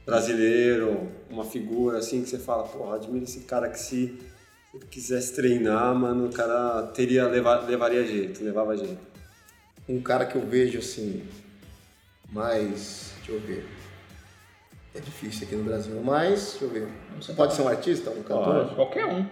Brasileiro, 0.06 1.08
uma 1.28 1.44
figura 1.44 1.98
assim 1.98 2.22
que 2.22 2.28
você 2.28 2.38
fala, 2.38 2.62
porra, 2.62 2.94
admiro 2.94 3.24
esse 3.24 3.40
cara 3.40 3.68
que 3.68 3.78
se, 3.78 4.16
se 4.70 4.76
ele 4.76 4.86
quisesse 4.88 5.34
treinar, 5.34 5.92
mano, 5.96 6.26
o 6.26 6.32
cara 6.32 6.82
teria, 6.94 7.26
leva, 7.26 7.58
levaria 7.60 8.06
jeito, 8.06 8.44
levava 8.44 8.76
jeito. 8.76 8.98
Um 9.88 10.00
cara 10.00 10.26
que 10.26 10.36
eu 10.36 10.46
vejo 10.46 10.78
assim, 10.78 11.24
mais. 12.30 13.12
Deixa 13.16 13.32
eu 13.32 13.40
ver. 13.40 13.66
É 14.94 15.00
difícil 15.00 15.46
aqui 15.46 15.56
no 15.56 15.64
Brasil, 15.64 16.00
mas 16.04 16.50
deixa 16.52 16.64
eu 16.66 16.70
ver. 16.70 16.88
Você 17.20 17.32
pode 17.32 17.54
ser 17.54 17.62
um 17.62 17.68
artista, 17.68 18.10
um 18.10 18.22
cantor? 18.22 18.64
Pode. 18.66 18.74
Qualquer 18.76 19.06
um. 19.06 19.26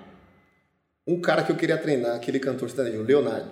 Um 1.07 1.20
cara 1.20 1.43
que 1.43 1.51
eu 1.51 1.57
queria 1.57 1.77
treinar, 1.79 2.15
aquele 2.16 2.39
cantor 2.39 2.69
sertanejo, 2.70 3.01
o 3.03 3.05
Leonardo. 3.05 3.51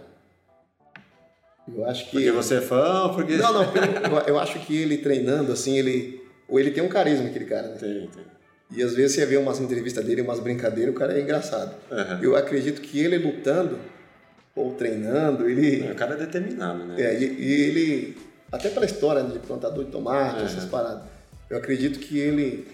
Eu 1.68 1.84
acho 1.86 2.04
que. 2.06 2.12
Porque 2.12 2.30
você 2.32 2.56
é 2.56 2.60
fã 2.60 3.02
ou 3.04 3.14
porque... 3.14 3.36
Não, 3.36 3.52
não, 3.52 3.64
eu, 4.18 4.26
eu 4.28 4.38
acho 4.38 4.58
que 4.60 4.76
ele 4.76 4.98
treinando, 4.98 5.52
assim, 5.52 5.78
ele. 5.78 6.20
Ou 6.48 6.58
ele 6.58 6.70
tem 6.70 6.82
um 6.82 6.88
carisma, 6.88 7.26
aquele 7.28 7.44
cara, 7.44 7.68
né? 7.68 7.76
Tem, 7.78 8.08
tem. 8.08 8.24
E 8.72 8.82
às 8.82 8.94
vezes 8.94 9.16
você 9.16 9.26
vê 9.26 9.36
umas 9.36 9.58
entrevistas 9.60 10.04
dele, 10.04 10.22
umas 10.22 10.38
brincadeiras, 10.40 10.94
o 10.94 10.98
cara 10.98 11.16
é 11.18 11.20
engraçado. 11.22 11.74
Aham. 11.90 12.20
Eu 12.22 12.36
acredito 12.36 12.80
que 12.80 13.00
ele 13.00 13.18
lutando, 13.18 13.78
ou 14.54 14.74
treinando, 14.74 15.48
ele. 15.48 15.90
O 15.90 15.94
cara 15.94 16.14
é 16.14 16.18
determinado, 16.18 16.84
né? 16.84 16.94
É, 17.00 17.18
e, 17.20 17.24
e 17.24 17.52
ele. 17.62 18.18
Até 18.50 18.68
pela 18.68 18.84
história 18.86 19.22
de 19.24 19.38
plantador 19.40 19.84
de 19.84 19.90
tomate, 19.92 20.40
Uhum. 20.40 20.46
essas 20.46 20.64
paradas. 20.64 21.02
Eu 21.48 21.56
acredito 21.58 21.98
que 22.00 22.18
ele. 22.18 22.66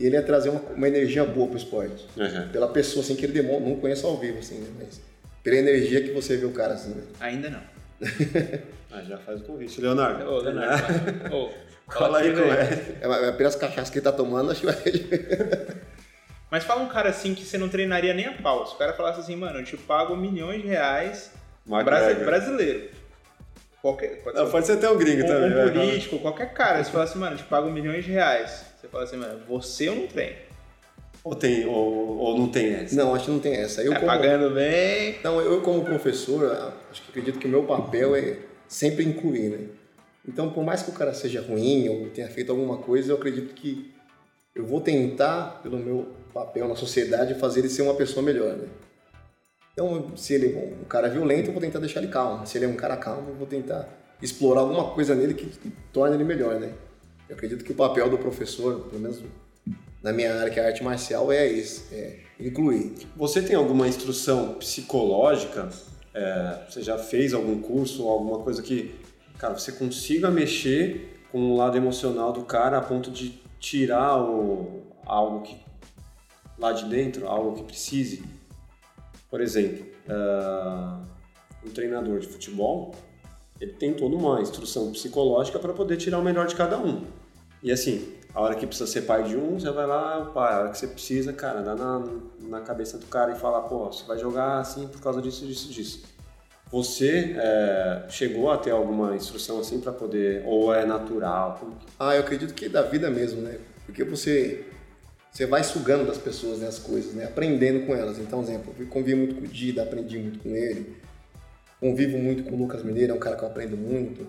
Ele 0.00 0.16
ia 0.16 0.22
trazer 0.22 0.48
uma, 0.50 0.60
uma 0.60 0.88
energia 0.88 1.24
boa 1.24 1.46
pro 1.48 1.56
esporte. 1.56 2.06
Aham. 2.18 2.48
Pela 2.52 2.68
pessoa, 2.68 3.02
assim, 3.04 3.14
que 3.14 3.24
ele 3.24 3.32
demonstra. 3.32 3.68
Não 3.68 3.76
conheço 3.76 4.06
ao 4.06 4.16
vivo, 4.18 4.38
assim, 4.38 4.58
né? 4.58 4.68
Mas 4.78 5.00
pela 5.42 5.56
energia 5.56 6.02
que 6.02 6.10
você 6.10 6.36
vê 6.36 6.46
o 6.46 6.50
cara 6.52 6.74
assim, 6.74 6.90
né? 6.94 7.02
Ainda 7.20 7.50
não. 7.50 7.60
Ah, 8.96 9.02
já 9.02 9.18
faz 9.18 9.40
o 9.40 9.42
convite. 9.44 9.80
Leonardo. 9.80 10.24
Ô, 10.24 10.38
Leonardo. 10.38 11.34
Ô, 11.34 11.50
Fala 11.92 12.18
aí 12.20 12.30
tudo 12.30 12.44
com 12.44 12.48
ele. 12.48 12.96
É, 13.02 13.24
é 13.24 13.28
apenas 13.28 13.56
cachaça 13.56 13.90
que 13.90 13.98
ele 13.98 14.04
tá 14.04 14.12
tomando, 14.12 14.52
acho 14.52 14.60
que 14.60 14.66
vai. 14.66 14.76
Mas 16.48 16.62
fala 16.62 16.80
um 16.82 16.88
cara 16.88 17.08
assim 17.08 17.34
que 17.34 17.44
você 17.44 17.58
não 17.58 17.68
treinaria 17.68 18.14
nem 18.14 18.26
a 18.26 18.34
pau. 18.34 18.64
Se 18.64 18.74
o 18.76 18.78
cara 18.78 18.92
falasse 18.92 19.18
assim, 19.18 19.34
mano, 19.34 19.58
eu 19.58 19.64
te 19.64 19.76
pago 19.76 20.16
milhões 20.16 20.62
de 20.62 20.68
reais 20.68 21.32
brasi- 21.66 22.24
brasileiro. 22.24 22.88
Qualquer, 23.82 24.22
pode 24.22 24.36
Não, 24.38 24.46
ser 24.46 24.52
pode 24.52 24.66
ser 24.66 24.72
até 24.74 24.88
um 24.88 24.96
gringo 24.96 25.24
um, 25.24 25.26
também. 25.26 25.50
um 25.50 25.72
político, 25.72 26.18
qualquer 26.20 26.52
cara. 26.54 26.82
Você 26.84 26.92
fala 26.92 27.02
assim, 27.04 27.18
mano, 27.18 27.34
eu 27.34 27.38
te 27.38 27.44
pago 27.44 27.68
milhões 27.68 28.04
de 28.04 28.12
reais. 28.12 28.64
Você 28.84 28.88
fala 28.88 29.04
assim, 29.04 29.16
mano, 29.16 29.40
você 29.48 29.88
eu 29.88 29.94
não 29.94 30.06
treino. 30.06 30.36
Ou, 31.22 31.34
tem, 31.34 31.64
ou, 31.64 32.18
ou 32.18 32.38
não 32.38 32.48
tem 32.50 32.74
essa? 32.74 32.94
Não, 32.94 33.14
acho 33.14 33.24
que 33.24 33.30
não 33.30 33.38
tem 33.38 33.54
essa. 33.54 33.82
Eu 33.82 33.92
Tá 33.92 34.00
como, 34.00 34.12
pagando 34.12 34.54
bem. 34.54 35.18
não, 35.24 35.40
eu 35.40 35.62
como 35.62 35.82
professor, 35.82 36.52
ah, 36.52 36.74
acho 36.90 37.00
que 37.00 37.08
acredito 37.08 37.38
que 37.38 37.46
o 37.46 37.50
meu 37.50 37.62
papel 37.64 38.14
é 38.14 38.36
sempre 38.68 39.02
incluir, 39.02 39.48
né? 39.48 39.68
Então, 40.28 40.50
por 40.50 40.62
mais 40.62 40.82
que 40.82 40.90
o 40.90 40.92
cara 40.92 41.14
seja 41.14 41.40
ruim 41.40 41.88
ou 41.88 42.10
tenha 42.10 42.28
feito 42.28 42.52
alguma 42.52 42.76
coisa, 42.76 43.10
eu 43.10 43.16
acredito 43.16 43.54
que 43.54 43.90
eu 44.54 44.66
vou 44.66 44.82
tentar, 44.82 45.60
pelo 45.62 45.78
meu 45.78 46.08
papel 46.34 46.68
na 46.68 46.76
sociedade, 46.76 47.34
fazer 47.36 47.60
ele 47.60 47.70
ser 47.70 47.82
uma 47.82 47.94
pessoa 47.94 48.22
melhor, 48.22 48.54
né? 48.54 48.68
Então, 49.72 50.14
se 50.14 50.34
ele 50.34 50.54
é 50.54 50.78
um 50.82 50.84
cara 50.84 51.08
violento, 51.08 51.48
eu 51.48 51.52
vou 51.52 51.62
tentar 51.62 51.78
deixar 51.78 52.02
ele 52.02 52.12
calmo. 52.12 52.46
Se 52.46 52.58
ele 52.58 52.66
é 52.66 52.68
um 52.68 52.76
cara 52.76 52.98
calmo, 52.98 53.30
eu 53.30 53.34
vou 53.34 53.46
tentar 53.46 53.88
explorar 54.20 54.60
alguma 54.60 54.90
coisa 54.90 55.14
nele 55.14 55.32
que 55.32 55.50
torne 55.90 56.16
ele 56.16 56.24
melhor, 56.24 56.60
né? 56.60 56.74
Eu 57.28 57.36
acredito 57.36 57.64
que 57.64 57.72
o 57.72 57.74
papel 57.74 58.10
do 58.10 58.18
professor, 58.18 58.80
pelo 58.88 59.00
menos 59.00 59.22
na 60.02 60.12
minha 60.12 60.34
área, 60.34 60.52
que 60.52 60.60
é 60.60 60.66
arte 60.66 60.84
marcial, 60.84 61.32
é 61.32 61.46
esse, 61.46 61.94
é 61.94 62.20
incluir. 62.38 62.94
Você 63.16 63.40
tem 63.40 63.56
alguma 63.56 63.88
instrução 63.88 64.54
psicológica? 64.54 65.70
É, 66.12 66.66
você 66.68 66.82
já 66.82 66.98
fez 66.98 67.32
algum 67.32 67.60
curso 67.60 68.04
ou 68.04 68.10
alguma 68.10 68.38
coisa 68.40 68.62
que, 68.62 68.94
cara, 69.38 69.56
você 69.56 69.72
consiga 69.72 70.30
mexer 70.30 71.22
com 71.32 71.52
o 71.52 71.56
lado 71.56 71.76
emocional 71.76 72.32
do 72.32 72.42
cara 72.42 72.78
a 72.78 72.82
ponto 72.82 73.10
de 73.10 73.40
tirar 73.58 74.22
o, 74.22 74.82
algo 75.06 75.42
que 75.42 75.56
lá 76.58 76.72
de 76.72 76.84
dentro, 76.84 77.26
algo 77.26 77.56
que 77.56 77.64
precise? 77.64 78.22
Por 79.30 79.40
exemplo, 79.40 79.86
é, 80.06 81.66
um 81.66 81.70
treinador 81.70 82.20
de 82.20 82.28
futebol, 82.28 82.94
ele 83.60 83.72
tem 83.72 83.94
toda 83.94 84.16
uma 84.16 84.40
instrução 84.40 84.90
psicológica 84.92 85.58
para 85.58 85.72
poder 85.72 85.96
tirar 85.96 86.18
o 86.18 86.22
melhor 86.22 86.46
de 86.46 86.54
cada 86.54 86.78
um. 86.78 87.04
E 87.62 87.72
assim, 87.72 88.12
a 88.34 88.40
hora 88.40 88.54
que 88.54 88.66
precisa 88.66 88.90
ser 88.90 89.02
pai 89.02 89.22
de 89.22 89.36
um, 89.36 89.58
você 89.58 89.70
vai 89.70 89.86
lá, 89.86 90.30
pai. 90.34 90.54
A 90.54 90.58
hora 90.58 90.70
que 90.70 90.78
você 90.78 90.88
precisa, 90.88 91.32
cara, 91.32 91.62
dá 91.62 91.74
na, 91.74 92.02
na 92.40 92.60
cabeça 92.60 92.98
do 92.98 93.06
cara 93.06 93.32
e 93.32 93.38
fala, 93.38 93.62
pô, 93.62 93.86
você 93.86 94.04
vai 94.04 94.18
jogar 94.18 94.58
assim 94.58 94.88
por 94.88 95.00
causa 95.00 95.22
disso, 95.22 95.46
disso, 95.46 95.72
disso. 95.72 96.02
Você 96.70 97.36
é, 97.38 98.06
chegou 98.08 98.50
a 98.50 98.58
ter 98.58 98.72
alguma 98.72 99.14
instrução 99.14 99.60
assim 99.60 99.80
para 99.80 99.92
poder, 99.92 100.42
ou 100.44 100.74
é 100.74 100.84
natural? 100.84 101.58
Como 101.60 101.76
Ah, 101.98 102.16
eu 102.16 102.20
acredito 102.20 102.52
que 102.52 102.64
é 102.64 102.68
da 102.68 102.82
vida 102.82 103.08
mesmo, 103.08 103.40
né? 103.40 103.58
Porque 103.86 104.02
você 104.02 104.66
você 105.30 105.46
vai 105.46 105.64
sugando 105.64 106.06
das 106.06 106.16
pessoas 106.16 106.60
né, 106.60 106.68
as 106.68 106.78
coisas, 106.78 107.12
né? 107.12 107.24
Aprendendo 107.24 107.86
com 107.86 107.94
elas. 107.94 108.18
Então, 108.18 108.40
exemplo, 108.40 108.72
eu 108.78 108.86
convivo 108.86 109.18
muito 109.18 109.34
com 109.34 109.40
o 109.40 109.48
Dida, 109.48 109.82
aprendi 109.82 110.16
muito 110.16 110.38
com 110.38 110.54
ele. 110.54 110.96
Convivo 111.84 112.16
muito 112.16 112.44
com 112.44 112.56
o 112.56 112.58
Lucas 112.58 112.82
Mineiro, 112.82 113.12
é 113.12 113.14
um 113.14 113.18
cara 113.18 113.36
que 113.36 113.42
eu 113.42 113.48
aprendo 113.48 113.76
muito. 113.76 114.26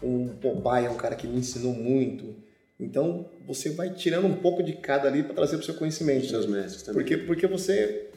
O 0.00 0.30
Popeye 0.40 0.86
é 0.86 0.90
um 0.90 0.96
cara 0.96 1.14
que 1.14 1.26
me 1.26 1.36
ensinou 1.36 1.74
muito. 1.74 2.34
Então, 2.80 3.28
você 3.46 3.68
vai 3.68 3.90
tirando 3.90 4.26
um 4.26 4.36
pouco 4.36 4.62
de 4.62 4.72
cada 4.72 5.06
ali 5.06 5.22
para 5.22 5.34
trazer 5.34 5.58
para 5.58 5.62
o 5.62 5.66
seu 5.66 5.74
conhecimento. 5.74 6.24
Seus 6.24 6.46
mestres 6.46 6.82
também. 6.84 7.02
Porque, 7.02 7.18
porque 7.18 7.46
você, 7.46 8.08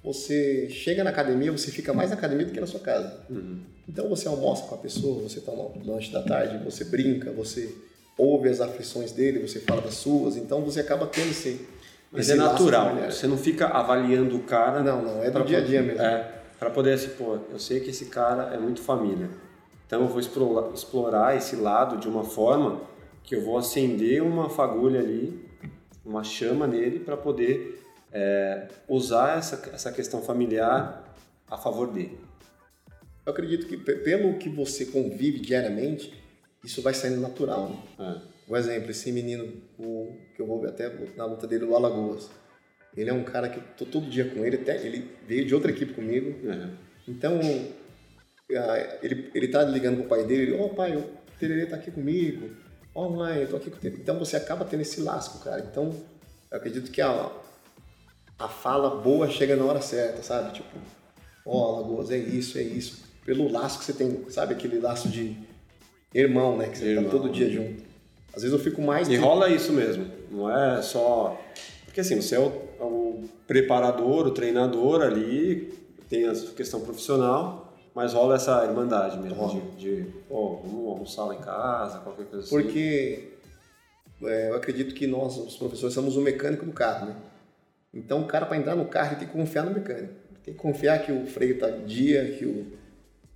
você 0.00 0.68
chega 0.70 1.02
na 1.02 1.10
academia, 1.10 1.50
você 1.50 1.72
fica 1.72 1.92
mais 1.92 2.10
na 2.10 2.16
academia 2.16 2.46
do 2.46 2.52
que 2.52 2.60
na 2.60 2.68
sua 2.68 2.78
casa. 2.78 3.18
Uhum. 3.28 3.58
Então 3.88 4.08
você 4.08 4.28
almoça 4.28 4.62
com 4.68 4.76
a 4.76 4.78
pessoa, 4.78 5.28
você 5.28 5.40
toma 5.40 5.62
o 5.62 5.82
lanche 5.84 6.12
da 6.12 6.22
tarde, 6.22 6.62
você 6.64 6.84
brinca, 6.84 7.32
você 7.32 7.74
ouve 8.16 8.48
as 8.48 8.60
aflições 8.60 9.10
dele, 9.10 9.40
você 9.40 9.58
fala 9.58 9.82
das 9.82 9.94
suas, 9.94 10.36
então 10.36 10.60
você 10.60 10.78
acaba 10.78 11.08
tendo 11.08 11.32
esse. 11.32 11.66
Mas 12.12 12.28
esse 12.28 12.32
é 12.32 12.36
natural, 12.36 12.94
você 13.10 13.26
não 13.26 13.36
fica 13.36 13.66
avaliando 13.66 14.36
o 14.36 14.44
cara. 14.44 14.84
Não, 14.84 15.02
não, 15.02 15.24
é 15.24 15.32
do 15.32 15.42
dia 15.42 15.58
a 15.58 15.60
dia 15.62 15.82
mesmo. 15.82 16.00
É, 16.00 16.43
pra 16.58 16.70
poder 16.70 16.92
assim, 16.94 17.10
pô, 17.10 17.38
eu 17.50 17.58
sei 17.58 17.80
que 17.80 17.90
esse 17.90 18.06
cara 18.06 18.54
é 18.54 18.58
muito 18.58 18.80
família. 18.80 19.28
Então 19.86 20.02
eu 20.02 20.08
vou 20.08 20.20
explorar, 20.20 21.36
esse 21.36 21.56
lado 21.56 21.98
de 21.98 22.08
uma 22.08 22.24
forma 22.24 22.80
que 23.22 23.34
eu 23.36 23.42
vou 23.42 23.56
acender 23.58 24.22
uma 24.22 24.48
fagulha 24.48 25.00
ali, 25.00 25.46
uma 26.04 26.24
chama 26.24 26.66
nele, 26.66 27.00
para 27.00 27.16
poder 27.16 27.82
é, 28.12 28.68
usar 28.88 29.38
essa, 29.38 29.70
essa 29.72 29.92
questão 29.92 30.22
familiar 30.22 31.14
a 31.50 31.56
favor 31.56 31.88
dele. 31.88 32.18
Eu 33.24 33.32
acredito 33.32 33.66
que 33.66 33.76
pe- 33.76 33.96
pelo 33.96 34.34
que 34.38 34.48
você 34.48 34.86
convive 34.86 35.40
diariamente, 35.40 36.12
isso 36.62 36.82
vai 36.82 36.92
saindo 36.92 37.20
natural. 37.20 37.70
Né? 37.98 38.22
É. 38.30 38.34
Por 38.46 38.58
exemplo, 38.58 38.90
esse 38.90 39.10
menino 39.10 39.50
o, 39.78 40.14
que 40.34 40.42
eu 40.42 40.46
vou 40.46 40.60
ver 40.60 40.68
até 40.68 40.92
na 41.16 41.24
luta 41.24 41.46
dele, 41.46 41.64
o 41.64 41.74
Alagoas. 41.74 42.30
Ele 42.96 43.10
é 43.10 43.12
um 43.12 43.24
cara 43.24 43.48
que 43.48 43.58
eu 43.58 43.62
tô 43.76 43.84
todo 43.84 44.08
dia 44.08 44.24
com 44.24 44.44
ele, 44.44 44.56
até 44.56 44.76
ele 44.84 45.10
veio 45.26 45.44
de 45.44 45.54
outra 45.54 45.70
equipe 45.70 45.92
comigo. 45.92 46.48
É. 46.48 46.68
Então, 47.08 47.40
ele, 49.02 49.30
ele 49.34 49.48
tá 49.48 49.62
ligando 49.64 49.98
pro 49.98 50.08
pai 50.08 50.24
dele, 50.24 50.56
ó 50.58 50.68
pai, 50.68 50.96
o 50.96 51.04
Tererê 51.38 51.66
tá 51.66 51.76
aqui 51.76 51.90
comigo, 51.90 52.50
ó 52.94 53.08
mãe, 53.08 53.42
eu 53.42 53.48
tô 53.48 53.56
aqui 53.56 53.70
com 53.70 53.76
o 53.76 53.80
Tererê. 53.80 54.00
Então 54.00 54.18
você 54.18 54.36
acaba 54.36 54.64
tendo 54.64 54.80
esse 54.80 55.00
lasco, 55.00 55.42
cara. 55.42 55.66
Então, 55.70 55.94
eu 56.50 56.56
acredito 56.56 56.90
que 56.90 57.00
a, 57.00 57.30
a 58.38 58.48
fala 58.48 59.02
boa 59.02 59.28
chega 59.28 59.56
na 59.56 59.64
hora 59.64 59.80
certa, 59.80 60.22
sabe? 60.22 60.52
Tipo, 60.52 60.78
ó 61.44 61.76
Alagoas, 61.76 62.10
é 62.10 62.18
isso, 62.18 62.58
é 62.58 62.62
isso. 62.62 63.02
Pelo 63.24 63.50
laço 63.50 63.78
que 63.78 63.84
você 63.86 63.92
tem, 63.92 64.24
sabe? 64.28 64.54
Aquele 64.54 64.78
laço 64.78 65.08
de 65.08 65.36
irmão, 66.14 66.56
né? 66.56 66.68
Que 66.68 66.78
você 66.78 66.90
Irmão. 66.90 67.04
tá 67.04 67.10
todo 67.10 67.30
dia 67.30 67.50
junto. 67.50 67.82
Às 68.34 68.42
vezes 68.42 68.52
eu 68.52 68.62
fico 68.62 68.82
mais... 68.82 69.08
E 69.08 69.16
rola 69.16 69.48
isso 69.48 69.72
mesmo, 69.72 70.10
não 70.30 70.50
é 70.50 70.82
só. 70.82 71.40
Porque 71.84 72.00
assim, 72.00 72.20
você 72.20 72.34
é 72.34 72.40
o, 72.40 72.63
o 73.14 73.28
preparador, 73.46 74.26
o 74.26 74.30
treinador 74.30 75.02
ali, 75.02 75.72
tem 76.08 76.28
a 76.28 76.34
questão 76.34 76.80
profissional, 76.80 77.74
mas 77.94 78.12
rola 78.12 78.36
essa 78.36 78.64
irmandade 78.64 79.18
mesmo, 79.18 79.48
de, 79.76 80.02
de 80.04 80.10
pô, 80.28 80.60
vamos 80.64 80.88
almoçar 80.88 81.24
lá 81.24 81.34
em 81.34 81.40
casa, 81.40 81.98
qualquer 81.98 82.26
coisa 82.26 82.44
assim. 82.44 82.50
Porque 82.54 83.32
é, 84.22 84.50
eu 84.50 84.56
acredito 84.56 84.94
que 84.94 85.06
nós, 85.06 85.36
os 85.36 85.56
professores, 85.56 85.94
somos 85.94 86.16
o 86.16 86.20
mecânico 86.20 86.64
do 86.64 86.72
carro, 86.72 87.06
né? 87.06 87.16
Então 87.92 88.22
o 88.22 88.26
cara 88.26 88.46
para 88.46 88.56
entrar 88.56 88.74
no 88.74 88.86
carro 88.86 89.10
ele 89.10 89.20
tem 89.20 89.28
que 89.28 89.34
confiar 89.34 89.64
no 89.64 89.72
mecânico. 89.72 90.14
Tem 90.42 90.52
que 90.52 90.60
confiar 90.60 90.98
que 91.04 91.12
o 91.12 91.26
freio 91.26 91.54
está 91.54 91.70
dia, 91.70 92.32
que 92.32 92.44
o, 92.44 92.66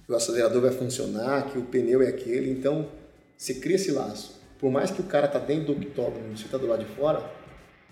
que 0.05 0.13
o 0.13 0.17
acelerador 0.17 0.61
vai 0.61 0.73
funcionar, 0.73 1.47
que 1.51 1.59
o 1.59 1.63
pneu 1.63 2.03
é 2.03 2.09
aquele. 2.09 2.51
Então 2.51 2.89
você 3.37 3.55
cria 3.55 3.77
esse 3.77 3.93
laço. 3.93 4.39
Por 4.59 4.71
mais 4.71 4.91
que 4.91 5.01
o 5.01 5.05
cara 5.05 5.29
tá 5.29 5.39
dentro 5.39 5.73
do 5.73 5.81
octógono, 5.81 6.37
você 6.37 6.49
tá 6.49 6.59
do 6.59 6.67
lado 6.67 6.85
de 6.85 6.91
fora, 6.97 7.38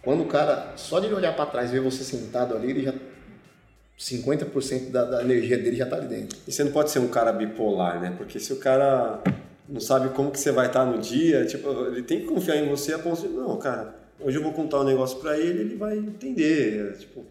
quando 0.06 0.22
o 0.22 0.26
cara, 0.26 0.72
só 0.76 1.00
de 1.00 1.06
ele 1.06 1.16
olhar 1.16 1.34
para 1.34 1.46
trás 1.46 1.68
e 1.68 1.72
ver 1.72 1.80
você 1.80 2.04
sentado 2.04 2.54
ali, 2.54 2.70
ele 2.70 2.84
já 2.84 2.94
50% 3.98 4.92
da, 4.92 5.04
da 5.04 5.20
energia 5.20 5.58
dele 5.58 5.74
já 5.74 5.84
tá 5.84 5.96
ali 5.96 6.06
dentro. 6.06 6.38
E 6.46 6.52
você 6.52 6.62
não 6.62 6.70
pode 6.70 6.92
ser 6.92 7.00
um 7.00 7.08
cara 7.08 7.32
bipolar, 7.32 8.00
né? 8.00 8.14
Porque 8.16 8.38
se 8.38 8.52
o 8.52 8.56
cara 8.56 9.20
não 9.68 9.80
sabe 9.80 10.10
como 10.10 10.30
que 10.30 10.38
você 10.38 10.52
vai 10.52 10.68
estar 10.68 10.84
no 10.84 10.98
dia, 10.98 11.44
tipo, 11.44 11.68
ele 11.86 12.04
tem 12.04 12.20
que 12.20 12.26
confiar 12.26 12.56
em 12.56 12.68
você 12.68 12.94
a 12.94 13.00
ponto 13.00 13.20
de, 13.20 13.26
não, 13.26 13.58
cara, 13.58 13.96
hoje 14.20 14.38
eu 14.38 14.44
vou 14.44 14.52
contar 14.52 14.82
um 14.82 14.84
negócio 14.84 15.18
pra 15.18 15.36
ele, 15.36 15.62
ele 15.62 15.74
vai 15.74 15.98
entender. 15.98 16.96
Tipo, 16.98 17.24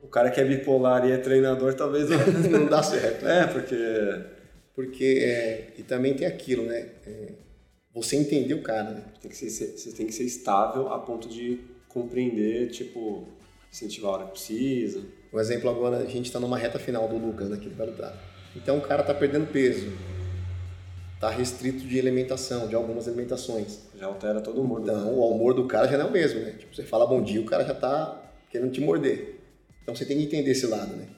o 0.00 0.06
cara 0.06 0.30
que 0.30 0.40
é 0.40 0.44
bipolar 0.44 1.04
e 1.04 1.10
é 1.10 1.16
treinador, 1.16 1.74
talvez 1.74 2.06
não. 2.48 2.60
Não 2.60 2.66
dá 2.66 2.84
certo. 2.84 3.26
é, 3.26 3.48
porque 3.48 3.76
Porque, 4.76 5.24
é, 5.24 5.74
e 5.76 5.82
também 5.82 6.14
tem 6.14 6.28
aquilo, 6.28 6.66
né? 6.66 6.86
É, 7.04 7.32
você 7.92 8.14
entender 8.14 8.54
o 8.54 8.62
cara, 8.62 8.92
né? 8.92 9.02
tem 9.20 9.28
que 9.28 9.36
ser, 9.36 9.50
você 9.50 9.90
tem 9.90 10.06
que 10.06 10.12
ser 10.12 10.22
estável 10.22 10.92
a 10.92 11.00
ponto 11.00 11.28
de 11.28 11.71
compreender, 11.92 12.70
tipo, 12.70 13.26
incentivar 13.70 14.10
a 14.10 14.14
hora 14.14 14.24
que 14.26 14.32
precisa. 14.32 15.02
Um 15.32 15.38
exemplo 15.38 15.70
agora, 15.70 15.98
a 15.98 16.06
gente 16.06 16.26
está 16.26 16.38
numa 16.38 16.58
reta 16.58 16.78
final 16.78 17.08
do 17.08 17.16
Lucas, 17.16 17.48
né, 17.48 17.56
que 17.56 17.66
ele 17.66 17.74
vai 17.74 17.86
lutar. 17.86 18.14
Então 18.54 18.78
o 18.78 18.80
cara 18.82 19.02
tá 19.02 19.14
perdendo 19.14 19.50
peso, 19.50 19.90
tá 21.18 21.30
restrito 21.30 21.86
de 21.86 21.98
alimentação, 21.98 22.68
de 22.68 22.74
algumas 22.74 23.08
alimentações. 23.08 23.80
Já 23.98 24.06
altera 24.06 24.40
todo 24.40 24.62
mundo. 24.62 24.82
Então 24.82 25.14
o 25.14 25.30
humor 25.34 25.54
do 25.54 25.66
cara 25.66 25.88
já 25.88 25.96
não 25.96 26.06
é 26.06 26.08
o 26.08 26.12
mesmo, 26.12 26.40
né? 26.40 26.52
Tipo, 26.58 26.74
você 26.74 26.82
fala 26.82 27.06
bom 27.06 27.22
dia, 27.22 27.40
o 27.40 27.46
cara 27.46 27.64
já 27.64 27.74
tá 27.74 28.20
querendo 28.50 28.70
te 28.70 28.80
morder. 28.80 29.40
Então 29.82 29.94
você 29.94 30.04
tem 30.04 30.18
que 30.18 30.24
entender 30.24 30.50
esse 30.50 30.66
lado, 30.66 30.94
né? 30.94 31.08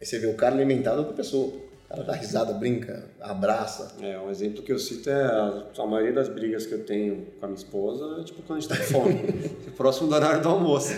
Aí 0.00 0.06
você 0.06 0.18
vê 0.18 0.26
o 0.26 0.34
cara 0.34 0.54
alimentado 0.54 0.96
é 0.96 1.00
outra 1.00 1.14
pessoa. 1.14 1.52
O 1.84 1.88
cara 1.88 2.02
dá 2.04 2.12
risada, 2.14 2.52
brinca, 2.54 3.04
abraça. 3.20 3.92
É, 4.00 4.18
um 4.18 4.30
exemplo 4.30 4.62
que 4.62 4.72
eu 4.72 4.78
cito 4.78 5.08
é 5.10 5.22
a, 5.24 5.64
a 5.78 5.86
maioria 5.86 6.12
das 6.12 6.28
brigas 6.28 6.66
que 6.66 6.72
eu 6.72 6.82
tenho 6.84 7.26
com 7.38 7.44
a 7.46 7.48
minha 7.48 7.58
esposa 7.58 8.20
é 8.20 8.24
tipo 8.24 8.42
quando 8.42 8.58
a 8.58 8.60
gente 8.60 8.68
tá 8.70 8.76
com 8.78 8.82
fome. 8.84 9.14
Próximo 9.76 10.08
do 10.08 10.14
horário 10.14 10.42
do 10.42 10.48
almoço. 10.48 10.92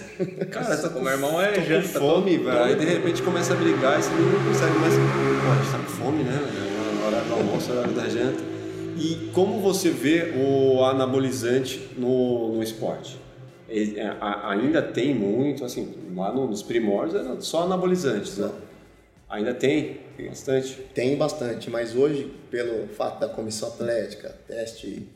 Cara, 0.50 0.76
tá 0.76 0.88
O 0.96 1.02
meu 1.02 1.12
irmão 1.12 1.40
é 1.40 1.52
tô 1.52 1.60
com 1.60 1.66
janta. 1.66 1.98
fome, 1.98 2.38
velho. 2.38 2.62
Aí 2.64 2.76
de 2.76 2.84
repente 2.84 3.20
começa 3.22 3.52
a 3.52 3.56
brigar 3.56 3.98
e 3.98 4.02
você 4.02 4.10
não 4.10 4.44
consegue 4.46 4.78
mais. 4.78 4.94
Pô, 4.94 5.50
a 5.52 5.56
gente 5.62 5.72
tá 5.72 5.78
com 5.78 6.04
fome, 6.04 6.22
né? 6.22 6.32
velho? 6.32 7.02
É 7.02 7.06
horário 7.08 7.28
do 7.28 7.34
almoço, 7.34 7.72
horário 7.72 7.92
da 7.92 8.08
janta. 8.08 8.42
E 8.96 9.30
como 9.34 9.60
você 9.60 9.90
vê 9.90 10.32
o 10.36 10.82
anabolizante 10.84 11.90
no, 11.98 12.54
no 12.54 12.62
esporte? 12.62 13.20
Ele, 13.68 13.98
é, 13.98 14.16
a- 14.20 14.50
ainda 14.50 14.80
tem 14.80 15.12
muito, 15.14 15.64
assim, 15.64 15.92
lá 16.14 16.32
no- 16.32 16.46
nos 16.46 16.62
primórdios 16.62 17.14
era 17.26 17.40
só 17.40 17.64
anabolizantes, 17.64 18.38
né? 18.38 18.50
Ainda 19.28 19.54
tem? 19.54 20.00
Bastante. 20.28 20.74
Tem 20.94 21.16
bastante, 21.16 21.68
mas 21.68 21.94
hoje, 21.96 22.32
pelo 22.50 22.86
fato 22.88 23.20
da 23.20 23.28
comissão 23.28 23.68
atlética, 23.68 24.36
teste 24.46 25.08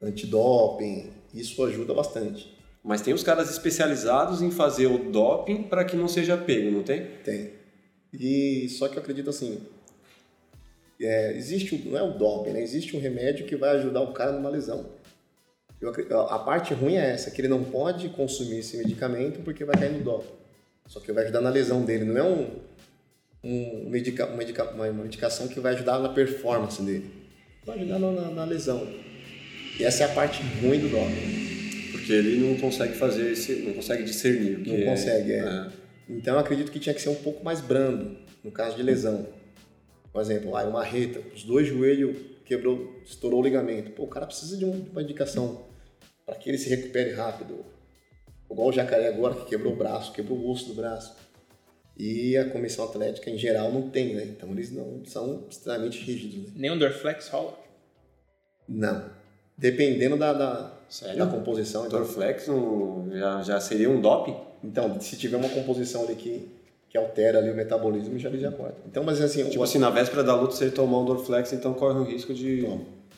antidoping, 0.00 1.10
isso 1.34 1.62
ajuda 1.64 1.92
bastante. 1.94 2.52
Mas 2.82 3.00
tem 3.00 3.14
os 3.14 3.22
caras 3.22 3.50
especializados 3.50 4.42
em 4.42 4.50
fazer 4.50 4.86
o 4.86 5.10
doping 5.10 5.64
para 5.64 5.84
que 5.84 5.96
não 5.96 6.08
seja 6.08 6.36
pego, 6.36 6.70
não 6.70 6.82
tem? 6.82 7.06
Tem. 7.24 7.52
E 8.12 8.68
só 8.70 8.88
que 8.88 8.96
eu 8.96 9.02
acredito 9.02 9.30
assim, 9.30 9.60
é, 11.00 11.36
existe 11.36 11.76
não 11.86 11.96
é 11.96 12.02
o 12.02 12.18
doping, 12.18 12.50
né? 12.50 12.62
Existe 12.62 12.96
um 12.96 13.00
remédio 13.00 13.46
que 13.46 13.54
vai 13.54 13.70
ajudar 13.76 14.00
o 14.00 14.12
cara 14.12 14.32
numa 14.32 14.50
lesão. 14.50 14.86
Eu, 15.80 16.20
a 16.20 16.38
parte 16.38 16.74
ruim 16.74 16.94
é 16.94 17.10
essa, 17.10 17.30
que 17.30 17.40
ele 17.40 17.48
não 17.48 17.64
pode 17.64 18.08
consumir 18.10 18.58
esse 18.58 18.76
medicamento 18.76 19.40
porque 19.40 19.64
vai 19.64 19.76
cair 19.76 19.92
no 19.92 20.02
doping. 20.02 20.32
Só 20.86 21.00
que 21.00 21.12
vai 21.12 21.24
ajudar 21.24 21.40
na 21.40 21.50
lesão 21.50 21.84
dele, 21.84 22.04
não 22.04 22.16
é 22.16 22.22
um, 22.22 22.60
um 23.44 23.88
medica, 23.90 24.26
uma, 24.26 24.36
medica, 24.36 24.64
uma 24.70 24.90
medicação 24.92 25.48
que 25.48 25.58
vai 25.60 25.74
ajudar 25.74 25.98
na 25.98 26.08
performance 26.10 26.80
dele. 26.82 27.10
Vai 27.64 27.78
ajudar 27.78 27.98
na, 27.98 28.10
na 28.30 28.44
lesão. 28.44 28.86
E 29.78 29.84
essa 29.84 30.04
é 30.04 30.06
a 30.06 30.08
parte 30.10 30.42
ruim 30.60 30.78
do 30.78 30.88
doping. 30.88 31.90
Porque 31.92 32.12
ele 32.12 32.36
não 32.46 32.56
consegue 32.58 32.94
fazer 32.94 33.32
esse, 33.32 33.54
não 33.62 33.74
consegue 33.74 34.02
discernir 34.04 34.58
o 34.58 34.62
que 34.62 34.70
Não 34.70 34.78
é. 34.78 34.84
consegue, 34.84 35.32
é. 35.32 35.38
É. 35.38 35.66
Então 36.08 36.34
eu 36.34 36.40
acredito 36.40 36.70
que 36.72 36.78
tinha 36.80 36.94
que 36.94 37.00
ser 37.00 37.08
um 37.08 37.14
pouco 37.14 37.44
mais 37.44 37.60
brando 37.60 38.16
no 38.42 38.50
caso 38.50 38.76
de 38.76 38.82
lesão. 38.82 39.26
Por 40.12 40.20
exemplo, 40.20 40.54
aí 40.56 40.66
uma 40.68 40.84
reta, 40.84 41.20
os 41.34 41.42
dois 41.44 41.66
joelhos 41.68 42.16
quebrou, 42.44 43.00
estourou 43.04 43.40
o 43.40 43.42
ligamento. 43.42 43.92
Pô, 43.92 44.04
o 44.04 44.08
cara 44.08 44.26
precisa 44.26 44.56
de 44.56 44.64
um- 44.64 44.84
uma 44.92 45.02
indicação 45.02 45.64
para 46.26 46.34
que 46.36 46.48
ele 46.50 46.58
se 46.58 46.68
recupere 46.68 47.12
rápido. 47.12 47.64
Igual 48.50 48.68
o 48.68 48.72
jacaré 48.72 49.08
agora 49.08 49.34
que 49.34 49.46
quebrou 49.46 49.72
o 49.72 49.76
braço, 49.76 50.12
quebrou 50.12 50.36
o 50.38 50.50
osso 50.50 50.66
do 50.68 50.74
braço. 50.74 51.16
E 52.04 52.36
a 52.36 52.50
comissão 52.50 52.84
atlética 52.84 53.30
em 53.30 53.38
geral 53.38 53.70
não 53.72 53.88
tem, 53.90 54.12
né? 54.14 54.24
Então 54.24 54.50
eles 54.50 54.72
não 54.72 55.04
são 55.04 55.44
extremamente 55.48 56.02
rígidos. 56.02 56.38
Né? 56.48 56.52
Nem 56.56 56.70
um 56.72 56.78
Dorflex 56.78 57.28
rola. 57.28 57.56
Não. 58.68 59.04
Dependendo 59.56 60.16
da, 60.16 60.32
da, 60.32 60.72
Sério? 60.88 61.18
da 61.18 61.26
composição. 61.26 61.86
Então, 61.86 62.00
Dorflex 62.00 62.48
não, 62.48 63.08
já, 63.12 63.42
já 63.42 63.60
seria 63.60 63.88
um 63.88 64.00
doping? 64.00 64.34
então, 64.64 65.00
se 65.00 65.16
tiver 65.16 65.36
uma 65.36 65.48
composição 65.48 66.04
ali 66.04 66.16
que, 66.16 66.48
que 66.88 66.98
altera 66.98 67.38
ali 67.38 67.50
o 67.50 67.54
metabolismo, 67.54 68.18
já 68.18 68.28
ele 68.28 68.38
já 68.38 68.50
corta. 68.50 68.78
Então, 68.86 69.04
mas 69.04 69.20
assim, 69.20 69.44
Tipo 69.44 69.60
o- 69.60 69.62
assim, 69.64 69.78
na 69.78 69.90
véspera 69.90 70.24
da 70.24 70.34
luta, 70.34 70.56
se 70.56 70.64
ele 70.64 70.72
tomar 70.72 70.98
um 71.00 71.04
Dorflex, 71.04 71.52
então 71.52 71.72
corre 71.74 71.98
o 72.00 72.04
risco 72.04 72.34
de... 72.34 72.66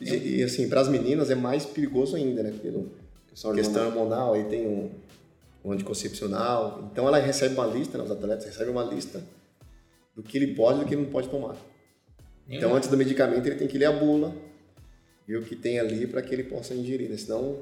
E, 0.00 0.38
e, 0.38 0.42
assim, 0.42 0.68
para 0.68 0.80
as 0.82 0.88
meninas 0.88 1.30
é 1.30 1.34
mais 1.34 1.64
perigoso 1.64 2.16
ainda, 2.16 2.42
né? 2.42 2.52
Pelo 2.60 2.90
Questão 3.28 3.54
questão 3.54 3.86
hormonal. 3.86 4.28
hormonal, 4.28 4.34
aí 4.34 4.44
tem 4.44 4.66
um, 4.66 4.90
um 5.64 5.72
anticoncepcional. 5.72 6.88
Então 6.92 7.08
ela 7.08 7.18
recebe 7.18 7.54
uma 7.54 7.66
lista, 7.66 7.96
né? 7.96 8.04
Os 8.04 8.10
atletas 8.10 8.44
recebem 8.44 8.70
uma 8.70 8.84
lista 8.84 9.22
do 10.14 10.22
que 10.22 10.36
ele 10.36 10.54
pode 10.54 10.80
e 10.80 10.82
do 10.82 10.86
que 10.86 10.94
ele 10.94 11.02
não 11.02 11.10
pode 11.10 11.28
tomar. 11.28 11.56
Então 12.48 12.74
antes 12.74 12.88
do 12.88 12.96
medicamento 12.96 13.46
ele 13.46 13.56
tem 13.56 13.66
que 13.66 13.78
ler 13.78 13.86
a 13.86 13.92
bula, 13.92 14.34
ver 15.26 15.38
o 15.38 15.42
que 15.42 15.56
tem 15.56 15.80
ali 15.80 16.06
para 16.06 16.20
que 16.20 16.34
ele 16.34 16.44
possa 16.44 16.74
ingerir, 16.74 17.08
né? 17.08 17.16
Senão 17.16 17.58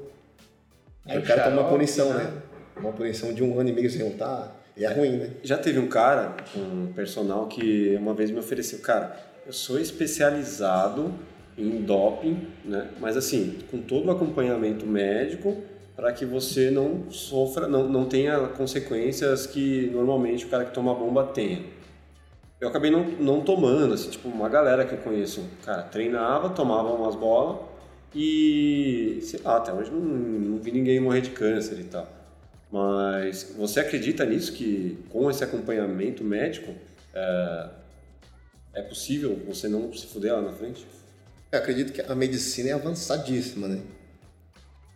aí 1.05 1.15
É 1.15 1.19
o 1.19 1.23
cara 1.23 1.43
toma 1.45 1.61
uma 1.61 1.69
punição, 1.69 2.13
né? 2.13 2.25
né? 2.25 2.41
Uma 2.75 2.91
punição 2.91 3.33
de 3.33 3.41
um 3.43 3.57
ano 3.59 3.69
e 3.69 3.73
meio 3.73 3.89
sem 3.89 4.03
lutar. 4.03 4.59
E 4.75 4.83
é 4.83 4.91
ruim, 4.91 5.17
né? 5.17 5.29
Já 5.43 5.57
teve 5.57 5.79
um 5.79 5.87
cara, 5.87 6.35
um 6.57 6.91
personal, 6.93 7.47
que 7.47 7.95
uma 7.95 8.13
vez 8.13 8.31
me 8.31 8.39
ofereceu, 8.39 8.79
cara, 8.79 9.15
eu 9.45 9.53
sou 9.53 9.79
especializado 9.79 11.13
em 11.55 11.81
doping, 11.83 12.47
né? 12.65 12.89
Mas 12.99 13.15
assim, 13.15 13.59
com 13.69 13.79
todo 13.79 14.07
o 14.07 14.11
acompanhamento 14.11 14.85
médico 14.85 15.63
para 15.95 16.11
que 16.11 16.25
você 16.25 16.71
não 16.71 17.11
sofra, 17.11 17.67
não, 17.67 17.87
não 17.87 18.05
tenha 18.05 18.39
consequências 18.49 19.45
que 19.45 19.89
normalmente 19.91 20.45
o 20.45 20.49
cara 20.49 20.65
que 20.65 20.73
toma 20.73 20.93
bomba 20.93 21.25
tenha. 21.25 21.63
Eu 22.59 22.69
acabei 22.69 22.89
não, 22.89 23.03
não 23.03 23.41
tomando, 23.41 23.93
assim, 23.93 24.09
tipo, 24.09 24.27
uma 24.29 24.47
galera 24.49 24.85
que 24.85 24.93
eu 24.93 24.97
conheço, 24.99 25.43
cara, 25.65 25.83
treinava, 25.83 26.49
tomava 26.49 26.89
umas 26.89 27.15
bolas 27.15 27.59
e, 28.15 29.19
sei 29.21 29.39
lá, 29.43 29.57
até 29.57 29.73
hoje 29.73 29.91
não, 29.91 29.99
não 29.99 30.57
vi 30.59 30.71
ninguém 30.71 30.99
morrer 30.99 31.21
de 31.21 31.31
câncer 31.31 31.79
e 31.79 31.83
tal. 31.83 32.07
Mas 32.71 33.53
você 33.57 33.79
acredita 33.79 34.25
nisso, 34.25 34.53
que 34.53 34.97
com 35.09 35.29
esse 35.29 35.43
acompanhamento 35.43 36.23
médico 36.23 36.73
é, 37.13 37.69
é 38.75 38.81
possível 38.81 39.39
você 39.45 39.67
não 39.67 39.93
se 39.93 40.07
fuder 40.07 40.33
lá 40.33 40.41
na 40.41 40.53
frente? 40.53 40.87
Eu 41.51 41.59
acredito 41.59 41.93
que 41.93 42.01
a 42.01 42.15
medicina 42.15 42.69
é 42.69 42.73
avançadíssima, 42.73 43.67
né? 43.67 43.81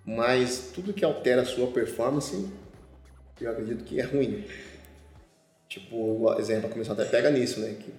Mas 0.07 0.71
tudo 0.73 0.93
que 0.93 1.03
altera 1.03 1.41
a 1.41 1.45
sua 1.45 1.67
performance, 1.67 2.47
eu 3.41 3.51
acredito 3.51 3.83
que 3.83 3.99
é 3.99 4.03
ruim. 4.03 4.45
Tipo, 5.67 5.97
o 5.97 6.39
exemplo, 6.39 6.69
a 6.69 6.71
comissão 6.71 6.93
até 6.93 7.03
pega 7.03 7.29
nisso, 7.29 7.59
né? 7.59 7.75
Que 7.77 7.91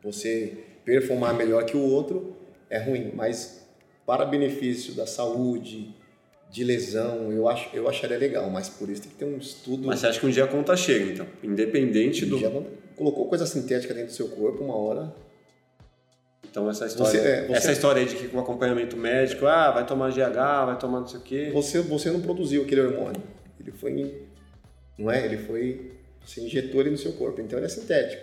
você 0.00 0.58
performar 0.84 1.34
melhor 1.34 1.64
que 1.64 1.76
o 1.76 1.82
outro 1.82 2.36
é 2.70 2.78
ruim, 2.78 3.10
mas 3.12 3.66
para 4.06 4.24
benefício 4.24 4.94
da 4.94 5.08
saúde, 5.08 5.92
de 6.48 6.62
lesão, 6.62 7.32
eu, 7.32 7.48
acho, 7.48 7.74
eu 7.74 7.88
acharia 7.88 8.16
legal, 8.16 8.48
mas 8.48 8.68
por 8.68 8.88
isso 8.88 9.02
tem 9.02 9.10
que 9.10 9.16
ter 9.16 9.24
um 9.24 9.36
estudo. 9.36 9.88
Mas 9.88 9.98
você 9.98 10.06
acha 10.06 10.20
que 10.20 10.26
um 10.26 10.30
dia 10.30 10.44
a 10.44 10.48
conta 10.48 10.76
chega, 10.76 11.12
então? 11.12 11.26
Independente 11.42 12.24
do. 12.24 12.38
Já 12.38 12.48
colocou 12.94 13.26
coisa 13.26 13.44
sintética 13.44 13.92
dentro 13.92 14.10
do 14.10 14.14
seu 14.14 14.28
corpo, 14.28 14.62
uma 14.62 14.76
hora 14.76 15.12
Então 16.56 16.70
essa 16.70 16.86
história, 16.86 17.20
Você- 17.20 17.28
é, 17.28 17.42
você- 17.46 17.52
essa 17.52 17.72
história 17.72 18.00
aí 18.00 18.08
de 18.08 18.16
que 18.16 18.28
com 18.28 18.40
acompanhamento 18.40 18.96
médico, 18.96 19.44
ah, 19.46 19.70
vai 19.72 19.84
tomar 19.84 20.10
GH, 20.10 20.64
vai 20.64 20.78
tomar 20.78 21.00
não 21.00 21.06
sei 21.06 21.18
o 21.20 21.22
quê. 21.22 21.50
você, 21.52 21.82
você 21.82 22.10
não 22.10 22.22
produziu 22.22 22.62
aquele 22.62 22.80
hormônio. 22.80 23.20
Ele 23.60 23.70
foi, 23.70 24.22
não 24.98 25.10
é? 25.10 25.22
Ele 25.26 25.36
foi, 25.36 25.92
você 26.24 26.40
injetou 26.40 26.80
ele 26.80 26.88
no 26.88 26.96
seu 26.96 27.12
corpo, 27.12 27.42
então 27.42 27.58
ele 27.58 27.66
é 27.66 27.68
sintético. 27.68 28.22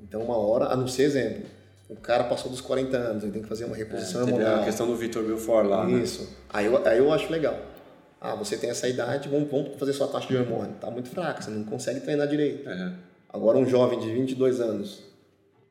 Então 0.00 0.22
uma 0.22 0.38
hora, 0.38 0.64
a 0.72 0.76
não 0.76 0.88
ser 0.88 1.02
exemplo, 1.02 1.42
o 1.90 1.96
cara 1.96 2.24
passou 2.24 2.50
dos 2.50 2.62
40 2.62 2.96
anos, 2.96 3.22
ele 3.22 3.32
tem 3.32 3.42
que 3.42 3.48
fazer 3.48 3.66
uma 3.66 3.76
reposição 3.76 4.24
Teve 4.24 4.38
hormonal. 4.38 4.62
a 4.62 4.64
questão 4.64 4.86
do 4.86 4.96
Vitor 4.96 5.22
Belfort 5.22 5.66
lá, 5.66 5.86
né? 5.86 5.98
Isso. 6.02 6.26
Aí 6.48 6.64
eu, 6.64 6.86
aí 6.86 6.96
eu 6.96 7.12
acho 7.12 7.30
legal. 7.30 7.54
Ah, 8.18 8.34
você 8.34 8.56
tem 8.56 8.70
essa 8.70 8.88
idade, 8.88 9.28
vamos, 9.28 9.50
vamos 9.50 9.76
fazer 9.76 9.92
sua 9.92 10.08
taxa 10.08 10.26
de 10.26 10.38
hormônio. 10.38 10.74
Tá 10.80 10.90
muito 10.90 11.10
fraca, 11.10 11.42
você 11.42 11.50
não 11.50 11.64
consegue 11.64 12.00
treinar 12.00 12.26
direito. 12.28 12.66
É. 12.66 12.92
Agora 13.28 13.58
um 13.58 13.66
jovem 13.66 13.98
de 14.00 14.10
22 14.10 14.58
anos, 14.58 15.02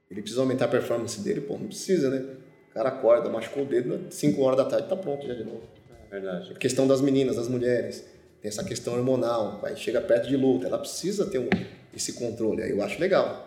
ele 0.09 0.21
precisa 0.21 0.41
aumentar 0.41 0.65
a 0.65 0.67
performance 0.69 1.19
dele? 1.21 1.41
Pô, 1.41 1.57
não 1.57 1.67
precisa, 1.67 2.09
né? 2.09 2.25
O 2.71 2.73
cara 2.73 2.89
acorda, 2.89 3.29
machucou 3.29 3.63
o 3.63 3.65
dedo, 3.65 4.07
5 4.11 4.41
horas 4.41 4.57
da 4.57 4.65
tarde 4.65 4.87
tá 4.87 4.95
pronto 4.95 5.25
já 5.27 5.33
de 5.33 5.43
novo. 5.43 5.63
É 6.09 6.11
verdade. 6.11 6.51
A 6.53 6.57
questão 6.57 6.87
das 6.87 7.01
meninas, 7.01 7.35
das 7.35 7.47
mulheres, 7.47 8.05
tem 8.41 8.49
essa 8.49 8.63
questão 8.63 8.93
hormonal, 8.93 9.59
vai, 9.59 9.75
chega 9.75 9.99
perto 9.99 10.27
de 10.27 10.37
luta, 10.37 10.67
ela 10.67 10.77
precisa 10.77 11.25
ter 11.25 11.39
um, 11.39 11.49
esse 11.93 12.13
controle, 12.13 12.61
aí 12.63 12.69
eu 12.71 12.81
acho 12.83 12.99
legal. 12.99 13.45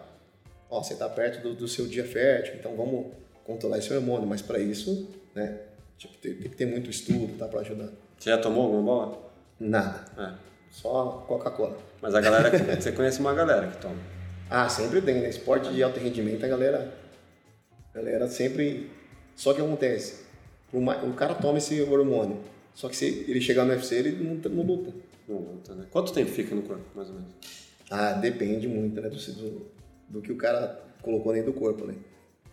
Ó, 0.68 0.82
você 0.82 0.94
tá 0.94 1.08
perto 1.08 1.42
do, 1.42 1.54
do 1.54 1.66
seu 1.68 1.86
dia 1.86 2.04
fértil, 2.04 2.54
então 2.58 2.76
vamos 2.76 3.06
controlar 3.44 3.78
esse 3.78 3.92
hormônio, 3.92 4.26
mas 4.28 4.42
para 4.42 4.58
isso, 4.58 5.08
né, 5.34 5.58
tipo, 5.96 6.16
tem, 6.18 6.34
tem 6.34 6.50
que 6.50 6.56
ter 6.56 6.66
muito 6.66 6.90
estudo, 6.90 7.36
tá, 7.38 7.46
para 7.48 7.60
ajudar. 7.60 7.88
Você 8.18 8.30
já 8.30 8.38
tomou 8.38 8.64
alguma 8.64 8.82
bola? 8.82 9.30
Nada, 9.58 10.04
É. 10.18 10.32
só 10.70 11.24
Coca-Cola. 11.26 11.78
Mas 12.02 12.14
a 12.14 12.20
galera, 12.20 12.50
que- 12.50 12.80
você 12.80 12.92
conhece 12.92 13.20
uma 13.20 13.32
galera 13.34 13.68
que 13.68 13.76
toma. 13.78 13.96
Ah, 14.50 14.68
sempre 14.68 15.00
tem, 15.00 15.20
né? 15.20 15.28
Esporte 15.28 15.72
de 15.72 15.80
alto 15.80 16.00
rendimento, 16.00 16.44
a 16.44 16.48
galera, 16.48 16.92
a 17.94 17.96
galera 17.96 18.28
sempre... 18.28 18.90
Só 19.36 19.54
que 19.54 19.60
acontece, 19.60 20.24
o, 20.72 21.12
cara 21.14 21.34
toma 21.34 21.58
esse 21.58 21.80
hormônio, 21.80 22.40
só 22.74 22.88
que 22.88 22.96
se 22.96 23.24
ele 23.26 23.40
chegar 23.40 23.64
no 23.64 23.72
UFC, 23.72 23.94
ele 23.94 24.22
não, 24.22 24.34
não 24.34 24.62
luta. 24.62 24.92
Não 25.26 25.38
luta, 25.38 25.74
né? 25.74 25.86
Quanto 25.90 26.12
tempo 26.12 26.30
fica 26.30 26.54
no 26.54 26.62
corpo, 26.62 26.84
mais 26.94 27.08
ou 27.08 27.14
menos? 27.14 27.30
Ah, 27.90 28.12
depende 28.12 28.68
muito, 28.68 29.00
né, 29.00 29.08
do, 29.08 29.16
do, 29.16 29.66
do 30.08 30.22
que 30.22 30.30
o 30.30 30.36
cara 30.36 30.80
colocou 31.00 31.32
dentro 31.32 31.52
do 31.52 31.58
corpo, 31.58 31.86
né? 31.86 31.94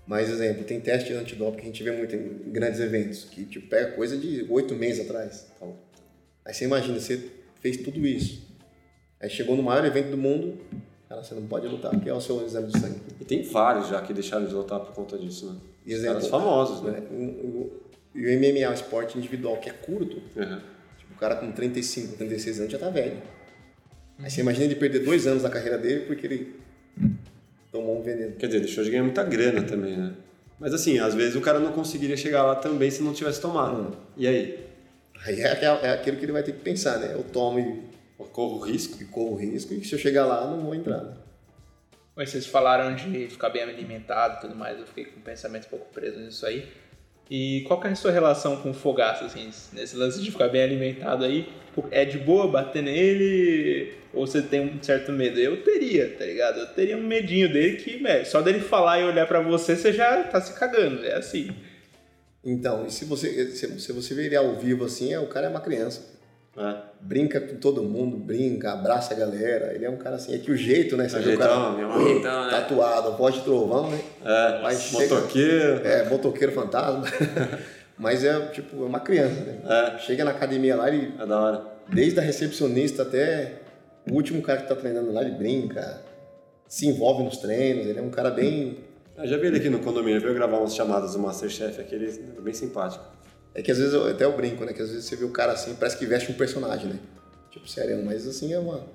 Mas, 0.06 0.30
exemplo, 0.30 0.64
tem 0.64 0.80
teste 0.80 1.10
de 1.10 1.16
antidoping 1.16 1.58
que 1.58 1.64
a 1.64 1.66
gente 1.66 1.84
vê 1.84 1.92
muito 1.92 2.16
em 2.16 2.52
grandes 2.52 2.80
eventos, 2.80 3.26
que 3.26 3.44
tipo, 3.44 3.68
pega 3.68 3.92
coisa 3.92 4.18
de 4.18 4.46
oito 4.50 4.74
meses 4.74 5.06
atrás. 5.06 5.48
Então, 5.56 5.76
aí 6.46 6.54
você 6.54 6.64
imagina, 6.64 6.98
você 7.00 7.30
fez 7.60 7.78
tudo 7.78 8.08
isso, 8.08 8.48
aí 9.20 9.30
chegou 9.30 9.58
no 9.58 9.64
maior 9.64 9.84
evento 9.84 10.12
do 10.12 10.18
mundo, 10.18 10.58
cara, 11.08 11.24
você 11.24 11.36
não 11.36 11.44
pode 11.48 11.68
lutar, 11.68 11.98
que 12.00 12.10
é 12.10 12.14
o 12.14 12.22
seu 12.22 12.46
exame 12.46 12.68
de 12.68 12.80
sangue. 12.80 13.00
E 13.20 13.26
tem 13.26 13.42
vários 13.44 13.88
já 13.88 14.02
que 14.02 14.14
deixaram 14.14 14.46
de 14.46 14.54
lutar 14.54 14.80
por 14.80 14.94
conta 14.94 15.18
disso, 15.18 15.46
né? 15.48 15.56
Os 15.86 15.92
exemplo, 15.94 16.14
caras 16.16 16.28
famosos, 16.28 16.82
né? 16.84 16.92
né? 16.92 17.08
E 18.14 18.26
o, 18.26 18.40
MMA, 18.40 18.70
o 18.70 18.74
esporte 18.74 19.18
individual, 19.18 19.58
que 19.58 19.70
é 19.70 19.74
curto, 19.74 20.18
Uhum. 20.36 20.60
tipo, 20.98 21.14
o 21.14 21.18
cara 21.20 21.36
com 21.36 21.52
35, 21.52 22.18
36 22.18 22.60
anos 22.60 22.72
já 22.72 22.78
tá 22.80 22.90
velho. 22.90 23.18
Aí 24.20 24.30
você 24.30 24.42
imagina 24.42 24.66
ele 24.66 24.76
perder 24.76 25.00
dois 25.00 25.28
anos 25.28 25.44
da 25.44 25.50
carreira 25.50 25.78
dele 25.78 26.06
porque 26.06 26.26
ele 26.26 26.56
tomou 27.72 28.00
um 28.00 28.02
veneno. 28.02 28.34
Quer 28.36 28.48
dizer, 28.48 28.60
deixou 28.62 28.84
de 28.84 28.90
ganhar 28.90 29.04
muita 29.04 29.24
grana 29.24 29.62
também, 29.62 29.96
né? 29.96 30.14
Mas 30.60 30.74
assim, 30.74 30.98
às 30.98 31.14
vezes 31.14 31.36
o 31.36 31.42
cara 31.42 31.60
não 31.60 31.72
conseguiria 31.72 32.18
chegar 32.18 32.44
lá 32.44 32.56
também 32.56 32.90
se 32.90 33.04
não 33.04 33.14
tivesse 33.14 33.40
tomado. 33.40 33.80
Hum. 33.80 33.92
E 34.18 34.28
aí? 34.28 34.66
Aí 35.26 35.40
é, 35.40 35.64
é 35.84 35.90
aquilo 35.92 36.18
que 36.18 36.26
ele 36.26 36.32
vai 36.32 36.42
ter 36.42 36.54
que 36.54 36.60
pensar, 36.60 36.98
né? 36.98 37.12
Eu 37.14 37.24
tomo 37.24 37.60
e, 37.60 37.80
corro 38.26 38.60
risco? 38.60 39.02
e 39.02 39.06
corro 39.06 39.36
risco 39.36 39.74
e 39.74 39.84
se 39.84 39.94
eu 39.94 40.00
chegar 40.00 40.26
lá, 40.26 40.46
não 40.46 40.60
vou 40.60 40.76
entrar. 40.76 41.04
Né? 41.04 41.14
Mas 42.16 42.32
vocês 42.32 42.48
falaram 42.48 42.96
de 42.96 43.28
ficar 43.28 43.50
bem 43.50 43.62
alimentado 43.62 44.38
e 44.38 44.42
tudo 44.42 44.56
mais, 44.56 44.80
eu 44.80 44.88
fiquei 44.88 45.06
com 45.06 45.20
o 45.20 45.24
pensamento 45.24 45.68
um 45.68 45.70
pouco 45.70 45.86
preso 45.94 46.20
nisso 46.20 46.46
aí. 46.46 46.68
E 47.30 47.64
qual 47.68 47.80
que 47.80 47.88
é 47.88 47.92
a 47.92 47.96
sua 47.96 48.12
relação 48.12 48.58
com 48.58 48.72
o 48.72 48.74
fogaço, 48.74 49.26
assim, 49.26 49.52
nesse 49.74 49.96
lance 49.96 50.22
de 50.22 50.32
ficar 50.32 50.48
bem 50.48 50.64
alimentado 50.64 51.26
aí? 51.26 51.48
É 51.92 52.06
de 52.06 52.18
boa 52.18 52.48
bater 52.48 52.82
nele 52.82 53.94
ou 54.14 54.26
você 54.26 54.42
tem 54.42 54.62
um 54.62 54.82
certo 54.82 55.12
medo? 55.12 55.40
Eu 55.40 55.62
teria, 55.62 56.16
tá 56.18 56.26
ligado? 56.26 56.60
Eu 56.60 56.68
teria 56.68 56.98
um 56.98 57.04
medinho 57.04 57.52
dele 57.52 57.78
que, 57.78 57.98
velho, 57.98 58.26
só 58.26 58.42
dele 58.42 58.60
falar 58.62 59.00
e 59.00 59.04
olhar 59.04 59.28
para 59.28 59.42
você, 59.42 59.76
você 59.76 59.94
já 59.94 60.24
tá 60.24 60.42
se 60.42 60.58
cagando, 60.58 61.06
é 61.06 61.14
assim. 61.14 61.52
Então, 62.44 62.88
e 62.88 62.92
se 62.92 63.06
você, 63.06 63.52
se, 63.52 63.92
você 63.92 64.14
ver 64.16 64.28
ele 64.28 64.36
ao 64.36 64.56
vivo 64.56 64.86
assim, 64.86 65.14
é, 65.14 65.20
o 65.20 65.28
cara 65.28 65.48
é 65.48 65.50
uma 65.50 65.62
criança. 65.62 66.17
É. 66.58 66.76
Brinca 67.00 67.40
com 67.40 67.56
todo 67.58 67.84
mundo, 67.84 68.18
brinca, 68.18 68.74
abraça 68.74 69.14
a 69.14 69.18
galera. 69.18 69.74
Ele 69.74 69.86
é 69.86 69.90
um 69.90 69.98
cara 69.98 70.16
assim, 70.16 70.34
é 70.34 70.40
que 70.40 70.52
o 70.52 70.58
jeito, 70.58 70.98
né? 70.98 71.08
Você 71.08 71.20
vê 71.20 71.36
o 71.36 71.38
cara 71.38 71.76
jeitão, 72.04 72.46
né? 72.46 72.50
tatuado, 72.50 73.16
voz 73.16 73.36
de 73.36 73.42
trovão, 73.42 73.92
né? 73.92 74.02
É, 74.26 74.62
Mas 74.64 74.92
motoqueiro. 74.92 75.78
Chega, 75.78 75.90
é, 75.90 76.10
motoqueiro 76.10 76.52
fantasma. 76.52 77.04
Mas 77.98 78.24
é 78.24 78.40
tipo, 78.48 78.84
é 78.84 78.86
uma 78.86 79.00
criança, 79.00 79.40
né? 79.42 79.60
É. 79.66 80.00
Chega 80.00 80.26
na 80.26 80.32
academia 80.32 80.76
lá, 80.76 80.88
ele. 80.88 81.14
É 81.20 81.26
da 81.26 81.40
hora. 81.40 81.62
Desde 81.90 82.20
a 82.20 82.24
recepcionista 82.24 83.04
até 83.04 83.54
o 84.10 84.16
último 84.16 84.42
cara 84.42 84.62
que 84.62 84.68
tá 84.68 84.76
treinando 84.76 85.12
lá, 85.12 85.22
ele 85.22 85.32
brinca, 85.32 86.02
se 86.68 86.88
envolve 86.88 87.24
nos 87.24 87.38
treinos, 87.38 87.86
ele 87.86 88.00
é 88.00 88.02
um 88.02 88.10
cara 88.10 88.32
bem. 88.32 88.80
Eu 89.16 89.28
já 89.28 89.38
vi 89.38 89.48
ele 89.48 89.58
aqui 89.58 89.70
no 89.70 89.80
condomínio, 89.80 90.22
veio 90.22 90.34
gravar 90.34 90.58
umas 90.58 90.76
chamadas 90.76 91.14
do 91.14 91.20
Masterchef, 91.20 91.80
aquele 91.80 92.08
é 92.08 92.42
bem 92.42 92.54
simpático. 92.54 93.04
É 93.56 93.62
que 93.62 93.72
às 93.72 93.78
vezes 93.78 93.94
eu 93.94 94.08
até 94.08 94.26
eu 94.26 94.36
brinco, 94.36 94.64
né? 94.66 94.74
Que 94.74 94.82
às 94.82 94.90
vezes 94.90 95.06
você 95.06 95.16
vê 95.16 95.26
o 95.26 95.32
cara 95.32 95.54
assim, 95.54 95.76
parece 95.76 95.98
que 95.98 96.06
veste 96.06 96.32
um 96.32 96.36
personagem, 96.36 96.88
né? 96.88 97.00
Tipo, 97.52 97.68
sério, 97.68 98.04
mas 98.06 98.28
assim 98.28 98.54
é 98.54 98.60
uma. 98.60 98.86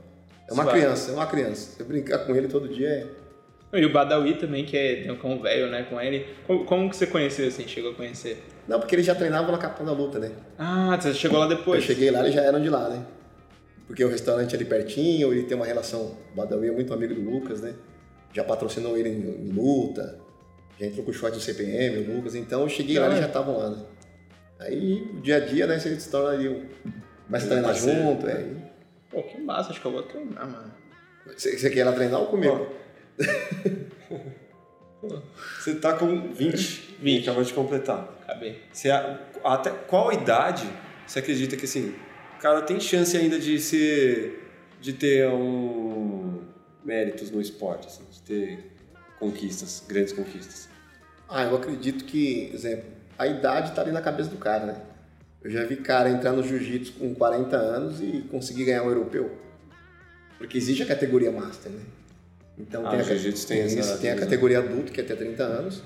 É 0.49 0.53
uma 0.53 0.67
criança, 0.67 1.11
é 1.13 1.15
uma 1.15 1.27
criança. 1.27 1.77
Você 1.77 1.85
brincar 1.85 2.19
com 2.19 2.35
ele 2.35 2.49
todo 2.49 2.69
dia 2.69 2.89
é. 2.89 3.07
E 3.79 3.87
o 3.87 3.91
Badawi 3.91 4.35
também, 4.35 4.67
que 4.67 4.77
é, 4.77 4.97
tem 4.97 5.11
um 5.11 5.17
cão 5.17 5.41
velho, 5.41 5.71
né, 5.71 5.87
com 5.89 5.99
ele. 5.99 6.27
Como, 6.47 6.65
como, 6.67 6.91
que 6.91 6.97
você 6.97 7.07
conheceu, 7.07 7.49
assim, 7.49 7.67
chegou 7.67 7.93
a 7.93 7.95
conhecer? 7.95 8.37
Não, 8.69 8.79
porque 8.79 8.95
ele 8.95 9.03
já 9.03 9.15
treinava 9.15 9.51
na 9.51 9.57
Capão 9.57 9.87
da 9.87 9.93
Luta, 9.93 10.19
né? 10.19 10.31
Ah, 10.59 10.99
você 11.01 11.15
chegou 11.15 11.39
lá 11.39 11.47
depois? 11.47 11.81
Eu 11.81 11.87
cheguei 11.87 12.11
lá, 12.11 12.21
eles 12.21 12.35
já 12.35 12.43
eram 12.43 12.61
de 12.61 12.69
lá, 12.69 12.91
né? 12.91 13.03
Porque 13.87 14.05
o 14.05 14.09
restaurante 14.09 14.53
é 14.53 14.57
ali 14.57 14.67
pertinho, 14.67 15.33
ele 15.33 15.45
tem 15.45 15.57
uma 15.57 15.65
relação... 15.65 16.19
O 16.33 16.37
Badawi 16.37 16.69
é 16.69 16.71
muito 16.73 16.93
amigo 16.93 17.15
do 17.15 17.23
Lucas, 17.23 17.63
né? 17.63 17.75
Já 18.35 18.45
patrocinou 18.45 18.97
ele 18.97 19.09
em, 19.09 19.49
em 19.49 19.53
luta, 19.53 20.19
já 20.79 20.87
entrou 20.87 21.05
com 21.05 21.11
o 21.11 21.15
short 21.15 21.35
do 21.35 21.43
CPM, 21.43 21.99
o 21.99 22.17
Lucas. 22.17 22.35
Então 22.35 22.61
eu 22.61 22.69
cheguei 22.69 22.99
lá, 22.99 23.07
eles 23.07 23.21
já 23.21 23.27
estavam 23.27 23.57
lá, 23.57 23.71
né? 23.71 23.83
Aí, 24.63 25.03
o 25.15 25.21
dia 25.21 25.37
a 25.37 25.41
dia, 25.41 25.67
né, 25.67 25.79
você 25.79 25.99
se 25.99 26.11
torna 26.11 26.31
ali 26.31 26.49
um... 26.49 26.67
Mas 27.29 27.47
treinar 27.47 27.75
junto, 27.75 28.27
é. 28.27 28.47
Pô, 29.11 29.23
que 29.23 29.41
massa, 29.41 29.71
acho 29.71 29.81
que 29.81 29.87
eu 29.87 29.93
vou 29.93 30.03
treinar, 30.03 30.49
mano. 30.49 30.73
Você, 31.27 31.59
você 31.59 31.71
quer 31.71 31.81
ir 31.81 31.85
lá 31.85 31.93
treinar 31.93 32.21
ou 32.21 32.27
comigo? 32.27 32.69
Você 35.59 35.75
tá 35.75 35.95
com 35.95 36.33
20, 36.33 36.97
20. 37.01 37.23
acabou 37.23 37.43
de 37.43 37.53
completar. 37.53 38.09
Acabei. 38.23 38.61
Você, 38.73 38.89
até 39.43 39.71
qual 39.71 40.13
idade 40.13 40.69
você 41.07 41.19
acredita 41.19 41.57
que 41.57 41.65
assim, 41.65 41.95
o 42.37 42.41
cara 42.41 42.63
tem 42.63 42.79
chance 42.79 43.17
ainda 43.17 43.39
de 43.39 43.59
ser, 43.59 44.49
de 44.81 44.93
ter 44.93 45.29
um 45.29 46.43
méritos 46.85 47.31
no 47.31 47.41
esporte, 47.41 47.89
assim, 47.89 48.05
de 48.11 48.23
ter 48.23 48.73
conquistas, 49.19 49.85
grandes 49.89 50.13
conquistas? 50.13 50.69
Ah, 51.29 51.45
eu 51.45 51.57
acredito 51.57 52.05
que, 52.05 52.51
exemplo, 52.53 52.91
a 53.19 53.27
idade 53.27 53.73
tá 53.73 53.83
ali 53.83 53.93
na 53.93 54.01
cabeça 54.01 54.31
do 54.31 54.37
cara, 54.37 54.67
né? 54.67 54.77
Eu 55.43 55.51
já 55.51 55.65
vi 55.65 55.77
cara 55.77 56.09
entrar 56.09 56.33
no 56.33 56.43
jiu-jitsu 56.43 56.93
com 56.95 57.15
40 57.15 57.57
anos 57.57 58.01
e 58.01 58.25
conseguir 58.31 58.65
ganhar 58.65 58.85
um 58.85 58.89
europeu. 58.89 59.37
Porque 60.39 60.57
existe 60.57 60.83
a 60.83 60.87
categoria 60.87 61.33
master, 61.33 61.73
né? 61.73 61.81
Então 62.59 62.87
ah, 62.87 62.91
tem, 62.91 63.01
a, 63.01 63.05
tem, 63.05 63.33
tem, 63.33 63.79
essa, 63.79 63.99
tem 63.99 64.11
a 64.11 64.17
categoria 64.17 64.59
adulto, 64.59 64.93
que 64.93 65.01
é 65.01 65.05
até 65.05 65.17
30 65.17 65.43
anos. 65.43 65.83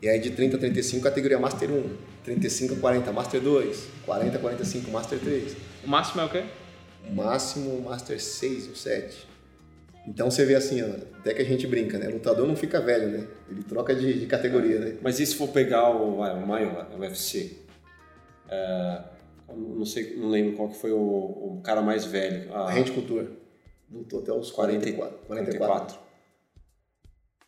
E 0.00 0.08
aí 0.08 0.18
de 0.18 0.30
30 0.30 0.56
a 0.56 0.60
35, 0.60 1.02
categoria 1.02 1.38
Master 1.38 1.70
1. 1.70 1.96
35 2.24 2.74
a 2.74 2.76
40, 2.78 3.12
Master 3.12 3.40
2. 3.40 3.86
40 4.06 4.36
a 4.36 4.40
45, 4.40 4.90
Master 4.90 5.18
3. 5.18 5.56
O 5.84 5.88
máximo 5.88 6.22
é 6.22 6.24
o 6.24 6.28
quê? 6.30 6.44
O 7.06 7.14
máximo, 7.14 7.82
Master 7.82 8.20
6 8.20 8.68
ou 8.68 8.74
7. 8.76 9.29
Então 10.10 10.28
você 10.28 10.44
vê 10.44 10.56
assim, 10.56 10.82
ó, 10.82 10.88
até 11.20 11.32
que 11.32 11.40
a 11.40 11.44
gente 11.44 11.68
brinca, 11.68 11.96
né? 11.96 12.08
Lutador 12.08 12.44
não 12.46 12.56
fica 12.56 12.80
velho, 12.80 13.08
né? 13.08 13.28
Ele 13.48 13.62
troca 13.62 13.94
de, 13.94 14.18
de 14.18 14.26
categoria, 14.26 14.80
né? 14.80 14.98
Mas 15.00 15.20
e 15.20 15.24
se 15.24 15.36
for 15.36 15.48
pegar 15.48 15.88
o, 15.88 16.16
o 16.20 16.46
maior, 16.46 16.90
o 16.92 16.98
UFC? 16.98 17.58
É, 18.48 19.02
não 19.48 19.84
sei, 19.84 20.16
não 20.16 20.28
lembro 20.28 20.56
qual 20.56 20.68
que 20.68 20.76
foi 20.76 20.90
o, 20.90 20.98
o 20.98 21.60
cara 21.62 21.80
mais 21.80 22.04
velho. 22.04 22.52
A, 22.52 22.62
a 22.62 22.70
Rente 22.72 22.90
Cultura. 22.90 23.30
Lutou 23.88 24.20
até 24.20 24.32
os 24.32 24.50
44. 24.50 25.18
44. 25.28 25.58
44. 25.58 25.98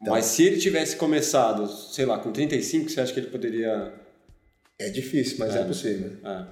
Então, 0.01 0.15
Mas 0.15 0.27
se 0.27 0.45
ele 0.45 0.59
tivesse 0.59 0.97
começado, 0.97 1.67
sei 1.67 2.07
lá, 2.07 2.19
com 2.19 2.31
35, 2.31 2.91
você 2.91 3.01
acha 3.01 3.13
que 3.13 3.19
ele 3.19 3.31
poderia. 3.31 3.93
É 4.79 4.89
difícil, 4.89 5.37
mas 5.41 5.55
é, 5.57 5.61
é 5.61 5.65
possível. 5.65 6.13
É. 6.25 6.47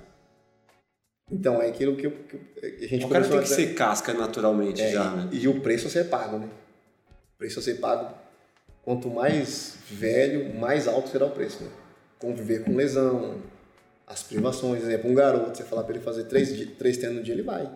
Então, 1.30 1.62
é 1.62 1.68
aquilo 1.68 1.96
que, 1.96 2.06
eu, 2.06 2.10
que 2.10 2.84
a 2.84 2.88
gente 2.88 3.04
O 3.04 3.08
cara 3.08 3.26
tem 3.26 3.40
que 3.40 3.48
ser 3.48 3.74
casca 3.74 4.12
naturalmente 4.12 4.82
é, 4.82 4.92
já, 4.92 5.10
né? 5.10 5.28
E 5.32 5.46
o 5.46 5.60
preço 5.60 5.86
a 5.86 5.90
ser 5.90 6.04
pago, 6.04 6.38
né? 6.38 6.48
O 7.34 7.38
preço 7.38 7.60
a 7.60 7.62
ser 7.62 7.74
pago. 7.74 8.12
Quanto 8.82 9.08
mais 9.08 9.76
velho, 9.90 10.54
mais 10.58 10.88
alto 10.88 11.10
será 11.10 11.26
o 11.26 11.30
preço, 11.30 11.62
né? 11.62 11.70
Conviver 12.18 12.64
com 12.64 12.74
lesão, 12.74 13.36
as 14.06 14.22
privações. 14.22 14.82
Exemplo, 14.82 15.10
um 15.10 15.14
garoto, 15.14 15.56
você 15.56 15.64
falar 15.64 15.84
para 15.84 15.94
ele 15.94 16.04
fazer 16.04 16.24
três, 16.24 16.50
três 16.76 16.96
treinos 16.96 17.18
no 17.18 17.24
dia, 17.24 17.34
ele 17.34 17.42
vai 17.42 17.70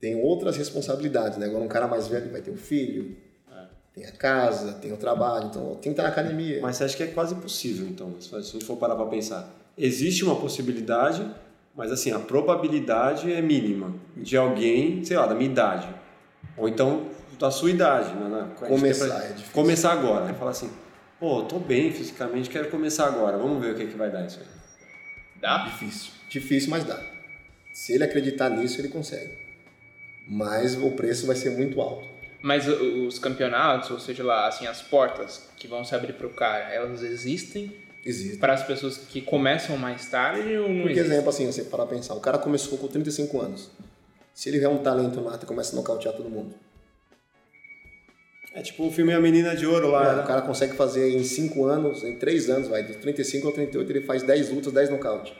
tem 0.00 0.16
outras 0.16 0.56
responsabilidades, 0.56 1.38
né? 1.38 1.46
Agora 1.46 1.64
um 1.64 1.68
cara 1.68 1.86
mais 1.86 2.06
velho 2.06 2.30
vai 2.30 2.40
ter 2.40 2.50
um 2.50 2.56
filho, 2.56 3.16
é. 3.50 3.64
tem 3.94 4.04
a 4.04 4.12
casa, 4.12 4.74
tem 4.74 4.92
o 4.92 4.96
trabalho, 4.96 5.46
então 5.46 5.70
tem 5.74 5.80
que 5.80 5.88
estar 5.90 6.04
na 6.04 6.08
academia. 6.10 6.60
Mas 6.62 6.76
você 6.76 6.84
acha 6.84 6.96
que 6.96 7.02
é 7.02 7.08
quase 7.08 7.34
impossível, 7.34 7.86
então, 7.86 8.14
se 8.20 8.34
a 8.34 8.40
gente 8.40 8.64
for 8.64 8.76
parar 8.76 8.94
para 8.96 9.06
pensar. 9.06 9.54
Existe 9.76 10.24
uma 10.24 10.36
possibilidade, 10.36 11.28
mas 11.78 11.90
assim, 11.90 12.12
a 12.12 12.18
probabilidade 12.18 13.32
é 13.32 13.40
mínima 13.40 13.94
de 14.14 14.36
alguém, 14.36 15.02
sei 15.02 15.16
lá, 15.16 15.26
da 15.26 15.34
minha 15.34 15.50
idade, 15.50 15.88
ou 16.58 16.68
então 16.68 17.08
da 17.38 17.50
sua 17.50 17.70
idade, 17.70 18.12
né? 18.14 18.28
né? 18.28 18.50
Começar, 18.68 19.06
pra... 19.06 19.24
é 19.24 19.28
difícil. 19.28 19.52
Começar 19.54 19.92
agora, 19.92 20.26
né? 20.26 20.34
Falar 20.34 20.50
assim, 20.50 20.70
pô, 21.18 21.42
tô 21.42 21.58
bem 21.58 21.90
fisicamente, 21.92 22.50
quero 22.50 22.68
começar 22.68 23.06
agora, 23.06 23.38
vamos 23.38 23.62
ver 23.64 23.72
o 23.72 23.74
que, 23.76 23.86
que 23.86 23.96
vai 23.96 24.10
dar 24.10 24.26
isso 24.26 24.40
aí. 24.40 24.46
Dá? 25.40 25.64
Difícil. 25.64 26.12
Difícil, 26.28 26.68
mas 26.68 26.84
dá. 26.84 27.00
Se 27.72 27.94
ele 27.94 28.04
acreditar 28.04 28.50
nisso, 28.50 28.78
ele 28.80 28.88
consegue 28.88 29.48
mas 30.28 30.76
o 30.76 30.90
preço 30.90 31.26
vai 31.26 31.34
ser 31.34 31.50
muito 31.50 31.80
alto. 31.80 32.06
Mas 32.42 32.68
os 32.68 33.18
campeonatos, 33.18 33.90
ou 33.90 33.98
seja 33.98 34.22
lá, 34.22 34.46
assim, 34.46 34.66
as 34.66 34.82
portas 34.82 35.48
que 35.56 35.66
vão 35.66 35.82
se 35.82 35.94
abrir 35.94 36.12
para 36.12 36.26
o 36.26 36.30
cara, 36.30 36.72
elas 36.72 37.02
existem? 37.02 37.74
Existem. 38.04 38.38
Para 38.38 38.54
as 38.54 38.62
pessoas 38.62 38.96
que 38.96 39.20
começam 39.20 39.76
mais 39.76 40.06
tarde 40.06 40.56
ou 40.56 40.68
não 40.68 40.82
Por 40.82 40.90
exemplo, 40.90 41.28
assim, 41.28 41.46
você 41.46 41.64
para 41.64 41.86
pensar, 41.86 42.14
o 42.14 42.20
cara 42.20 42.38
começou 42.38 42.78
com 42.78 42.86
35 42.86 43.40
anos. 43.40 43.70
Se 44.32 44.48
ele 44.48 44.58
vê 44.58 44.66
um 44.66 44.78
talento 44.78 45.20
nato 45.20 45.44
e 45.44 45.46
começa 45.46 45.72
a 45.72 45.76
nocautear 45.76 46.14
todo 46.14 46.30
mundo. 46.30 46.54
É 48.54 48.62
tipo 48.62 48.86
o 48.86 48.90
filme 48.90 49.12
A 49.12 49.20
Menina 49.20 49.54
de 49.54 49.66
Ouro 49.66 49.90
lá. 49.90 50.12
É, 50.12 50.16
né? 50.16 50.22
O 50.22 50.26
cara 50.26 50.42
consegue 50.42 50.74
fazer 50.74 51.10
em 51.16 51.22
5 51.22 51.64
anos, 51.64 52.02
em 52.02 52.16
3 52.16 52.50
anos, 52.50 52.68
vai, 52.68 52.82
de 52.82 52.94
35 52.94 53.46
ao 53.46 53.52
38, 53.52 53.92
ele 53.92 54.00
faz 54.02 54.22
10 54.22 54.50
lutas, 54.50 54.72
10 54.72 54.90
nocaute. 54.90 55.34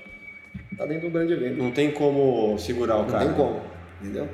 Tá 0.77 0.87
dentro 0.87 1.03
de 1.03 1.07
um 1.07 1.11
grande 1.11 1.33
evento. 1.33 1.57
Não 1.57 1.73
tem 1.73 1.91
como 1.91 2.57
segurar 2.59 2.97
o 2.97 3.03
não 3.03 3.09
cara. 3.09 3.25
Não 3.25 3.35
tem 3.35 3.45
como, 3.45 3.61
entendeu? 4.01 4.29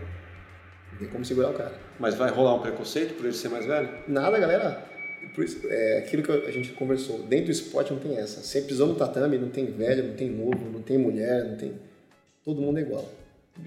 Não 0.92 0.98
tem 0.98 1.08
como 1.08 1.24
segurar 1.24 1.50
o 1.50 1.54
cara. 1.54 1.72
Mas 1.98 2.14
vai 2.14 2.30
rolar 2.30 2.54
um 2.54 2.60
preconceito 2.60 3.14
por 3.14 3.24
ele 3.24 3.34
ser 3.34 3.48
mais 3.48 3.64
velho? 3.64 3.88
Nada, 4.06 4.38
galera. 4.38 4.93
Por 5.34 5.44
isso, 5.44 5.66
é 5.68 5.98
aquilo 5.98 6.22
que 6.22 6.30
a 6.30 6.50
gente 6.50 6.72
conversou. 6.72 7.20
Dentro 7.20 7.46
do 7.46 7.52
esporte 7.52 7.92
não 7.92 8.00
tem 8.00 8.16
essa. 8.16 8.42
Você 8.42 8.60
pisou 8.62 8.86
no 8.86 8.94
tatame, 8.94 9.38
não 9.38 9.50
tem 9.50 9.66
velho, 9.66 10.08
não 10.08 10.14
tem 10.14 10.30
novo, 10.30 10.70
não 10.70 10.82
tem 10.82 10.98
mulher, 10.98 11.44
não 11.44 11.56
tem. 11.56 11.72
Todo 12.44 12.60
mundo 12.60 12.78
é 12.78 12.82
igual. 12.82 13.08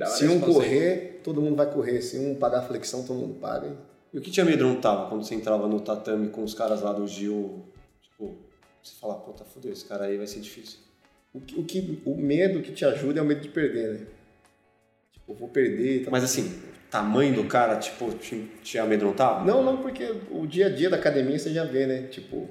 Se 0.07 0.27
um 0.27 0.39
correr, 0.39 1.21
todo 1.23 1.41
mundo 1.41 1.55
vai 1.55 1.71
correr. 1.71 2.01
Se 2.01 2.17
um 2.17 2.35
pagar 2.35 2.61
flexão, 2.63 3.03
todo 3.03 3.17
mundo 3.17 3.39
paga. 3.39 3.75
E 4.13 4.17
o 4.17 4.21
que 4.21 4.31
te 4.31 4.41
amedrontava 4.41 5.09
quando 5.09 5.23
você 5.23 5.35
entrava 5.35 5.67
no 5.67 5.79
tatame 5.79 6.29
com 6.29 6.43
os 6.43 6.53
caras 6.53 6.81
lá 6.81 6.93
do 6.93 7.07
Gil? 7.07 7.63
Tipo, 8.01 8.35
você 8.81 8.95
fala, 8.99 9.15
pô, 9.15 9.31
tá 9.31 9.45
fudeu, 9.45 9.71
esse 9.71 9.85
cara 9.85 10.05
aí 10.05 10.17
vai 10.17 10.27
ser 10.27 10.39
difícil. 10.39 10.79
O, 11.33 11.41
que, 11.41 11.59
o, 11.59 11.63
que, 11.63 12.01
o 12.05 12.15
medo 12.15 12.61
que 12.61 12.71
te 12.71 12.85
ajuda 12.85 13.19
é 13.19 13.21
o 13.21 13.25
medo 13.25 13.41
de 13.41 13.49
perder, 13.49 13.93
né? 13.93 14.07
Tipo, 15.11 15.31
eu 15.33 15.35
vou 15.35 15.49
perder. 15.49 16.05
Tá 16.05 16.11
Mas 16.11 16.23
assim, 16.23 16.59
tamanho 16.89 17.35
do 17.35 17.45
cara, 17.45 17.77
tipo, 17.77 18.11
te, 18.13 18.49
te 18.63 18.77
amedrontava? 18.77 19.43
Não, 19.45 19.63
não, 19.63 19.77
porque 19.77 20.15
o 20.31 20.45
dia 20.45 20.67
a 20.67 20.69
dia 20.69 20.89
da 20.89 20.97
academia 20.97 21.37
você 21.37 21.51
já 21.51 21.63
vê, 21.63 21.85
né? 21.85 22.03
Tipo, 22.03 22.47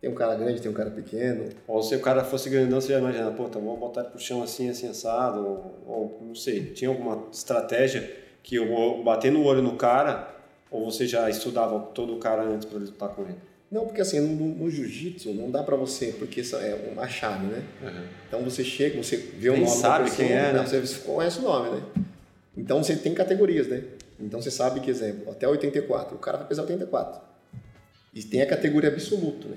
tem 0.00 0.10
um 0.10 0.14
cara 0.14 0.34
grande, 0.34 0.60
tem 0.60 0.70
um 0.70 0.74
cara 0.74 0.90
pequeno. 0.90 1.48
Ou 1.66 1.82
se 1.82 1.94
o 1.94 2.00
cara 2.00 2.24
fosse 2.24 2.50
grandão, 2.50 2.80
você 2.80 2.92
já 2.92 2.98
imagina, 2.98 3.30
pô, 3.30 3.46
então 3.46 3.62
vamos 3.62 3.78
botar 3.78 4.00
ele 4.00 4.10
pro 4.10 4.18
chão 4.18 4.42
assim, 4.42 4.68
assim, 4.68 4.88
assado, 4.88 5.40
ou, 5.46 5.82
ou 5.86 6.18
não 6.26 6.34
sei, 6.34 6.66
tinha 6.66 6.88
alguma 6.88 7.28
estratégia 7.30 8.10
que 8.42 8.56
eu 8.56 8.68
vou 8.68 9.04
bater 9.04 9.30
no 9.30 9.44
olho 9.44 9.62
no 9.62 9.76
cara, 9.76 10.34
ou 10.70 10.90
você 10.90 11.06
já 11.06 11.30
estudava 11.30 11.78
todo 11.94 12.14
o 12.14 12.18
cara 12.18 12.42
antes 12.42 12.66
para 12.66 12.78
lutar 12.78 13.10
com 13.10 13.22
ele? 13.22 13.38
Não, 13.70 13.86
porque 13.86 14.02
assim, 14.02 14.20
no, 14.20 14.46
no 14.54 14.68
jiu-jitsu 14.68 15.32
não 15.32 15.50
dá 15.50 15.62
para 15.62 15.76
você, 15.76 16.14
porque 16.18 16.40
isso 16.40 16.56
é 16.56 16.74
uma 16.92 17.08
chave, 17.08 17.46
né? 17.46 17.62
Uhum. 17.80 18.04
Então 18.28 18.42
você 18.42 18.62
chega, 18.62 19.02
você 19.02 19.16
vê 19.16 19.48
o 19.48 19.54
nome 19.54 19.68
sabe 19.68 20.10
pessoa, 20.10 20.28
quem 20.28 20.36
é, 20.36 20.52
né? 20.52 20.62
Você 20.62 20.98
conhece 20.98 21.38
o 21.38 21.42
nome, 21.42 21.70
né? 21.70 21.82
Então 22.56 22.82
você 22.82 22.96
tem 22.96 23.14
categorias, 23.14 23.66
né? 23.68 23.82
Então 24.20 24.40
você 24.40 24.50
sabe 24.50 24.80
que, 24.80 24.90
exemplo, 24.90 25.30
até 25.30 25.48
84, 25.48 26.14
o 26.14 26.18
cara 26.18 26.38
vai 26.38 26.46
pesar 26.46 26.62
84. 26.62 27.20
E 28.14 28.22
tem 28.22 28.42
a 28.42 28.46
categoria 28.46 28.90
absoluto, 28.90 29.48
né? 29.48 29.56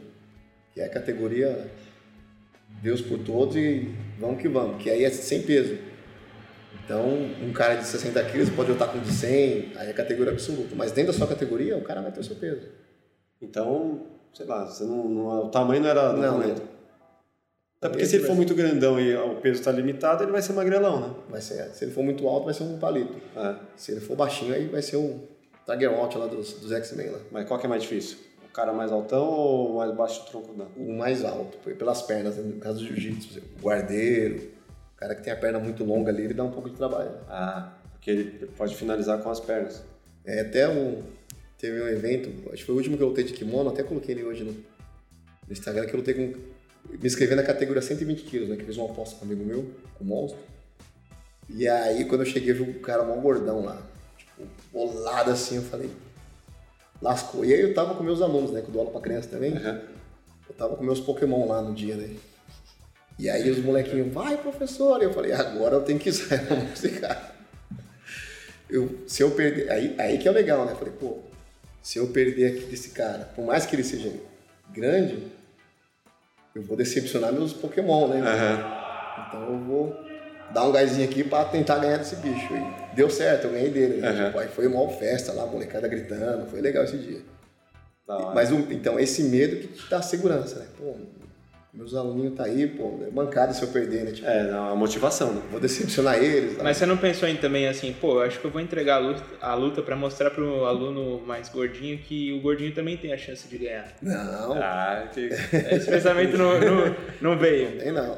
Que 0.74 0.82
é 0.82 0.86
a 0.86 0.90
categoria 0.90 1.70
Deus 2.82 3.02
por 3.02 3.20
todos 3.20 3.56
e 3.56 3.94
vamos 4.20 4.42
que 4.42 4.48
vamos, 4.48 4.82
que 4.82 4.90
aí 4.90 5.04
é 5.04 5.10
sem 5.10 5.42
peso. 5.42 5.78
Então, 6.84 7.04
um 7.42 7.52
cara 7.52 7.76
de 7.76 7.86
60 7.88 8.24
quilos 8.26 8.50
pode 8.50 8.72
lutar 8.72 8.92
com 8.92 9.00
de 9.00 9.12
100, 9.12 9.72
aí 9.76 9.90
é 9.90 9.94
categoria 9.94 10.32
absoluta. 10.32 10.76
Mas 10.76 10.92
dentro 10.92 11.12
da 11.12 11.18
sua 11.18 11.28
categoria, 11.28 11.76
o 11.78 11.82
cara 11.82 12.02
vai 12.02 12.12
ter 12.12 12.20
o 12.20 12.24
seu 12.24 12.36
peso. 12.36 12.68
Então, 13.42 14.06
sei 14.34 14.46
lá, 14.46 14.66
você 14.66 14.84
não, 14.84 15.10
não- 15.10 15.46
o 15.46 15.50
tamanho 15.50 15.82
não 15.82 15.90
era 15.90 16.14
Não, 16.14 16.38
não. 16.40 16.75
Até 17.86 17.90
porque 17.90 18.06
se 18.06 18.16
ele 18.16 18.26
for 18.26 18.36
muito 18.36 18.56
grandão 18.56 19.00
e 19.00 19.16
o 19.16 19.36
peso 19.36 19.60
está 19.60 19.72
limitado, 19.72 20.24
ele 20.24 20.32
vai 20.32 20.42
ser 20.42 20.54
magrelão, 20.54 21.00
né? 21.00 21.16
Vai 21.30 21.42
ser, 21.42 21.70
se 21.74 21.86
ele 21.86 21.92
for 21.92 22.04
muito 22.04 22.28
alto, 22.28 22.46
vai 22.46 22.54
ser 22.54 22.64
um 22.64 22.78
palito. 22.78 23.16
É. 23.36 23.56
Se 23.76 23.92
ele 23.92 24.02
for 24.02 24.16
baixinho, 24.16 24.54
aí 24.54 24.68
vai 24.68 24.82
ser 24.82 24.98
um 24.98 25.22
Tiger 25.66 25.92
Out 25.92 26.18
lá 26.18 26.28
dos, 26.28 26.54
dos 26.54 26.72
X-Men 26.72 27.10
lá. 27.10 27.20
Mas 27.32 27.48
qual 27.48 27.60
que 27.60 27.66
é 27.66 27.70
mais 27.70 27.82
difícil? 27.84 28.18
O 28.48 28.54
cara 28.54 28.72
mais 28.72 28.92
altão 28.92 29.28
ou 29.28 29.74
o 29.74 29.78
mais 29.78 29.94
baixo 29.96 30.26
troncudão? 30.30 30.68
O 30.78 30.94
mais 30.94 31.26
alto, 31.26 31.58
pelas 31.58 32.02
pernas, 32.02 32.38
né? 32.38 32.44
no 32.44 32.60
caso 32.60 32.80
do 32.80 32.86
jiu-jitsu. 32.86 33.42
O 33.60 33.66
guardeiro, 33.66 34.52
o 34.94 34.98
cara 34.98 35.14
que 35.16 35.22
tem 35.22 35.34
a 35.34 35.36
perna 35.36 35.60
muito 35.60 35.84
longa 35.84 36.12
ali, 36.12 36.24
ele 36.24 36.34
dá 36.34 36.44
um 36.44 36.52
pouco 36.52 36.70
de 36.70 36.76
trabalho. 36.76 37.10
né? 37.10 37.20
Ah, 37.28 37.74
porque 37.92 38.12
ele 38.12 38.48
pode 38.56 38.76
finalizar 38.76 39.22
com 39.22 39.30
as 39.30 39.40
pernas. 39.40 39.84
É, 40.26 40.42
até 40.42 40.70
um, 40.70 41.04
teve 41.58 41.82
um 41.82 41.88
evento, 41.88 42.30
acho 42.50 42.58
que 42.58 42.64
foi 42.64 42.76
o 42.76 42.78
último 42.78 42.98
que 42.98 43.04
eu 43.04 43.08
lutei 43.10 43.24
de 43.24 43.34
kimono, 43.34 43.70
até 43.70 43.84
coloquei 43.84 44.16
ele 44.16 44.24
hoje 44.24 44.44
no, 44.44 44.52
no 44.52 45.52
Instagram, 45.52 45.86
que 45.86 45.94
eu 45.94 46.00
lutei 46.00 46.14
com. 46.14 46.55
Me 46.90 47.08
inscrevi 47.08 47.36
na 47.36 47.44
categoria 47.44 47.82
120 47.82 48.24
quilos, 48.24 48.50
né? 48.50 48.56
Que 48.56 48.64
fiz 48.64 48.78
uma 48.78 48.90
aposta 48.90 49.16
com 49.16 49.26
um 49.26 49.28
amigo 49.28 49.46
meu, 49.46 49.72
com 49.98 50.04
o 50.04 50.08
monstro. 50.08 50.40
E 51.50 51.68
aí, 51.68 52.06
quando 52.06 52.22
eu 52.22 52.26
cheguei, 52.26 52.52
eu 52.52 52.56
vi 52.56 52.62
um 52.64 52.74
cara 52.80 53.04
mó 53.04 53.16
gordão 53.16 53.64
lá, 53.64 53.82
tipo, 54.18 54.48
bolado 54.74 55.32
assim, 55.32 55.58
eu 55.58 55.62
falei, 55.62 55.92
lascou. 57.02 57.46
E 57.46 57.54
aí 57.54 57.62
eu 57.62 57.74
tava 57.74 57.96
com 57.96 58.04
meus 58.04 58.22
alunos, 58.22 58.52
né? 58.52 58.62
Que 58.62 58.68
eu 58.68 58.72
dou 58.72 58.82
aula 58.82 58.92
pra 58.92 59.02
criança 59.02 59.30
também. 59.30 59.52
Uhum. 59.52 59.82
Eu 60.50 60.56
tava 60.56 60.76
com 60.76 60.84
meus 60.84 61.00
Pokémon 61.00 61.48
lá 61.48 61.62
no 61.62 61.74
dia, 61.74 61.96
né? 61.96 62.16
E 63.18 63.30
aí 63.30 63.50
os 63.50 63.60
molequinhos, 63.60 64.14
vai 64.14 64.38
professor! 64.38 65.02
E 65.02 65.06
eu 65.06 65.14
falei, 65.14 65.32
agora 65.32 65.76
eu 65.76 65.84
tenho 65.84 66.00
que 66.00 66.12
mão 66.50 66.66
desse 66.66 66.90
cara. 66.90 67.36
Eu, 68.70 69.04
se 69.08 69.24
eu 69.24 69.32
perder. 69.32 69.72
Aí, 69.72 69.96
aí 69.98 70.18
que 70.18 70.28
é 70.28 70.32
o 70.32 70.34
legal, 70.34 70.66
né? 70.66 70.74
Eu 70.74 70.78
falei, 70.78 70.94
pô, 70.94 71.20
se 71.82 72.00
eu 72.00 72.08
perder 72.08 72.54
aqui 72.54 72.66
desse 72.66 72.90
cara, 72.90 73.26
por 73.36 73.46
mais 73.46 73.66
que 73.66 73.76
ele 73.76 73.84
seja 73.84 74.12
grande, 74.74 75.24
eu 76.56 76.62
vou 76.64 76.78
decepcionar 76.78 77.32
meus 77.34 77.54
Pokémon, 77.54 78.08
né? 78.08 78.22
Aham. 78.22 79.26
Então 79.28 79.44
eu 79.54 79.60
vou 79.60 79.96
dar 80.54 80.64
um 80.64 80.72
gásinho 80.72 81.08
aqui 81.08 81.24
pra 81.24 81.44
tentar 81.46 81.80
ganhar 81.80 81.98
desse 81.98 82.16
bicho. 82.18 82.54
E 82.54 82.96
deu 82.96 83.10
certo, 83.10 83.46
eu 83.48 83.52
ganhei 83.52 83.70
dele. 83.70 84.02
Né? 84.02 84.10
Uhum. 84.12 84.26
Tipo, 84.28 84.40
aí 84.40 84.48
foi 84.48 84.68
uma 84.68 84.88
festa 84.90 85.34
lá, 85.34 85.44
a 85.44 85.48
molecada 85.48 85.88
gritando, 85.88 86.46
foi 86.50 86.62
legal 86.62 86.84
esse 86.86 86.98
dia. 86.98 87.20
Hora. 88.08 88.34
Mas 88.36 88.52
o- 88.52 88.68
então, 88.72 89.00
esse 89.00 89.24
medo 89.24 89.56
que 89.58 89.68
te 89.68 89.90
dá 89.90 90.02
segurança, 90.02 90.60
né? 90.60 90.66
Pô, 90.78 90.96
meus 91.76 91.94
aluninhos 91.94 92.36
tá 92.36 92.46
aí, 92.46 92.68
pô, 92.68 93.00
é 93.06 93.12
mancada 93.12 93.54
se 93.54 93.62
eu 93.62 93.68
perder, 93.68 94.06
né? 94.06 94.12
Tipo, 94.12 94.28
É, 94.28 94.50
não, 94.50 94.70
a 94.72 94.76
motivação, 94.76 95.34
né? 95.34 95.42
vou 95.52 95.60
decepcionar 95.60 96.18
eles. 96.24 96.58
tá? 96.58 96.64
Mas 96.64 96.78
você 96.78 96.86
não 96.86 96.96
pensou 96.98 97.28
em 97.28 97.36
também 97.36 97.68
assim, 97.68 97.94
pô, 98.00 98.14
eu 98.16 98.22
acho 98.22 98.40
que 98.40 98.46
eu 98.46 98.52
vou 98.52 98.62
entregar 98.62 98.96
a 98.96 99.00
luta, 99.00 99.24
a 99.42 99.54
luta 99.56 99.82
pra 99.82 99.96
mostrar 99.96 100.32
pro 100.32 100.66
aluno 100.66 101.20
mais 101.26 101.50
gordinho 101.50 101.98
que 101.98 102.32
o 102.34 102.40
gordinho 102.42 102.74
também 102.74 102.96
tem 102.96 103.12
a 103.12 103.18
chance 103.18 103.48
de 103.48 103.58
ganhar. 103.58 103.94
Não, 104.02 104.54
Ah, 104.54 105.10
que... 105.14 105.20
Esse 105.76 105.90
pensamento 105.90 106.38
não, 106.38 106.60
não, 106.60 106.96
não 107.22 107.38
veio. 107.38 107.78
tem 107.78 107.92
não. 107.92 108.18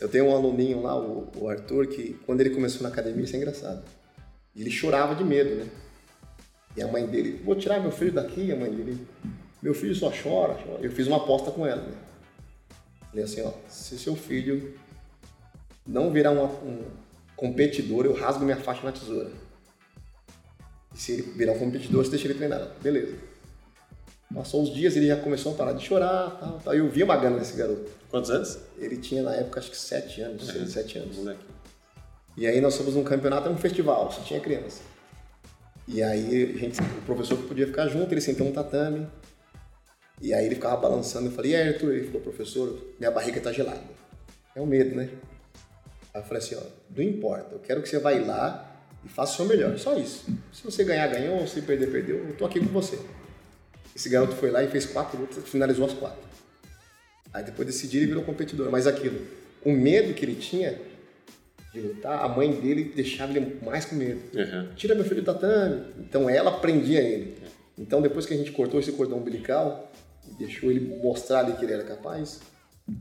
Eu 0.00 0.08
tenho 0.08 0.26
um 0.26 0.34
aluninho 0.36 0.82
lá, 0.82 0.94
o, 0.98 1.30
o 1.36 1.48
Arthur, 1.48 1.86
que 1.86 2.14
quando 2.26 2.40
ele 2.40 2.50
começou 2.50 2.82
na 2.82 2.88
academia, 2.88 3.24
isso 3.24 3.34
é 3.34 3.38
engraçado. 3.38 3.82
Ele 4.54 4.70
chorava 4.70 5.14
de 5.14 5.24
medo, 5.24 5.54
né? 5.54 5.66
E 6.76 6.82
a 6.82 6.88
mãe 6.88 7.06
dele, 7.06 7.40
vou 7.44 7.54
tirar 7.54 7.80
meu 7.80 7.90
filho 7.90 8.12
daqui, 8.12 8.50
a 8.52 8.56
mãe 8.56 8.70
dele, 8.70 8.98
meu 9.62 9.72
filho 9.74 9.94
só 9.94 10.10
chora, 10.10 10.54
chora. 10.54 10.78
Eu 10.82 10.90
fiz 10.90 11.06
uma 11.06 11.18
aposta 11.18 11.50
com 11.50 11.66
ela, 11.66 11.80
né? 11.82 11.92
Falei 13.12 13.24
assim, 13.26 13.42
ó, 13.42 13.52
se 13.68 13.98
seu 13.98 14.16
filho 14.16 14.74
não 15.86 16.10
virar 16.10 16.30
uma- 16.30 16.46
um 16.48 16.82
competidor, 17.36 18.06
eu 18.06 18.14
rasgo 18.14 18.42
minha 18.42 18.56
faixa 18.56 18.82
na 18.82 18.90
tesoura. 18.90 19.30
E 20.94 20.98
se 20.98 21.12
ele 21.12 21.22
virar 21.36 21.52
um 21.52 21.58
competidor, 21.58 22.02
você 22.02 22.10
deixa 22.10 22.26
ele 22.26 22.34
treinar. 22.34 22.68
Beleza. 22.82 23.14
Passou 24.34 24.62
os 24.62 24.72
dias, 24.72 24.96
ele 24.96 25.08
já 25.08 25.16
começou 25.18 25.52
a 25.52 25.56
parar 25.56 25.74
de 25.74 25.84
chorar, 25.84 26.38
tal, 26.40 26.58
tal. 26.64 26.74
E 26.74 26.78
eu 26.78 26.88
vi 26.88 27.02
uma 27.02 27.16
gana 27.18 27.36
nesse 27.36 27.54
garoto. 27.54 27.90
Quantos 28.10 28.30
anos? 28.30 28.58
Ele 28.78 28.96
tinha 28.96 29.22
na 29.22 29.34
época 29.34 29.60
acho 29.60 29.70
que 29.70 29.76
7 29.76 30.22
anos, 30.22 30.46
6, 30.46 30.70
7 30.70 30.98
anos. 30.98 31.16
Moleque. 31.18 31.44
E 32.38 32.46
aí 32.46 32.58
nós 32.62 32.74
fomos 32.74 32.94
num 32.94 33.04
campeonato, 33.04 33.44
era 33.44 33.52
um 33.54 33.58
festival, 33.58 34.10
só 34.10 34.22
tinha 34.22 34.40
criança. 34.40 34.80
E 35.86 36.02
aí 36.02 36.56
gente, 36.58 36.80
o 36.80 37.02
professor 37.04 37.36
que 37.36 37.46
podia 37.46 37.66
ficar 37.66 37.88
junto, 37.88 38.10
ele 38.10 38.22
sentou 38.22 38.46
no 38.46 38.54
tatame. 38.54 39.06
E 40.22 40.32
aí 40.32 40.46
ele 40.46 40.54
ficava 40.54 40.76
balançando, 40.76 41.26
eu 41.26 41.32
falei, 41.32 41.50
e 41.50 41.56
aí 41.56 41.68
Arthur? 41.68 41.92
Ele 41.92 42.06
falou, 42.06 42.20
professor, 42.20 42.78
minha 42.98 43.10
barriga 43.10 43.40
tá 43.40 43.52
gelada. 43.52 43.82
É 44.54 44.60
o 44.60 44.66
medo, 44.66 44.94
né? 44.94 45.10
Aí 46.14 46.20
eu 46.20 46.24
falei 46.24 46.42
assim, 46.42 46.54
ó, 46.54 46.62
não 46.96 47.02
importa, 47.02 47.54
eu 47.54 47.58
quero 47.58 47.82
que 47.82 47.88
você 47.88 47.98
vá 47.98 48.10
lá 48.10 48.72
e 49.04 49.08
faça 49.08 49.32
o 49.32 49.36
seu 49.36 49.44
melhor, 49.46 49.76
só 49.78 49.98
isso. 49.98 50.26
Se 50.52 50.62
você 50.62 50.84
ganhar, 50.84 51.08
ganhou, 51.08 51.44
se 51.46 51.60
perder, 51.62 51.90
perdeu, 51.90 52.18
eu 52.28 52.36
tô 52.36 52.44
aqui 52.44 52.60
com 52.60 52.66
você. 52.66 52.98
Esse 53.96 54.08
garoto 54.08 54.34
foi 54.36 54.50
lá 54.50 54.62
e 54.62 54.68
fez 54.68 54.86
quatro 54.86 55.18
lutas, 55.18 55.42
finalizou 55.44 55.86
as 55.86 55.92
quatro. 55.92 56.22
Aí 57.32 57.42
depois 57.42 57.66
decidiu 57.66 58.02
e 58.02 58.06
virou 58.06 58.22
competidor. 58.22 58.70
Mas 58.70 58.86
aquilo, 58.86 59.26
o 59.64 59.72
medo 59.72 60.14
que 60.14 60.24
ele 60.24 60.34
tinha 60.34 60.78
de 61.72 61.80
lutar, 61.80 62.22
a 62.24 62.28
mãe 62.28 62.52
dele 62.52 62.92
deixava 62.94 63.36
ele 63.36 63.58
mais 63.62 63.86
com 63.86 63.96
medo. 63.96 64.20
Uhum. 64.34 64.74
Tira 64.76 64.94
meu 64.94 65.04
filho 65.04 65.22
do 65.22 65.24
tatame. 65.24 65.84
Então 65.98 66.28
ela 66.28 66.58
prendia 66.58 67.00
ele. 67.00 67.36
Então 67.78 68.00
depois 68.02 68.26
que 68.26 68.34
a 68.34 68.36
gente 68.36 68.52
cortou 68.52 68.78
esse 68.78 68.92
cordão 68.92 69.18
umbilical 69.18 69.90
e 70.30 70.34
deixou 70.34 70.70
ele 70.70 70.80
mostrar 71.02 71.40
ali 71.40 71.52
que 71.54 71.64
ele 71.64 71.72
era 71.72 71.84
capaz, 71.84 72.40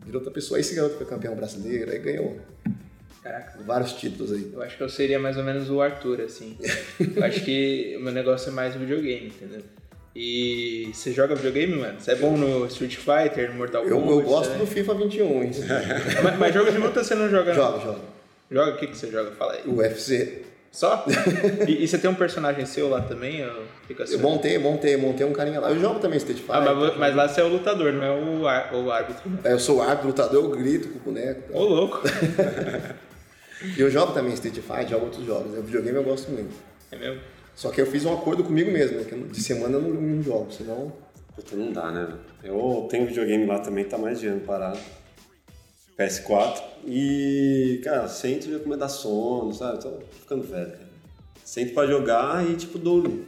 virou 0.05 0.19
outra 0.21 0.31
pessoa. 0.33 0.57
Aí 0.57 0.61
esse 0.61 0.75
garoto 0.75 0.95
foi 0.97 1.05
campeão 1.05 1.35
brasileiro, 1.35 1.91
aí 1.91 1.99
ganhou 1.99 2.39
Caraca. 3.23 3.59
vários 3.63 3.93
títulos 3.93 4.31
aí. 4.31 4.49
Eu 4.53 4.61
acho 4.61 4.77
que 4.77 4.83
eu 4.83 4.89
seria 4.89 5.19
mais 5.19 5.37
ou 5.37 5.43
menos 5.43 5.69
o 5.69 5.81
Arthur, 5.81 6.21
assim. 6.21 6.57
Eu 7.15 7.23
acho 7.23 7.43
que 7.43 7.95
o 7.97 8.03
meu 8.03 8.11
negócio 8.11 8.49
é 8.49 8.51
mais 8.51 8.75
videogame, 8.75 9.27
entendeu? 9.27 9.61
E 10.15 10.89
você 10.93 11.13
joga 11.13 11.35
videogame, 11.35 11.75
mano? 11.75 11.99
Você 11.99 12.11
é 12.11 12.15
bom 12.15 12.35
no 12.35 12.65
Street 12.65 12.97
Fighter, 12.97 13.49
no 13.51 13.57
Mortal 13.57 13.83
Eu, 13.85 13.97
Kombat? 14.01 14.11
eu 14.11 14.21
gosto 14.23 14.49
né? 14.51 14.57
do 14.57 14.67
FIFA 14.67 14.93
21, 14.95 15.43
hein? 15.43 15.51
Mas, 16.23 16.37
mas 16.37 16.53
jogo 16.53 16.69
de 16.71 16.77
luta 16.77 17.03
você 17.03 17.15
não 17.15 17.29
joga, 17.29 17.53
não? 17.53 17.55
joga, 17.55 17.79
joga. 17.85 17.99
Joga? 18.51 18.71
O 18.73 18.77
que, 18.77 18.87
que 18.87 18.97
você 18.97 19.09
joga? 19.09 19.31
Fala 19.31 19.53
aí. 19.53 19.61
O 19.65 19.75
UFC. 19.77 20.41
Só? 20.71 21.05
e, 21.67 21.83
e 21.83 21.87
você 21.87 21.97
tem 21.97 22.09
um 22.09 22.15
personagem 22.15 22.65
seu 22.65 22.87
lá 22.89 23.01
também? 23.01 23.45
Fica 23.87 24.07
só? 24.07 24.13
Eu 24.13 24.19
montei, 24.19 24.57
montei, 24.57 24.95
montei 24.95 25.25
um 25.25 25.33
carinha 25.33 25.59
lá. 25.59 25.69
Eu 25.69 25.79
jogo 25.79 25.99
também 25.99 26.17
Street 26.17 26.39
Fighter. 26.39 26.55
Ah, 26.55 26.61
mas, 26.73 26.97
mas 26.97 27.15
lá 27.15 27.27
você 27.27 27.41
é 27.41 27.43
o 27.43 27.49
lutador, 27.49 27.91
não 27.91 28.03
é 28.03 28.11
o, 28.11 28.47
ar- 28.47 28.73
o 28.73 28.89
árbitro. 28.89 29.29
né? 29.29 29.39
Eu 29.43 29.59
sou 29.59 29.81
árbitro, 29.81 30.07
lutador, 30.07 30.43
eu 30.45 30.49
grito 30.51 30.87
com 30.89 30.97
o 30.99 31.01
boneco. 31.13 31.41
Ô, 31.53 31.63
louco. 31.63 32.01
E 33.77 33.79
eu 33.79 33.91
jogo 33.91 34.11
também 34.11 34.33
Street 34.33 34.55
Fighter, 34.55 34.87
jogo 34.89 35.05
outros 35.05 35.23
jogos. 35.23 35.55
O 35.55 35.61
videogame 35.61 35.95
eu 35.95 36.03
gosto 36.03 36.31
muito. 36.31 36.49
É 36.91 36.95
mesmo? 36.95 37.21
Só 37.53 37.69
que 37.69 37.79
eu 37.79 37.85
fiz 37.85 38.03
um 38.05 38.13
acordo 38.13 38.43
comigo 38.43 38.71
mesmo, 38.71 38.97
né? 38.97 39.03
Que 39.03 39.13
eu- 39.13 39.27
de 39.27 39.39
semana 39.39 39.75
eu 39.77 39.81
não, 39.83 39.89
não 39.91 40.23
jogo, 40.23 40.51
senão. 40.51 40.91
Puta, 41.35 41.55
não 41.55 41.71
dá, 41.71 41.91
né? 41.91 42.07
Eu 42.43 42.87
tenho 42.89 43.05
videogame 43.05 43.45
lá 43.45 43.59
também, 43.59 43.83
tá 43.85 43.99
mais 43.99 44.19
de 44.19 44.25
ano 44.27 44.41
parado. 44.41 44.79
PS4. 46.07 46.61
E, 46.87 47.79
cara, 47.83 48.07
sento 48.07 48.47
e 48.47 48.51
já 48.53 48.59
começa 48.59 48.83
a 48.83 48.87
dar 48.87 48.89
sono, 48.89 49.53
sabe? 49.53 49.81
Tô 49.81 49.93
ficando 50.19 50.43
velho, 50.43 50.71
cara. 50.71 50.89
Sento 51.43 51.73
pra 51.73 51.85
jogar 51.87 52.49
e, 52.49 52.55
tipo, 52.55 52.77
durmo. 52.77 53.25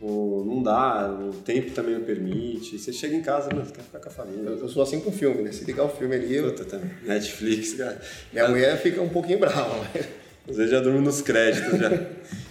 Ou 0.00 0.44
não 0.44 0.62
dá, 0.62 1.08
o 1.10 1.32
tempo 1.32 1.70
também 1.70 1.94
não 1.94 2.02
permite. 2.02 2.78
Você 2.78 2.92
chega 2.92 3.14
em 3.16 3.22
casa, 3.22 3.48
você 3.48 3.72
quer 3.72 3.82
ficar 3.82 3.98
com 4.00 4.08
a 4.08 4.12
família. 4.12 4.42
Eu, 4.50 4.58
eu 4.58 4.68
sou 4.68 4.82
assim 4.82 5.00
com 5.00 5.10
filme, 5.10 5.42
né? 5.42 5.52
Se 5.52 5.64
ligar 5.64 5.84
o 5.84 5.88
filme 5.88 6.14
ali, 6.14 6.34
eu- 6.36 6.50
Puta, 6.50 6.64
também. 6.64 6.90
Netflix, 7.04 7.74
cara. 7.74 8.00
minha 8.32 8.48
mulher 8.48 8.76
fica 8.78 9.00
um 9.00 9.08
pouquinho 9.08 9.38
brava. 9.38 9.74
mas- 9.94 10.06
Às 10.48 10.56
vezes 10.56 10.70
já 10.70 10.80
durmo 10.80 11.00
nos 11.00 11.22
créditos 11.22 11.78
já. 11.78 11.90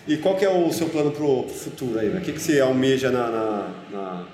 E 0.08 0.18
qual 0.18 0.36
que 0.36 0.44
é 0.44 0.50
o 0.50 0.72
seu 0.74 0.90
plano 0.90 1.12
pro, 1.12 1.44
pro 1.44 1.54
futuro 1.54 1.98
aí? 2.00 2.10
né? 2.10 2.20
O 2.20 2.22
que, 2.22 2.34
que 2.34 2.40
você 2.42 2.60
almeja 2.60 3.10
na, 3.12 3.30
na, 3.32 3.74
na, 3.92 4.28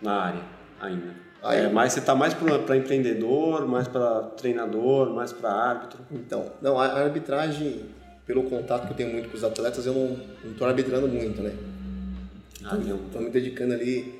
na 0.00 0.12
área 0.12 0.42
ainda? 0.80 1.23
Ah, 1.44 1.54
É, 1.54 1.68
mais, 1.68 1.92
você 1.92 2.00
tá 2.00 2.14
mais 2.14 2.32
para 2.32 2.74
empreendedor, 2.74 3.68
mais 3.68 3.86
para 3.86 4.22
treinador, 4.22 5.10
mais 5.10 5.30
para 5.30 5.52
árbitro? 5.52 6.00
Então, 6.10 6.50
não, 6.62 6.80
a 6.80 6.86
arbitragem, 6.86 7.82
pelo 8.26 8.44
contato 8.44 8.86
que 8.86 8.92
eu 8.94 8.96
tenho 8.96 9.12
muito 9.12 9.28
com 9.28 9.36
os 9.36 9.44
atletas, 9.44 9.84
eu 9.84 9.92
não, 9.92 10.54
tô 10.54 10.64
arbitrando 10.64 11.06
muito, 11.06 11.42
né? 11.42 11.54
Ah. 12.64 12.78
Tô 13.12 13.20
me 13.20 13.28
dedicando 13.28 13.74
ali 13.74 14.18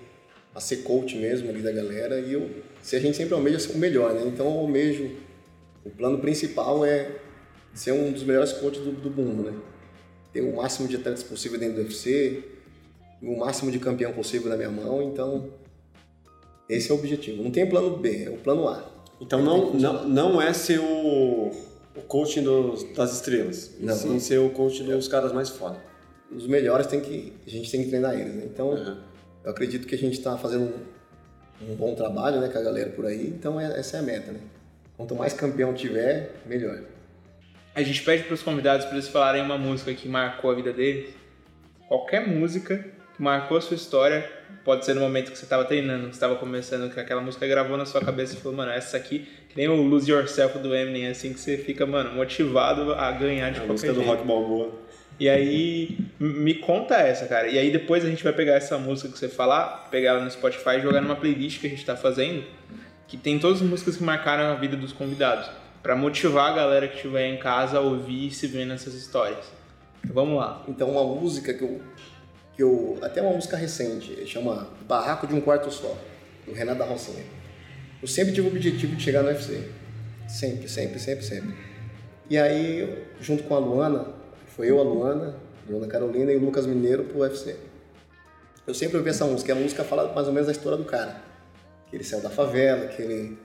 a 0.55 0.61
ser 0.61 0.79
coach 0.79 1.17
mesmo 1.17 1.49
ali 1.49 1.63
da 1.63 1.73
galera 1.73 2.21
e 2.21 2.35
eu, 2.35 2.51
se 2.83 2.95
a 2.95 3.01
gente 3.01 3.17
sempre 3.17 3.33
almeja 3.33 3.73
o 3.73 3.79
melhor, 3.79 4.13
né? 4.13 4.23
Então 4.27 4.45
eu 4.45 4.59
almejo, 4.59 5.11
o 5.83 5.89
plano 5.89 6.19
principal 6.19 6.85
é 6.85 7.11
ser 7.73 7.93
um 7.93 8.13
dos 8.13 8.23
melhores 8.23 8.53
coaches 8.53 8.83
do, 8.85 8.93
do 8.93 9.11
mundo, 9.11 9.51
né? 9.51 9.57
Ter 10.31 10.43
o 10.43 10.57
máximo 10.57 10.87
de 10.87 10.97
atletas 10.97 11.23
possível 11.23 11.59
dentro 11.59 11.77
do 11.77 11.83
UFC, 11.85 12.45
o 13.23 13.39
máximo 13.39 13.71
de 13.71 13.79
campeão 13.79 14.13
possível 14.13 14.51
na 14.51 14.57
minha 14.59 14.71
mão, 14.71 15.03
então 15.03 15.49
esse 16.69 16.91
é 16.91 16.95
o 16.95 16.99
objetivo. 16.99 17.43
Não 17.43 17.51
tem 17.51 17.69
plano 17.69 17.97
B, 17.97 18.25
é 18.25 18.31
o 18.31 18.37
plano 18.37 18.69
A. 18.69 18.85
Então 19.21 19.43
não, 19.43 19.73
não, 19.75 20.09
não 20.09 20.43
é 20.43 20.53
ser 20.53 20.81
o, 20.81 21.51
o 21.97 22.01
coaching 22.09 22.43
dos, 22.43 22.83
das 22.95 23.13
estrelas, 23.15 23.71
Não, 23.81 23.95
sim 23.95 24.09
não. 24.09 24.21
ser 24.21 24.39
o 24.39 24.51
coaching 24.51 24.85
dos 24.85 25.09
caras 25.09 25.33
mais 25.33 25.49
foda. 25.51 25.79
Os 26.35 26.47
melhores 26.47 26.87
tem 26.87 27.01
que, 27.01 27.33
a 27.47 27.51
gente 27.51 27.71
tem 27.71 27.83
que 27.85 27.89
treinar 27.91 28.15
eles, 28.19 28.35
né? 28.35 28.43
Então, 28.47 28.71
Uhum. 28.71 28.97
eu 29.45 29.51
acredito 29.51 29.87
que 29.87 29.95
a 29.95 29.99
gente 29.99 30.15
está 30.19 30.37
fazendo 30.37 30.73
um, 31.63 31.73
um 31.73 31.75
bom 31.77 31.95
trabalho, 31.95 32.41
né, 32.41 32.49
com 32.49 32.59
a 32.59 32.63
galera 32.63 32.91
por 32.91 33.07
aí, 33.07 33.29
então 33.29 33.61
é- 33.61 33.79
essa 33.79 33.97
é 33.99 34.01
a 34.01 34.03
meta, 34.03 34.33
né? 34.33 34.41
Quanto 34.97 35.15
mais 35.15 35.33
campeão 35.33 35.73
tiver, 35.75 36.33
melhor. 36.47 36.81
A 37.75 37.83
gente 37.83 38.03
pede 38.03 38.25
para 38.25 38.35
os 38.35 38.43
convidados 38.43 38.85
para 38.87 38.95
eles 38.97 39.09
falarem 39.09 39.43
uma 39.43 39.59
música 39.59 39.93
que 39.95 40.09
marcou 40.09 40.51
a 40.51 40.55
vida 40.55 40.73
deles. 40.73 41.11
Qualquer 41.89 42.27
música 42.27 42.85
que 43.17 43.23
marcou 43.23 43.57
a 43.57 43.61
sua 43.61 43.77
história, 43.77 44.29
pode 44.65 44.85
ser 44.85 44.95
no 44.95 45.01
momento 45.01 45.33
que 45.33 45.39
você 45.39 45.45
estava 45.45 45.65
treinando, 45.65 46.05
que 46.05 46.11
você 46.11 46.17
estava 46.17 46.37
começando, 46.37 46.93
que 46.93 47.01
aquela 47.01 47.21
música 47.21 47.47
gravou 47.47 47.77
na 47.77 47.87
sua 47.87 48.01
cabeça 48.01 48.35
e 48.35 48.37
falou, 48.37 48.57
mano, 48.59 48.71
essa 48.71 48.97
aqui, 48.97 49.27
que 49.49 49.57
nem 49.57 49.69
o 49.69 49.83
Lose 49.83 50.11
Yourself 50.11 50.59
do 50.59 50.75
Eminem, 50.75 51.09
assim, 51.09 51.33
que 51.33 51.41
você 51.41 51.57
fica, 51.57 51.87
mano, 51.87 52.13
motivado 52.13 52.93
a 52.95 53.11
ganhar 53.13 53.51
de 53.51 53.59
A 53.59 53.61
qualquer 53.61 53.73
música 53.73 53.93
do 53.93 54.01
jeito. 54.01 54.09
Rock 54.09 54.27
Balboa. 54.27 54.85
E 55.19 55.29
aí, 55.29 55.97
me 56.19 56.55
conta 56.55 56.97
essa, 56.97 57.27
cara. 57.27 57.47
E 57.47 57.59
aí 57.59 57.71
depois 57.71 58.05
a 58.05 58.09
gente 58.09 58.25
vai 58.25 58.33
pegar 58.33 58.55
essa 58.55 58.77
música 58.79 59.09
que 59.09 59.19
você 59.19 59.29
falar, 59.29 59.89
pegar 59.91 60.11
ela 60.11 60.25
no 60.25 60.31
Spotify 60.31 60.77
e 60.79 60.81
jogar 60.81 61.01
numa 61.01 61.15
playlist 61.15 61.61
que 61.61 61.67
a 61.67 61.71
gente 61.71 61.85
tá 61.85 61.97
fazendo, 61.97 62.45
que 63.07 63.17
tem 63.17 63.39
todas 63.39 63.63
as 63.63 63.67
músicas 63.67 63.97
que 63.97 64.03
marcaram 64.03 64.45
a 64.53 64.55
vida 64.55 64.77
dos 64.77 64.93
convidados, 64.93 65.49
Pra 65.83 65.95
motivar 65.95 66.51
a 66.51 66.57
galera 66.57 66.89
que 66.89 66.97
estiver 66.97 67.27
em 67.29 67.37
casa 67.37 67.77
a 67.77 67.81
ouvir 67.81 68.29
e 68.29 68.31
se 68.31 68.47
ver 68.47 68.65
nessas 68.65 68.95
histórias. 68.95 69.45
Então, 70.03 70.15
vamos 70.15 70.39
lá. 70.39 70.65
Então, 70.67 70.91
uma 70.91 71.05
música 71.05 71.53
que 71.53 71.63
eu, 71.63 71.79
que 72.55 72.63
eu. 72.63 72.99
Até 73.03 73.21
uma 73.21 73.33
música 73.33 73.57
recente, 73.57 74.27
chama 74.27 74.69
Barraco 74.87 75.27
de 75.27 75.35
um 75.35 75.41
Quarto 75.41 75.71
Só, 75.71 75.97
do 76.47 76.53
Renato 76.53 76.79
da 76.79 76.85
Rocinha. 76.85 77.25
Eu 78.01 78.09
sempre 78.09 78.33
tive 78.35 78.49
o 78.49 78.51
objetivo 78.51 78.97
de 78.97 79.03
chegar 79.03 79.23
no 79.23 79.29
UFC. 79.29 79.69
Sempre, 80.29 80.69
sempre, 80.69 80.99
sempre, 80.99 81.25
sempre. 81.25 81.55
E 82.29 82.39
aí, 82.39 83.07
junto 83.21 83.45
com 83.45 83.55
a 83.55 83.59
Luana, 83.59 84.07
foi 84.49 84.71
eu, 84.71 84.79
a 84.79 84.83
Luana, 84.83 85.37
a 85.67 85.71
Luana 85.71 85.87
Carolina 85.87 86.33
e 86.33 86.37
o 86.37 86.41
Lucas 86.41 86.67
Mineiro 86.67 87.05
pro 87.05 87.21
UFC. 87.21 87.57
Eu 88.67 88.73
sempre 88.73 88.97
ouvi 88.97 89.11
essa 89.11 89.27
música, 89.27 89.53
e 89.53 89.57
a 89.57 89.61
música 89.61 89.85
fala 89.85 90.13
mais 90.15 90.27
ou 90.27 90.33
menos 90.33 90.47
da 90.47 90.53
história 90.53 90.79
do 90.79 90.85
cara. 90.85 91.21
Que 91.89 91.97
ele 91.97 92.05
saiu 92.05 92.23
da 92.23 92.31
favela, 92.31 92.87
que 92.89 93.03
ele 93.03 93.39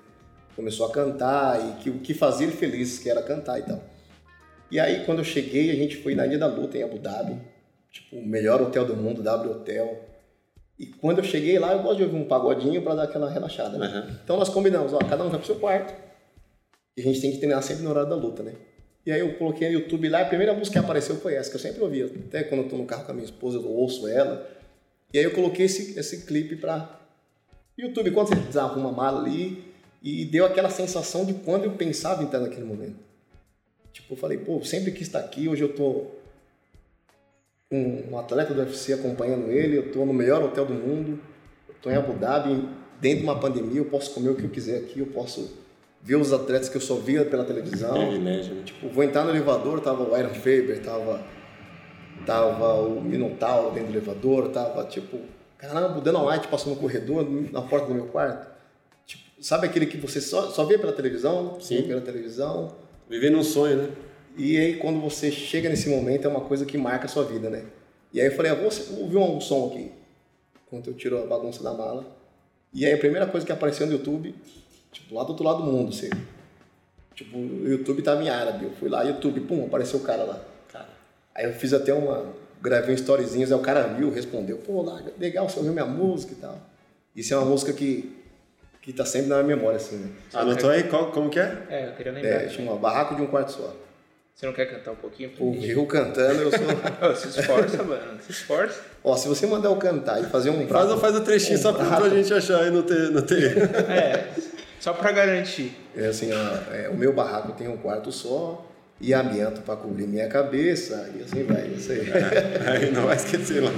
começou 0.55 0.85
a 0.85 0.91
cantar 0.91 1.59
e 1.59 1.83
que 1.83 1.89
o 1.89 1.99
que 1.99 2.13
fazia 2.13 2.47
ele 2.47 2.55
feliz, 2.55 2.99
que 2.99 3.09
era 3.09 3.21
cantar 3.21 3.59
e 3.59 3.63
tal. 3.63 3.83
E 4.71 4.79
aí, 4.79 5.03
quando 5.05 5.19
eu 5.19 5.25
cheguei, 5.25 5.71
a 5.71 5.75
gente 5.75 5.97
foi 5.97 6.15
na 6.15 6.25
Ilha 6.25 6.37
da 6.37 6.47
Luta, 6.47 6.77
em 6.77 6.83
Abu 6.83 6.99
Dhabi. 6.99 7.37
Tipo, 7.91 8.17
o 8.17 8.25
melhor 8.25 8.61
hotel 8.61 8.85
do 8.85 8.95
mundo, 8.95 9.23
W 9.23 9.51
Hotel. 9.51 10.05
E 10.77 10.85
quando 10.85 11.19
eu 11.19 11.23
cheguei 11.23 11.59
lá, 11.59 11.73
eu 11.73 11.81
gosto 11.81 11.97
de 11.97 12.03
ouvir 12.03 12.15
um 12.15 12.27
pagodinho 12.27 12.81
pra 12.81 12.95
dar 12.95 13.03
aquela 13.03 13.29
relaxada, 13.29 13.77
né? 13.77 13.87
Uhum. 13.87 14.15
Então 14.23 14.37
nós 14.37 14.49
combinamos, 14.49 14.93
ó, 14.93 14.99
cada 14.99 15.23
um 15.23 15.29
vai 15.29 15.39
pro 15.39 15.47
seu 15.47 15.57
quarto. 15.57 15.93
E 16.95 17.01
a 17.01 17.03
gente 17.03 17.19
tem 17.19 17.31
que 17.31 17.37
treinar 17.37 17.61
sempre 17.63 17.83
no 17.83 17.89
horário 17.89 18.09
da 18.09 18.15
luta, 18.15 18.43
né? 18.43 18.53
E 19.05 19.11
aí 19.11 19.19
eu 19.19 19.37
coloquei 19.37 19.69
no 19.69 19.79
YouTube 19.79 20.07
lá, 20.07 20.21
a 20.21 20.25
primeira 20.25 20.53
música 20.53 20.79
que 20.79 20.85
apareceu 20.85 21.15
foi 21.15 21.33
essa, 21.33 21.49
que 21.49 21.55
eu 21.55 21.59
sempre 21.59 21.81
ouvia. 21.81 22.05
Até 22.05 22.43
quando 22.43 22.63
eu 22.63 22.69
tô 22.69 22.77
no 22.77 22.85
carro 22.85 23.05
com 23.05 23.11
a 23.11 23.13
minha 23.15 23.25
esposa, 23.25 23.57
eu 23.57 23.67
ouço 23.67 24.07
ela. 24.07 24.47
E 25.13 25.17
aí 25.17 25.23
eu 25.23 25.31
coloquei 25.31 25.65
esse, 25.65 25.97
esse 25.99 26.25
clipe 26.25 26.55
pra 26.55 26.99
YouTube, 27.77 28.11
quando 28.11 28.27
você 28.27 28.35
desarruma 28.35 28.89
a 28.89 28.91
mala 28.91 29.21
ali, 29.21 29.63
e 30.03 30.25
deu 30.25 30.45
aquela 30.45 30.69
sensação 30.69 31.25
de 31.25 31.33
quando 31.33 31.65
eu 31.65 31.71
pensava 31.71 32.21
em 32.21 32.25
estar 32.25 32.39
naquele 32.39 32.65
momento. 32.65 32.97
Tipo, 33.91 34.13
eu 34.13 34.17
falei, 34.17 34.37
pô, 34.37 34.63
sempre 34.63 34.91
quis 34.91 35.07
estar 35.07 35.19
aqui, 35.19 35.47
hoje 35.47 35.63
eu 35.63 35.73
tô 35.73 36.07
com 37.69 38.03
um 38.09 38.17
atleta 38.17 38.53
do 38.53 38.61
UFC 38.61 38.93
acompanhando 38.93 39.51
ele, 39.51 39.77
eu 39.77 39.91
tô 39.91 40.03
no 40.05 40.13
melhor 40.13 40.43
hotel 40.43 40.65
do 40.65 40.73
mundo, 40.73 41.19
tô 41.81 41.91
em 41.91 41.95
Abu 41.95 42.13
Dhabi, 42.13 42.67
dentro 42.99 43.19
de 43.19 43.23
uma 43.23 43.39
pandemia, 43.39 43.79
eu 43.79 43.85
posso 43.85 44.13
comer 44.13 44.29
o 44.29 44.35
que 44.35 44.43
eu 44.43 44.49
quiser 44.49 44.79
aqui, 44.79 44.99
eu 44.99 45.05
posso 45.05 45.55
ver 46.01 46.15
os 46.15 46.33
atletas 46.33 46.67
que 46.67 46.77
eu 46.77 46.81
só 46.81 46.95
via 46.95 47.23
pela 47.25 47.45
televisão. 47.45 47.93
Tipo, 48.65 48.89
vou 48.89 49.03
entrar 49.03 49.23
no 49.23 49.29
elevador, 49.29 49.79
tava 49.81 50.03
o 50.03 50.17
Iron 50.17 50.33
Faber, 50.33 50.81
tava, 50.81 51.23
tava 52.25 52.81
o 52.81 53.01
Minotauro 53.01 53.71
dentro 53.71 53.91
do 53.91 53.97
elevador, 53.97 54.49
tava 54.49 54.83
tipo, 54.85 55.19
caramba, 55.57 55.99
o 55.99 56.01
Dana 56.01 56.23
White 56.23 56.47
passou 56.47 56.73
no 56.73 56.79
corredor, 56.79 57.27
na 57.51 57.61
porta 57.61 57.87
do 57.87 57.93
meu 57.93 58.05
quarto. 58.05 58.49
Tipo, 59.05 59.23
sabe 59.39 59.67
aquele 59.67 59.85
que 59.85 59.97
você 59.97 60.19
só, 60.19 60.47
só 60.49 60.63
vê 60.63 60.77
pela 60.77 60.93
televisão? 60.93 61.59
Sim. 61.59 61.77
Vê 61.77 61.83
pela 61.83 62.01
televisão. 62.01 62.75
Vivendo 63.07 63.37
um 63.37 63.43
sonho, 63.43 63.77
né? 63.77 63.89
E 64.39 64.57
aí, 64.57 64.77
quando 64.77 65.01
você 65.01 65.29
chega 65.29 65.67
nesse 65.67 65.89
momento, 65.89 66.25
é 66.25 66.29
uma 66.29 66.39
coisa 66.39 66.65
que 66.65 66.77
marca 66.77 67.07
a 67.07 67.09
sua 67.09 67.25
vida, 67.25 67.49
né? 67.49 67.65
E 68.13 68.21
aí 68.21 68.27
eu 68.27 68.31
falei, 68.31 68.53
ah, 68.53 68.55
vou 68.55 68.71
ouvir 69.01 69.17
um 69.17 69.41
som 69.41 69.67
aqui. 69.67 69.91
Enquanto 70.65 70.87
eu 70.87 70.93
tiro 70.93 71.21
a 71.21 71.25
bagunça 71.25 71.61
da 71.61 71.73
mala. 71.73 72.05
E 72.73 72.85
aí 72.85 72.93
a 72.93 72.97
primeira 72.97 73.27
coisa 73.27 73.45
que 73.45 73.51
apareceu 73.51 73.85
no 73.85 73.91
YouTube, 73.91 74.33
tipo, 74.93 75.13
lá 75.13 75.25
do 75.25 75.31
outro 75.31 75.43
lado 75.43 75.63
do 75.63 75.69
mundo, 75.69 75.91
você. 75.91 76.09
Tipo, 77.13 77.37
o 77.37 77.67
YouTube 77.67 78.01
tava 78.01 78.23
em 78.23 78.29
árabe. 78.29 78.63
Eu 78.63 78.71
fui 78.71 78.87
lá, 78.87 79.03
YouTube, 79.03 79.41
pum, 79.41 79.65
apareceu 79.65 79.99
o 79.99 80.03
cara 80.03 80.23
lá. 80.23 80.41
Cara, 80.71 80.87
Aí 81.35 81.43
eu 81.43 81.51
fiz 81.51 81.73
até 81.73 81.93
uma. 81.93 82.33
Gravei 82.61 82.91
um 82.91 82.95
storyzinhos, 82.95 83.51
aí 83.51 83.57
o 83.57 83.61
cara 83.61 83.87
viu, 83.87 84.09
respondeu, 84.09 84.57
pô, 84.57 84.81
lá, 84.81 85.01
legal, 85.17 85.49
você 85.49 85.57
ouviu 85.59 85.73
minha 85.73 85.85
música 85.85 86.31
e 86.31 86.35
tal. 86.35 86.57
Isso 87.13 87.33
é 87.33 87.37
uma 87.37 87.45
música 87.45 87.73
que, 87.73 88.17
que 88.81 88.93
tá 88.93 89.05
sempre 89.05 89.27
na 89.27 89.43
minha 89.43 89.55
memória, 89.55 89.77
assim, 89.77 89.97
né? 89.97 90.11
anotou 90.33 90.69
aí 90.69 90.83
qual, 90.83 91.11
como 91.11 91.29
que 91.29 91.39
é? 91.39 91.67
É, 91.69 91.87
eu 91.87 91.93
queria 91.93 92.11
lembrar. 92.11 92.29
É, 92.29 92.49
chama 92.49 92.75
Barraco 92.75 93.15
de 93.15 93.21
um 93.21 93.27
Quarto 93.27 93.51
Só. 93.53 93.88
Você 94.39 94.45
não 94.45 94.53
quer 94.53 94.67
cantar 94.67 94.91
um 94.91 94.95
pouquinho 94.95 95.31
pra 95.31 95.45
eu 95.45 95.85
cantando, 95.85 96.43
eu 96.43 96.49
sou. 96.49 96.61
Se 97.13 97.41
esforça, 97.41 97.83
mano. 97.83 98.21
Se 98.25 98.31
esforça. 98.31 98.79
Ó, 99.03 99.13
se 99.17 99.27
você 99.27 99.45
mandar 99.45 99.67
eu 99.67 99.75
cantar 99.75 100.23
e 100.23 100.27
fazer 100.27 100.49
um 100.49 100.65
Faz, 100.65 100.67
prato, 100.69 100.97
faz 100.97 101.15
o 101.17 101.19
trechinho 101.19 101.59
um 101.59 101.61
só 101.61 101.73
pra, 101.73 101.85
prato, 101.85 102.03
pra 102.03 102.09
gente 102.11 102.33
achar 102.33 102.65
e 102.65 102.71
não 102.71 102.81
ter. 102.81 103.11
Não 103.11 103.21
ter. 103.21 103.57
É, 103.91 104.29
só 104.79 104.93
pra 104.93 105.11
garantir. 105.11 105.73
É 105.93 106.05
assim, 106.05 106.29
ó, 106.31 106.73
é, 106.73 106.87
o 106.87 106.95
meu 106.95 107.11
barraco 107.11 107.51
tem 107.51 107.67
um 107.67 107.75
quarto 107.75 108.13
só 108.13 108.65
e 109.01 109.13
amianto 109.13 109.59
pra 109.59 109.75
cobrir 109.75 110.07
minha 110.07 110.29
cabeça 110.29 111.09
e 111.17 111.21
assim 111.21 111.43
vai, 111.43 111.67
isso 111.75 111.91
aí. 111.91 112.07
aí 112.65 112.91
não 112.91 113.07
vai 113.07 113.17
esquecer 113.17 113.61
lá. 113.61 113.71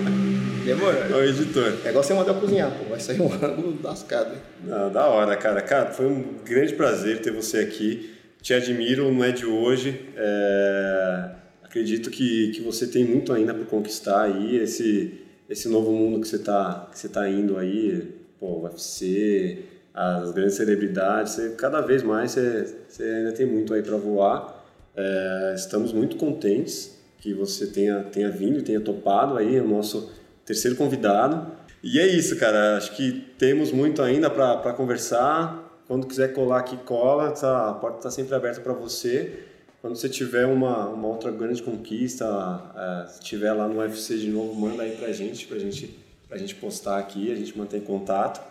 Demorou. 0.63 0.93
É 0.93 1.15
o 1.15 1.23
editor. 1.23 1.73
É 1.83 1.89
igual 1.89 2.03
você 2.03 2.13
mandar 2.13 2.33
eu 2.33 2.39
cozinhar, 2.39 2.69
pô, 2.69 2.83
vai 2.87 2.99
sair 2.99 3.19
um 3.19 3.33
ângulo 3.33 3.79
lascado. 3.81 4.35
Não, 4.63 4.91
da 4.91 5.07
hora, 5.07 5.35
cara. 5.37 5.59
Cara, 5.63 5.89
foi 5.89 6.05
um 6.05 6.35
grande 6.45 6.75
prazer 6.75 7.19
ter 7.19 7.31
você 7.31 7.57
aqui. 7.57 8.10
Te 8.41 8.53
admiro, 8.53 9.11
não 9.11 9.23
é 9.23 9.31
de 9.31 9.45
hoje. 9.45 10.07
É, 10.15 11.31
Acredito 11.71 12.09
que, 12.09 12.51
que 12.51 12.59
você 12.59 12.85
tem 12.85 13.05
muito 13.05 13.31
ainda 13.31 13.53
para 13.53 13.63
conquistar 13.63 14.23
aí. 14.23 14.57
Esse, 14.57 15.21
esse 15.49 15.69
novo 15.69 15.89
mundo 15.93 16.19
que 16.19 16.27
você 16.27 16.35
está 16.35 16.91
tá 17.13 17.29
indo 17.29 17.57
aí, 17.57 18.13
pô, 18.37 18.63
UFC, 18.63 19.59
as 19.93 20.33
grandes 20.33 20.55
celebridades, 20.55 21.31
você, 21.31 21.51
cada 21.51 21.79
vez 21.79 22.03
mais 22.03 22.31
você, 22.31 22.75
você 22.89 23.03
ainda 23.03 23.31
tem 23.31 23.45
muito 23.45 23.73
aí 23.73 23.81
para 23.81 23.95
voar. 23.95 24.65
É, 24.97 25.53
estamos 25.55 25.93
muito 25.93 26.17
contentes 26.17 26.99
que 27.19 27.33
você 27.33 27.67
tenha, 27.67 28.03
tenha 28.03 28.29
vindo 28.29 28.61
tenha 28.63 28.81
topado 28.81 29.37
aí 29.37 29.57
o 29.57 29.65
nosso 29.65 30.11
terceiro 30.45 30.75
convidado. 30.75 31.53
E 31.81 32.01
é 32.01 32.05
isso, 32.05 32.35
cara. 32.35 32.75
Acho 32.75 32.93
que 32.97 33.13
temos 33.37 33.71
muito 33.71 34.01
ainda 34.01 34.29
para 34.29 34.73
conversar. 34.73 35.60
Quando 35.91 36.07
quiser 36.07 36.31
colar 36.31 36.59
aqui, 36.59 36.77
cola. 36.77 37.31
Tá, 37.31 37.71
a 37.71 37.73
porta 37.73 37.97
está 37.97 38.09
sempre 38.09 38.33
aberta 38.33 38.61
para 38.61 38.71
você. 38.71 39.43
Quando 39.81 39.97
você 39.97 40.07
tiver 40.07 40.45
uma, 40.45 40.87
uma 40.87 41.09
outra 41.09 41.29
grande 41.31 41.61
conquista, 41.61 42.25
é, 42.73 43.09
se 43.09 43.19
tiver 43.19 43.51
lá 43.51 43.67
no 43.67 43.77
UFC 43.77 44.17
de 44.17 44.29
novo, 44.29 44.55
manda 44.55 44.83
aí 44.83 44.95
pra 44.95 45.11
gente, 45.11 45.45
pra 45.47 45.59
gente, 45.59 45.99
pra 46.29 46.37
gente 46.37 46.55
postar 46.55 46.97
aqui, 46.97 47.29
a 47.29 47.35
gente 47.35 47.57
mantém 47.57 47.81
contato. 47.81 48.41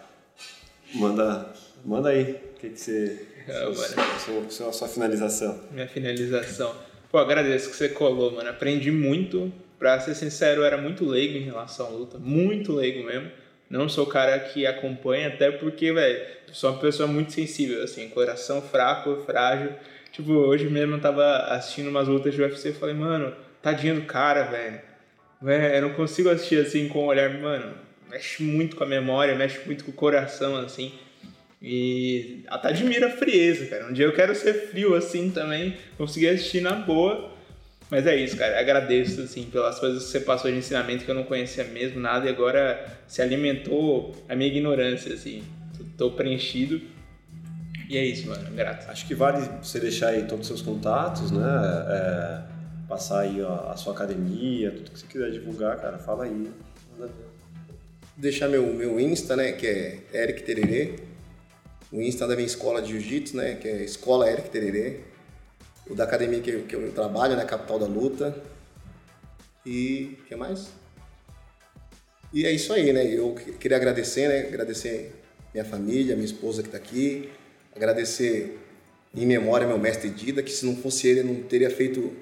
Manda, 0.95 1.51
manda 1.83 2.11
aí. 2.11 2.33
O 2.33 2.61
que, 2.61 2.69
que 2.69 2.79
você. 2.79 3.27
Sua, 3.47 4.19
sua, 4.19 4.51
sua, 4.51 4.73
sua 4.75 4.89
finalização. 4.89 5.61
Minha 5.71 5.89
finalização. 5.89 6.75
Pô, 7.11 7.17
agradeço 7.17 7.71
que 7.71 7.77
você 7.77 7.89
colou, 7.89 8.33
mano. 8.33 8.51
Aprendi 8.51 8.91
muito. 8.91 9.51
Pra 9.79 9.99
ser 9.99 10.15
sincero, 10.15 10.61
eu 10.61 10.67
era 10.67 10.77
muito 10.77 11.07
leigo 11.07 11.39
em 11.39 11.45
relação 11.45 11.87
à 11.87 11.89
luta. 11.89 12.19
Muito 12.19 12.71
leigo 12.71 13.03
mesmo. 13.03 13.31
Não 13.71 13.89
sou 13.89 14.05
o 14.05 14.09
cara 14.09 14.37
que 14.41 14.67
acompanha, 14.67 15.29
até 15.29 15.53
porque, 15.53 15.93
velho, 15.93 16.21
sou 16.53 16.73
uma 16.73 16.81
pessoa 16.81 17.07
muito 17.07 17.33
sensível, 17.33 17.85
assim, 17.85 18.09
coração 18.09 18.61
fraco, 18.61 19.23
frágil. 19.25 19.73
Tipo, 20.11 20.33
hoje 20.33 20.69
mesmo 20.69 20.97
eu 20.97 21.01
tava 21.01 21.25
assistindo 21.55 21.89
umas 21.89 22.09
lutas 22.09 22.35
de 22.35 22.43
UFC 22.43 22.71
e 22.71 22.73
falei, 22.73 22.97
mano, 22.97 23.33
tadinho 23.63 23.95
do 23.95 24.03
cara, 24.03 24.43
velho. 24.43 24.81
Eu 25.73 25.83
não 25.83 25.95
consigo 25.95 26.29
assistir 26.29 26.61
assim 26.61 26.89
com 26.89 27.05
o 27.05 27.07
olhar, 27.07 27.31
mano, 27.41 27.75
mexe 28.11 28.43
muito 28.43 28.75
com 28.75 28.83
a 28.83 28.87
memória, 28.87 29.37
mexe 29.37 29.61
muito 29.65 29.85
com 29.85 29.93
o 29.93 29.95
coração, 29.95 30.57
assim. 30.57 30.93
E 31.63 32.43
até 32.49 32.69
admiro 32.69 33.07
a 33.07 33.11
frieza, 33.11 33.67
cara. 33.67 33.87
Um 33.87 33.93
dia 33.93 34.05
eu 34.05 34.13
quero 34.13 34.35
ser 34.35 34.53
frio 34.53 34.95
assim 34.95 35.31
também, 35.31 35.77
conseguir 35.97 36.29
assistir 36.29 36.61
na 36.61 36.73
boa. 36.73 37.30
Mas 37.91 38.07
é 38.07 38.15
isso, 38.17 38.37
cara. 38.37 38.61
Agradeço, 38.61 39.23
assim, 39.23 39.45
pelas 39.45 39.79
coisas 39.79 40.05
que 40.05 40.11
você 40.11 40.21
passou 40.21 40.51
de 40.51 40.59
ensinamento 40.59 41.05
que 41.05 41.11
eu 41.11 41.15
não 41.15 41.25
conhecia 41.25 41.65
mesmo 41.65 41.99
nada 41.99 42.27
e 42.27 42.29
agora 42.29 42.87
se 43.09 43.21
alimentou 43.21 44.15
a 44.29 44.37
minha 44.37 44.49
ignorância, 44.49 45.13
assim. 45.13 45.43
Tô 45.99 46.13
preenchido. 46.13 46.81
E 47.89 47.99
é 47.99 48.05
isso, 48.05 48.29
mano. 48.29 48.49
Grato. 48.55 48.89
Acho 48.89 49.07
que 49.07 49.15
vale 49.15 49.45
você 49.61 49.81
deixar 49.81 50.11
aí 50.11 50.23
todos 50.23 50.43
os 50.43 50.47
seus 50.47 50.63
contatos, 50.63 51.33
né? 51.33 51.43
É, 51.89 52.43
passar 52.89 53.21
aí 53.21 53.41
a, 53.41 53.73
a, 53.73 53.77
sua 53.77 53.93
academia, 53.93 54.71
tudo 54.71 54.93
que 54.93 55.01
você 55.01 55.07
quiser 55.07 55.31
divulgar, 55.33 55.77
cara, 55.81 55.99
fala 55.99 56.25
aí. 56.25 56.51
Manda 56.97 57.11
Deixar 58.17 58.49
meu, 58.49 58.67
meu 58.75 59.01
Insta, 59.01 59.35
né, 59.35 59.53
que 59.53 59.67
é 59.67 59.99
Eric 60.13 60.43
Tererê. 60.43 60.97
O 61.91 62.01
Insta 62.01 62.29
da 62.29 62.37
minha 62.37 62.47
escola 62.47 62.81
de 62.81 62.93
Jiu-Jitsu, 62.93 63.37
né, 63.37 63.55
que 63.55 63.67
é 63.67 63.83
Escola 63.83 64.31
Eric 64.31 64.51
Tererê. 64.51 65.01
O 65.91 65.95
da 65.95 66.05
academia 66.05 66.41
que 66.41 66.51
eu, 66.51 66.63
que 66.63 66.75
eu 66.75 66.93
trabalho, 66.93 67.37
né, 67.37 67.45
Capital 67.45 67.79
da 67.79 67.87
Luta. 67.87 68.35
E 69.67 70.17
o 70.21 70.25
que 70.25 70.37
mais? 70.37 70.69
E 72.33 72.47
é 72.47 72.53
isso 72.53 72.73
aí, 72.73 72.93
né? 72.93 73.05
Eu 73.05 73.35
queria 73.35 73.77
agradecer, 73.77 74.29
né? 74.29 74.47
Agradecer 74.47 75.13
minha 75.53 75.65
família, 75.65 76.15
minha 76.15 76.25
esposa 76.25 76.63
que 76.63 76.69
está 76.69 76.79
aqui, 76.79 77.29
agradecer 77.75 78.59
em 79.15 79.27
memória 79.27 79.67
meu 79.67 79.79
mestre 79.79 80.09
Dida, 80.09 80.43
que 80.43 80.53
se 80.53 80.65
não 80.65 80.77
fosse 80.77 81.09
ele, 81.09 81.21
eu 81.21 81.25
não 81.25 81.43
teria 81.43 81.69
feito 81.69 82.13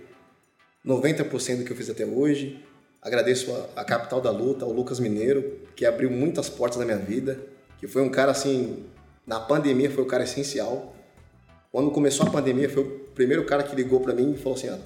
90% 0.85 1.59
do 1.59 1.65
que 1.65 1.71
eu 1.71 1.77
fiz 1.77 1.91
até 1.91 2.07
hoje. 2.07 2.65
Agradeço 3.03 3.53
a, 3.53 3.83
a 3.83 3.85
capital 3.85 4.21
da 4.21 4.31
luta, 4.31 4.65
ao 4.65 4.73
Lucas 4.73 4.99
Mineiro, 4.99 5.61
que 5.77 5.85
abriu 5.85 6.11
muitas 6.11 6.49
portas 6.49 6.79
na 6.79 6.85
minha 6.85 6.97
vida, 6.97 7.39
que 7.79 7.87
foi 7.87 8.03
um 8.03 8.09
cara 8.09 8.33
assim, 8.33 8.87
na 9.27 9.39
pandemia 9.39 9.91
foi 9.91 10.03
o 10.03 10.07
cara 10.07 10.25
essencial. 10.25 10.97
Quando 11.71 11.91
começou 11.91 12.27
a 12.27 12.31
pandemia, 12.31 12.69
foi 12.69 12.83
o 12.83 13.08
primeiro 13.19 13.45
cara 13.45 13.65
que 13.65 13.75
ligou 13.75 13.99
para 14.01 14.15
mim 14.15 14.33
e 14.33 14.37
falou 14.39 14.57
assim: 14.57 14.69
ah, 14.69 14.79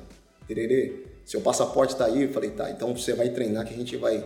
Tererê, 0.49 1.05
seu 1.25 1.43
passaporte 1.43 1.95
tá 1.95 2.07
aí. 2.07 2.23
Eu 2.23 2.33
falei: 2.33 2.51
tá, 2.51 2.71
então 2.71 2.97
você 2.97 3.13
vai 3.13 3.29
treinar 3.29 3.67
que 3.67 3.75
a 3.75 3.77
gente 3.77 3.97
vai, 3.97 4.25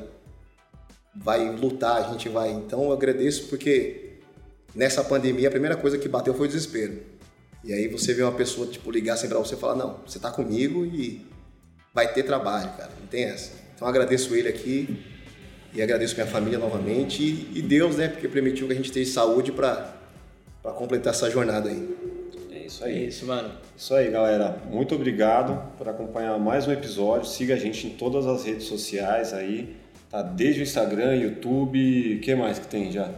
vai 1.14 1.50
lutar, 1.50 1.96
a 1.96 2.12
gente 2.12 2.28
vai. 2.28 2.52
Então 2.52 2.84
eu 2.84 2.92
agradeço 2.92 3.48
porque 3.48 4.20
nessa 4.74 5.02
pandemia 5.02 5.48
a 5.48 5.50
primeira 5.50 5.76
coisa 5.76 5.98
que 5.98 6.08
bateu 6.08 6.32
foi 6.32 6.46
o 6.46 6.48
desespero. 6.48 7.02
E 7.64 7.72
aí 7.72 7.88
você 7.88 8.14
vê 8.14 8.22
uma 8.22 8.32
pessoa 8.32 8.68
tipo 8.68 8.90
ligar 8.92 9.14
assim 9.14 9.28
para 9.28 9.38
você 9.38 9.56
e 9.56 9.58
falar: 9.58 9.74
não, 9.74 9.98
você 10.06 10.20
tá 10.20 10.30
comigo 10.30 10.86
e 10.86 11.26
vai 11.92 12.12
ter 12.12 12.22
trabalho, 12.22 12.70
cara, 12.76 12.92
não 13.00 13.08
tem 13.08 13.24
essa. 13.24 13.52
Então 13.74 13.86
eu 13.86 13.90
agradeço 13.90 14.34
ele 14.36 14.48
aqui 14.48 15.04
e 15.74 15.82
agradeço 15.82 16.14
minha 16.14 16.26
família 16.26 16.58
novamente 16.58 17.22
e, 17.22 17.58
e 17.58 17.62
Deus, 17.62 17.96
né, 17.96 18.08
porque 18.08 18.28
permitiu 18.28 18.66
que 18.66 18.72
a 18.72 18.76
gente 18.76 18.92
tenha 18.92 19.04
saúde 19.04 19.50
para 19.50 19.92
completar 20.76 21.12
essa 21.12 21.28
jornada 21.28 21.68
aí. 21.68 22.05
Isso 22.66 22.84
aí. 22.84 23.04
É 23.04 23.06
isso, 23.06 23.24
mano. 23.26 23.50
Isso 23.76 23.94
aí, 23.94 24.10
galera. 24.10 24.58
Muito 24.68 24.94
obrigado 24.94 25.62
por 25.78 25.88
acompanhar 25.88 26.36
mais 26.38 26.66
um 26.66 26.72
episódio. 26.72 27.28
Siga 27.28 27.54
a 27.54 27.56
gente 27.56 27.86
em 27.86 27.90
todas 27.90 28.26
as 28.26 28.44
redes 28.44 28.64
sociais 28.64 29.32
aí. 29.32 29.76
Tá? 30.10 30.20
Desde 30.20 30.60
o 30.60 30.62
Instagram, 30.64 31.14
YouTube, 31.14 32.16
o 32.16 32.20
que 32.20 32.34
mais 32.34 32.58
que 32.58 32.66
tem 32.66 32.90
já? 32.90 33.08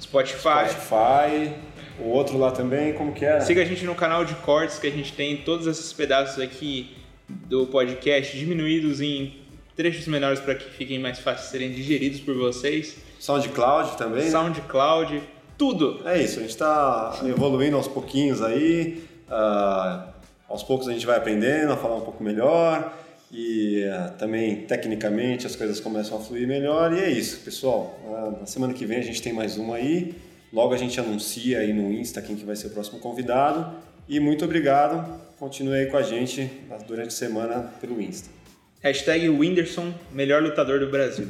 Spotify. 0.00 0.68
Spotify. 0.68 1.52
O 1.98 2.08
outro 2.08 2.38
lá 2.38 2.52
também, 2.52 2.92
como 2.92 3.12
que 3.12 3.24
é? 3.24 3.40
Siga 3.40 3.62
a 3.62 3.64
gente 3.64 3.84
no 3.84 3.96
canal 3.96 4.24
de 4.24 4.34
cortes 4.36 4.78
que 4.78 4.86
a 4.86 4.90
gente 4.90 5.12
tem 5.12 5.38
todos 5.38 5.66
esses 5.66 5.92
pedaços 5.92 6.40
aqui 6.40 6.96
do 7.28 7.66
podcast 7.66 8.36
diminuídos 8.36 9.00
em 9.00 9.40
trechos 9.74 10.06
menores 10.06 10.38
para 10.38 10.54
que 10.54 10.70
fiquem 10.70 11.00
mais 11.00 11.18
fáceis 11.18 11.46
de 11.46 11.50
serem 11.50 11.72
digeridos 11.72 12.20
por 12.20 12.36
vocês. 12.36 12.96
SoundCloud 13.18 13.96
também. 13.96 14.24
Né? 14.24 14.30
Tudo. 15.56 16.06
É 16.06 16.20
isso, 16.20 16.38
a 16.38 16.42
gente 16.42 16.50
está 16.50 17.20
evoluindo 17.24 17.76
aos 17.76 17.88
pouquinhos 17.88 18.42
aí. 18.42 19.04
Uh, 19.28 20.08
aos 20.48 20.62
poucos 20.62 20.88
a 20.88 20.92
gente 20.92 21.06
vai 21.06 21.16
aprendendo 21.16 21.72
a 21.72 21.76
falar 21.76 21.96
um 21.96 22.02
pouco 22.02 22.22
melhor 22.22 22.92
e 23.32 23.84
uh, 23.84 24.12
também 24.18 24.62
tecnicamente 24.66 25.46
as 25.46 25.56
coisas 25.56 25.80
começam 25.80 26.18
a 26.18 26.20
fluir 26.20 26.46
melhor. 26.46 26.92
E 26.92 27.00
é 27.00 27.10
isso, 27.10 27.40
pessoal. 27.40 27.98
Uh, 28.04 28.40
na 28.40 28.46
semana 28.46 28.72
que 28.72 28.84
vem 28.84 28.98
a 28.98 29.02
gente 29.02 29.22
tem 29.22 29.32
mais 29.32 29.56
uma 29.56 29.76
aí. 29.76 30.14
Logo 30.52 30.72
a 30.72 30.76
gente 30.76 30.98
anuncia 31.00 31.58
aí 31.58 31.72
no 31.72 31.92
Insta 31.92 32.22
quem 32.22 32.36
que 32.36 32.44
vai 32.44 32.56
ser 32.56 32.68
o 32.68 32.70
próximo 32.70 32.98
convidado. 32.98 33.74
E 34.08 34.20
muito 34.20 34.44
obrigado. 34.44 35.20
Continue 35.38 35.78
aí 35.78 35.86
com 35.86 35.96
a 35.96 36.02
gente 36.02 36.50
durante 36.86 37.08
a 37.08 37.10
semana 37.10 37.72
pelo 37.80 38.00
Insta. 38.00 38.28
Hashtag 38.80 39.28
Whindersson, 39.28 39.94
melhor 40.12 40.42
lutador 40.42 40.78
do 40.78 40.90
Brasil. 40.90 41.28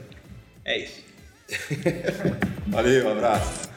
É 0.64 0.78
isso. 0.78 1.02
Valeu, 2.66 3.06
um 3.06 3.12
abraço. 3.12 3.73